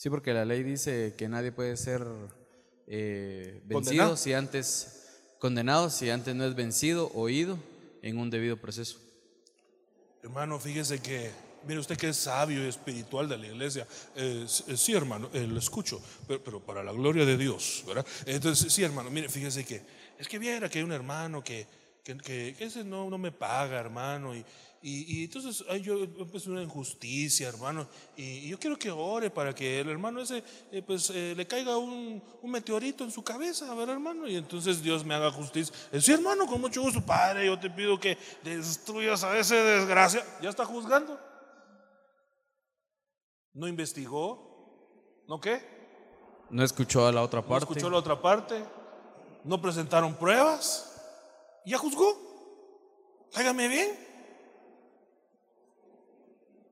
Sí, 0.00 0.08
porque 0.08 0.32
la 0.32 0.46
ley 0.46 0.62
dice 0.62 1.12
que 1.18 1.28
nadie 1.28 1.52
puede 1.52 1.76
ser 1.76 2.02
eh, 2.86 3.60
vencido 3.66 3.74
Condenado. 3.82 4.16
si 4.16 4.32
antes, 4.32 5.10
condenado 5.38 5.90
si 5.90 6.08
antes 6.08 6.34
no 6.34 6.46
es 6.46 6.54
vencido, 6.54 7.10
oído 7.12 7.58
en 8.00 8.16
un 8.16 8.30
debido 8.30 8.56
proceso. 8.56 8.98
Hermano, 10.22 10.58
fíjese 10.58 11.02
que, 11.02 11.30
mire 11.66 11.80
usted 11.80 11.98
que 11.98 12.08
es 12.08 12.16
sabio 12.16 12.64
y 12.64 12.68
espiritual 12.70 13.28
de 13.28 13.36
la 13.36 13.46
iglesia. 13.48 13.86
Eh, 14.16 14.46
sí, 14.48 14.94
hermano, 14.94 15.28
eh, 15.34 15.46
lo 15.46 15.58
escucho, 15.58 16.00
pero, 16.26 16.42
pero 16.42 16.60
para 16.60 16.82
la 16.82 16.92
gloria 16.92 17.26
de 17.26 17.36
Dios, 17.36 17.84
¿verdad? 17.86 18.06
Entonces, 18.24 18.72
sí, 18.72 18.82
hermano, 18.82 19.10
mire, 19.10 19.28
fíjese 19.28 19.66
que, 19.66 19.82
es 20.18 20.26
que 20.26 20.38
viera 20.38 20.70
que 20.70 20.78
hay 20.78 20.84
un 20.84 20.92
hermano 20.92 21.44
que, 21.44 21.66
que, 22.02 22.16
que- 22.16 22.54
que 22.56 22.64
ese 22.64 22.84
no, 22.84 23.10
no 23.10 23.18
me 23.18 23.32
paga, 23.32 23.78
hermano, 23.78 24.34
y, 24.34 24.42
y, 24.82 25.20
y 25.20 25.24
entonces 25.24 25.62
ay, 25.68 25.82
yo 25.82 26.08
pues 26.30 26.46
una 26.46 26.62
injusticia, 26.62 27.48
hermano, 27.48 27.86
y, 28.16 28.22
y 28.22 28.48
yo 28.48 28.58
quiero 28.58 28.78
que 28.78 28.90
ore 28.90 29.28
para 29.30 29.54
que 29.54 29.80
el 29.80 29.88
hermano 29.90 30.20
ese, 30.22 30.42
eh, 30.72 30.82
pues 30.82 31.10
eh, 31.10 31.34
le 31.36 31.46
caiga 31.46 31.76
un, 31.76 32.22
un 32.40 32.50
meteorito 32.50 33.04
en 33.04 33.10
su 33.10 33.22
cabeza, 33.22 33.74
¿verdad, 33.74 33.94
hermano? 33.96 34.26
Y 34.26 34.36
entonces 34.36 34.82
Dios 34.82 35.04
me 35.04 35.14
haga 35.14 35.30
justicia. 35.30 35.74
Eh, 35.92 36.00
sí, 36.00 36.12
hermano, 36.12 36.46
con 36.46 36.60
mucho 36.60 36.80
gusto, 36.80 37.04
Padre, 37.04 37.44
yo 37.46 37.58
te 37.58 37.68
pido 37.68 38.00
que 38.00 38.16
destruyas 38.42 39.22
a 39.22 39.38
ese 39.38 39.56
desgracia. 39.56 40.24
Ya 40.40 40.48
está 40.48 40.64
juzgando. 40.64 41.20
No 43.52 43.68
investigó, 43.68 45.24
¿no 45.28 45.40
qué? 45.40 45.60
No 46.50 46.64
escuchó 46.64 47.06
a 47.06 47.12
la 47.12 47.22
otra 47.22 47.40
No 47.42 47.48
parte. 47.48 47.64
escuchó 47.64 47.90
la 47.90 47.98
otra 47.98 48.20
parte, 48.22 48.64
no 49.44 49.60
presentaron 49.60 50.14
pruebas, 50.16 50.86
ya 51.66 51.76
juzgó. 51.76 53.28
Hágame 53.34 53.68
bien. 53.68 54.09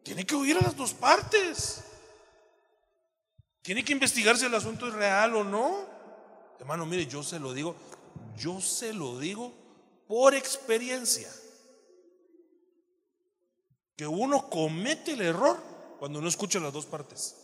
Tiene 0.08 0.24
que 0.24 0.34
oír 0.34 0.56
a 0.56 0.62
las 0.62 0.74
dos 0.74 0.94
partes. 0.94 1.84
Tiene 3.60 3.84
que 3.84 3.92
investigar 3.92 4.38
si 4.38 4.46
el 4.46 4.54
asunto 4.54 4.88
es 4.88 4.94
real 4.94 5.36
o 5.36 5.44
no. 5.44 5.84
Hermano, 6.58 6.86
mire, 6.86 7.06
yo 7.06 7.22
se 7.22 7.38
lo 7.38 7.52
digo, 7.52 7.76
yo 8.34 8.58
se 8.58 8.94
lo 8.94 9.18
digo 9.18 9.52
por 10.06 10.34
experiencia. 10.34 11.30
Que 13.98 14.06
uno 14.06 14.48
comete 14.48 15.12
el 15.12 15.20
error 15.20 15.58
cuando 15.98 16.22
no 16.22 16.28
escucha 16.28 16.58
las 16.58 16.72
dos 16.72 16.86
partes. 16.86 17.36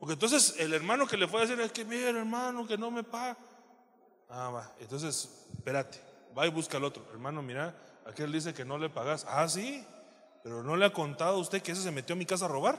Porque 0.00 0.14
entonces 0.14 0.54
el 0.60 0.72
hermano 0.72 1.06
que 1.06 1.18
le 1.18 1.28
fue 1.28 1.42
a 1.42 1.46
decir 1.46 1.60
es 1.60 1.70
que 1.70 1.84
mira 1.84 2.08
hermano 2.08 2.66
que 2.66 2.78
no 2.78 2.90
me 2.90 3.04
paga. 3.04 3.36
Ah, 4.30 4.48
va. 4.48 4.74
Entonces, 4.80 5.28
espérate, 5.54 6.00
va 6.36 6.46
y 6.46 6.50
busca 6.50 6.78
al 6.78 6.84
otro. 6.84 7.04
Hermano, 7.10 7.42
mira, 7.42 7.76
aquel 8.06 8.32
dice 8.32 8.54
que 8.54 8.64
no 8.64 8.78
le 8.78 8.88
pagas. 8.88 9.26
Ah, 9.28 9.46
sí, 9.46 9.84
pero 10.44 10.62
no 10.62 10.76
le 10.76 10.84
ha 10.84 10.92
contado 10.92 11.36
a 11.36 11.40
usted 11.40 11.62
que 11.62 11.72
ese 11.72 11.82
se 11.82 11.90
metió 11.90 12.12
a 12.12 12.18
mi 12.18 12.26
casa 12.26 12.44
a 12.44 12.48
robar. 12.48 12.78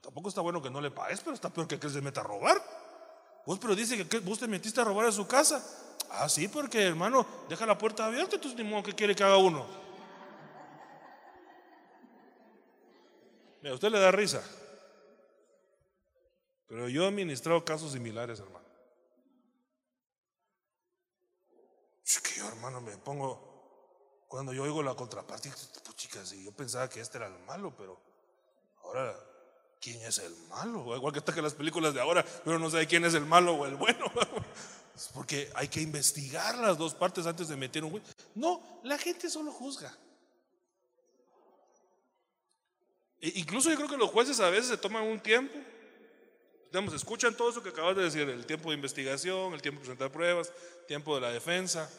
Tampoco 0.00 0.30
está 0.30 0.40
bueno 0.40 0.62
que 0.62 0.70
no 0.70 0.80
le 0.80 0.90
pagues, 0.90 1.20
pero 1.20 1.34
está 1.34 1.50
peor 1.50 1.68
que 1.68 1.74
aquel 1.74 1.90
se 1.90 2.00
meta 2.00 2.22
a 2.22 2.24
robar. 2.24 2.56
Vos, 3.44 3.58
pero 3.58 3.76
dice 3.76 4.08
que 4.08 4.18
vos 4.20 4.38
te 4.38 4.48
metiste 4.48 4.80
a 4.80 4.84
robar 4.84 5.04
a 5.04 5.12
su 5.12 5.26
casa. 5.26 5.62
Ah, 6.08 6.26
sí, 6.26 6.48
porque 6.48 6.86
hermano, 6.86 7.26
deja 7.50 7.66
la 7.66 7.76
puerta 7.76 8.06
abierta, 8.06 8.36
entonces 8.36 8.58
ni 8.58 8.64
modo 8.64 8.82
que 8.82 8.94
quiere 8.94 9.14
que 9.14 9.22
haga 9.22 9.36
uno. 9.36 9.66
Mira, 13.60 13.74
usted 13.74 13.90
le 13.90 14.00
da 14.00 14.10
risa. 14.10 14.42
Pero 16.66 16.88
yo 16.88 17.04
he 17.04 17.08
administrado 17.08 17.62
casos 17.62 17.92
similares, 17.92 18.40
hermano. 18.40 18.66
Es 22.06 22.20
que 22.22 22.36
yo, 22.38 22.48
hermano, 22.48 22.80
me 22.80 22.96
pongo. 22.96 23.49
Cuando 24.30 24.52
yo 24.52 24.62
oigo 24.62 24.80
la 24.80 24.94
contraparte, 24.94 25.50
pues 25.50 25.96
chicas, 25.96 26.30
yo 26.30 26.52
pensaba 26.52 26.88
que 26.88 27.00
este 27.00 27.18
era 27.18 27.26
el 27.26 27.36
malo, 27.46 27.74
pero 27.76 28.00
ahora, 28.84 29.12
¿quién 29.80 30.00
es 30.02 30.18
el 30.18 30.32
malo? 30.48 30.94
Igual 30.94 31.12
que 31.12 31.18
está 31.18 31.34
las 31.42 31.54
películas 31.54 31.92
de 31.94 32.00
ahora, 32.00 32.24
pero 32.44 32.56
no 32.56 32.70
sabe 32.70 32.86
quién 32.86 33.04
es 33.04 33.14
el 33.14 33.26
malo 33.26 33.54
o 33.54 33.66
el 33.66 33.74
bueno. 33.74 34.06
Es 34.94 35.08
porque 35.14 35.50
hay 35.54 35.66
que 35.66 35.80
investigar 35.80 36.58
las 36.58 36.78
dos 36.78 36.94
partes 36.94 37.26
antes 37.26 37.48
de 37.48 37.56
meter 37.56 37.82
un 37.82 37.90
juicio. 37.90 38.14
No, 38.36 38.80
la 38.84 38.98
gente 38.98 39.28
solo 39.28 39.50
juzga. 39.50 39.92
E- 43.20 43.32
Incluso 43.34 43.68
yo 43.70 43.76
creo 43.76 43.88
que 43.88 43.96
los 43.96 44.10
jueces 44.10 44.38
a 44.38 44.50
veces 44.50 44.68
se 44.68 44.76
toman 44.76 45.02
un 45.04 45.18
tiempo. 45.18 45.58
Digamos, 46.70 46.94
escuchan 46.94 47.34
todo 47.36 47.50
eso 47.50 47.62
que 47.64 47.70
acabas 47.70 47.96
de 47.96 48.02
decir, 48.04 48.28
el 48.28 48.46
tiempo 48.46 48.68
de 48.68 48.76
investigación, 48.76 49.54
el 49.54 49.62
tiempo 49.62 49.80
de 49.80 49.86
presentar 49.86 50.12
pruebas, 50.12 50.52
tiempo 50.86 51.16
de 51.16 51.20
la 51.22 51.32
defensa, 51.32 51.90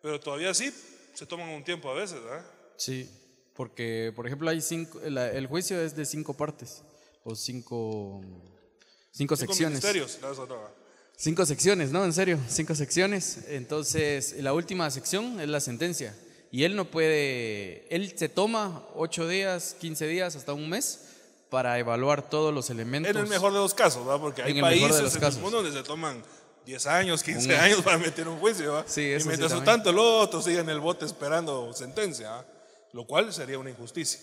pero 0.00 0.18
todavía 0.18 0.54
sí 0.54 0.72
se 1.16 1.26
toman 1.26 1.48
un 1.48 1.64
tiempo 1.64 1.90
a 1.90 1.94
veces, 1.94 2.22
¿verdad? 2.22 2.44
Sí, 2.76 3.10
porque, 3.54 4.12
por 4.14 4.26
ejemplo, 4.26 4.50
hay 4.50 4.60
cinco, 4.60 5.00
la- 5.04 5.30
el 5.30 5.46
juicio 5.46 5.80
es 5.80 5.96
de 5.96 6.04
cinco 6.04 6.34
partes 6.34 6.82
o 7.24 7.34
cinco, 7.34 8.20
cinco 8.22 9.34
Cinco 9.34 9.36
secciones. 9.36 9.80
¿verdad? 9.82 10.70
Cinco 11.16 11.46
secciones, 11.46 11.90
¿no? 11.90 12.04
En 12.04 12.12
serio, 12.12 12.38
cinco 12.48 12.74
secciones. 12.74 13.38
Entonces, 13.48 14.34
la 14.42 14.52
última 14.52 14.90
sección 14.90 15.40
es 15.40 15.48
la 15.48 15.60
sentencia. 15.60 16.14
Y 16.52 16.64
él 16.64 16.76
no 16.76 16.90
puede, 16.90 17.86
él 17.94 18.12
se 18.16 18.28
toma 18.28 18.86
ocho 18.94 19.26
días, 19.26 19.74
15 19.80 20.06
días, 20.06 20.36
hasta 20.36 20.52
un 20.52 20.68
mes 20.68 21.00
para 21.48 21.78
evaluar 21.78 22.28
todos 22.28 22.52
los 22.52 22.68
elementos. 22.70 23.10
En 23.10 23.16
el 23.22 23.26
mejor 23.28 23.52
de 23.52 23.58
los 23.58 23.72
casos, 23.72 24.04
¿verdad? 24.04 24.20
Porque 24.20 24.42
hay 24.42 24.50
En 24.52 24.56
el 24.58 24.62
mejor 24.62 24.74
de 24.74 24.80
países 24.88 25.02
los 25.02 25.14
en 25.14 25.20
casos. 25.20 25.36
el 25.36 25.42
mundo 25.42 25.62
donde 25.62 25.72
se 25.78 25.82
toman 25.84 26.22
10 26.66 26.86
años, 26.86 27.22
15 27.22 27.48
Un- 27.54 27.60
años 27.60 27.80
para 27.82 27.96
meter 27.96 28.26
un 28.28 28.38
juicio. 28.38 28.84
Sí, 28.88 29.00
y 29.12 29.20
sí 29.20 29.28
mientras 29.28 29.64
tanto 29.64 29.90
el 29.90 29.98
otro 29.98 30.42
sigue 30.42 30.58
en 30.58 30.68
el 30.68 30.80
bote 30.80 31.04
esperando 31.06 31.72
sentencia, 31.72 32.44
lo 32.92 33.06
cual 33.06 33.32
sería 33.32 33.58
una 33.58 33.70
injusticia. 33.70 34.20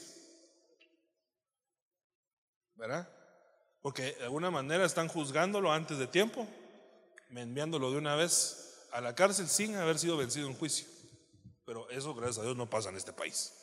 ¿Verdad? 2.76 3.08
Porque 3.82 4.14
de 4.14 4.24
alguna 4.26 4.52
manera 4.52 4.86
están 4.86 5.08
juzgándolo 5.08 5.72
antes 5.72 5.98
de 5.98 6.06
tiempo, 6.08 6.46
enviándolo 7.32 7.92
de 7.92 7.98
una 7.98 8.16
vez 8.16 8.88
a 8.92 9.00
la 9.00 9.16
cárcel 9.16 9.48
sin 9.48 9.76
haber 9.76 9.98
sido 9.98 10.18
vencido 10.18 10.48
en 10.48 10.56
juicio. 10.56 10.86
Pero 11.66 11.90
eso, 11.90 12.14
gracias 12.14 12.40
a 12.40 12.44
Dios, 12.44 12.58
no 12.58 12.70
pasa 12.70 12.90
en 12.90 12.98
este 12.98 13.14
país. 13.14 13.54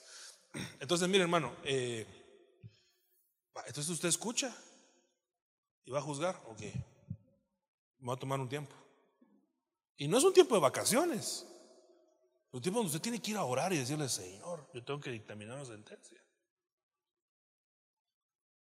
Entonces, 0.80 1.06
mire, 1.06 1.22
hermano, 1.22 1.54
eh, 1.64 2.06
entonces 3.66 3.90
usted 3.90 4.08
escucha 4.08 4.56
y 5.84 5.90
va 5.90 5.98
a 5.98 6.02
juzgar, 6.02 6.40
ok, 6.46 6.62
me 8.00 8.08
va 8.08 8.14
a 8.14 8.18
tomar 8.18 8.40
un 8.40 8.48
tiempo. 8.48 8.74
Y 9.96 10.08
no 10.08 10.18
es 10.18 10.24
un 10.24 10.32
tiempo 10.32 10.54
de 10.54 10.60
vacaciones, 10.60 11.46
es 12.48 12.54
un 12.54 12.62
tiempo 12.62 12.80
donde 12.80 12.88
usted 12.88 13.02
tiene 13.02 13.20
que 13.20 13.32
ir 13.32 13.36
a 13.36 13.44
orar 13.44 13.72
y 13.72 13.78
decirle, 13.78 14.08
Señor, 14.08 14.68
yo 14.72 14.84
tengo 14.84 15.00
que 15.00 15.10
dictaminar 15.10 15.56
una 15.56 15.66
sentencia. 15.66 16.20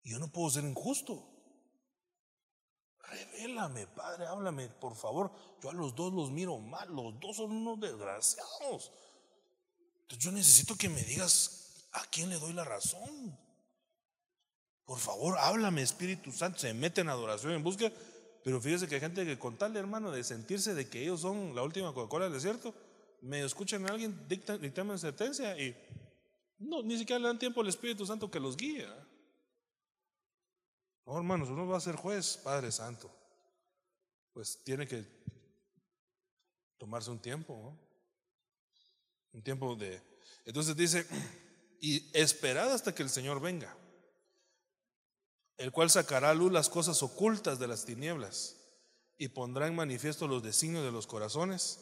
Y 0.04 0.12
yo 0.12 0.20
no 0.20 0.28
puedo 0.32 0.50
ser 0.50 0.64
injusto. 0.64 1.28
Revélame, 3.00 3.88
Padre, 3.88 4.26
háblame, 4.26 4.70
por 4.70 4.96
favor. 4.96 5.32
Yo 5.62 5.70
a 5.70 5.74
los 5.74 5.96
dos 5.96 6.14
los 6.14 6.32
miro 6.32 6.58
mal, 6.60 6.90
los 6.94 7.20
dos 7.20 7.38
son 7.38 7.52
unos 7.52 7.80
desgraciados. 7.80 8.92
Entonces 10.04 10.20
yo 10.20 10.32
necesito 10.32 10.76
que 10.76 10.90
me 10.90 11.04
digas 11.04 11.88
a 11.94 12.06
quién 12.06 12.30
le 12.30 12.40
doy 12.40 12.54
la 12.54 12.64
razón. 12.64 13.38
Por 14.86 15.00
favor, 15.00 15.38
háblame, 15.38 15.82
Espíritu 15.82 16.32
Santo. 16.32 16.60
Se 16.60 16.74
mete 16.74 17.02
en 17.02 17.10
adoración, 17.10 17.54
en 17.54 17.64
búsqueda. 17.64 17.92
Pero 18.44 18.60
fíjese 18.60 18.88
que 18.88 18.96
hay 18.96 19.02
gente 19.02 19.26
que 19.26 19.38
con 19.38 19.58
tal, 19.58 19.76
hermano, 19.78 20.12
de 20.12 20.24
sentirse 20.24 20.74
de 20.74 20.90
que 20.90 21.04
ellos 21.04 21.22
son 21.22 21.54
la 21.56 21.62
última 21.62 21.94
Coca-Cola 21.94 22.26
del 22.26 22.34
desierto, 22.34 22.74
me 23.22 23.44
escuchan 23.44 23.86
a 23.86 23.94
alguien, 23.94 24.28
dictan, 24.28 24.60
dictamen 24.60 24.98
sentencia 24.98 25.58
y 25.60 25.76
no, 26.58 26.82
ni 26.82 26.98
siquiera 26.98 27.20
le 27.20 27.28
dan 27.28 27.38
tiempo 27.38 27.62
al 27.62 27.68
Espíritu 27.68 28.06
Santo 28.06 28.32
que 28.32 28.40
los 28.40 28.58
guíe. 28.58 28.84
¿eh? 28.84 29.06
No, 31.06 31.18
hermanos, 31.18 31.50
uno 31.50 31.68
va 31.68 31.78
a 31.78 31.82
ser 31.82 31.96
juez, 31.96 32.38
Padre 32.38 32.72
Santo. 32.72 33.12
Pues 34.34 34.64
tiene 34.64 34.88
que 34.88 35.06
tomarse 36.78 37.12
un 37.12 37.20
tiempo. 37.20 37.78
Un 39.34 39.44
tiempo 39.44 39.76
de... 39.76 40.02
Entonces 40.46 40.76
dice, 40.76 41.06
y 41.82 42.10
esperad 42.18 42.72
hasta 42.74 42.94
que 42.96 43.04
el 43.04 43.10
Señor 43.10 43.40
venga 43.40 43.76
el 45.62 45.72
cual 45.72 45.92
sacará 45.92 46.32
a 46.32 46.34
luz 46.34 46.52
las 46.52 46.70
cosas 46.70 47.04
ocultas 47.04 47.60
de 47.60 47.68
las 47.68 47.86
tinieblas 47.86 48.58
y 49.20 49.28
pondrá 49.28 49.68
en 49.68 49.76
manifiesto 49.76 50.28
los 50.28 50.42
designios 50.42 50.84
de 50.84 50.92
los 50.92 51.06
corazones, 51.06 51.80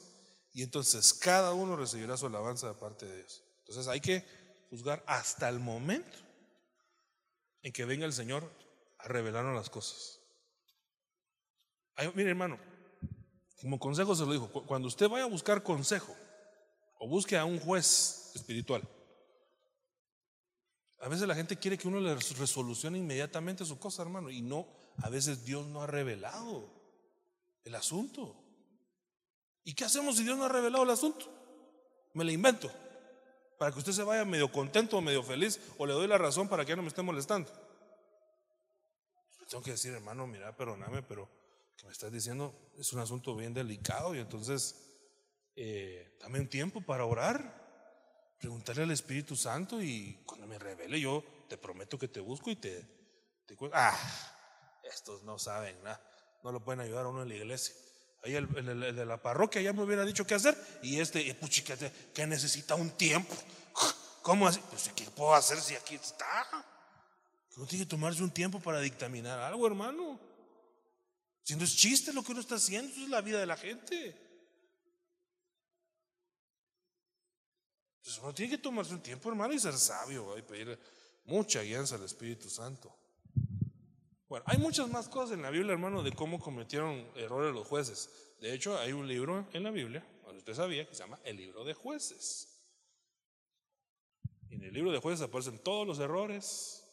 y 0.51 0.63
entonces 0.63 1.13
cada 1.13 1.53
uno 1.53 1.77
recibirá 1.77 2.17
su 2.17 2.25
alabanza 2.25 2.67
de 2.67 2.73
parte 2.73 3.05
de 3.05 3.15
Dios. 3.15 3.41
Entonces 3.59 3.87
hay 3.87 4.01
que 4.01 4.25
juzgar 4.69 5.01
hasta 5.07 5.47
el 5.47 5.61
momento 5.61 6.17
en 7.61 7.71
que 7.71 7.85
venga 7.85 8.05
el 8.05 8.11
Señor 8.11 8.51
a 8.97 9.07
revelarnos 9.07 9.55
las 9.55 9.69
cosas. 9.69 10.19
mire 12.15 12.31
hermano, 12.31 12.59
como 13.61 13.79
consejo 13.79 14.13
se 14.13 14.25
lo 14.25 14.33
dijo, 14.33 14.49
cuando 14.67 14.89
usted 14.89 15.07
vaya 15.07 15.23
a 15.23 15.29
buscar 15.29 15.63
consejo 15.63 16.13
o 16.99 17.07
busque 17.07 17.37
a 17.37 17.45
un 17.45 17.61
juez 17.61 18.31
espiritual, 18.35 18.85
a 21.01 21.07
veces 21.07 21.27
la 21.27 21.35
gente 21.35 21.57
quiere 21.57 21.77
que 21.77 21.87
uno 21.87 21.99
le 21.99 22.15
resolucione 22.15 22.97
inmediatamente 22.97 23.65
su 23.65 23.79
cosa, 23.79 24.01
hermano, 24.01 24.29
y 24.29 24.41
no, 24.41 24.67
a 24.97 25.09
veces 25.09 25.45
Dios 25.45 25.65
no 25.67 25.81
ha 25.81 25.87
revelado 25.87 26.69
el 27.63 27.75
asunto. 27.75 28.35
¿Y 29.63 29.73
qué 29.73 29.85
hacemos 29.85 30.17
si 30.17 30.23
Dios 30.23 30.37
no 30.37 30.45
ha 30.45 30.49
revelado 30.49 30.83
el 30.83 30.89
asunto? 30.89 31.25
Me 32.13 32.25
lo 32.25 32.31
invento, 32.31 32.69
para 33.57 33.71
que 33.71 33.79
usted 33.79 33.93
se 33.93 34.03
vaya 34.03 34.25
medio 34.25 34.51
contento 34.51 34.97
o 34.97 35.01
medio 35.01 35.23
feliz, 35.23 35.59
o 35.77 35.85
le 35.85 35.93
doy 35.93 36.07
la 36.07 36.17
razón 36.17 36.49
para 36.49 36.65
que 36.65 36.69
ya 36.69 36.75
no 36.75 36.81
me 36.81 36.89
esté 36.89 37.01
molestando. 37.01 37.49
Tengo 39.49 39.63
que 39.63 39.71
decir, 39.71 39.93
hermano, 39.93 40.27
mira, 40.27 40.55
perdóname, 40.55 41.01
pero 41.01 41.27
que 41.75 41.85
me 41.85 41.93
estás 41.93 42.11
diciendo 42.11 42.53
es 42.77 42.91
un 42.93 42.99
asunto 42.99 43.35
bien 43.35 43.53
delicado 43.53 44.13
y 44.13 44.19
entonces 44.19 44.75
eh, 45.55 46.17
dame 46.19 46.39
un 46.39 46.47
tiempo 46.47 46.81
para 46.81 47.05
orar 47.05 47.68
preguntarle 48.39 48.83
al 48.83 48.91
Espíritu 48.91 49.35
Santo 49.35 49.81
y 49.81 50.21
cuando 50.25 50.47
me 50.47 50.57
revele 50.57 50.99
yo 50.99 51.23
te 51.47 51.57
prometo 51.57 51.99
que 51.99 52.07
te 52.07 52.19
busco 52.19 52.49
y 52.49 52.55
te, 52.55 52.81
te 53.45 53.57
ah, 53.73 53.97
estos 54.83 55.23
no 55.23 55.37
saben 55.37 55.81
nada, 55.83 56.01
no 56.43 56.51
lo 56.51 56.63
pueden 56.63 56.79
ayudar 56.79 57.05
a 57.05 57.09
uno 57.09 57.23
en 57.23 57.29
la 57.29 57.35
iglesia. 57.35 57.75
Ahí 58.23 58.35
el, 58.35 58.47
de 58.47 59.05
la 59.05 59.21
parroquia 59.21 59.61
ya 59.61 59.73
me 59.73 59.83
hubiera 59.83 60.03
dicho 60.03 60.25
qué 60.25 60.35
hacer 60.35 60.57
y 60.81 60.99
este, 60.99 61.33
puchi, 61.35 61.63
que, 61.63 62.27
necesita 62.27 62.75
un 62.75 62.91
tiempo. 62.91 63.33
¿Cómo 64.21 64.47
así? 64.47 64.59
Pues 64.69 64.89
¿qué 64.95 65.05
puedo 65.05 65.33
hacer 65.33 65.59
si 65.59 65.75
aquí 65.75 65.95
está? 65.95 66.47
No 67.55 67.65
tiene 67.65 67.85
que 67.85 67.89
tomarse 67.89 68.21
un 68.21 68.31
tiempo 68.31 68.59
para 68.59 68.79
dictaminar 68.79 69.39
algo, 69.39 69.65
hermano. 69.67 70.19
Si 71.43 71.55
no 71.55 71.63
es 71.63 71.75
chiste 71.75 72.13
lo 72.13 72.23
que 72.23 72.31
uno 72.31 72.41
está 72.41 72.55
haciendo, 72.55 72.91
eso 72.91 73.03
es 73.03 73.09
la 73.09 73.21
vida 73.21 73.39
de 73.39 73.45
la 73.45 73.57
gente. 73.57 74.28
Entonces 78.09 78.23
uno 78.23 78.33
tiene 78.33 78.49
que 78.49 78.57
tomarse 78.57 78.91
un 78.95 79.03
tiempo, 79.03 79.29
hermano, 79.29 79.53
y 79.53 79.59
ser 79.59 79.77
sabio 79.77 80.35
y 80.35 80.41
pedir 80.41 80.79
mucha 81.25 81.61
guianza 81.61 81.93
al 81.93 82.03
Espíritu 82.03 82.49
Santo. 82.49 82.91
Bueno, 84.27 84.43
hay 84.47 84.57
muchas 84.57 84.89
más 84.89 85.07
cosas 85.07 85.35
en 85.35 85.43
la 85.43 85.51
Biblia, 85.51 85.73
hermano, 85.73 86.01
de 86.01 86.11
cómo 86.13 86.39
cometieron 86.39 87.07
errores 87.15 87.53
los 87.53 87.67
jueces. 87.67 88.09
De 88.41 88.51
hecho, 88.51 88.79
hay 88.79 88.93
un 88.93 89.07
libro 89.07 89.47
en 89.53 89.61
la 89.61 89.69
Biblia, 89.69 90.03
usted 90.35 90.55
sabía, 90.55 90.87
que 90.87 90.95
se 90.95 91.03
llama 91.03 91.19
el 91.23 91.37
libro 91.37 91.63
de 91.63 91.75
jueces. 91.75 92.47
En 94.49 94.63
el 94.63 94.73
libro 94.73 94.91
de 94.91 94.97
jueces 94.97 95.21
aparecen 95.21 95.59
todos 95.59 95.85
los 95.85 95.99
errores 95.99 96.83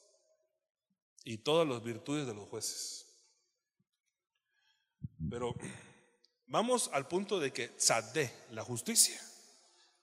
y 1.25 1.39
todas 1.39 1.67
las 1.67 1.83
virtudes 1.83 2.27
de 2.27 2.35
los 2.35 2.47
jueces. 2.47 3.07
Pero 5.31 5.55
vamos 6.47 6.91
al 6.93 7.09
punto 7.09 7.41
de 7.41 7.55
que 7.55 7.69
Tzadé, 7.69 8.31
la 8.51 8.63
justicia, 8.63 9.19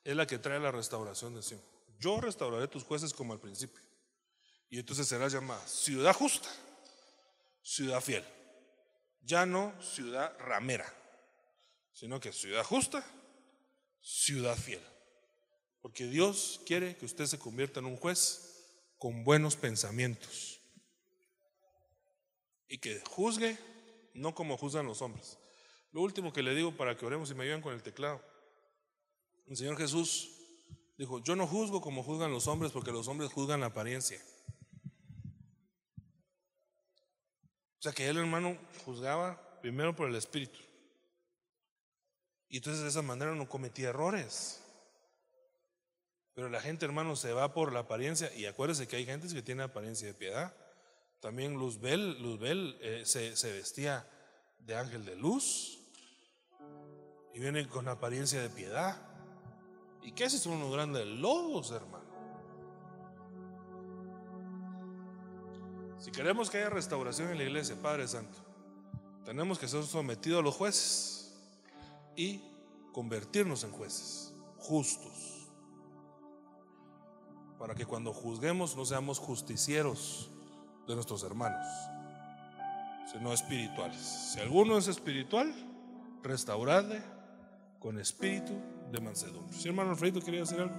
es 0.04 0.16
la 0.16 0.28
que 0.28 0.40
trae 0.40 0.60
la 0.60 0.72
restauración 0.72 1.34
de 1.36 1.42
Sion. 1.42 1.62
Yo 2.00 2.20
restauraré 2.20 2.68
tus 2.68 2.84
jueces 2.84 3.14
como 3.14 3.34
al 3.34 3.40
principio. 3.40 3.82
Y 4.70 4.80
entonces 4.80 5.08
será 5.08 5.28
llamada 5.28 5.66
ciudad 5.68 6.14
justa, 6.14 6.50
ciudad 7.62 8.02
fiel. 8.02 8.24
Ya 9.22 9.46
no 9.46 9.74
ciudad 9.82 10.38
ramera, 10.40 10.92
sino 11.94 12.20
que 12.20 12.34
ciudad 12.34 12.64
justa, 12.64 13.06
ciudad 14.02 14.58
fiel. 14.58 14.82
Porque 15.82 16.08
Dios 16.08 16.60
quiere 16.66 16.98
que 16.98 17.06
usted 17.06 17.26
se 17.26 17.40
convierta 17.40 17.80
en 17.80 17.86
un 17.86 17.98
juez 17.98 18.54
con 18.98 19.24
buenos 19.24 19.56
pensamientos. 19.56 20.60
Y 22.68 22.80
que 22.80 23.02
juzgue 23.10 23.58
no 24.14 24.34
como 24.34 24.58
juzgan 24.58 24.88
los 24.88 25.02
hombres. 25.02 25.38
Lo 25.92 26.02
último 26.02 26.34
que 26.34 26.42
le 26.42 26.56
digo 26.56 26.76
para 26.76 26.98
que 26.98 27.06
oremos 27.06 27.30
y 27.30 27.36
me 27.36 27.44
ayuden 27.44 27.62
con 27.62 27.74
el 27.74 27.84
teclado. 27.84 28.22
El 29.46 29.58
Señor 29.58 29.78
Jesús 29.78 30.30
dijo, 30.98 31.20
yo 31.24 31.36
no 31.36 31.48
juzgo 31.48 31.82
como 31.82 32.04
juzgan 32.04 32.32
los 32.32 32.48
hombres 32.48 32.72
porque 32.72 32.92
los 32.92 33.08
hombres 33.08 33.32
juzgan 33.32 33.60
la 33.60 33.68
apariencia. 33.68 34.20
O 37.80 37.82
sea 37.84 37.92
que 37.92 38.08
él, 38.08 38.18
hermano, 38.18 38.58
juzgaba 38.86 39.60
primero 39.62 39.94
por 39.94 40.08
el 40.08 40.16
Espíritu. 40.16 40.60
Y 42.48 42.58
entonces 42.58 42.84
de 42.84 42.90
esa 42.90 43.02
manera 43.02 43.36
no 43.36 43.50
cometía 43.50 43.90
errores. 43.90 44.62
Pero 46.34 46.50
la 46.50 46.62
gente, 46.62 46.86
hermano, 46.86 47.16
se 47.16 47.34
va 47.34 47.54
por 47.54 47.74
la 47.74 47.80
apariencia. 47.80 48.34
Y 48.36 48.46
acuérdese 48.46 48.88
que 48.88 48.96
hay 48.96 49.06
gente 49.06 49.28
que 49.28 49.42
tiene 49.42 49.64
apariencia 49.64 50.08
de 50.08 50.14
piedad. 50.14 50.56
También 51.20 51.56
Luzbel, 51.56 52.22
Luzbel 52.22 52.78
eh, 52.82 53.04
se, 53.06 53.36
se 53.36 53.52
vestía 53.52 54.10
de 54.60 54.76
ángel 54.76 55.04
de 55.04 55.16
luz. 55.16 55.80
Y 57.34 57.40
viene 57.40 57.68
con 57.68 57.88
apariencia 57.88 58.42
de 58.42 58.50
piedad. 58.50 59.13
¿Y 60.04 60.12
qué 60.12 60.26
haces 60.26 60.42
son 60.42 60.54
unos 60.54 60.72
grandes 60.72 61.06
lobos, 61.06 61.72
hermano? 61.72 62.04
Si 65.98 66.12
queremos 66.12 66.50
que 66.50 66.58
haya 66.58 66.70
restauración 66.70 67.30
en 67.32 67.38
la 67.38 67.44
iglesia, 67.44 67.82
Padre 67.82 68.08
Santo, 68.08 68.38
tenemos 69.24 69.58
que 69.58 69.70
ser 69.70 69.84
sometidos 69.84 70.42
a 70.42 70.44
los 70.44 70.56
jueces 70.56 71.34
y 72.16 72.42
convertirnos 72.92 73.64
en 73.64 73.72
jueces 73.72 74.34
justos. 74.58 75.48
Para 77.58 77.74
que 77.74 77.86
cuando 77.86 78.12
juzguemos 78.12 78.76
no 78.76 78.84
seamos 78.84 79.20
justicieros 79.20 80.30
de 80.86 80.96
nuestros 80.96 81.24
hermanos, 81.24 81.66
sino 83.10 83.32
espirituales. 83.32 84.02
Si 84.34 84.42
alguno 84.42 84.78
es 84.78 84.90
espiritual, 84.90 85.54
restauradle 86.22 87.02
con 87.80 87.98
espíritu 87.98 88.54
de 88.94 89.02
mansedumbre. 89.02 89.58
Si 89.58 89.68
hermano 89.68 89.90
Alfredo 89.90 90.22
quería 90.22 90.42
decir 90.42 90.60
algo. 90.60 90.76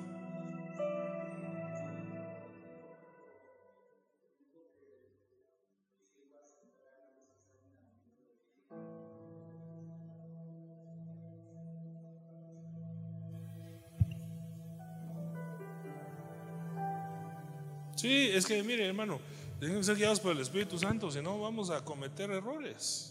Sí, 17.97 18.31
es 18.32 18.47
que 18.47 18.62
mire 18.62 18.86
hermano, 18.86 19.19
tienen 19.59 19.78
que 19.78 19.85
ser 19.85 19.97
guiados 19.97 20.20
por 20.20 20.32
el 20.32 20.41
Espíritu 20.41 20.78
Santo, 20.78 21.11
si 21.11 21.20
no 21.20 21.41
vamos 21.41 21.70
a 21.70 21.85
cometer 21.85 22.31
errores. 22.31 23.11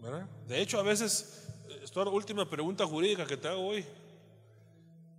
¿verdad? 0.00 0.26
De 0.48 0.60
hecho, 0.60 0.78
a 0.78 0.82
veces 0.82 1.43
esta 1.82 2.02
última 2.02 2.48
pregunta 2.48 2.86
jurídica 2.86 3.26
que 3.26 3.36
te 3.36 3.48
hago 3.48 3.66
hoy. 3.66 3.84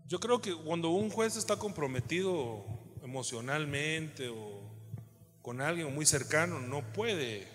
Yo 0.07 0.19
creo 0.19 0.39
que 0.39 0.53
cuando 0.55 0.89
un 0.89 1.09
juez 1.09 1.35
está 1.35 1.57
comprometido 1.57 2.63
emocionalmente 3.03 4.29
o 4.29 4.61
con 5.41 5.61
alguien 5.61 5.93
muy 5.93 6.05
cercano, 6.05 6.59
no 6.59 6.81
puede. 6.93 7.47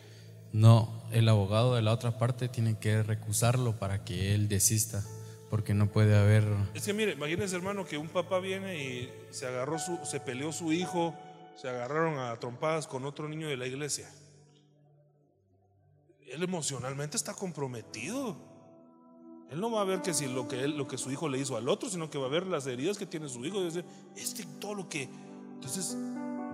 No, 0.52 1.04
el 1.12 1.28
abogado 1.28 1.74
de 1.74 1.82
la 1.82 1.92
otra 1.92 2.18
parte 2.18 2.48
tiene 2.48 2.78
que 2.78 3.02
recusarlo 3.02 3.78
para 3.78 4.04
que 4.04 4.34
él 4.34 4.48
desista, 4.48 5.04
porque 5.48 5.74
no 5.74 5.90
puede 5.90 6.16
haber. 6.16 6.44
Es 6.74 6.84
que 6.84 6.92
mire, 6.92 7.12
imagínese 7.12 7.56
hermano 7.56 7.84
que 7.84 7.98
un 7.98 8.08
papá 8.08 8.40
viene 8.40 8.82
y 8.82 9.12
se 9.30 9.46
agarró 9.46 9.78
su, 9.78 9.98
se 10.04 10.18
peleó 10.18 10.52
su 10.52 10.72
hijo, 10.72 11.14
se 11.56 11.68
agarraron 11.68 12.18
a 12.18 12.36
trompadas 12.40 12.86
con 12.86 13.04
otro 13.04 13.28
niño 13.28 13.48
de 13.48 13.56
la 13.56 13.66
iglesia. 13.66 14.08
él 16.26 16.42
emocionalmente 16.42 17.16
está 17.16 17.34
comprometido. 17.34 18.49
Él 19.50 19.60
no 19.60 19.70
va 19.70 19.80
a 19.80 19.84
ver 19.84 20.00
que 20.00 20.14
si 20.14 20.28
lo 20.28 20.46
que 20.46 20.96
su 20.96 21.10
hijo 21.10 21.28
le 21.28 21.38
hizo 21.38 21.56
al 21.56 21.68
otro, 21.68 21.90
sino 21.90 22.08
que 22.08 22.18
va 22.18 22.26
a 22.26 22.30
ver 22.30 22.46
las 22.46 22.68
heridas 22.68 22.96
que 22.96 23.04
tiene 23.04 23.28
su 23.28 23.44
hijo 23.44 23.60
y 23.60 23.64
decir, 23.64 23.84
este 24.14 24.44
todo 24.60 24.76
lo 24.76 24.88
que 24.88 25.10
entonces 25.54 25.96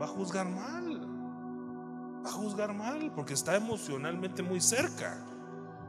va 0.01 0.07
a 0.07 0.09
juzgar 0.09 0.49
mal. 0.49 1.01
Va 2.25 2.29
a 2.29 2.33
juzgar 2.33 2.73
mal 2.75 3.13
porque 3.15 3.35
está 3.35 3.55
emocionalmente 3.55 4.43
muy 4.43 4.63
cerca. 4.63 5.23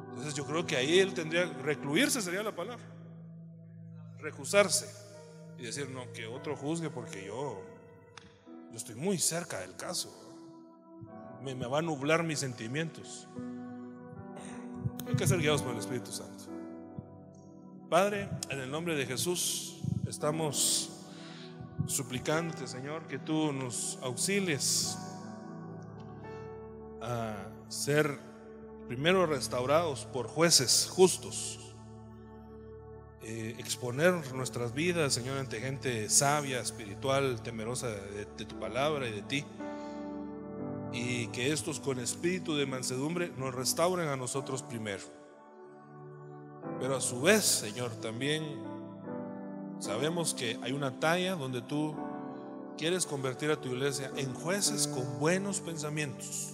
Entonces 0.10 0.34
yo 0.34 0.46
creo 0.46 0.66
que 0.66 0.76
ahí 0.76 1.00
él 1.00 1.14
tendría 1.14 1.46
recluirse 1.46 2.22
sería 2.22 2.44
la 2.44 2.54
palabra. 2.54 2.84
Recusarse 4.20 4.88
y 5.58 5.64
decir, 5.64 5.90
"No, 5.90 6.12
que 6.12 6.28
otro 6.28 6.58
juzgue 6.58 6.90
porque 6.90 7.26
yo 7.26 7.62
yo 8.70 8.78
estoy 8.78 8.96
muy 8.96 9.18
cerca 9.18 9.60
del 9.60 9.78
caso. 9.78 10.14
Me, 11.42 11.56
me 11.56 11.68
va 11.68 11.80
a 11.80 11.82
nublar 11.82 12.22
mis 12.24 12.40
sentimientos." 12.40 13.30
Hay 15.08 15.16
que 15.16 15.26
ser 15.26 15.40
guiados 15.40 15.62
por 15.62 15.72
el 15.72 15.80
Espíritu 15.80 16.12
Santo. 16.12 16.57
Padre, 17.90 18.28
en 18.50 18.60
el 18.60 18.70
nombre 18.70 18.96
de 18.96 19.06
Jesús 19.06 19.78
estamos 20.10 20.90
suplicándote, 21.86 22.68
Señor, 22.68 23.08
que 23.08 23.18
tú 23.18 23.54
nos 23.54 23.98
auxilies 24.02 24.98
a 27.02 27.48
ser 27.70 28.20
primero 28.90 29.26
restaurados 29.26 30.04
por 30.04 30.28
jueces 30.28 30.90
justos, 30.92 31.74
eh, 33.22 33.56
exponer 33.58 34.34
nuestras 34.34 34.74
vidas, 34.74 35.14
Señor, 35.14 35.38
ante 35.38 35.62
gente 35.62 36.10
sabia, 36.10 36.60
espiritual, 36.60 37.42
temerosa 37.42 37.88
de, 37.88 38.26
de 38.26 38.46
tu 38.46 38.60
palabra 38.60 39.08
y 39.08 39.14
de 39.14 39.22
ti, 39.22 39.46
y 40.92 41.28
que 41.28 41.54
estos 41.54 41.80
con 41.80 42.00
espíritu 42.00 42.54
de 42.58 42.66
mansedumbre 42.66 43.32
nos 43.38 43.56
restauren 43.56 44.10
a 44.10 44.18
nosotros 44.18 44.62
primero. 44.62 45.04
Pero 46.80 46.96
a 46.96 47.02
su 47.02 47.22
vez, 47.22 47.44
Señor, 47.44 47.92
también 48.02 48.44
sabemos 49.80 50.34
que 50.34 50.60
hay 50.62 50.72
una 50.72 51.00
talla 51.00 51.36
donde 51.36 51.62
tú 51.62 51.96
quieres 52.78 53.06
convertir 53.06 53.50
a 53.52 53.60
tu 53.60 53.70
iglesia 53.70 54.12
en 54.16 54.34
jueces 54.34 54.88
con 54.88 55.20
buenos 55.20 55.60
pensamientos. 55.60 56.54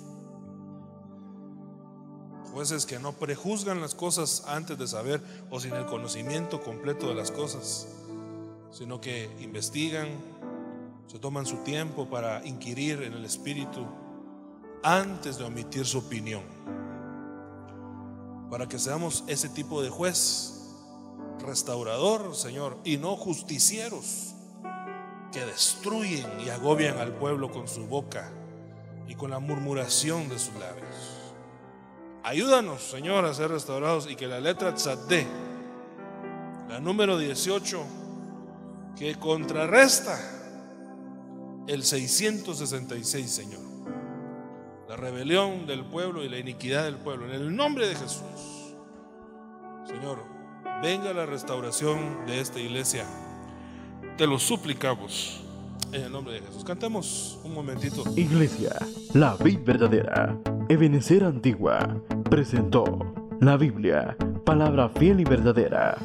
Jueces 2.53 2.85
que 2.85 2.99
no 2.99 3.13
prejuzgan 3.13 3.81
las 3.81 3.95
cosas 3.95 4.45
antes 4.47 4.77
de 4.77 4.87
saber 4.87 5.21
o 5.49 5.59
sin 5.59 5.73
el 5.73 5.85
conocimiento 5.85 6.61
completo 6.61 7.09
de 7.09 7.15
las 7.15 7.31
cosas, 7.31 7.87
sino 8.71 9.01
que 9.01 9.29
investigan, 9.41 10.07
se 11.07 11.19
toman 11.19 11.45
su 11.45 11.57
tiempo 11.57 12.09
para 12.09 12.45
inquirir 12.45 13.01
en 13.01 13.13
el 13.13 13.25
espíritu 13.25 13.85
antes 14.83 15.37
de 15.37 15.45
omitir 15.45 15.85
su 15.85 15.97
opinión. 15.99 16.43
Para 18.49 18.67
que 18.67 18.79
seamos 18.79 19.23
ese 19.27 19.49
tipo 19.49 19.81
de 19.81 19.89
juez, 19.89 20.53
restaurador, 21.39 22.35
Señor, 22.35 22.77
y 22.83 22.97
no 22.97 23.15
justicieros 23.15 24.33
que 25.31 25.45
destruyen 25.45 26.27
y 26.45 26.49
agobian 26.49 26.99
al 26.99 27.13
pueblo 27.15 27.51
con 27.51 27.67
su 27.67 27.87
boca 27.87 28.31
y 29.07 29.15
con 29.15 29.31
la 29.31 29.39
murmuración 29.39 30.29
de 30.29 30.37
sus 30.37 30.53
labios. 30.55 31.23
Ayúdanos, 32.23 32.81
Señor, 32.81 33.25
a 33.25 33.33
ser 33.33 33.49
restaurados 33.49 34.09
y 34.09 34.15
que 34.15 34.27
la 34.27 34.39
letra 34.39 34.73
tzadé, 34.73 35.27
la 36.69 36.79
número 36.79 37.17
18, 37.17 37.83
que 38.95 39.15
contrarresta 39.15 40.17
el 41.67 41.83
666, 41.83 43.31
Señor. 43.31 43.72
La 44.93 44.97
rebelión 44.97 45.65
del 45.65 45.83
pueblo 45.83 46.23
y 46.23 46.29
la 46.29 46.37
iniquidad 46.37 46.83
del 46.83 46.97
pueblo. 46.97 47.25
En 47.25 47.31
el 47.31 47.55
nombre 47.55 47.87
de 47.87 47.95
Jesús. 47.95 48.75
Señor, 49.87 50.19
venga 50.83 51.11
la 51.13 51.25
restauración 51.25 52.27
de 52.27 52.39
esta 52.39 52.59
iglesia. 52.59 53.03
Te 54.19 54.27
lo 54.27 54.37
suplicamos. 54.37 55.41
En 55.91 56.03
el 56.03 56.11
nombre 56.11 56.35
de 56.35 56.41
Jesús. 56.41 56.63
Cantemos 56.63 57.39
un 57.43 57.55
momentito. 57.55 58.03
Iglesia, 58.15 58.75
la 59.15 59.35
vid 59.37 59.61
verdadera, 59.65 60.37
Ebenecer 60.69 61.23
Antigua, 61.23 61.99
presentó 62.29 62.99
la 63.39 63.57
Biblia, 63.57 64.15
palabra 64.45 64.89
fiel 64.89 65.21
y 65.21 65.23
verdadera 65.23 65.97